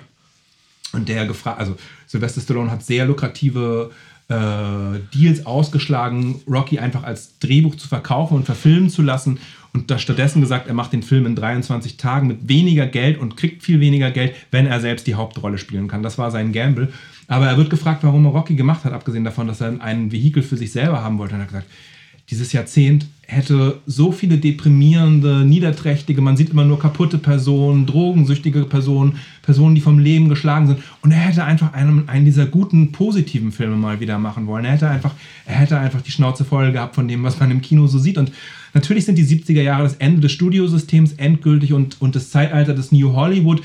Und 0.93 1.09
der 1.09 1.25
gefragt, 1.25 1.59
also 1.59 1.75
Sylvester 2.07 2.39
Stallone 2.39 2.71
hat 2.71 2.83
sehr 2.83 3.05
lukrative 3.05 3.91
äh, 4.29 4.99
Deals 5.13 5.45
ausgeschlagen, 5.45 6.41
Rocky 6.47 6.79
einfach 6.79 7.03
als 7.03 7.37
Drehbuch 7.39 7.75
zu 7.75 7.87
verkaufen 7.87 8.35
und 8.35 8.45
verfilmen 8.45 8.89
zu 8.89 9.01
lassen. 9.01 9.39
Und 9.73 9.91
da 9.91 9.99
stattdessen 9.99 10.39
gesagt, 10.39 10.67
er 10.67 10.73
macht 10.73 10.93
den 10.93 11.03
Film 11.03 11.25
in 11.25 11.35
23 11.35 11.97
Tagen 11.97 12.27
mit 12.27 12.47
weniger 12.47 12.87
Geld 12.87 13.19
und 13.19 13.35
kriegt 13.35 13.61
viel 13.61 13.81
weniger 13.81 14.09
Geld, 14.09 14.33
wenn 14.51 14.65
er 14.65 14.79
selbst 14.79 15.05
die 15.05 15.15
Hauptrolle 15.15 15.57
spielen 15.57 15.89
kann. 15.89 16.01
Das 16.01 16.17
war 16.17 16.31
sein 16.31 16.53
Gamble. 16.53 16.93
Aber 17.27 17.47
er 17.47 17.57
wird 17.57 17.69
gefragt, 17.69 18.03
warum 18.03 18.25
er 18.25 18.31
Rocky 18.31 18.55
gemacht 18.55 18.83
hat, 18.83 18.93
abgesehen 18.93 19.23
davon, 19.23 19.47
dass 19.47 19.61
er 19.61 19.81
ein 19.81 20.11
Vehikel 20.11 20.43
für 20.43 20.57
sich 20.57 20.71
selber 20.71 21.03
haben 21.03 21.17
wollte. 21.17 21.33
Und 21.33 21.41
er 21.41 21.43
hat 21.43 21.49
gesagt, 21.49 21.69
dieses 22.29 22.53
Jahrzehnt 22.53 23.05
hätte 23.27 23.79
so 23.85 24.11
viele 24.11 24.37
deprimierende, 24.37 25.45
niederträchtige, 25.45 26.21
man 26.21 26.37
sieht 26.37 26.49
immer 26.51 26.65
nur 26.65 26.79
kaputte 26.79 27.17
Personen, 27.17 27.85
drogensüchtige 27.85 28.65
Personen, 28.65 29.19
Personen, 29.41 29.75
die 29.75 29.81
vom 29.81 29.99
Leben 29.99 30.29
geschlagen 30.29 30.67
sind. 30.67 30.79
Und 31.01 31.11
er 31.11 31.19
hätte 31.19 31.43
einfach 31.43 31.73
einen, 31.73 32.07
einen 32.09 32.25
dieser 32.25 32.45
guten, 32.45 32.91
positiven 32.91 33.51
Filme 33.51 33.75
mal 33.75 33.99
wieder 33.99 34.17
machen 34.19 34.47
wollen. 34.47 34.65
Er 34.65 34.73
hätte 34.73 34.89
einfach, 34.89 35.13
er 35.45 35.55
hätte 35.55 35.77
einfach 35.77 36.01
die 36.01 36.11
Schnauze 36.11 36.45
voll 36.45 36.71
gehabt 36.71 36.95
von 36.95 37.07
dem, 37.07 37.23
was 37.23 37.39
man 37.39 37.51
im 37.51 37.61
Kino 37.61 37.87
so 37.87 37.99
sieht. 37.99 38.17
Und 38.17 38.31
natürlich 38.73 39.05
sind 39.05 39.17
die 39.17 39.25
70er 39.25 39.61
Jahre 39.61 39.83
das 39.83 39.95
Ende 39.95 40.21
des 40.21 40.31
Studiosystems 40.31 41.13
endgültig 41.13 41.73
und, 41.73 42.01
und 42.01 42.15
das 42.15 42.29
Zeitalter 42.29 42.73
des 42.73 42.91
New 42.91 43.13
Hollywood. 43.13 43.61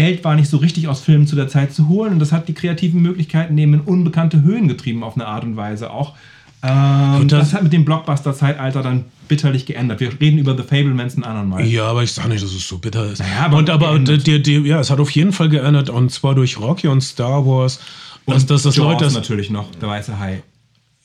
Geld 0.00 0.24
war 0.24 0.34
nicht 0.36 0.48
so 0.48 0.56
richtig 0.58 0.88
aus 0.88 1.00
Filmen 1.00 1.26
zu 1.26 1.36
der 1.36 1.48
Zeit 1.48 1.72
zu 1.72 1.88
holen 1.88 2.12
und 2.14 2.18
das 2.18 2.32
hat 2.32 2.48
die 2.48 2.54
kreativen 2.54 3.00
Möglichkeiten 3.02 3.56
eben 3.58 3.74
in 3.74 3.80
unbekannte 3.80 4.42
Höhen 4.42 4.68
getrieben 4.68 5.02
auf 5.02 5.14
eine 5.16 5.26
Art 5.26 5.44
und 5.44 5.56
Weise 5.56 5.90
auch. 5.90 6.14
Ähm, 6.62 7.20
Und 7.20 7.32
das- 7.32 7.50
das, 7.50 7.54
hat 7.54 7.62
mit 7.62 7.72
dem 7.72 7.84
Blockbuster-Zeitalter 7.84 8.82
dann 8.82 9.04
bitterlich 9.28 9.64
geändert. 9.66 10.00
Wir 10.00 10.10
reden 10.20 10.38
über 10.38 10.56
The 10.56 10.62
Fablemans 10.64 11.16
ein 11.16 11.22
anderen 11.22 11.48
Mal. 11.48 11.64
Ja, 11.64 11.84
aber 11.86 12.02
ich 12.02 12.12
sage 12.12 12.30
nicht, 12.30 12.42
dass 12.42 12.52
es 12.52 12.66
so 12.66 12.78
bitter 12.78 13.04
ist. 13.12 13.20
Naja, 13.20 13.44
aber 13.44 13.56
und 13.58 13.70
aber 13.70 13.96
die, 13.98 14.42
die, 14.42 14.54
ja, 14.66 14.80
es 14.80 14.90
hat 14.90 14.98
auf 14.98 15.10
jeden 15.10 15.32
Fall 15.32 15.48
geändert 15.50 15.88
und 15.90 16.10
zwar 16.10 16.34
durch 16.34 16.58
Rocky 16.58 16.88
und 16.88 17.00
Star 17.02 17.46
Wars. 17.46 17.78
Dass, 18.26 18.44
dass 18.46 18.62
das 18.64 18.76
Jaws 18.76 18.92
Leute 18.92 19.04
das, 19.04 19.14
natürlich 19.14 19.50
noch, 19.50 19.70
der 19.76 19.88
weiße 19.88 20.18
Hai. 20.18 20.42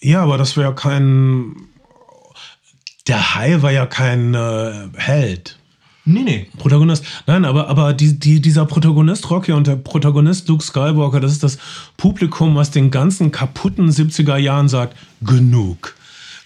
Ja, 0.02 0.24
aber 0.24 0.38
das 0.38 0.58
wäre 0.58 0.74
kein. 0.76 1.56
Der 3.08 3.36
Hai 3.36 3.62
war 3.62 3.72
ja 3.72 3.86
kein 3.86 4.34
äh, 4.34 4.72
Held. 4.96 5.58
Nee, 6.06 6.24
nee. 6.24 6.48
Protagonist. 6.58 7.06
Nein, 7.28 7.46
aber, 7.46 7.70
aber 7.70 7.94
die, 7.94 8.20
die, 8.20 8.42
dieser 8.42 8.66
Protagonist 8.66 9.30
Rocky 9.30 9.54
und 9.54 9.68
der 9.68 9.78
Protagonist 9.78 10.50
Luke 10.50 10.64
Skywalker, 10.64 11.22
das 11.22 11.32
ist 11.32 11.44
das 11.44 11.58
Publikum, 11.96 12.56
was 12.56 12.72
den 12.72 12.92
ganzen 12.92 13.32
kaputten 13.32 13.90
70er 13.90 14.36
Jahren 14.36 14.68
sagt, 14.68 14.98
genug. 15.22 15.96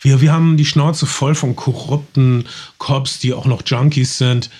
Wir, 0.01 0.21
wir 0.21 0.31
haben 0.31 0.57
die 0.57 0.65
Schnauze 0.65 1.07
voll 1.07 1.33
von 1.33 1.55
korrupten 1.55 2.45
Cops, 2.77 3.17
die 3.17 3.33
auch 3.33 3.45
noch 3.45 3.63
Junkies 3.65 4.19
sind. 4.19 4.51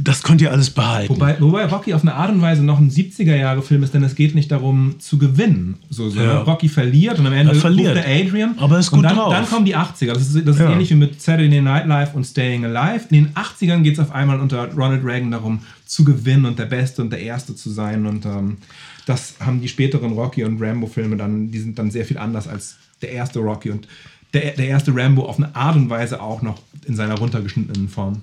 Das 0.00 0.22
könnt 0.22 0.40
ihr 0.40 0.52
alles 0.52 0.70
behalten. 0.70 1.12
Wobei, 1.12 1.40
wobei 1.40 1.64
Rocky 1.66 1.92
auf 1.92 2.02
eine 2.02 2.14
Art 2.14 2.30
und 2.30 2.40
Weise 2.40 2.62
noch 2.64 2.78
ein 2.78 2.88
70er-Jahre-Film 2.90 3.82
ist, 3.82 3.94
denn 3.94 4.04
es 4.04 4.14
geht 4.14 4.34
nicht 4.34 4.50
darum 4.50 5.00
zu 5.00 5.18
gewinnen. 5.18 5.78
So, 5.90 6.08
so 6.08 6.20
Ja. 6.20 6.38
Rocky 6.42 6.68
verliert 6.68 7.18
und 7.18 7.26
am 7.26 7.32
Ende 7.32 7.52
Er 7.54 7.58
verliert. 7.60 7.96
der 7.96 8.06
Adrian. 8.06 8.54
Aber 8.58 8.76
er 8.76 8.80
ist 8.80 8.90
und 8.90 9.00
gut 9.00 9.04
dann, 9.10 9.16
drauf. 9.16 9.32
dann 9.32 9.46
kommen 9.46 9.64
die 9.64 9.76
80er. 9.76 10.12
Das 10.14 10.22
ist, 10.22 10.46
das 10.46 10.56
ist 10.56 10.60
Ja. 10.62 10.70
ähnlich 10.70 10.90
wie 10.90 10.94
mit 10.94 11.20
Saturday 11.20 11.60
Night 11.60 11.86
Live 11.88 12.14
und 12.14 12.24
Staying 12.24 12.64
Alive. 12.64 13.06
In 13.10 13.24
den 13.24 13.34
80ern 13.34 13.82
geht 13.82 13.94
es 13.94 13.98
auf 13.98 14.12
einmal 14.12 14.38
unter 14.40 14.72
Ronald 14.72 15.04
Reagan 15.04 15.32
darum, 15.32 15.60
zu 15.84 16.04
gewinnen 16.04 16.44
und 16.46 16.58
der 16.58 16.66
Beste 16.66 17.02
und 17.02 17.10
der 17.10 17.20
Erste 17.20 17.56
zu 17.56 17.68
sein. 17.70 18.06
Und 18.06 18.24
ähm, 18.24 18.58
das 19.06 19.34
haben 19.40 19.60
die 19.60 19.68
späteren 19.68 20.12
Rocky- 20.12 20.44
und 20.44 20.62
Rambo-Filme 20.62 21.16
dann, 21.16 21.50
die 21.50 21.58
sind 21.58 21.78
dann 21.78 21.90
sehr 21.90 22.04
viel 22.04 22.18
anders 22.18 22.46
als 22.46 22.76
der 23.02 23.10
erste 23.12 23.40
Rocky 23.40 23.70
und 23.70 23.88
der, 24.34 24.52
der 24.52 24.68
erste 24.68 24.94
Rambo 24.94 25.24
auf 25.24 25.38
eine 25.38 25.56
Art 25.56 25.74
und 25.76 25.88
Weise 25.88 26.20
auch 26.20 26.42
noch 26.42 26.60
in 26.86 26.94
seiner 26.94 27.14
runtergeschnittenen 27.16 27.88
Form. 27.88 28.20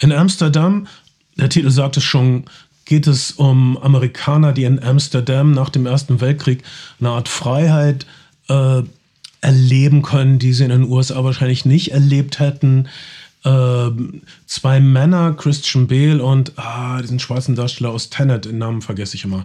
In 0.00 0.10
Amsterdam, 0.10 0.88
der 1.36 1.48
Titel 1.48 1.70
sagt 1.70 1.96
es 1.96 2.04
schon, 2.04 2.44
geht 2.84 3.06
es 3.06 3.32
um 3.32 3.76
Amerikaner, 3.78 4.52
die 4.52 4.64
in 4.64 4.82
Amsterdam 4.82 5.52
nach 5.52 5.70
dem 5.70 5.86
Ersten 5.86 6.20
Weltkrieg 6.20 6.62
eine 7.00 7.10
Art 7.10 7.28
Freiheit 7.28 8.06
äh, 8.48 8.82
erleben 9.40 10.02
können, 10.02 10.38
die 10.38 10.52
sie 10.52 10.64
in 10.64 10.70
den 10.70 10.84
USA 10.84 11.22
wahrscheinlich 11.24 11.64
nicht 11.64 11.92
erlebt 11.92 12.38
hätten. 12.38 12.88
Ähm, 13.44 14.22
zwei 14.46 14.80
Männer, 14.80 15.34
Christian 15.34 15.86
Bale 15.86 16.22
und 16.22 16.52
ah, 16.56 17.00
diesen 17.02 17.18
schwarzen 17.18 17.54
Darsteller 17.54 17.90
aus 17.90 18.08
Tenet, 18.08 18.46
den 18.46 18.56
Namen 18.56 18.80
vergesse 18.80 19.16
ich 19.16 19.24
immer, 19.24 19.44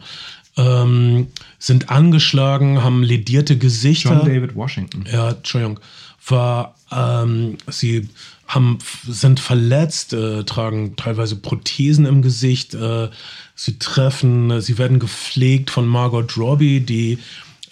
ähm, 0.56 1.28
sind 1.58 1.90
angeschlagen, 1.90 2.82
haben 2.82 3.04
ledierte 3.04 3.58
Gesichter. 3.58 4.14
John 4.14 4.26
David 4.26 4.56
Washington. 4.56 5.06
Ja, 5.12 5.32
Entschuldigung. 5.32 5.80
War, 6.28 6.76
ähm, 6.92 7.58
sie 7.68 8.08
haben, 8.48 8.80
sind 9.08 9.40
verletzt, 9.40 10.14
äh, 10.14 10.44
tragen 10.44 10.96
teilweise 10.96 11.36
Prothesen 11.36 12.06
im 12.06 12.22
Gesicht. 12.22 12.74
Äh, 12.74 13.10
sie 13.56 13.78
treffen, 13.78 14.60
sie 14.62 14.78
werden 14.78 15.00
gepflegt 15.00 15.70
von 15.70 15.88
Margot 15.88 16.36
Robbie, 16.38 16.80
die 16.80 17.20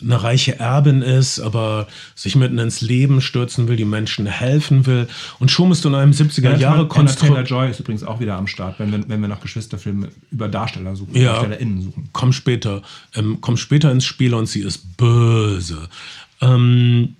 eine 0.01 0.21
reiche 0.21 0.59
Erbin 0.59 1.01
ist, 1.01 1.39
aber 1.39 1.87
sich 2.13 2.35
mitten 2.35 2.59
ins 2.59 2.81
Leben 2.81 3.21
stürzen 3.21 3.67
will, 3.67 3.75
die 3.75 3.85
Menschen 3.85 4.27
helfen 4.27 4.85
will. 4.85 5.07
Und 5.39 5.49
schon 5.49 5.69
bist 5.69 5.83
du 5.85 5.89
in 5.89 5.95
einem 5.95 6.11
70er 6.11 6.55
Jahre 6.57 6.59
Taylor 6.59 6.87
Konstrukt. 6.87 7.49
Joy 7.49 7.69
ist 7.71 7.79
übrigens 7.79 8.03
auch 8.03 8.19
wieder 8.19 8.35
am 8.35 8.47
Start, 8.47 8.77
wenn 8.79 8.91
wir, 8.91 9.09
wenn 9.09 9.21
wir 9.21 9.27
nach 9.27 9.41
Geschwisterfilmen 9.41 10.09
über 10.31 10.47
Darsteller 10.47 10.95
suchen, 10.95 11.15
Ja. 11.15 11.33
DarstellerInnen 11.33 11.81
suchen. 11.81 12.09
kommt 12.13 12.35
später, 12.35 12.83
ähm, 13.15 13.41
kommt 13.41 13.57
später 13.59 13.91
ins 13.91 14.05
Spiel 14.05 14.33
und 14.33 14.45
sie 14.47 14.61
ist 14.61 14.97
böse. 14.97 15.89
Ähm, 16.41 17.15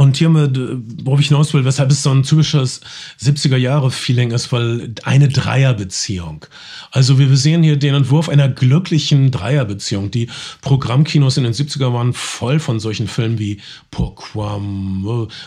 und 0.00 0.16
hier, 0.16 0.30
mit, 0.30 0.56
äh, 0.56 0.76
worauf 1.04 1.20
ich 1.20 1.28
hinaus 1.28 1.52
will, 1.52 1.64
weshalb 1.64 1.90
es 1.90 2.02
so 2.02 2.10
ein 2.10 2.22
typisches 2.22 2.80
70er-Jahre-Feeling 3.22 4.30
ist, 4.30 4.50
weil 4.50 4.94
eine 5.04 5.28
Dreierbeziehung. 5.28 6.46
Also 6.90 7.18
wir 7.18 7.36
sehen 7.36 7.62
hier 7.62 7.76
den 7.76 7.94
Entwurf 7.94 8.28
einer 8.28 8.48
glücklichen 8.48 9.30
Dreierbeziehung. 9.30 10.10
Die 10.10 10.28
Programmkinos 10.62 11.36
in 11.36 11.44
den 11.44 11.52
70er 11.52 11.92
waren 11.92 12.12
voll 12.14 12.60
von 12.60 12.80
solchen 12.80 13.08
Filmen 13.08 13.38
wie 13.38 13.60
Pourquoi, 13.90 14.60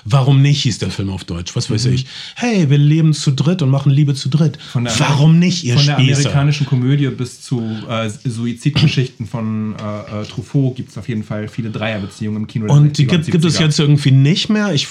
Warum 0.05 0.41
nicht 0.41 0.61
hieß 0.63 0.77
der 0.79 0.91
Film 0.91 1.09
auf 1.09 1.23
Deutsch, 1.23 1.55
was 1.55 1.71
weiß 1.71 1.85
ich. 1.85 2.05
Hey, 2.35 2.69
wir 2.69 2.77
leben 2.77 3.13
zu 3.13 3.31
dritt 3.31 3.61
und 3.61 3.69
machen 3.69 3.91
Liebe 3.91 4.13
zu 4.13 4.29
dritt. 4.29 4.57
Mhm. 4.57 4.61
Von 4.71 4.83
der- 4.85 4.99
Warum 4.99 5.39
nicht, 5.39 5.63
ihr 5.63 5.75
Von 5.75 5.85
der 5.85 5.97
amerikanischen 5.97 6.67
Komödie 6.67 7.07
bis 7.07 7.41
zu 7.41 7.59
äh, 7.89 8.09
Suizidgeschichten 8.09 9.25
von 9.25 9.75
äh, 9.77 10.21
äh, 10.21 10.25
Truffaut 10.25 10.75
gibt 10.75 10.91
es 10.91 10.97
auf 10.97 11.09
jeden 11.09 11.23
Fall 11.23 11.47
viele 11.47 11.71
Dreierbeziehungen 11.71 12.43
im 12.43 12.47
Kino. 12.47 12.71
Und 12.71 12.97
die 12.97 13.05
60er 13.05 13.09
gibt, 13.09 13.31
gibt 13.31 13.45
es 13.45 13.57
70er. 13.57 13.63
jetzt 13.63 13.79
irgendwie 13.79 14.11
nicht 14.11 14.42
mehr. 14.49 14.73
Ich, 14.73 14.87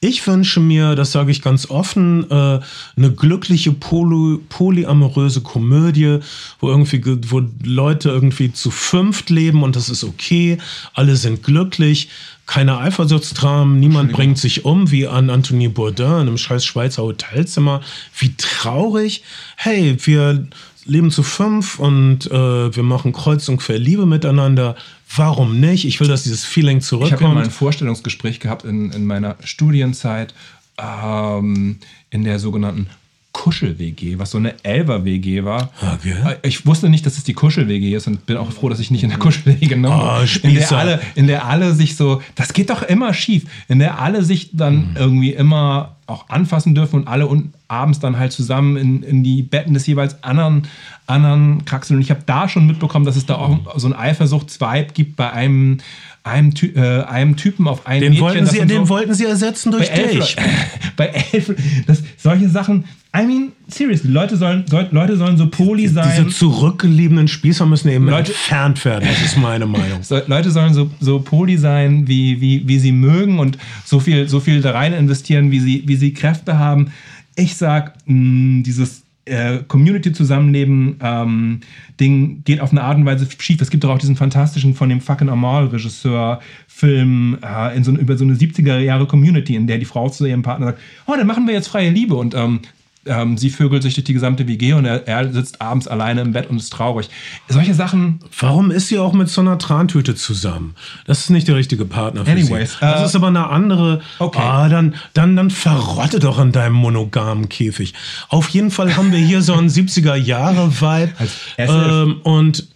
ich 0.00 0.26
wünsche 0.26 0.60
mir, 0.60 0.94
das 0.94 1.12
sage 1.12 1.30
ich 1.30 1.42
ganz 1.42 1.70
offen, 1.70 2.30
äh, 2.30 2.60
eine 2.96 3.12
glückliche 3.12 3.72
poly, 3.72 4.38
polyamoröse 4.48 5.40
Komödie, 5.40 6.18
wo 6.60 6.68
irgendwie 6.68 7.00
ge- 7.00 7.18
wo 7.28 7.42
Leute 7.64 8.08
irgendwie 8.10 8.52
zu 8.52 8.70
fünft 8.70 9.30
leben 9.30 9.62
und 9.62 9.76
das 9.76 9.88
ist 9.88 10.04
okay. 10.04 10.58
Alle 10.94 11.16
sind 11.16 11.42
glücklich. 11.42 12.08
Keine 12.44 12.78
Eifersuchtstramen, 12.78 13.78
niemand 13.78 14.12
bringt 14.12 14.36
sich 14.36 14.64
um, 14.64 14.90
wie 14.90 15.06
an 15.06 15.30
Anthony 15.30 15.68
Bourdain 15.68 16.22
in 16.22 16.28
einem 16.28 16.38
scheiß 16.38 16.64
Schweizer 16.64 17.02
Hotelzimmer. 17.04 17.80
Wie 18.18 18.34
traurig. 18.36 19.22
Hey, 19.56 19.96
wir 20.04 20.46
leben 20.84 21.12
zu 21.12 21.22
fünf 21.22 21.78
und 21.78 22.26
äh, 22.26 22.74
wir 22.76 22.82
machen 22.82 23.12
Kreuz 23.12 23.48
und 23.48 23.58
Quer 23.58 23.78
Liebe 23.78 24.06
miteinander. 24.06 24.74
Warum 25.16 25.60
nicht? 25.60 25.84
Ich 25.84 26.00
will, 26.00 26.08
dass 26.08 26.22
dieses 26.24 26.44
Feeling 26.44 26.78
Ich 26.78 26.84
habe 26.92 27.06
zurückkommt. 27.08 27.34
mal 27.34 27.44
ein 27.44 27.50
Vorstellungsgespräch 27.50 28.40
gehabt 28.40 28.64
in, 28.64 28.90
in 28.92 29.04
meiner 29.06 29.36
Studienzeit 29.44 30.32
ähm, 30.78 31.78
in 32.10 32.24
der 32.24 32.38
sogenannten 32.38 32.86
Kuschel-WG, 33.32 34.18
was 34.18 34.30
so 34.30 34.38
eine 34.38 34.54
Elver-WG 34.62 35.42
war. 35.44 35.70
Okay. 35.80 36.14
Äh, 36.42 36.46
Ich 36.46 36.66
wusste 36.66 36.88
nicht, 36.90 37.06
dass 37.06 37.16
es 37.16 37.24
die 37.24 37.32
Kuschel-WG 37.32 37.94
ist 37.94 38.06
und 38.06 38.26
bin 38.26 38.36
auch 38.36 38.52
froh, 38.52 38.68
dass 38.68 38.78
ich 38.78 38.90
nicht 38.90 39.04
in 39.04 39.08
der 39.10 39.18
Kuschel-WG 39.18 39.66
genommen 39.68 39.96
Oh, 39.98 40.02
habe. 40.02 40.22
in, 40.22 40.28
Spießer. 40.28 40.68
der 40.68 40.78
alle, 40.78 41.00
in 41.14 41.26
der 41.26 41.46
alle 41.46 41.72
sich 41.74 41.96
so, 41.96 42.20
das 42.34 42.52
geht 42.52 42.68
doch 42.68 42.82
immer 42.82 43.14
schief, 43.14 43.44
in 43.68 43.78
der 43.78 43.98
alle 44.00 44.22
sich 44.22 44.50
dann 44.52 44.94
irgendwie 44.98 45.32
immer 45.32 45.96
auch 46.12 46.28
anfassen 46.28 46.74
dürfen 46.74 47.00
und 47.00 47.08
alle 47.08 47.26
und 47.26 47.52
abends 47.68 47.98
dann 48.00 48.18
halt 48.18 48.32
zusammen 48.32 48.76
in, 48.76 49.02
in 49.02 49.22
die 49.22 49.42
Betten 49.42 49.74
des 49.74 49.86
jeweils 49.86 50.22
anderen, 50.22 50.68
anderen 51.06 51.64
kraxeln. 51.64 51.96
Und 51.96 52.02
ich 52.02 52.10
habe 52.10 52.22
da 52.26 52.48
schon 52.48 52.66
mitbekommen, 52.66 53.04
dass 53.04 53.16
es 53.16 53.26
da 53.26 53.36
auch 53.36 53.58
so 53.76 53.88
ein 53.88 53.94
Eifersuchtsvibe 53.94 54.92
gibt 54.92 55.16
bei 55.16 55.32
einem, 55.32 55.78
einem, 56.24 56.54
Ty 56.54 56.68
äh, 56.76 57.02
einem 57.04 57.36
Typen 57.36 57.66
auf 57.66 57.86
einen 57.86 58.00
Den, 58.02 58.10
Mädchen. 58.10 58.24
wollten 58.24 58.46
sie, 58.46 58.58
den 58.58 58.68
so- 58.68 58.88
wollten 58.88 59.14
sie 59.14 59.24
ersetzen 59.24 59.72
bei 59.72 59.78
durch 59.78 59.90
elf, 59.90 60.10
dich. 60.12 60.36
Le- 60.36 60.42
bei 60.96 61.06
elf, 61.32 61.54
das, 61.86 62.02
solche 62.16 62.48
Sachen, 62.48 62.84
I 63.14 63.26
mean, 63.26 63.52
seriously, 63.68 64.10
Leute 64.10 64.36
sollen, 64.36 64.64
soll, 64.68 64.88
Leute 64.92 65.16
sollen 65.16 65.36
so 65.36 65.46
Diese 65.88 65.94
sein. 65.94 66.30
zurückgeliebenen 66.30 67.28
Spießer 67.28 67.66
müssen 67.66 67.88
eben 67.90 68.06
Leute- 68.08 68.32
entfernt 68.32 68.84
werden. 68.84 69.08
Das 69.08 69.20
ist 69.22 69.36
meine 69.36 69.66
Meinung. 69.66 69.98
So, 70.02 70.20
Leute 70.26 70.50
sollen 70.50 70.74
so, 70.74 70.90
so 71.00 71.18
poly 71.20 71.56
sein, 71.58 72.06
wie, 72.08 72.40
wie, 72.40 72.66
wie 72.68 72.78
sie 72.78 72.92
mögen 72.92 73.38
und 73.38 73.58
so 73.84 73.98
viel, 74.00 74.28
so 74.28 74.40
viel 74.40 74.60
da 74.62 74.70
rein 74.72 74.92
investieren, 74.92 75.50
wie 75.50 75.60
sie, 75.60 75.82
wie 75.86 75.96
sie 75.96 76.12
Kräfte 76.14 76.58
haben. 76.58 76.92
Ich 77.34 77.56
sag, 77.56 77.94
mh, 78.06 78.62
dieses 78.64 79.02
äh, 79.24 79.58
Community-Zusammenleben 79.68 80.96
ähm, 81.00 81.60
Ding 82.00 82.42
geht 82.44 82.60
auf 82.60 82.72
eine 82.72 82.82
Art 82.82 82.96
und 82.96 83.06
Weise 83.06 83.28
schief. 83.38 83.60
Es 83.60 83.70
gibt 83.70 83.84
doch 83.84 83.90
auch 83.90 83.98
diesen 83.98 84.16
fantastischen 84.16 84.74
von 84.74 84.88
dem 84.88 85.00
fucking 85.00 85.28
Amal-Regisseur 85.28 86.40
Film 86.66 87.38
äh, 87.42 87.76
in 87.76 87.84
so, 87.84 87.92
über 87.92 88.16
so 88.16 88.24
eine 88.24 88.34
70er 88.34 88.78
Jahre 88.78 89.06
Community, 89.06 89.54
in 89.54 89.66
der 89.66 89.78
die 89.78 89.84
Frau 89.84 90.08
zu 90.08 90.26
ihrem 90.26 90.42
Partner 90.42 90.66
sagt, 90.66 90.80
oh, 91.06 91.14
dann 91.16 91.26
machen 91.26 91.46
wir 91.46 91.54
jetzt 91.54 91.68
freie 91.68 91.90
Liebe 91.90 92.14
und 92.16 92.34
ähm, 92.34 92.60
ähm, 93.06 93.36
sie 93.36 93.50
vögelt 93.50 93.82
sich 93.82 93.94
durch 93.94 94.04
die 94.04 94.12
gesamte 94.12 94.46
WG 94.46 94.74
und 94.74 94.84
er, 94.84 95.06
er 95.08 95.32
sitzt 95.32 95.60
abends 95.60 95.88
alleine 95.88 96.20
im 96.20 96.32
Bett 96.32 96.48
und 96.48 96.56
ist 96.56 96.72
traurig. 96.72 97.08
Solche 97.48 97.74
Sachen 97.74 98.20
Warum 98.38 98.70
ist 98.70 98.88
sie 98.88 98.98
auch 98.98 99.12
mit 99.12 99.28
so 99.28 99.40
einer 99.40 99.58
Trantüte 99.58 100.14
zusammen? 100.14 100.74
Das 101.06 101.20
ist 101.20 101.30
nicht 101.30 101.48
der 101.48 101.56
richtige 101.56 101.84
Partner 101.84 102.24
für 102.24 102.30
Anyways, 102.30 102.72
sie. 102.72 102.76
Das 102.80 103.02
äh, 103.02 103.04
ist 103.06 103.16
aber 103.16 103.28
eine 103.28 103.48
andere. 103.48 104.00
okay. 104.18 104.40
Ah, 104.40 104.68
dann, 104.68 104.94
dann, 105.14 105.36
dann 105.36 105.50
verrotte 105.50 106.18
doch 106.18 106.38
in 106.38 106.52
deinem 106.52 106.74
monogamen 106.74 107.48
Käfig. 107.48 107.94
Auf 108.28 108.48
jeden 108.50 108.70
Fall 108.70 108.96
haben 108.96 109.12
wir 109.12 109.18
hier 109.18 109.42
so 109.42 109.54
einen 109.54 109.68
70er-Jahre-Vibe. 109.68 111.12
Als 111.18 111.32
SF. 111.56 111.70
ähm, 111.70 112.20
und 112.22 112.68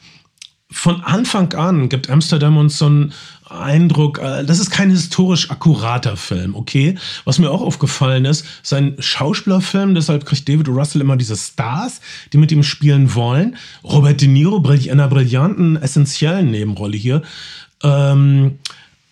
von 0.70 1.02
Anfang 1.02 1.52
an 1.54 1.88
gibt 1.88 2.10
Amsterdam 2.10 2.56
uns 2.56 2.78
so 2.78 2.86
einen 2.86 3.12
Eindruck, 3.48 4.18
äh, 4.18 4.44
das 4.44 4.58
ist 4.58 4.70
kein 4.70 4.90
historisch 4.90 5.50
akkurater 5.50 6.16
Film, 6.16 6.54
okay? 6.54 6.96
Was 7.24 7.38
mir 7.38 7.50
auch 7.50 7.62
aufgefallen 7.62 8.24
ist, 8.24 8.44
sein 8.62 8.96
Schauspielerfilm, 8.98 9.94
deshalb 9.94 10.26
kriegt 10.26 10.48
David 10.48 10.68
Russell 10.68 11.00
immer 11.00 11.16
diese 11.16 11.36
Stars, 11.36 12.00
die 12.32 12.38
mit 12.38 12.50
ihm 12.50 12.62
spielen 12.62 13.14
wollen. 13.14 13.56
Robert 13.84 14.20
De 14.20 14.28
Niro 14.28 14.58
in 14.58 14.90
einer 14.90 15.08
brillanten, 15.08 15.76
essentiellen 15.76 16.50
Nebenrolle 16.50 16.96
hier. 16.96 17.22
Ähm, 17.82 18.58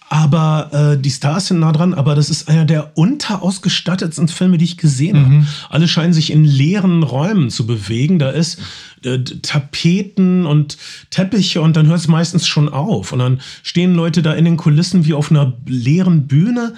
aber 0.09 0.71
äh, 0.73 1.01
die 1.01 1.11
Stars 1.11 1.47
sind 1.47 1.61
nah 1.61 1.73
dran, 1.73 1.95
aber 1.95 2.15
das 2.15 2.31
ist 2.31 2.49
einer 2.49 2.65
der 2.65 2.97
unterausgestattetsten 2.97 4.29
Filme, 4.29 4.59
die 4.59 4.65
ich 4.67 4.77
gesehen 4.77 5.17
habe. 5.25 5.47
Alle 5.71 5.89
scheinen 5.89 6.13
sich 6.13 6.31
in 6.31 6.45
leeren 6.45 7.03
Räumen 7.03 7.51
zu 7.51 7.67
bewegen. 7.67 8.19
Da 8.19 8.31
ist 8.31 8.61
äh, 9.03 9.19
Tapeten 9.19 10.47
und 10.47 10.77
Teppiche 11.11 11.63
und 11.63 11.77
dann 11.77 11.87
hört 11.87 12.01
es 12.01 12.09
meistens 12.09 12.47
schon 12.47 12.69
auf. 12.69 13.13
Und 13.13 13.21
dann 13.21 13.41
stehen 13.63 13.95
Leute 13.95 14.23
da 14.23 14.35
in 14.35 14.45
den 14.45 14.57
Kulissen 14.57 15.07
wie 15.07 15.15
auf 15.15 15.31
einer 15.31 15.55
leeren 15.67 16.27
Bühne. 16.27 16.75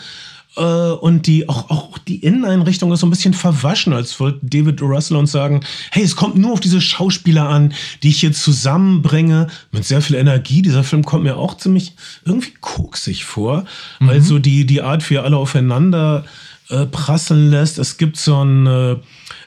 Äh, 0.57 0.63
und 0.63 1.27
die 1.27 1.49
auch, 1.49 1.71
auch 1.71 1.99
die 1.99 2.17
Inneneinrichtung 2.17 2.93
ist 2.93 3.01
so 3.01 3.07
ein 3.07 3.11
bisschen 3.11 3.35
verwaschen, 3.35 3.93
als 3.93 4.19
wollte 4.21 4.41
David. 4.43 4.83
Russell 4.83 5.17
uns 5.17 5.33
sagen, 5.33 5.61
hey, 5.91 6.03
es 6.03 6.17
kommt 6.17 6.37
nur 6.37 6.53
auf 6.53 6.61
diese 6.61 6.81
Schauspieler 6.81 7.49
an, 7.49 7.75
die 8.03 8.09
ich 8.09 8.21
hier 8.21 8.33
zusammenbringe, 8.33 9.49
mit 9.73 9.85
sehr 9.85 10.01
viel 10.01 10.17
Energie. 10.17 10.63
Dieser 10.63 10.85
Film 10.85 11.05
kommt 11.05 11.25
mir 11.25 11.37
auch 11.37 11.57
ziemlich 11.57 11.95
irgendwie 12.25 12.53
koksig 12.61 13.25
vor. 13.25 13.65
Also 14.01 14.39
die, 14.39 14.67
die 14.67 14.83
Art, 14.83 15.09
wie 15.11 15.15
er 15.17 15.25
alle 15.25 15.37
aufeinander 15.37 16.25
äh, 16.69 16.87
prasseln 16.87 17.51
lässt. 17.51 17.79
Es 17.79 17.97
gibt 17.97 18.17
so 18.17 18.45
ein, 18.45 18.67
äh, 18.67 18.97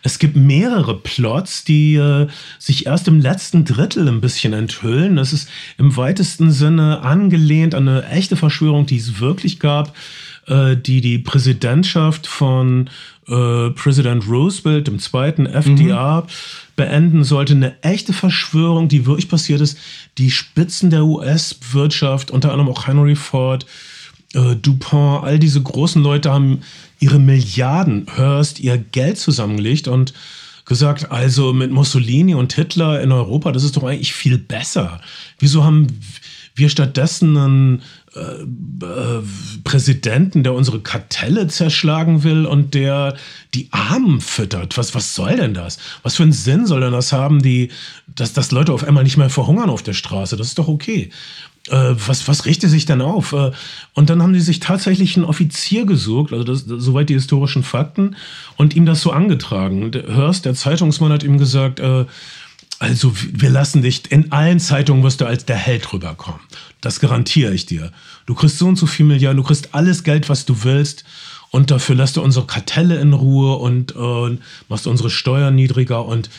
es 0.04 0.20
gibt 0.20 0.36
mehrere 0.38 0.98
Plots, 0.98 1.66
die 1.66 1.96
äh, 1.96 2.28
sich 2.60 2.86
erst 2.86 3.08
im 3.08 3.20
letzten 3.20 3.66
Drittel 3.66 4.08
ein 4.08 4.22
bisschen 4.22 4.54
enthüllen. 4.54 5.18
Das 5.18 5.34
ist 5.34 5.50
im 5.78 5.98
weitesten 5.98 6.52
Sinne 6.52 7.02
angelehnt 7.02 7.76
an 7.76 7.88
eine 7.88 8.08
echte 8.08 8.38
Verschwörung, 8.38 8.86
die 8.86 8.98
es 8.98 9.20
wirklich 9.20 9.60
gab. 9.60 9.94
Äh, 10.50 10.76
die 10.76 11.02
die 11.02 11.20
Präsidentschaft 11.20 12.28
von 12.28 12.90
äh, 13.28 13.70
Präsident 13.70 14.28
Roosevelt, 14.28 14.88
dem 14.88 15.00
zweiten 15.00 15.46
FDR, 15.46 16.22
mhm. 16.22 16.28
beenden 16.76 17.24
sollte. 17.24 17.54
Eine 17.54 17.82
echte 17.84 18.14
Verschwörung, 18.14 18.88
die 18.88 19.06
wirklich 19.06 19.30
passiert 19.30 19.62
ist. 19.62 19.78
Die 20.18 20.32
Spitzen 20.32 20.90
der 20.90 21.06
US-Wirtschaft, 21.06 22.32
unter 22.32 22.52
anderem 22.52 22.70
auch 22.70 22.88
Henry 22.88 23.16
Ford, 23.16 23.66
äh, 24.34 24.56
DuPont, 24.56 25.24
all 25.24 25.40
diese 25.40 25.62
großen 25.62 26.02
Leute 26.02 26.32
haben 26.32 26.62
ihre 27.00 27.20
Milliarden, 27.20 28.08
hörst, 28.16 28.60
ihr 28.60 28.78
Geld 28.78 29.18
zusammengelegt 29.18 29.88
und 29.88 30.14
gesagt, 30.66 31.12
also 31.12 31.54
mit 31.54 31.72
Mussolini 31.72 32.36
und 32.36 32.54
Hitler 32.54 33.02
in 33.02 33.12
Europa, 33.12 33.52
das 33.52 33.64
ist 33.64 33.78
doch 33.78 33.84
eigentlich 33.84 34.14
viel 34.14 34.38
besser. 34.38 35.02
Wieso 35.40 35.64
haben 35.64 35.88
wir 36.60 36.70
stattdessen 36.70 37.38
einen 37.38 37.82
äh, 38.20 38.86
äh, 38.86 39.22
Präsidenten, 39.64 40.44
der 40.44 40.54
unsere 40.54 40.80
Kartelle 40.80 41.48
zerschlagen 41.48 42.24
will 42.24 42.46
und 42.46 42.74
der 42.74 43.16
die 43.54 43.68
Armen 43.72 44.22
füttert. 44.22 44.78
Was, 44.78 44.96
was 44.96 45.16
soll 45.16 45.38
denn 45.38 45.54
das? 45.54 45.80
Was 46.04 46.16
für 46.16 46.24
einen 46.24 46.32
Sinn 46.32 46.66
soll 46.66 46.82
denn 46.82 46.92
das 46.92 47.14
haben, 47.14 47.42
die, 47.42 47.70
dass, 48.08 48.34
dass 48.34 48.52
Leute 48.52 48.74
auf 48.74 48.84
einmal 48.84 49.04
nicht 49.04 49.18
mehr 49.18 49.30
verhungern 49.30 49.70
auf 49.70 49.84
der 49.84 49.94
Straße? 49.94 50.38
Das 50.38 50.48
ist 50.48 50.60
doch 50.60 50.68
okay. 50.68 51.10
Äh, 51.70 51.96
was, 52.08 52.28
was 52.28 52.46
richtet 52.46 52.70
sich 52.70 52.86
denn 52.86 53.02
auf? 53.02 53.34
Und 53.94 54.10
dann 54.10 54.22
haben 54.22 54.34
die 54.34 54.40
sich 54.40 54.60
tatsächlich 54.60 55.16
einen 55.16 55.26
Offizier 55.26 55.86
gesucht, 55.86 56.34
also 56.34 56.44
das, 56.44 56.66
soweit 56.66 57.10
die 57.10 57.16
historischen 57.16 57.64
Fakten, 57.64 58.16
und 58.58 58.76
ihm 58.76 58.86
das 58.86 59.02
so 59.02 59.12
angetragen. 59.12 59.92
Hörst, 60.08 60.46
der 60.46 60.56
Zeitungsmann 60.56 61.12
hat 61.12 61.24
ihm 61.24 61.38
gesagt, 61.38 61.82
also 62.80 63.14
wir 63.16 63.50
lassen 63.50 63.82
dich, 63.82 64.10
in 64.10 64.32
allen 64.32 64.60
Zeitungen 64.60 65.04
wirst 65.04 65.20
du 65.20 65.26
als 65.26 65.46
der 65.46 65.58
Held 65.58 65.92
rüberkommen. 65.92 66.40
Das 66.80 67.02
garantiere 67.02 67.54
ich 67.54 67.66
dir. 67.66 67.92
Du 68.30 68.36
kriegst 68.36 68.60
so 68.60 68.68
und 68.68 68.76
so 68.76 68.86
viel 68.86 69.08
Milliarden, 69.08 69.38
du 69.38 69.44
kriegst 69.44 69.74
alles 69.74 70.04
Geld, 70.04 70.30
was 70.30 70.46
du 70.46 70.64
willst. 70.64 71.04
Und 71.50 71.72
dafür 71.72 71.96
lässt 71.96 72.16
du 72.16 72.22
unsere 72.22 72.46
Kartelle 72.46 73.00
in 73.00 73.14
Ruhe 73.14 73.56
und 73.56 73.96
äh, 73.96 74.38
machst 74.68 74.86
unsere 74.86 75.10
Steuern 75.10 75.56
niedriger 75.56 76.06
und 76.06 76.30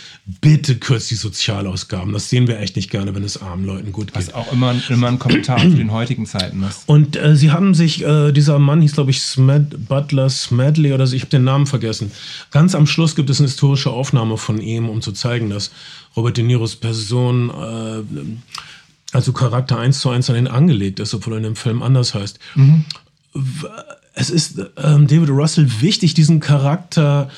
bitte 0.41 0.77
kürzt 0.77 1.11
die 1.11 1.17
Sozialausgaben. 1.17 2.13
Das 2.13 2.31
sehen 2.31 2.47
wir 2.47 2.61
echt 2.61 2.77
nicht 2.77 2.93
gerne, 2.93 3.13
wenn 3.17 3.25
es 3.25 3.43
armen 3.43 3.67
Leuten 3.67 3.91
gut 3.91 4.13
geht. 4.13 4.15
Was 4.15 4.33
auch 4.33 4.53
immer, 4.53 4.73
immer 4.89 5.09
ein 5.09 5.19
Kommentar 5.19 5.59
für 5.59 5.71
den 5.71 5.91
heutigen 5.91 6.27
Zeiten 6.27 6.63
ist. 6.63 6.85
Und 6.87 7.17
äh, 7.17 7.35
sie 7.35 7.51
haben 7.51 7.75
sich, 7.75 8.05
äh, 8.05 8.31
dieser 8.31 8.61
Mann 8.61 8.83
hieß, 8.83 8.93
glaube 8.93 9.11
ich, 9.11 9.21
Smad, 9.21 9.89
Butler 9.89 10.31
Smedley 10.31 10.93
oder 10.93 11.09
so, 11.09 11.17
ich 11.17 11.23
habe 11.23 11.31
den 11.31 11.43
Namen 11.43 11.67
vergessen. 11.67 12.13
Ganz 12.53 12.77
am 12.77 12.87
Schluss 12.87 13.17
gibt 13.17 13.31
es 13.31 13.41
eine 13.41 13.49
historische 13.49 13.91
Aufnahme 13.91 14.37
von 14.37 14.61
ihm, 14.61 14.89
um 14.89 15.03
zu 15.03 15.11
zeigen, 15.11 15.51
dass 15.51 15.73
Robert 16.17 16.37
De 16.37 16.45
Niros 16.45 16.77
Person 16.77 17.51
äh, 17.51 18.03
also 19.13 19.33
Charakter 19.33 19.79
eins 19.79 20.01
zu 20.01 20.11
eins 20.11 20.31
an 20.31 20.37
ihn 20.37 20.47
angelegt 20.47 21.01
ist, 21.01 21.15
obwohl 21.15 21.35
er 21.35 21.39
in 21.39 21.43
dem 21.43 21.57
Film 21.57 21.83
anders 21.83 22.15
heißt. 22.15 22.39
Mhm. 22.55 22.85
Es 24.15 24.31
ist 24.31 24.59
ähm, 24.83 25.07
David 25.07 25.31
Russell 25.31 25.69
wichtig, 25.81 26.15
diesen 26.15 26.41
Charakter, 26.41 27.31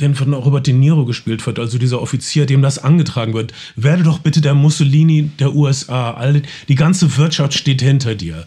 den 0.00 0.14
von 0.14 0.32
Robert 0.32 0.66
De 0.66 0.74
Niro 0.74 1.04
gespielt 1.04 1.46
wird, 1.46 1.58
also 1.58 1.78
dieser 1.78 2.02
Offizier, 2.02 2.46
dem 2.46 2.62
das 2.62 2.78
angetragen 2.78 3.34
wird. 3.34 3.52
Werde 3.76 4.02
doch 4.02 4.18
bitte 4.18 4.40
der 4.40 4.54
Mussolini 4.54 5.30
der 5.38 5.54
USA. 5.54 6.12
All, 6.12 6.42
die 6.68 6.74
ganze 6.74 7.16
Wirtschaft 7.16 7.54
steht 7.54 7.82
hinter 7.82 8.14
dir. 8.14 8.46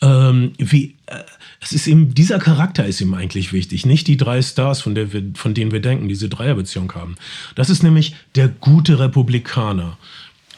Ähm, 0.00 0.52
wie, 0.58 0.94
äh, 1.06 1.18
es 1.60 1.72
ist 1.72 1.86
ihm, 1.86 2.12
dieser 2.12 2.40
Charakter 2.40 2.84
ist 2.86 3.00
ihm 3.00 3.14
eigentlich 3.14 3.52
wichtig, 3.52 3.86
nicht 3.86 4.08
die 4.08 4.16
drei 4.16 4.42
Stars, 4.42 4.80
von, 4.80 4.96
der 4.96 5.12
wir, 5.12 5.22
von 5.34 5.54
denen 5.54 5.70
wir 5.70 5.80
denken, 5.80 6.08
diese 6.08 6.28
Dreierbeziehung 6.28 6.92
haben. 6.94 7.14
Das 7.54 7.70
ist 7.70 7.84
nämlich 7.84 8.16
der 8.34 8.48
gute 8.48 8.98
Republikaner. 8.98 9.96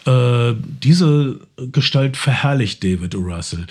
Äh, 0.07 0.55
diese 0.83 1.41
Gestalt 1.57 2.17
verherrlicht 2.17 2.85
David 2.85 3.15
Russell. 3.15 3.67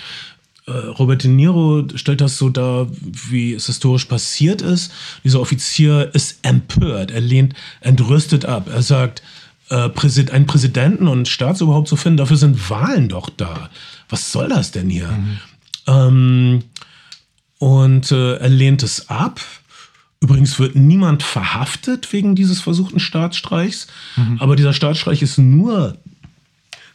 Äh, 0.66 0.72
Robert 0.72 1.22
De 1.22 1.30
Niro 1.30 1.86
stellt 1.94 2.20
das 2.20 2.38
so 2.38 2.48
dar, 2.48 2.88
wie 2.90 3.54
es 3.54 3.66
historisch 3.66 4.06
passiert 4.06 4.62
ist. 4.62 4.92
Dieser 5.22 5.40
Offizier 5.40 6.10
ist 6.14 6.38
empört, 6.42 7.10
er 7.10 7.20
lehnt 7.20 7.54
entrüstet 7.80 8.46
ab. 8.46 8.68
Er 8.72 8.82
sagt, 8.82 9.22
äh, 9.70 9.90
einen 10.30 10.46
Präsidenten 10.46 11.08
und 11.08 11.28
Staatsoberhaupt 11.28 11.88
zu 11.88 11.96
finden, 11.96 12.18
dafür 12.18 12.36
sind 12.36 12.70
Wahlen 12.70 13.08
doch 13.08 13.30
da. 13.30 13.70
Was 14.08 14.32
soll 14.32 14.48
das 14.48 14.70
denn 14.70 14.90
hier? 14.90 15.08
Mhm. 15.08 15.38
Ähm, 15.86 16.62
und 17.58 18.10
äh, 18.10 18.36
er 18.36 18.48
lehnt 18.48 18.82
es 18.82 19.08
ab. 19.08 19.40
Übrigens 20.20 20.58
wird 20.58 20.74
niemand 20.74 21.22
verhaftet 21.22 22.12
wegen 22.12 22.34
dieses 22.34 22.60
versuchten 22.60 22.98
Staatsstreichs, 22.98 23.88
mhm. 24.16 24.38
aber 24.40 24.56
dieser 24.56 24.72
Staatsstreich 24.72 25.20
ist 25.20 25.36
nur 25.36 25.98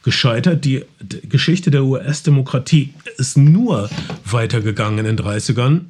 gescheitert. 0.02 0.64
Die 0.64 0.84
Geschichte 1.28 1.70
der 1.70 1.84
US-Demokratie 1.84 2.94
ist 3.18 3.36
nur 3.36 3.90
weitergegangen 4.24 5.04
in 5.04 5.16
den 5.16 5.26
30ern. 5.26 5.82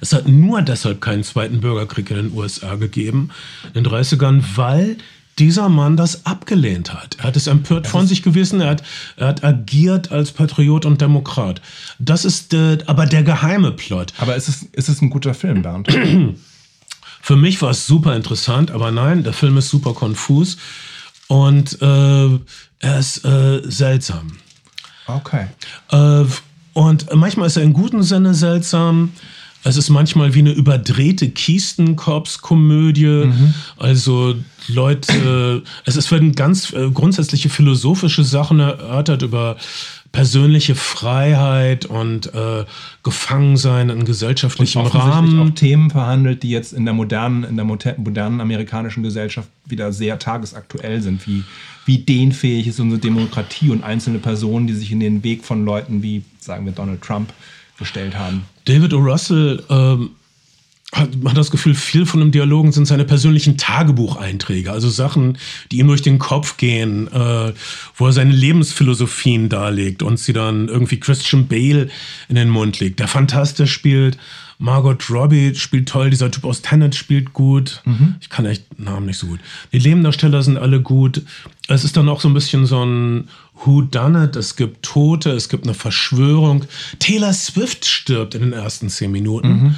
Es 0.00 0.12
hat 0.12 0.28
nur 0.28 0.62
deshalb 0.62 1.00
keinen 1.00 1.24
zweiten 1.24 1.60
Bürgerkrieg 1.60 2.10
in 2.10 2.16
den 2.16 2.32
USA 2.32 2.76
gegeben, 2.76 3.30
in 3.72 3.84
den 3.84 3.92
30ern, 3.92 4.42
weil 4.54 4.96
dieser 5.38 5.68
Mann 5.68 5.96
das 5.96 6.26
abgelehnt 6.26 6.94
hat. 6.94 7.16
Er 7.18 7.24
hat 7.24 7.36
es 7.36 7.48
empört 7.48 7.86
von 7.88 8.06
sich 8.06 8.22
gewissen, 8.22 8.60
er 8.60 8.70
hat, 8.70 8.82
er 9.16 9.26
hat 9.28 9.42
agiert 9.44 10.12
als 10.12 10.30
Patriot 10.30 10.86
und 10.86 11.00
Demokrat. 11.00 11.60
Das 11.98 12.24
ist 12.24 12.54
äh, 12.54 12.78
aber 12.86 13.06
der 13.06 13.24
geheime 13.24 13.72
Plot. 13.72 14.12
Aber 14.18 14.36
ist 14.36 14.48
es, 14.48 14.62
ist 14.72 14.88
es 14.88 15.02
ein 15.02 15.10
guter 15.10 15.34
Film, 15.34 15.62
Bernd? 15.62 15.88
Für 17.20 17.36
mich 17.36 17.60
war 17.62 17.70
es 17.70 17.86
super 17.86 18.14
interessant, 18.14 18.70
aber 18.70 18.90
nein, 18.90 19.24
der 19.24 19.32
Film 19.32 19.56
ist 19.56 19.70
super 19.70 19.94
konfus 19.94 20.58
und 21.26 21.80
äh, 21.80 22.38
er 22.84 22.98
ist 22.98 23.24
äh, 23.24 23.62
seltsam. 23.64 24.32
Okay. 25.06 25.46
Äh, 25.90 26.24
und 26.74 27.14
manchmal 27.14 27.46
ist 27.46 27.56
er 27.56 27.62
in 27.62 27.72
gutem 27.72 28.02
Sinne 28.02 28.34
seltsam. 28.34 29.12
Es 29.66 29.78
ist 29.78 29.88
manchmal 29.88 30.34
wie 30.34 30.40
eine 30.40 30.52
überdrehte 30.52 31.30
Kiestenkorps-Komödie. 31.30 33.26
Mhm. 33.26 33.54
Also 33.78 34.34
Leute, 34.68 35.62
es, 35.86 35.96
es 35.96 36.10
werden 36.10 36.34
ganz 36.34 36.72
äh, 36.74 36.90
grundsätzliche 36.90 37.48
philosophische 37.48 38.24
Sachen 38.24 38.60
erörtert 38.60 39.22
über 39.22 39.56
persönliche 40.14 40.76
Freiheit 40.76 41.86
und 41.86 42.32
äh, 42.32 42.64
Gefangensein 43.02 43.90
in 43.90 44.04
gesellschaftlichem 44.04 44.82
und 44.82 44.94
Rahmen. 44.94 45.40
auch 45.40 45.50
Themen 45.50 45.90
verhandelt, 45.90 46.44
die 46.44 46.50
jetzt 46.50 46.72
in 46.72 46.84
der 46.84 46.94
modernen, 46.94 47.42
in 47.42 47.56
der 47.56 47.64
modernen 47.64 48.40
amerikanischen 48.40 49.02
Gesellschaft 49.02 49.48
wieder 49.66 49.92
sehr 49.92 50.20
tagesaktuell 50.20 51.02
sind, 51.02 51.26
wie, 51.26 51.42
wie 51.84 51.98
dehnfähig 51.98 52.68
ist 52.68 52.78
unsere 52.78 53.00
Demokratie 53.00 53.70
und 53.70 53.82
einzelne 53.82 54.20
Personen, 54.20 54.68
die 54.68 54.74
sich 54.74 54.92
in 54.92 55.00
den 55.00 55.24
Weg 55.24 55.44
von 55.44 55.64
Leuten 55.64 56.04
wie, 56.04 56.22
sagen 56.38 56.64
wir, 56.64 56.72
Donald 56.72 57.02
Trump 57.02 57.32
gestellt 57.76 58.16
haben. 58.16 58.44
David 58.66 58.94
O. 58.94 58.98
Russell 58.98 59.64
ähm, 59.68 60.10
hat, 60.94 61.16
man 61.16 61.32
hat 61.32 61.38
das 61.38 61.50
Gefühl, 61.50 61.74
viel 61.74 62.06
von 62.06 62.20
dem 62.20 62.30
Dialogen 62.30 62.72
sind 62.72 62.86
seine 62.86 63.04
persönlichen 63.04 63.56
Tagebucheinträge, 63.56 64.70
also 64.70 64.88
Sachen, 64.88 65.38
die 65.70 65.78
ihm 65.78 65.88
durch 65.88 66.02
den 66.02 66.18
Kopf 66.18 66.56
gehen, 66.56 67.08
äh, 67.12 67.52
wo 67.96 68.06
er 68.06 68.12
seine 68.12 68.32
Lebensphilosophien 68.32 69.48
darlegt 69.48 70.02
und 70.02 70.18
sie 70.18 70.32
dann 70.32 70.68
irgendwie 70.68 71.00
Christian 71.00 71.48
Bale 71.48 71.88
in 72.28 72.36
den 72.36 72.48
Mund 72.48 72.80
legt, 72.80 73.00
der 73.00 73.08
fantastisch 73.08 73.72
spielt. 73.72 74.18
Margot 74.58 75.10
Robbie 75.10 75.54
spielt 75.56 75.88
toll, 75.88 76.10
dieser 76.10 76.30
Typ 76.30 76.44
aus 76.44 76.62
Tenet 76.62 76.94
spielt 76.94 77.32
gut. 77.32 77.82
Mhm. 77.84 78.14
Ich 78.20 78.30
kann 78.30 78.46
echt 78.46 78.78
Namen 78.78 79.06
nicht 79.06 79.18
so 79.18 79.26
gut. 79.26 79.40
Die 79.72 79.80
Nebendarsteller 79.80 80.42
sind 80.44 80.58
alle 80.58 80.80
gut. 80.80 81.22
Es 81.66 81.82
ist 81.82 81.96
dann 81.96 82.08
auch 82.08 82.20
so 82.20 82.28
ein 82.28 82.34
bisschen 82.34 82.64
so 82.64 82.84
ein 82.84 83.28
Who 83.64 83.82
Done 83.82 84.24
It. 84.24 84.36
Es 84.36 84.54
gibt 84.54 84.84
Tote, 84.84 85.30
es 85.30 85.48
gibt 85.48 85.64
eine 85.64 85.74
Verschwörung. 85.74 86.66
Taylor 87.00 87.32
Swift 87.32 87.84
stirbt 87.84 88.36
in 88.36 88.42
den 88.42 88.52
ersten 88.52 88.88
zehn 88.88 89.10
Minuten. 89.10 89.48
Mhm 89.48 89.74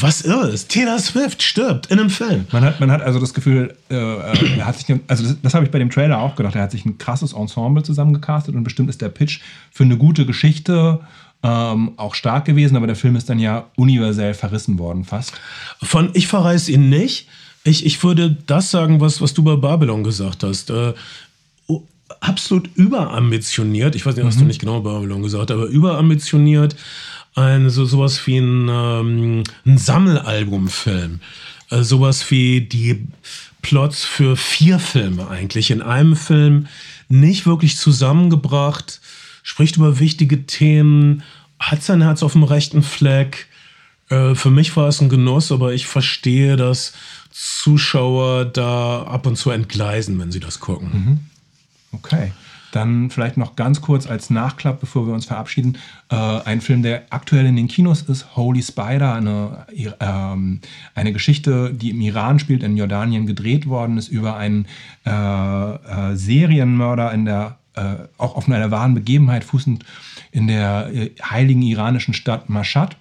was 0.00 0.22
irre 0.22 0.48
ist. 0.48 0.70
Taylor 0.70 0.98
Swift 0.98 1.42
stirbt 1.42 1.86
in 1.86 2.00
einem 2.00 2.10
Film. 2.10 2.46
Man 2.50 2.64
hat, 2.64 2.80
man 2.80 2.90
hat 2.90 3.02
also 3.02 3.20
das 3.20 3.34
Gefühl, 3.34 3.74
äh, 3.88 3.94
äh 3.94 4.58
er 4.58 4.66
hat 4.66 4.78
sich, 4.78 4.96
also 5.06 5.22
das, 5.24 5.36
das 5.40 5.54
habe 5.54 5.64
ich 5.64 5.70
bei 5.70 5.78
dem 5.78 5.90
Trailer 5.90 6.18
auch 6.18 6.34
gedacht, 6.34 6.56
er 6.56 6.62
hat 6.62 6.72
sich 6.72 6.84
ein 6.84 6.98
krasses 6.98 7.32
Ensemble 7.32 7.82
zusammengecastet 7.82 8.54
und 8.54 8.64
bestimmt 8.64 8.90
ist 8.90 9.00
der 9.00 9.10
Pitch 9.10 9.40
für 9.70 9.84
eine 9.84 9.96
gute 9.96 10.26
Geschichte 10.26 11.00
ähm, 11.44 11.92
auch 11.96 12.14
stark 12.14 12.46
gewesen, 12.46 12.76
aber 12.76 12.86
der 12.86 12.96
Film 12.96 13.16
ist 13.16 13.28
dann 13.28 13.38
ja 13.38 13.66
universell 13.76 14.34
verrissen 14.34 14.78
worden 14.78 15.04
fast. 15.04 15.32
Von 15.82 16.10
Ich 16.14 16.26
verreiß 16.26 16.68
ihn 16.68 16.88
nicht. 16.88 17.28
Ich, 17.62 17.86
ich 17.86 18.02
würde 18.02 18.36
das 18.46 18.70
sagen, 18.70 19.00
was, 19.00 19.20
was 19.20 19.34
du 19.34 19.42
bei 19.42 19.56
Babylon 19.56 20.04
gesagt 20.04 20.42
hast. 20.42 20.70
Äh, 20.70 20.94
absolut 22.20 22.70
überambitioniert. 22.74 23.94
Ich 23.94 24.04
weiß 24.04 24.16
nicht, 24.16 24.26
was 24.26 24.36
mhm. 24.36 24.40
du 24.40 24.46
nicht 24.46 24.60
genau 24.60 24.80
Babylon 24.80 25.22
gesagt 25.22 25.50
aber 25.50 25.66
überambitioniert 25.66 26.76
ein, 27.34 27.70
so, 27.70 27.84
sowas 27.84 28.26
wie 28.26 28.38
ein, 28.38 28.68
ähm, 28.68 29.44
ein 29.66 29.78
Sammelalbumfilm. 29.78 31.20
Äh, 31.70 31.82
sowas 31.82 32.30
wie 32.30 32.60
die 32.62 33.06
Plots 33.62 34.04
für 34.04 34.36
vier 34.36 34.78
Filme 34.78 35.28
eigentlich 35.28 35.70
in 35.70 35.82
einem 35.82 36.16
Film 36.16 36.66
nicht 37.08 37.46
wirklich 37.46 37.76
zusammengebracht, 37.76 39.00
spricht 39.42 39.76
über 39.76 39.98
wichtige 39.98 40.46
Themen, 40.46 41.22
hat 41.58 41.82
sein 41.82 42.02
Herz 42.02 42.22
auf 42.22 42.32
dem 42.32 42.42
rechten 42.42 42.82
Fleck. 42.82 43.48
Äh, 44.10 44.34
für 44.34 44.50
mich 44.50 44.76
war 44.76 44.88
es 44.88 45.00
ein 45.00 45.08
Genuss, 45.08 45.50
aber 45.50 45.72
ich 45.72 45.86
verstehe, 45.86 46.56
dass 46.56 46.92
Zuschauer 47.30 48.44
da 48.44 49.02
ab 49.02 49.26
und 49.26 49.36
zu 49.36 49.50
entgleisen, 49.50 50.18
wenn 50.20 50.30
sie 50.30 50.40
das 50.40 50.60
gucken. 50.60 50.90
Mhm. 50.92 51.18
Okay. 51.92 52.32
Dann 52.74 53.08
vielleicht 53.08 53.36
noch 53.36 53.54
ganz 53.54 53.80
kurz 53.80 54.08
als 54.08 54.30
Nachklapp, 54.30 54.80
bevor 54.80 55.06
wir 55.06 55.14
uns 55.14 55.26
verabschieden. 55.26 55.78
Äh, 56.10 56.16
ein 56.16 56.60
Film, 56.60 56.82
der 56.82 57.04
aktuell 57.10 57.46
in 57.46 57.54
den 57.54 57.68
Kinos 57.68 58.02
ist, 58.02 58.34
Holy 58.34 58.64
Spider, 58.64 59.14
eine, 59.14 59.64
ähm, 60.00 60.60
eine 60.96 61.12
Geschichte, 61.12 61.72
die 61.72 61.90
im 61.90 62.00
Iran 62.00 62.40
spielt, 62.40 62.64
in 62.64 62.76
Jordanien 62.76 63.26
gedreht 63.26 63.68
worden 63.68 63.96
ist, 63.96 64.08
über 64.08 64.36
einen 64.36 64.66
äh, 65.06 65.10
äh, 65.10 66.16
Serienmörder 66.16 67.12
in 67.12 67.26
der, 67.26 67.58
äh, 67.76 67.94
auch 68.18 68.34
auf 68.34 68.48
einer 68.48 68.72
wahren 68.72 68.94
Begebenheit 68.94 69.44
fußend 69.44 69.84
in 70.32 70.48
der 70.48 70.90
äh, 70.92 71.10
heiligen 71.22 71.62
iranischen 71.62 72.12
Stadt 72.12 72.48
Mashhad. 72.48 72.96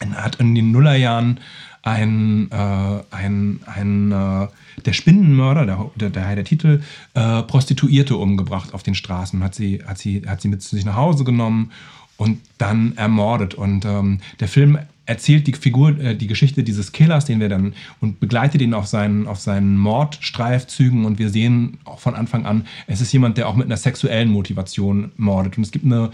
Er 0.00 0.24
hat 0.24 0.36
in 0.40 0.56
den 0.56 0.72
Nullerjahren 0.72 1.38
ein, 1.82 2.50
äh, 2.50 3.14
ein, 3.14 3.60
ein 3.66 4.10
äh, 4.10 4.48
der 4.84 4.92
Spinnenmörder, 4.92 5.66
der, 5.66 5.90
der, 5.96 6.10
der, 6.10 6.34
der 6.36 6.44
Titel, 6.44 6.82
äh, 7.14 7.42
Prostituierte 7.42 8.16
umgebracht 8.16 8.74
auf 8.74 8.82
den 8.82 8.94
Straßen, 8.94 9.42
hat 9.42 9.54
sie, 9.54 9.82
hat 9.84 9.98
sie, 9.98 10.22
hat 10.26 10.40
sie 10.40 10.48
mit 10.48 10.62
sich 10.62 10.84
nach 10.84 10.96
Hause 10.96 11.24
genommen 11.24 11.70
und 12.16 12.40
dann 12.58 12.96
ermordet. 12.96 13.54
Und 13.54 13.84
ähm, 13.84 14.20
der 14.40 14.48
Film 14.48 14.78
erzählt 15.06 15.46
die 15.46 15.54
Figur, 15.54 15.98
äh, 15.98 16.14
die 16.14 16.26
Geschichte 16.26 16.62
dieses 16.62 16.92
Killers, 16.92 17.24
den 17.24 17.40
wir 17.40 17.48
dann 17.48 17.74
und 18.00 18.20
begleitet 18.20 18.60
ihn 18.60 18.74
auf 18.74 18.86
seinen, 18.86 19.26
auf 19.26 19.40
seinen 19.40 19.76
Mordstreifzügen 19.76 21.04
und 21.04 21.18
wir 21.18 21.30
sehen 21.30 21.78
auch 21.84 21.98
von 21.98 22.14
Anfang 22.14 22.46
an, 22.46 22.66
es 22.86 23.00
ist 23.00 23.12
jemand, 23.12 23.38
der 23.38 23.48
auch 23.48 23.56
mit 23.56 23.66
einer 23.66 23.76
sexuellen 23.76 24.30
Motivation 24.30 25.12
mordet. 25.16 25.56
Und 25.56 25.64
es 25.64 25.72
gibt 25.72 25.84
eine 25.84 26.10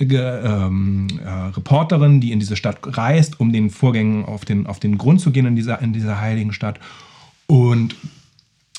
ähm, 0.00 1.08
äh, 1.24 1.28
Reporterin, 1.28 2.20
die 2.20 2.30
in 2.30 2.38
diese 2.38 2.56
Stadt 2.56 2.78
reist, 2.84 3.40
um 3.40 3.52
den 3.52 3.70
Vorgängen 3.70 4.24
auf 4.24 4.44
den, 4.44 4.66
auf 4.66 4.78
den 4.78 4.98
Grund 4.98 5.20
zu 5.20 5.32
gehen 5.32 5.46
in 5.46 5.56
dieser, 5.56 5.80
in 5.82 5.92
dieser 5.92 6.20
heiligen 6.20 6.52
Stadt 6.52 6.78
und 7.48 7.96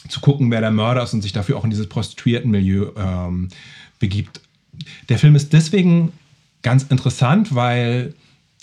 zu 0.07 0.21
gucken, 0.21 0.49
wer 0.49 0.61
der 0.61 0.71
Mörder 0.71 1.03
ist 1.03 1.13
und 1.13 1.21
sich 1.21 1.33
dafür 1.33 1.57
auch 1.57 1.63
in 1.63 1.69
dieses 1.69 1.89
Prostituiertenmilieu 1.89 2.91
ähm, 2.95 3.49
begibt. 3.99 4.41
Der 5.09 5.19
Film 5.19 5.35
ist 5.35 5.51
deswegen 5.51 6.13
ganz 6.61 6.83
interessant, 6.83 7.53
weil 7.53 8.13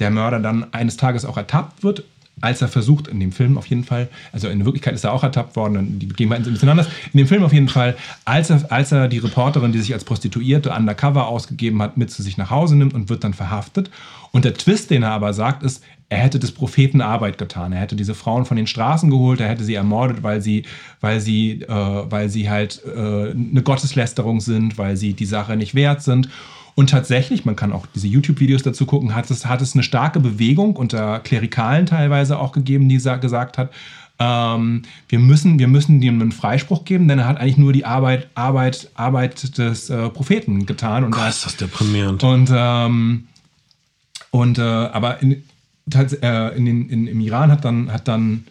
der 0.00 0.10
Mörder 0.10 0.40
dann 0.40 0.72
eines 0.72 0.96
Tages 0.96 1.24
auch 1.24 1.36
ertappt 1.36 1.82
wird 1.82 2.04
als 2.42 2.60
er 2.60 2.68
versucht, 2.68 3.08
in 3.08 3.18
dem 3.18 3.32
Film 3.32 3.56
auf 3.56 3.66
jeden 3.66 3.84
Fall, 3.84 4.08
also 4.30 4.48
in 4.48 4.64
Wirklichkeit 4.64 4.94
ist 4.94 5.04
er 5.04 5.12
auch 5.12 5.22
ertappt 5.22 5.56
worden, 5.56 5.98
die 5.98 6.06
Begebenheiten 6.06 6.44
sind 6.44 6.52
ein 6.52 6.54
bisschen 6.54 6.68
anders, 6.68 6.88
in 7.12 7.18
dem 7.18 7.26
Film 7.26 7.42
auf 7.42 7.52
jeden 7.52 7.68
Fall, 7.68 7.96
als 8.26 8.50
er, 8.50 8.70
als 8.70 8.92
er 8.92 9.08
die 9.08 9.18
Reporterin, 9.18 9.72
die 9.72 9.78
sich 9.78 9.94
als 9.94 10.04
Prostituierte 10.04 10.70
undercover 10.70 11.28
ausgegeben 11.28 11.80
hat, 11.80 11.96
mit 11.96 12.10
zu 12.10 12.22
sich 12.22 12.36
nach 12.36 12.50
Hause 12.50 12.76
nimmt 12.76 12.92
und 12.92 13.08
wird 13.08 13.24
dann 13.24 13.32
verhaftet. 13.32 13.90
Und 14.32 14.44
der 14.44 14.52
Twist, 14.52 14.90
den 14.90 15.02
er 15.02 15.12
aber 15.12 15.32
sagt, 15.32 15.62
ist, 15.62 15.82
er 16.08 16.18
hätte 16.18 16.38
des 16.38 16.52
Propheten 16.52 17.00
Arbeit 17.00 17.38
getan. 17.38 17.72
Er 17.72 17.80
hätte 17.80 17.96
diese 17.96 18.14
Frauen 18.14 18.44
von 18.44 18.56
den 18.56 18.66
Straßen 18.66 19.10
geholt, 19.10 19.40
er 19.40 19.48
hätte 19.48 19.64
sie 19.64 19.74
ermordet, 19.74 20.22
weil 20.22 20.40
sie, 20.40 20.64
weil 21.00 21.20
sie, 21.20 21.62
äh, 21.62 21.68
weil 21.68 22.28
sie 22.28 22.48
halt 22.48 22.82
äh, 22.84 23.30
eine 23.30 23.62
Gotteslästerung 23.62 24.40
sind, 24.40 24.78
weil 24.78 24.96
sie 24.96 25.14
die 25.14 25.24
Sache 25.24 25.56
nicht 25.56 25.74
wert 25.74 26.02
sind. 26.02 26.28
Und 26.76 26.90
tatsächlich, 26.90 27.46
man 27.46 27.56
kann 27.56 27.72
auch 27.72 27.86
diese 27.94 28.06
YouTube-Videos 28.06 28.62
dazu 28.62 28.84
gucken, 28.84 29.14
hat 29.14 29.30
es, 29.30 29.46
hat 29.46 29.62
es 29.62 29.72
eine 29.72 29.82
starke 29.82 30.20
Bewegung 30.20 30.76
unter 30.76 31.20
Klerikalen 31.20 31.86
teilweise 31.86 32.38
auch 32.38 32.52
gegeben, 32.52 32.86
die 32.90 32.98
gesagt 32.98 33.56
hat, 33.56 33.70
ähm, 34.18 34.82
wir, 35.08 35.18
müssen, 35.18 35.58
wir 35.58 35.68
müssen 35.68 36.02
ihm 36.02 36.20
einen 36.20 36.32
Freispruch 36.32 36.84
geben, 36.84 37.08
denn 37.08 37.18
er 37.18 37.26
hat 37.26 37.38
eigentlich 37.38 37.56
nur 37.56 37.72
die 37.72 37.86
Arbeit, 37.86 38.28
Arbeit, 38.34 38.90
Arbeit 38.94 39.56
des 39.56 39.88
äh, 39.88 40.10
Propheten 40.10 40.66
getan. 40.66 41.04
Und 41.04 41.12
Gott, 41.12 41.30
ist 41.30 41.46
das 41.46 41.56
deprimierend. 41.56 42.22
Und, 42.22 42.50
ähm, 42.52 43.28
und 44.30 44.58
äh, 44.58 44.62
aber 44.62 45.22
in, 45.22 45.44
äh, 45.94 46.56
in 46.56 46.66
in, 46.66 47.06
im 47.06 47.20
Iran 47.20 47.50
hat 47.50 47.64
dann, 47.64 47.90
hat 47.90 48.06
dann 48.06 48.44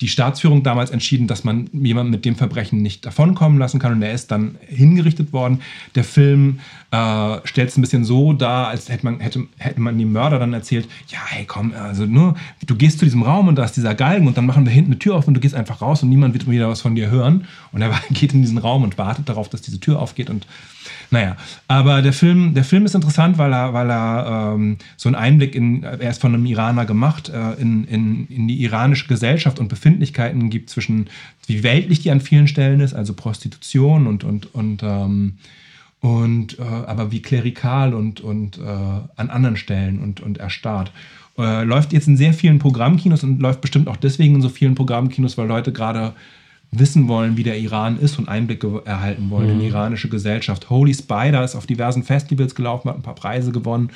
die 0.00 0.08
Staatsführung 0.08 0.62
damals 0.62 0.90
entschieden, 0.90 1.26
dass 1.26 1.44
man 1.44 1.68
jemanden 1.72 2.10
mit 2.10 2.24
dem 2.24 2.34
Verbrechen 2.34 2.80
nicht 2.80 3.04
davonkommen 3.04 3.58
lassen 3.58 3.78
kann 3.78 3.92
und 3.92 4.02
er 4.02 4.12
ist 4.12 4.30
dann 4.30 4.56
hingerichtet 4.66 5.32
worden. 5.32 5.60
Der 5.94 6.04
Film 6.04 6.60
äh, 6.90 7.36
stellt 7.44 7.68
es 7.68 7.76
ein 7.76 7.82
bisschen 7.82 8.04
so 8.04 8.32
dar, 8.32 8.68
als 8.68 8.88
hätte 8.88 9.04
man, 9.04 9.20
hätte, 9.20 9.46
hätte 9.58 9.80
man 9.80 9.98
dem 9.98 10.12
Mörder 10.12 10.38
dann 10.38 10.54
erzählt, 10.54 10.88
ja, 11.08 11.18
hey, 11.26 11.44
komm, 11.44 11.74
also 11.74 12.06
nur, 12.06 12.34
du 12.64 12.76
gehst 12.76 12.98
zu 12.98 13.04
diesem 13.04 13.22
Raum 13.22 13.48
und 13.48 13.56
da 13.56 13.64
ist 13.64 13.76
dieser 13.76 13.94
Galgen 13.94 14.26
und 14.26 14.38
dann 14.38 14.46
machen 14.46 14.64
wir 14.64 14.72
hinten 14.72 14.92
eine 14.92 14.98
Tür 14.98 15.16
auf 15.16 15.28
und 15.28 15.34
du 15.34 15.40
gehst 15.40 15.54
einfach 15.54 15.82
raus 15.82 16.02
und 16.02 16.08
niemand 16.08 16.32
wird 16.32 16.48
wieder 16.48 16.68
was 16.68 16.80
von 16.80 16.94
dir 16.94 17.10
hören. 17.10 17.46
Und 17.72 17.82
er 17.82 17.92
geht 18.10 18.32
in 18.32 18.40
diesen 18.40 18.58
Raum 18.58 18.82
und 18.82 18.96
wartet 18.96 19.28
darauf, 19.28 19.50
dass 19.50 19.60
diese 19.60 19.80
Tür 19.80 20.00
aufgeht 20.00 20.30
und 20.30 20.46
naja, 21.10 21.36
aber 21.66 22.02
der 22.02 22.12
Film, 22.12 22.54
der 22.54 22.62
Film 22.62 22.86
ist 22.86 22.94
interessant, 22.94 23.36
weil 23.36 23.52
er, 23.52 23.72
weil 23.74 23.90
er 23.90 24.54
ähm, 24.54 24.76
so 24.96 25.08
einen 25.08 25.16
Einblick 25.16 25.54
in, 25.56 25.82
er 25.82 26.10
ist 26.10 26.20
von 26.20 26.32
einem 26.32 26.46
Iraner 26.46 26.86
gemacht, 26.86 27.28
äh, 27.28 27.60
in, 27.60 27.84
in, 27.84 28.26
in 28.28 28.46
die 28.46 28.62
iranische 28.62 29.08
Gesellschaft 29.08 29.58
und 29.58 29.68
Befindlichkeiten 29.68 30.50
gibt 30.50 30.70
zwischen, 30.70 31.08
wie 31.46 31.64
weltlich 31.64 32.00
die 32.00 32.12
an 32.12 32.20
vielen 32.20 32.46
Stellen 32.46 32.80
ist, 32.80 32.94
also 32.94 33.14
Prostitution 33.14 34.06
und, 34.06 34.22
und, 34.22 34.54
und, 34.54 34.82
ähm, 34.84 35.38
und 36.00 36.58
äh, 36.60 36.62
aber 36.62 37.10
wie 37.10 37.22
klerikal 37.22 37.92
und, 37.92 38.20
und 38.20 38.58
äh, 38.58 38.60
an 38.62 39.30
anderen 39.30 39.56
Stellen 39.56 39.98
und, 39.98 40.20
und 40.20 40.38
erstarrt. 40.38 40.92
Äh, 41.36 41.64
läuft 41.64 41.92
jetzt 41.92 42.06
in 42.06 42.16
sehr 42.16 42.34
vielen 42.34 42.60
Programmkinos 42.60 43.24
und 43.24 43.40
läuft 43.40 43.60
bestimmt 43.60 43.88
auch 43.88 43.96
deswegen 43.96 44.36
in 44.36 44.42
so 44.42 44.48
vielen 44.48 44.76
Programmkinos, 44.76 45.36
weil 45.36 45.48
Leute 45.48 45.72
gerade 45.72 46.12
wissen 46.72 47.08
wollen, 47.08 47.36
wie 47.36 47.42
der 47.42 47.58
Iran 47.58 47.98
ist 47.98 48.18
und 48.18 48.28
Einblicke 48.28 48.82
erhalten 48.84 49.30
wollen 49.30 49.46
mhm. 49.46 49.52
in 49.52 49.60
die 49.60 49.66
iranische 49.66 50.08
Gesellschaft. 50.08 50.70
Holy 50.70 50.94
Spider 50.94 51.44
ist 51.44 51.56
auf 51.56 51.66
diversen 51.66 52.04
Festivals 52.04 52.54
gelaufen, 52.54 52.88
hat 52.88 52.96
ein 52.96 53.02
paar 53.02 53.14
Preise 53.14 53.52
gewonnen 53.52 53.90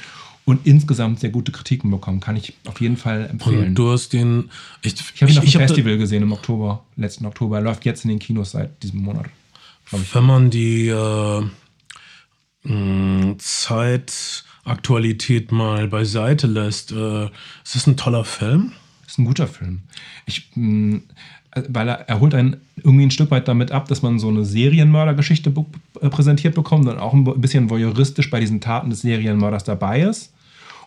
und 0.44 0.66
insgesamt 0.66 1.20
sehr 1.20 1.30
gute 1.30 1.52
Kritiken 1.52 1.90
bekommen. 1.90 2.20
Kann 2.20 2.36
ich 2.36 2.54
auf 2.66 2.80
jeden 2.80 2.96
Fall 2.96 3.28
empfehlen. 3.30 3.68
Und 3.68 3.74
du 3.76 3.90
hast 3.90 4.12
den. 4.12 4.50
Ich, 4.82 4.94
ich 5.14 5.22
habe 5.22 5.32
ihn 5.32 5.38
auf 5.38 5.44
dem 5.44 5.52
Festival 5.52 5.98
gesehen 5.98 6.22
im 6.22 6.32
Oktober, 6.32 6.84
letzten 6.96 7.26
Oktober. 7.26 7.58
Er 7.58 7.62
läuft 7.62 7.84
jetzt 7.84 8.04
in 8.04 8.10
den 8.10 8.18
Kinos 8.18 8.50
seit 8.50 8.82
diesem 8.82 9.00
Monat. 9.00 9.26
Wenn 9.90 10.24
man 10.24 10.50
die 10.50 10.88
äh, 10.88 11.42
Zeitaktualität 13.38 15.52
mal 15.52 15.88
beiseite 15.88 16.46
lässt, 16.46 16.92
äh, 16.92 17.26
ist 17.26 17.74
das 17.74 17.86
ein 17.86 17.96
toller 17.96 18.24
Film? 18.24 18.72
Ist 19.06 19.18
ein 19.18 19.26
guter 19.26 19.46
Film. 19.46 19.82
Ich, 20.26 20.50
mh, 20.54 21.00
weil 21.68 21.88
er, 21.88 22.08
er 22.08 22.20
holt 22.20 22.34
einen 22.34 22.56
irgendwie 22.76 23.06
ein 23.06 23.10
Stück 23.10 23.30
weit 23.30 23.48
damit 23.48 23.72
ab, 23.72 23.88
dass 23.88 24.02
man 24.02 24.18
so 24.18 24.28
eine 24.28 24.44
Serienmördergeschichte 24.44 25.52
äh, 26.00 26.08
präsentiert 26.08 26.54
bekommt 26.54 26.88
und 26.88 26.98
auch 26.98 27.12
ein 27.12 27.24
bisschen 27.40 27.70
voyeuristisch 27.70 28.30
bei 28.30 28.40
diesen 28.40 28.60
Taten 28.60 28.90
des 28.90 29.02
Serienmörders 29.02 29.64
dabei 29.64 30.02
ist. 30.02 30.32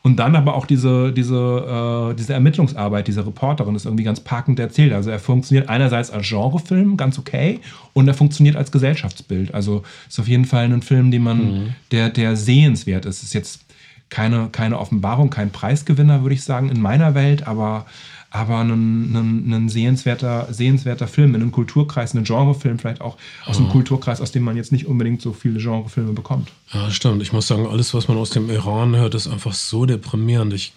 Und 0.04 0.18
dann 0.18 0.36
aber 0.36 0.56
auch 0.56 0.66
diese, 0.66 1.12
diese, 1.12 2.12
äh, 2.12 2.16
diese 2.16 2.34
Ermittlungsarbeit 2.34 3.08
dieser 3.08 3.26
Reporterin 3.26 3.76
ist 3.76 3.86
irgendwie 3.86 4.04
ganz 4.04 4.20
packend 4.20 4.60
erzählt. 4.60 4.94
Also 4.94 5.10
er 5.10 5.20
funktioniert 5.20 5.70
einerseits 5.70 6.12
als 6.12 6.30
Genrefilm 6.30 6.98
ganz 6.98 7.20
okay 7.20 7.60
und 7.94 8.08
er 8.08 8.14
funktioniert 8.14 8.56
als 8.56 8.72
Gesellschaftsbild. 8.72 9.54
Also 9.54 9.84
ist 10.08 10.20
auf 10.20 10.28
jeden 10.28 10.46
Fall 10.46 10.66
ein 10.66 10.82
Film, 10.82 11.12
den 11.12 11.24
man, 11.24 11.38
mhm. 11.38 11.76
der, 11.92 12.10
der 12.10 12.38
sehenswert 12.38 13.06
ist. 13.06 13.24
Ist 13.24 13.34
jetzt 13.34 13.66
keine, 14.10 14.50
keine 14.52 14.80
Offenbarung, 14.80 15.30
kein 15.30 15.50
Preisgewinner, 15.50 16.22
würde 16.22 16.36
ich 16.36 16.44
sagen, 16.44 16.70
in 16.70 16.80
meiner 16.80 17.14
Welt, 17.14 17.46
aber 17.48 17.86
aber 18.30 18.60
ein, 18.60 18.70
ein, 19.14 19.54
ein 19.54 19.70
sehenswerter, 19.70 20.48
sehenswerter 20.52 21.08
Film 21.08 21.34
in 21.34 21.42
einem 21.42 21.52
Kulturkreis, 21.52 22.14
ein 22.14 22.24
Genrefilm 22.24 22.78
vielleicht 22.78 23.02
auch 23.02 23.18
aus 23.46 23.58
einem 23.58 23.70
Kulturkreis, 23.70 24.20
aus 24.20 24.32
dem 24.32 24.44
man 24.44 24.58
jetzt 24.58 24.72
nicht 24.72 24.86
unbedingt 24.86 25.22
so 25.22 25.32
viele 25.32 25.60
Genrefilme 25.60 26.12
bekommt. 26.12 26.52
Ja, 26.74 26.92
stimmt. 26.92 27.22
Ich 27.22 27.32
muss 27.32 27.48
sagen, 27.48 27.66
alles, 27.68 27.94
was 27.94 28.08
man 28.08 28.18
aus 28.18 28.32
dem 28.32 28.50
Iran 28.50 28.96
hört, 28.96 29.16
ist 29.16 29.28
einfach 29.28 29.54
so 29.54 29.86
deprimierend. 29.86 30.54
Ich 30.54 30.74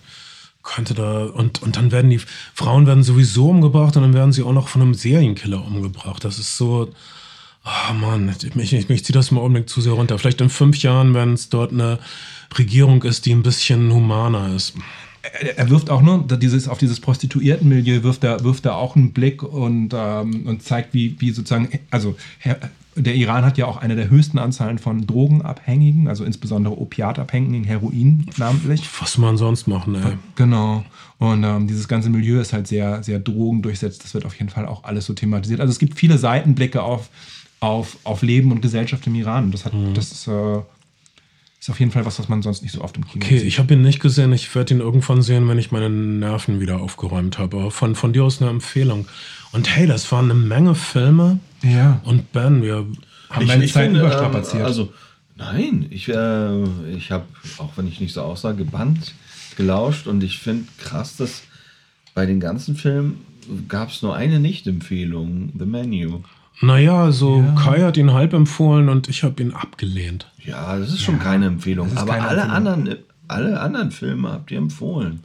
könnte 0.62 0.94
da 0.94 1.24
und, 1.24 1.62
und 1.62 1.76
dann 1.76 1.90
werden 1.90 2.10
die 2.10 2.20
Frauen 2.54 2.86
werden 2.86 3.02
sowieso 3.02 3.48
umgebracht 3.48 3.96
und 3.96 4.02
dann 4.02 4.14
werden 4.14 4.32
sie 4.32 4.42
auch 4.42 4.52
noch 4.52 4.68
von 4.68 4.82
einem 4.82 4.94
Serienkiller 4.94 5.64
umgebracht. 5.64 6.24
Das 6.24 6.38
ist 6.38 6.56
so. 6.56 6.92
Oh 7.64 7.92
Mann, 7.92 8.28
ich, 8.28 8.56
ich, 8.56 8.72
ich, 8.72 8.88
ich 8.88 9.04
ziehe 9.04 9.12
das 9.12 9.30
mal 9.32 9.40
unbedingt 9.40 9.68
zu 9.68 9.82
sehr 9.82 9.92
runter. 9.92 10.18
Vielleicht 10.18 10.40
in 10.40 10.48
fünf 10.48 10.78
Jahren, 10.78 11.12
wenn 11.12 11.34
es 11.34 11.50
dort 11.50 11.72
eine 11.72 11.98
Regierung 12.56 13.02
ist, 13.02 13.26
die 13.26 13.32
ein 13.32 13.42
bisschen 13.42 13.92
humaner 13.92 14.54
ist 14.54 14.74
er 15.56 15.68
wirft 15.68 15.90
auch 15.90 16.02
nur 16.02 16.26
dieses 16.26 16.66
auf 16.68 16.78
dieses 16.78 17.00
Prostituiertenmilieu 17.00 18.02
wirft 18.02 18.24
er 18.24 18.42
wirft 18.42 18.64
er 18.64 18.76
auch 18.76 18.96
einen 18.96 19.12
Blick 19.12 19.42
und 19.42 19.94
ähm, 19.94 20.46
und 20.46 20.62
zeigt 20.62 20.94
wie 20.94 21.16
wie 21.20 21.30
sozusagen 21.30 21.68
also 21.90 22.16
der 22.96 23.14
Iran 23.14 23.44
hat 23.44 23.56
ja 23.56 23.66
auch 23.66 23.76
eine 23.76 23.96
der 23.96 24.10
höchsten 24.10 24.38
Anzahlen 24.38 24.78
von 24.78 25.06
Drogenabhängigen, 25.06 26.08
also 26.08 26.24
insbesondere 26.24 26.78
Opiatabhängigen, 26.78 27.64
Heroin 27.64 28.26
namentlich. 28.36 28.82
Was 29.00 29.16
man 29.16 29.36
sonst 29.36 29.68
machen, 29.68 29.94
ey. 29.94 30.12
Genau. 30.34 30.84
Und 31.18 31.44
ähm, 31.44 31.66
dieses 31.66 31.86
ganze 31.86 32.10
Milieu 32.10 32.40
ist 32.40 32.52
halt 32.52 32.66
sehr, 32.66 33.02
sehr 33.02 33.18
drogendurchsetzt. 33.18 34.02
Das 34.02 34.14
wird 34.14 34.24
auf 34.26 34.34
jeden 34.34 34.50
Fall 34.50 34.66
auch 34.66 34.84
alles 34.84 35.06
so 35.06 35.14
thematisiert. 35.14 35.60
Also 35.60 35.70
es 35.70 35.78
gibt 35.78 35.98
viele 35.98 36.18
Seitenblicke 36.18 36.82
auf, 36.82 37.10
auf, 37.60 37.98
auf 38.04 38.22
Leben 38.22 38.50
und 38.50 38.60
Gesellschaft 38.60 39.06
im 39.06 39.14
Iran. 39.14 39.52
Das 39.52 39.64
hat, 39.64 39.74
mhm. 39.74 39.94
das 39.94 40.26
äh, 40.26 40.58
ist 41.60 41.68
auf 41.68 41.78
jeden 41.78 41.92
Fall 41.92 42.06
was, 42.06 42.18
was 42.18 42.28
man 42.28 42.40
sonst 42.40 42.62
nicht 42.62 42.72
so 42.72 42.80
oft 42.80 42.96
im 42.96 43.06
Kino 43.06 43.22
okay, 43.22 43.34
sieht. 43.34 43.40
Okay, 43.40 43.48
ich 43.48 43.58
habe 43.58 43.74
ihn 43.74 43.82
nicht 43.82 44.00
gesehen. 44.00 44.32
Ich 44.32 44.54
werde 44.54 44.74
ihn 44.74 44.80
irgendwann 44.80 45.20
sehen, 45.20 45.46
wenn 45.46 45.58
ich 45.58 45.70
meine 45.70 45.90
Nerven 45.90 46.58
wieder 46.58 46.80
aufgeräumt 46.80 47.38
habe. 47.38 47.58
Aber 47.58 47.70
von, 47.70 47.94
von 47.94 48.14
dir 48.14 48.24
aus 48.24 48.40
eine 48.40 48.50
Empfehlung. 48.50 49.06
Und 49.52 49.68
hey, 49.76 49.86
das 49.86 50.10
waren 50.10 50.30
eine 50.30 50.34
Menge 50.34 50.74
Filme. 50.74 51.38
Ja. 51.62 52.00
Und 52.04 52.32
Ben, 52.32 52.62
wir 52.62 52.86
haben 53.28 53.46
deine 53.46 53.66
Zeit 53.66 53.84
finde, 53.84 54.00
überstrapaziert. 54.00 54.62
Ähm, 54.62 54.66
also, 54.66 54.92
nein, 55.36 55.86
ich, 55.90 56.08
äh, 56.08 56.62
ich 56.96 57.10
habe, 57.10 57.26
auch 57.58 57.76
wenn 57.76 57.86
ich 57.86 58.00
nicht 58.00 58.14
so 58.14 58.22
aussah, 58.22 58.52
gebannt 58.52 59.12
gelauscht. 59.58 60.06
Und 60.06 60.24
ich 60.24 60.38
finde 60.38 60.64
krass, 60.78 61.16
dass 61.16 61.42
bei 62.14 62.24
den 62.24 62.40
ganzen 62.40 62.74
Filmen 62.74 63.20
gab 63.68 63.90
es 63.90 64.00
nur 64.00 64.16
eine 64.16 64.40
Nicht-Empfehlung, 64.40 65.52
The 65.58 65.66
Menu. 65.66 66.22
Naja, 66.60 67.10
so 67.10 67.42
Kai 67.56 67.80
hat 67.80 67.96
ihn 67.96 68.12
halb 68.12 68.34
empfohlen 68.34 68.88
und 68.88 69.08
ich 69.08 69.22
habe 69.22 69.42
ihn 69.42 69.52
abgelehnt. 69.52 70.30
Ja, 70.44 70.78
das 70.78 70.90
ist 70.90 71.02
schon 71.02 71.18
keine 71.18 71.46
Empfehlung. 71.46 71.96
Aber 71.96 72.12
keine 72.12 72.28
alle, 72.28 72.40
Empfehlung. 72.42 72.56
Anderen, 72.56 72.96
alle 73.28 73.60
anderen 73.60 73.90
Filme 73.90 74.30
habt 74.30 74.50
ihr 74.50 74.58
empfohlen. 74.58 75.20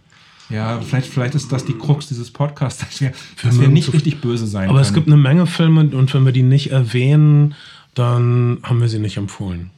Ja, 0.49 0.79
vielleicht, 0.79 1.07
vielleicht 1.07 1.35
ist 1.35 1.51
das 1.51 1.65
die 1.65 1.73
Krux 1.73 2.07
dieses 2.07 2.31
Podcasts, 2.31 2.79
dass 2.85 3.01
wir, 3.01 3.11
dass 3.43 3.59
wir 3.59 3.67
nicht 3.67 3.91
richtig 3.91 4.21
böse 4.21 4.47
sein 4.47 4.69
Aber 4.69 4.77
können. 4.77 4.87
es 4.87 4.93
gibt 4.93 5.07
eine 5.07 5.17
Menge 5.17 5.47
Filme 5.47 5.81
und 5.81 6.13
wenn 6.13 6.25
wir 6.25 6.31
die 6.31 6.43
nicht 6.43 6.71
erwähnen, 6.71 7.55
dann 7.95 8.59
haben 8.63 8.79
wir 8.79 8.89
sie 8.89 8.99
nicht 8.99 9.17
empfohlen. 9.17 9.71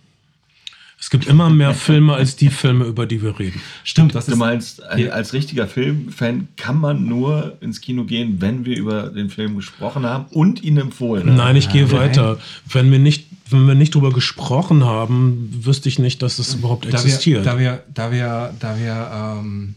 Es 1.00 1.12
gibt 1.12 1.28
immer 1.28 1.50
mehr 1.52 1.74
Filme 1.76 2.16
als 2.16 2.36
die 2.36 2.50
Filme, 2.50 2.86
über 2.86 3.06
die 3.06 3.22
wir 3.22 3.38
reden. 3.38 3.62
Stimmt, 3.84 4.16
das 4.16 4.26
Du 4.26 4.32
ist. 4.32 4.38
meinst, 4.38 4.84
ein- 4.84 5.12
als 5.12 5.32
richtiger 5.34 5.68
Filmfan 5.68 6.48
kann 6.58 6.80
man 6.80 7.06
nur 7.06 7.58
ins 7.62 7.82
Kino 7.82 8.04
gehen, 8.04 8.38
wenn 8.42 8.66
wir 8.66 8.76
über 8.78 9.10
den 9.10 9.30
Film 9.30 9.56
gesprochen 9.56 10.06
haben 10.06 10.26
und 10.32 10.64
ihn 10.64 10.78
empfohlen 10.78 11.28
haben. 11.28 11.36
Nein, 11.38 11.56
ich 11.56 11.70
gehe 11.70 11.92
weiter. 11.92 12.40
Wenn 12.68 12.92
wir 12.92 13.00
nicht, 13.00 13.28
wenn 13.50 13.68
wir 13.68 13.76
nicht 13.76 13.94
drüber 13.94 14.12
gesprochen 14.12 14.84
haben, 14.86 15.50
wüsste 15.62 15.88
ich 15.88 16.00
nicht, 16.00 16.22
dass 16.24 16.40
es 16.40 16.56
überhaupt 16.56 16.86
da 16.86 16.90
wir, 16.90 16.96
existiert. 17.00 17.46
da 17.46 17.60
wir, 17.60 17.84
da 17.94 18.12
wir, 18.12 18.54
da 18.60 18.78
wir, 18.80 19.12
ähm, 19.40 19.76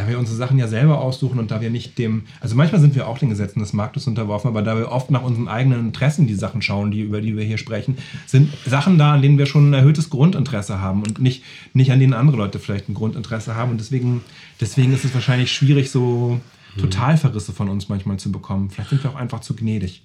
da 0.00 0.08
wir 0.08 0.18
unsere 0.18 0.36
Sachen 0.36 0.58
ja 0.58 0.66
selber 0.66 1.00
aussuchen 1.00 1.38
und 1.38 1.50
da 1.50 1.60
wir 1.60 1.68
nicht 1.68 1.98
dem, 1.98 2.22
also 2.40 2.56
manchmal 2.56 2.80
sind 2.80 2.94
wir 2.94 3.06
auch 3.06 3.18
den 3.18 3.28
Gesetzen 3.28 3.60
des 3.60 3.74
Marktes 3.74 4.06
unterworfen, 4.06 4.48
aber 4.48 4.62
da 4.62 4.76
wir 4.76 4.90
oft 4.90 5.10
nach 5.10 5.22
unseren 5.22 5.46
eigenen 5.46 5.80
Interessen 5.80 6.26
die 6.26 6.34
Sachen 6.34 6.62
schauen, 6.62 6.90
die, 6.90 7.02
über 7.02 7.20
die 7.20 7.36
wir 7.36 7.44
hier 7.44 7.58
sprechen, 7.58 7.98
sind 8.26 8.50
Sachen 8.64 8.96
da, 8.96 9.14
an 9.14 9.22
denen 9.22 9.36
wir 9.36 9.44
schon 9.44 9.70
ein 9.70 9.74
erhöhtes 9.74 10.08
Grundinteresse 10.08 10.80
haben 10.80 11.02
und 11.02 11.18
nicht, 11.18 11.42
nicht 11.74 11.92
an 11.92 12.00
denen 12.00 12.14
andere 12.14 12.38
Leute 12.38 12.58
vielleicht 12.58 12.88
ein 12.88 12.94
Grundinteresse 12.94 13.54
haben. 13.54 13.72
Und 13.72 13.80
deswegen, 13.80 14.22
deswegen 14.60 14.92
ist 14.94 15.04
es 15.04 15.12
wahrscheinlich 15.12 15.52
schwierig, 15.52 15.90
so 15.90 16.40
Totalverrisse 16.78 17.52
von 17.52 17.68
uns 17.68 17.88
manchmal 17.88 18.16
zu 18.18 18.32
bekommen. 18.32 18.70
Vielleicht 18.70 18.90
sind 18.90 19.04
wir 19.04 19.10
auch 19.10 19.16
einfach 19.16 19.40
zu 19.40 19.54
gnädig. 19.54 20.02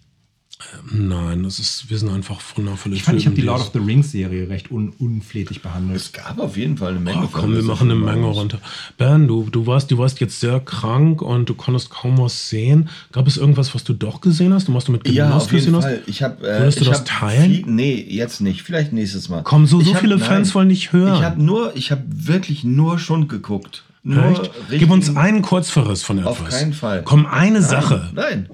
Nein, 0.92 1.44
das 1.44 1.60
ist, 1.60 1.90
wir 1.90 1.98
sind 1.98 2.10
einfach 2.10 2.40
wundervolle 2.56 2.96
Ich 2.96 3.04
fand, 3.04 3.18
ich 3.20 3.26
habe 3.26 3.36
die 3.36 3.42
Lord 3.42 3.60
of 3.62 3.72
the 3.74 3.80
Rings 3.80 4.12
Serie 4.12 4.48
recht 4.50 4.72
un 4.72 4.90
unflätig 5.00 5.62
behandelt. 5.62 5.98
Es 6.00 6.12
gab 6.14 6.40
auf 6.40 6.56
jeden 6.58 6.78
Fall 6.78 6.92
eine 6.92 7.00
Menge. 7.00 7.24
Oh, 7.26 7.30
komm, 7.32 7.54
wir 7.54 7.64
machen 7.64 7.92
eine 7.92 8.00
Menge 8.00 8.26
runter. 8.28 8.60
Ben, 8.98 9.28
du, 9.28 9.50
du, 9.50 9.68
warst, 9.68 9.92
du 9.92 9.98
warst 9.98 10.20
jetzt 10.22 10.40
sehr 10.40 10.60
krank 10.60 11.22
und 11.22 11.50
du 11.50 11.56
konntest 11.56 11.90
kaum 11.90 12.18
was 12.18 12.50
sehen. 12.50 12.90
Gab 13.12 13.28
es 13.28 13.38
irgendwas, 13.38 13.76
was 13.76 13.84
du 13.84 13.94
doch 13.94 14.22
gesehen 14.22 14.54
hast 14.54 14.70
und 14.70 14.76
was 14.76 14.86
du 14.86 14.92
mit 14.94 15.04
Genuss 15.04 15.18
Ja, 15.18 15.32
auf 15.36 15.52
jeden 15.52 15.66
gesehen 15.66 15.82
Fall. 15.82 16.02
Ich 16.08 16.24
hab, 16.24 16.42
äh, 16.42 16.60
Würdest 16.60 16.80
du 16.80 16.84
ich 16.84 16.90
das 16.90 17.04
teilen? 17.04 17.52
Viel, 17.52 17.66
nee, 17.68 18.06
jetzt 18.08 18.40
nicht. 18.42 18.62
Vielleicht 18.64 18.94
nächstes 18.94 19.30
Mal. 19.30 19.42
Komm, 19.44 19.66
so- 19.66 19.82
so 19.82 19.94
hab- 19.94 20.02
viele 20.02 20.20
Fans 20.20 20.56
wollen 20.56 20.68
nicht 20.70 20.94
hören. 20.94 21.16
Ich 21.16 21.24
habe 21.24 21.42
nur, 21.42 21.76
ich 21.76 21.92
habe 21.92 22.04
wirklich 22.08 22.64
nur 22.64 22.98
schon 23.00 23.28
geguckt. 23.28 23.84
Nur 24.08 24.24
hast? 24.24 24.52
Gib 24.70 24.92
uns 24.92 25.16
einen 25.16 25.42
Kurzverriss 25.42 26.04
von 26.04 26.20
etwas. 26.20 26.32
Auf 26.40 26.50
keinen 26.50 26.74
Fall. 26.74 27.02
Komm, 27.04 27.26
eine 27.26 27.60
Nein, 27.60 27.68
Sache. 27.70 28.12
Nein. 28.14 28.48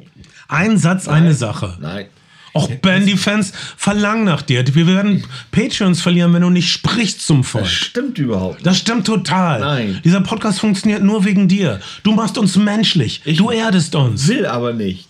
Ein 0.52 0.78
Satz, 0.78 1.08
eine 1.08 1.34
Sache. 1.34 1.78
Nein. 1.82 2.06
Och, 2.54 2.70
Ben, 2.82 3.06
die 3.06 3.16
Fans 3.16 3.54
verlangen 3.78 4.26
nach 4.26 4.42
dir. 4.42 4.66
Wir 4.76 4.86
werden 4.86 5.24
Patreons 5.52 6.02
verlieren, 6.02 6.34
wenn 6.34 6.42
du 6.42 6.50
nicht 6.50 6.70
sprichst 6.70 7.26
zum 7.26 7.46
Volk. 7.46 7.64
Das 7.64 7.72
stimmt 7.72 8.18
überhaupt 8.18 8.56
nicht. 8.56 8.66
Das 8.66 8.78
stimmt 8.78 9.08
total. 9.08 9.62
Nein. 9.62 10.02
Dieser 10.04 10.20
Podcast 10.20 10.60
funktioniert 10.60 11.02
nur 11.02 11.24
wegen 11.24 11.48
dir. 11.48 11.80
Du 12.04 12.12
machst 12.12 12.38
uns 12.38 12.58
menschlich. 12.58 13.22
Ich- 13.24 13.38
du 13.38 13.52
erdest 13.52 13.96
uns. 13.96 14.28
Will 14.28 14.46
aber 14.46 14.74
nicht. 14.74 15.08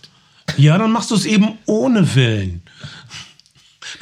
Ja, 0.56 0.78
dann 0.78 0.92
machst 0.92 1.10
du 1.10 1.16
es 1.16 1.24
eben 1.24 1.58
ohne 1.66 2.14
Willen. 2.14 2.62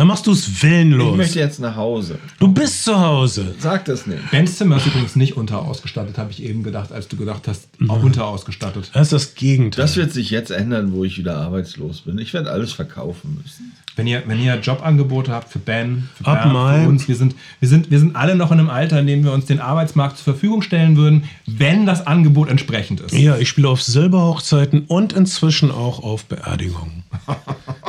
Dann 0.00 0.06
machst 0.06 0.26
du 0.26 0.32
es 0.32 0.48
Ich 0.48 0.62
willenlos. 0.62 1.14
möchte 1.14 1.38
jetzt 1.40 1.60
nach 1.60 1.76
Hause. 1.76 2.18
Du 2.38 2.48
bist 2.48 2.84
zu 2.84 2.98
Hause. 2.98 3.54
Sag 3.58 3.84
das 3.84 4.06
nicht. 4.06 4.30
Bens 4.30 4.56
Zimmer 4.56 4.78
ist 4.78 4.86
übrigens 4.86 5.14
nicht 5.14 5.36
unterausgestattet, 5.36 6.16
habe 6.16 6.30
ich 6.30 6.42
eben 6.42 6.62
gedacht, 6.62 6.90
als 6.90 7.06
du 7.06 7.18
gedacht 7.18 7.46
hast, 7.46 7.68
auch 7.86 8.02
unterausgestattet. 8.02 8.90
Das 8.94 9.08
ist 9.08 9.12
das 9.12 9.34
Gegenteil. 9.34 9.82
Das 9.82 9.96
wird 9.96 10.10
sich 10.10 10.30
jetzt 10.30 10.52
ändern, 10.52 10.92
wo 10.92 11.04
ich 11.04 11.18
wieder 11.18 11.36
arbeitslos 11.36 12.00
bin. 12.00 12.16
Ich 12.16 12.32
werde 12.32 12.50
alles 12.50 12.72
verkaufen 12.72 13.42
müssen. 13.42 13.72
Wenn 14.00 14.06
ihr, 14.06 14.22
wenn 14.26 14.40
ihr 14.40 14.54
Jobangebote 14.54 15.30
habt 15.30 15.52
für 15.52 15.58
Ben, 15.58 16.08
für 16.14 16.30
Mai. 16.46 16.84
für 16.84 16.88
uns, 16.88 17.06
wir 17.06 17.16
sind, 17.16 17.34
wir, 17.60 17.68
sind, 17.68 17.90
wir 17.90 17.98
sind 17.98 18.16
alle 18.16 18.34
noch 18.34 18.50
in 18.50 18.58
einem 18.58 18.70
Alter, 18.70 18.98
in 18.98 19.06
dem 19.06 19.24
wir 19.24 19.32
uns 19.32 19.44
den 19.44 19.60
Arbeitsmarkt 19.60 20.16
zur 20.16 20.24
Verfügung 20.24 20.62
stellen 20.62 20.96
würden, 20.96 21.24
wenn 21.46 21.84
das 21.84 22.06
Angebot 22.06 22.48
entsprechend 22.48 23.00
ist. 23.00 23.12
ja, 23.12 23.36
ich 23.36 23.50
spiele 23.50 23.68
auf 23.68 23.82
Silberhochzeiten 23.82 24.86
und 24.86 25.12
inzwischen 25.12 25.70
auch 25.70 26.02
auf 26.02 26.24
Beerdigungen. 26.24 27.04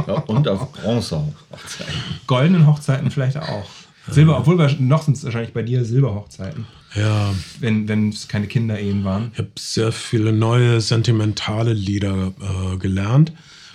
Ja, 0.07 0.15
und 0.15 0.47
auf 0.47 0.73
Bronzehochzeiten. 0.73 1.93
Goldenen 2.25 2.65
Hochzeiten 2.65 3.11
vielleicht 3.11 3.37
auch. 3.37 3.65
Silber, 4.09 4.39
obwohl 4.39 4.57
wir, 4.57 4.75
noch 4.79 5.03
sind 5.03 5.15
es 5.15 5.23
wahrscheinlich 5.23 5.53
bei 5.53 5.61
dir 5.61 5.85
Silberhochzeiten, 5.85 6.65
Ja, 6.95 7.33
wenn, 7.59 7.87
wenn 7.87 8.09
es 8.09 8.27
keine 8.27 8.47
Kinderehen 8.47 9.03
waren. 9.05 9.29
ich 9.33 9.37
habe 9.39 9.51
sehr 9.59 9.91
viele 9.91 10.33
neue 10.33 10.81
sentimentale 10.81 11.73
Lieder 11.73 12.33
äh, 12.41 12.77
gelernt 12.77 13.31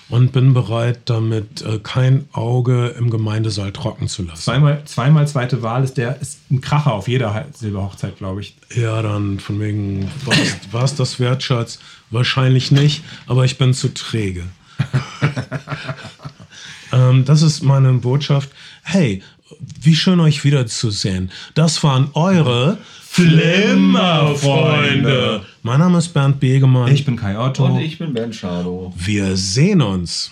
und 0.09 0.33
bin 0.33 0.55
bereit, 0.55 1.01
damit 1.07 1.63
äh, 1.63 1.79
kein 1.79 2.29
Auge 2.33 2.95
im 2.99 3.11
Gemeindesaal 3.11 3.73
trocken 3.73 4.09
zu 4.09 4.23
lassen. 4.23 4.43
Zweimal, 4.43 4.83
zweimal 4.85 5.27
zweite 5.27 5.63
Wahl 5.63 5.83
ist 5.83 5.97
der 5.97 6.21
ist 6.21 6.51
ein 6.51 6.61
Kracher 6.61 6.93
auf 6.93 7.09
jeder 7.09 7.47
Silberhochzeit, 7.53 8.17
glaube 8.17 8.41
ich. 8.41 8.57
Ja, 8.75 9.03
dann 9.03 9.41
von 9.41 9.59
wegen, 9.61 10.11
war 10.71 10.85
es 10.85 10.95
das 10.95 11.19
wert, 11.19 11.43
Schatz? 11.43 11.81
Wahrscheinlich 12.11 12.71
nicht, 12.71 13.03
aber 13.27 13.45
ich 13.45 13.59
bin 13.59 13.75
zu 13.75 13.93
träge. 13.93 14.45
ähm, 16.93 17.25
das 17.25 17.43
ist 17.43 17.63
meine 17.63 17.93
Botschaft. 17.95 18.51
Hey, 18.83 19.23
wie 19.81 19.97
schön 19.97 20.21
euch 20.21 20.45
wiederzusehen. 20.45 21.33
Das 21.55 21.83
waren 21.83 22.11
eure 22.15 22.79
Flimmerfreunde. 23.17 25.41
Mein 25.63 25.79
Name 25.79 25.97
ist 25.97 26.11
Bernd 26.11 26.39
Begemann. 26.39 26.93
Ich 26.93 27.07
bin 27.07 27.17
Kai 27.17 27.39
Otto. 27.39 27.65
Und 27.65 27.81
ich 27.81 27.99
bin 27.99 28.13
Ben 28.13 28.31
Schado. 28.31 28.93
Wir 28.95 29.39
sehen 29.39 29.81
uns. 29.81 30.31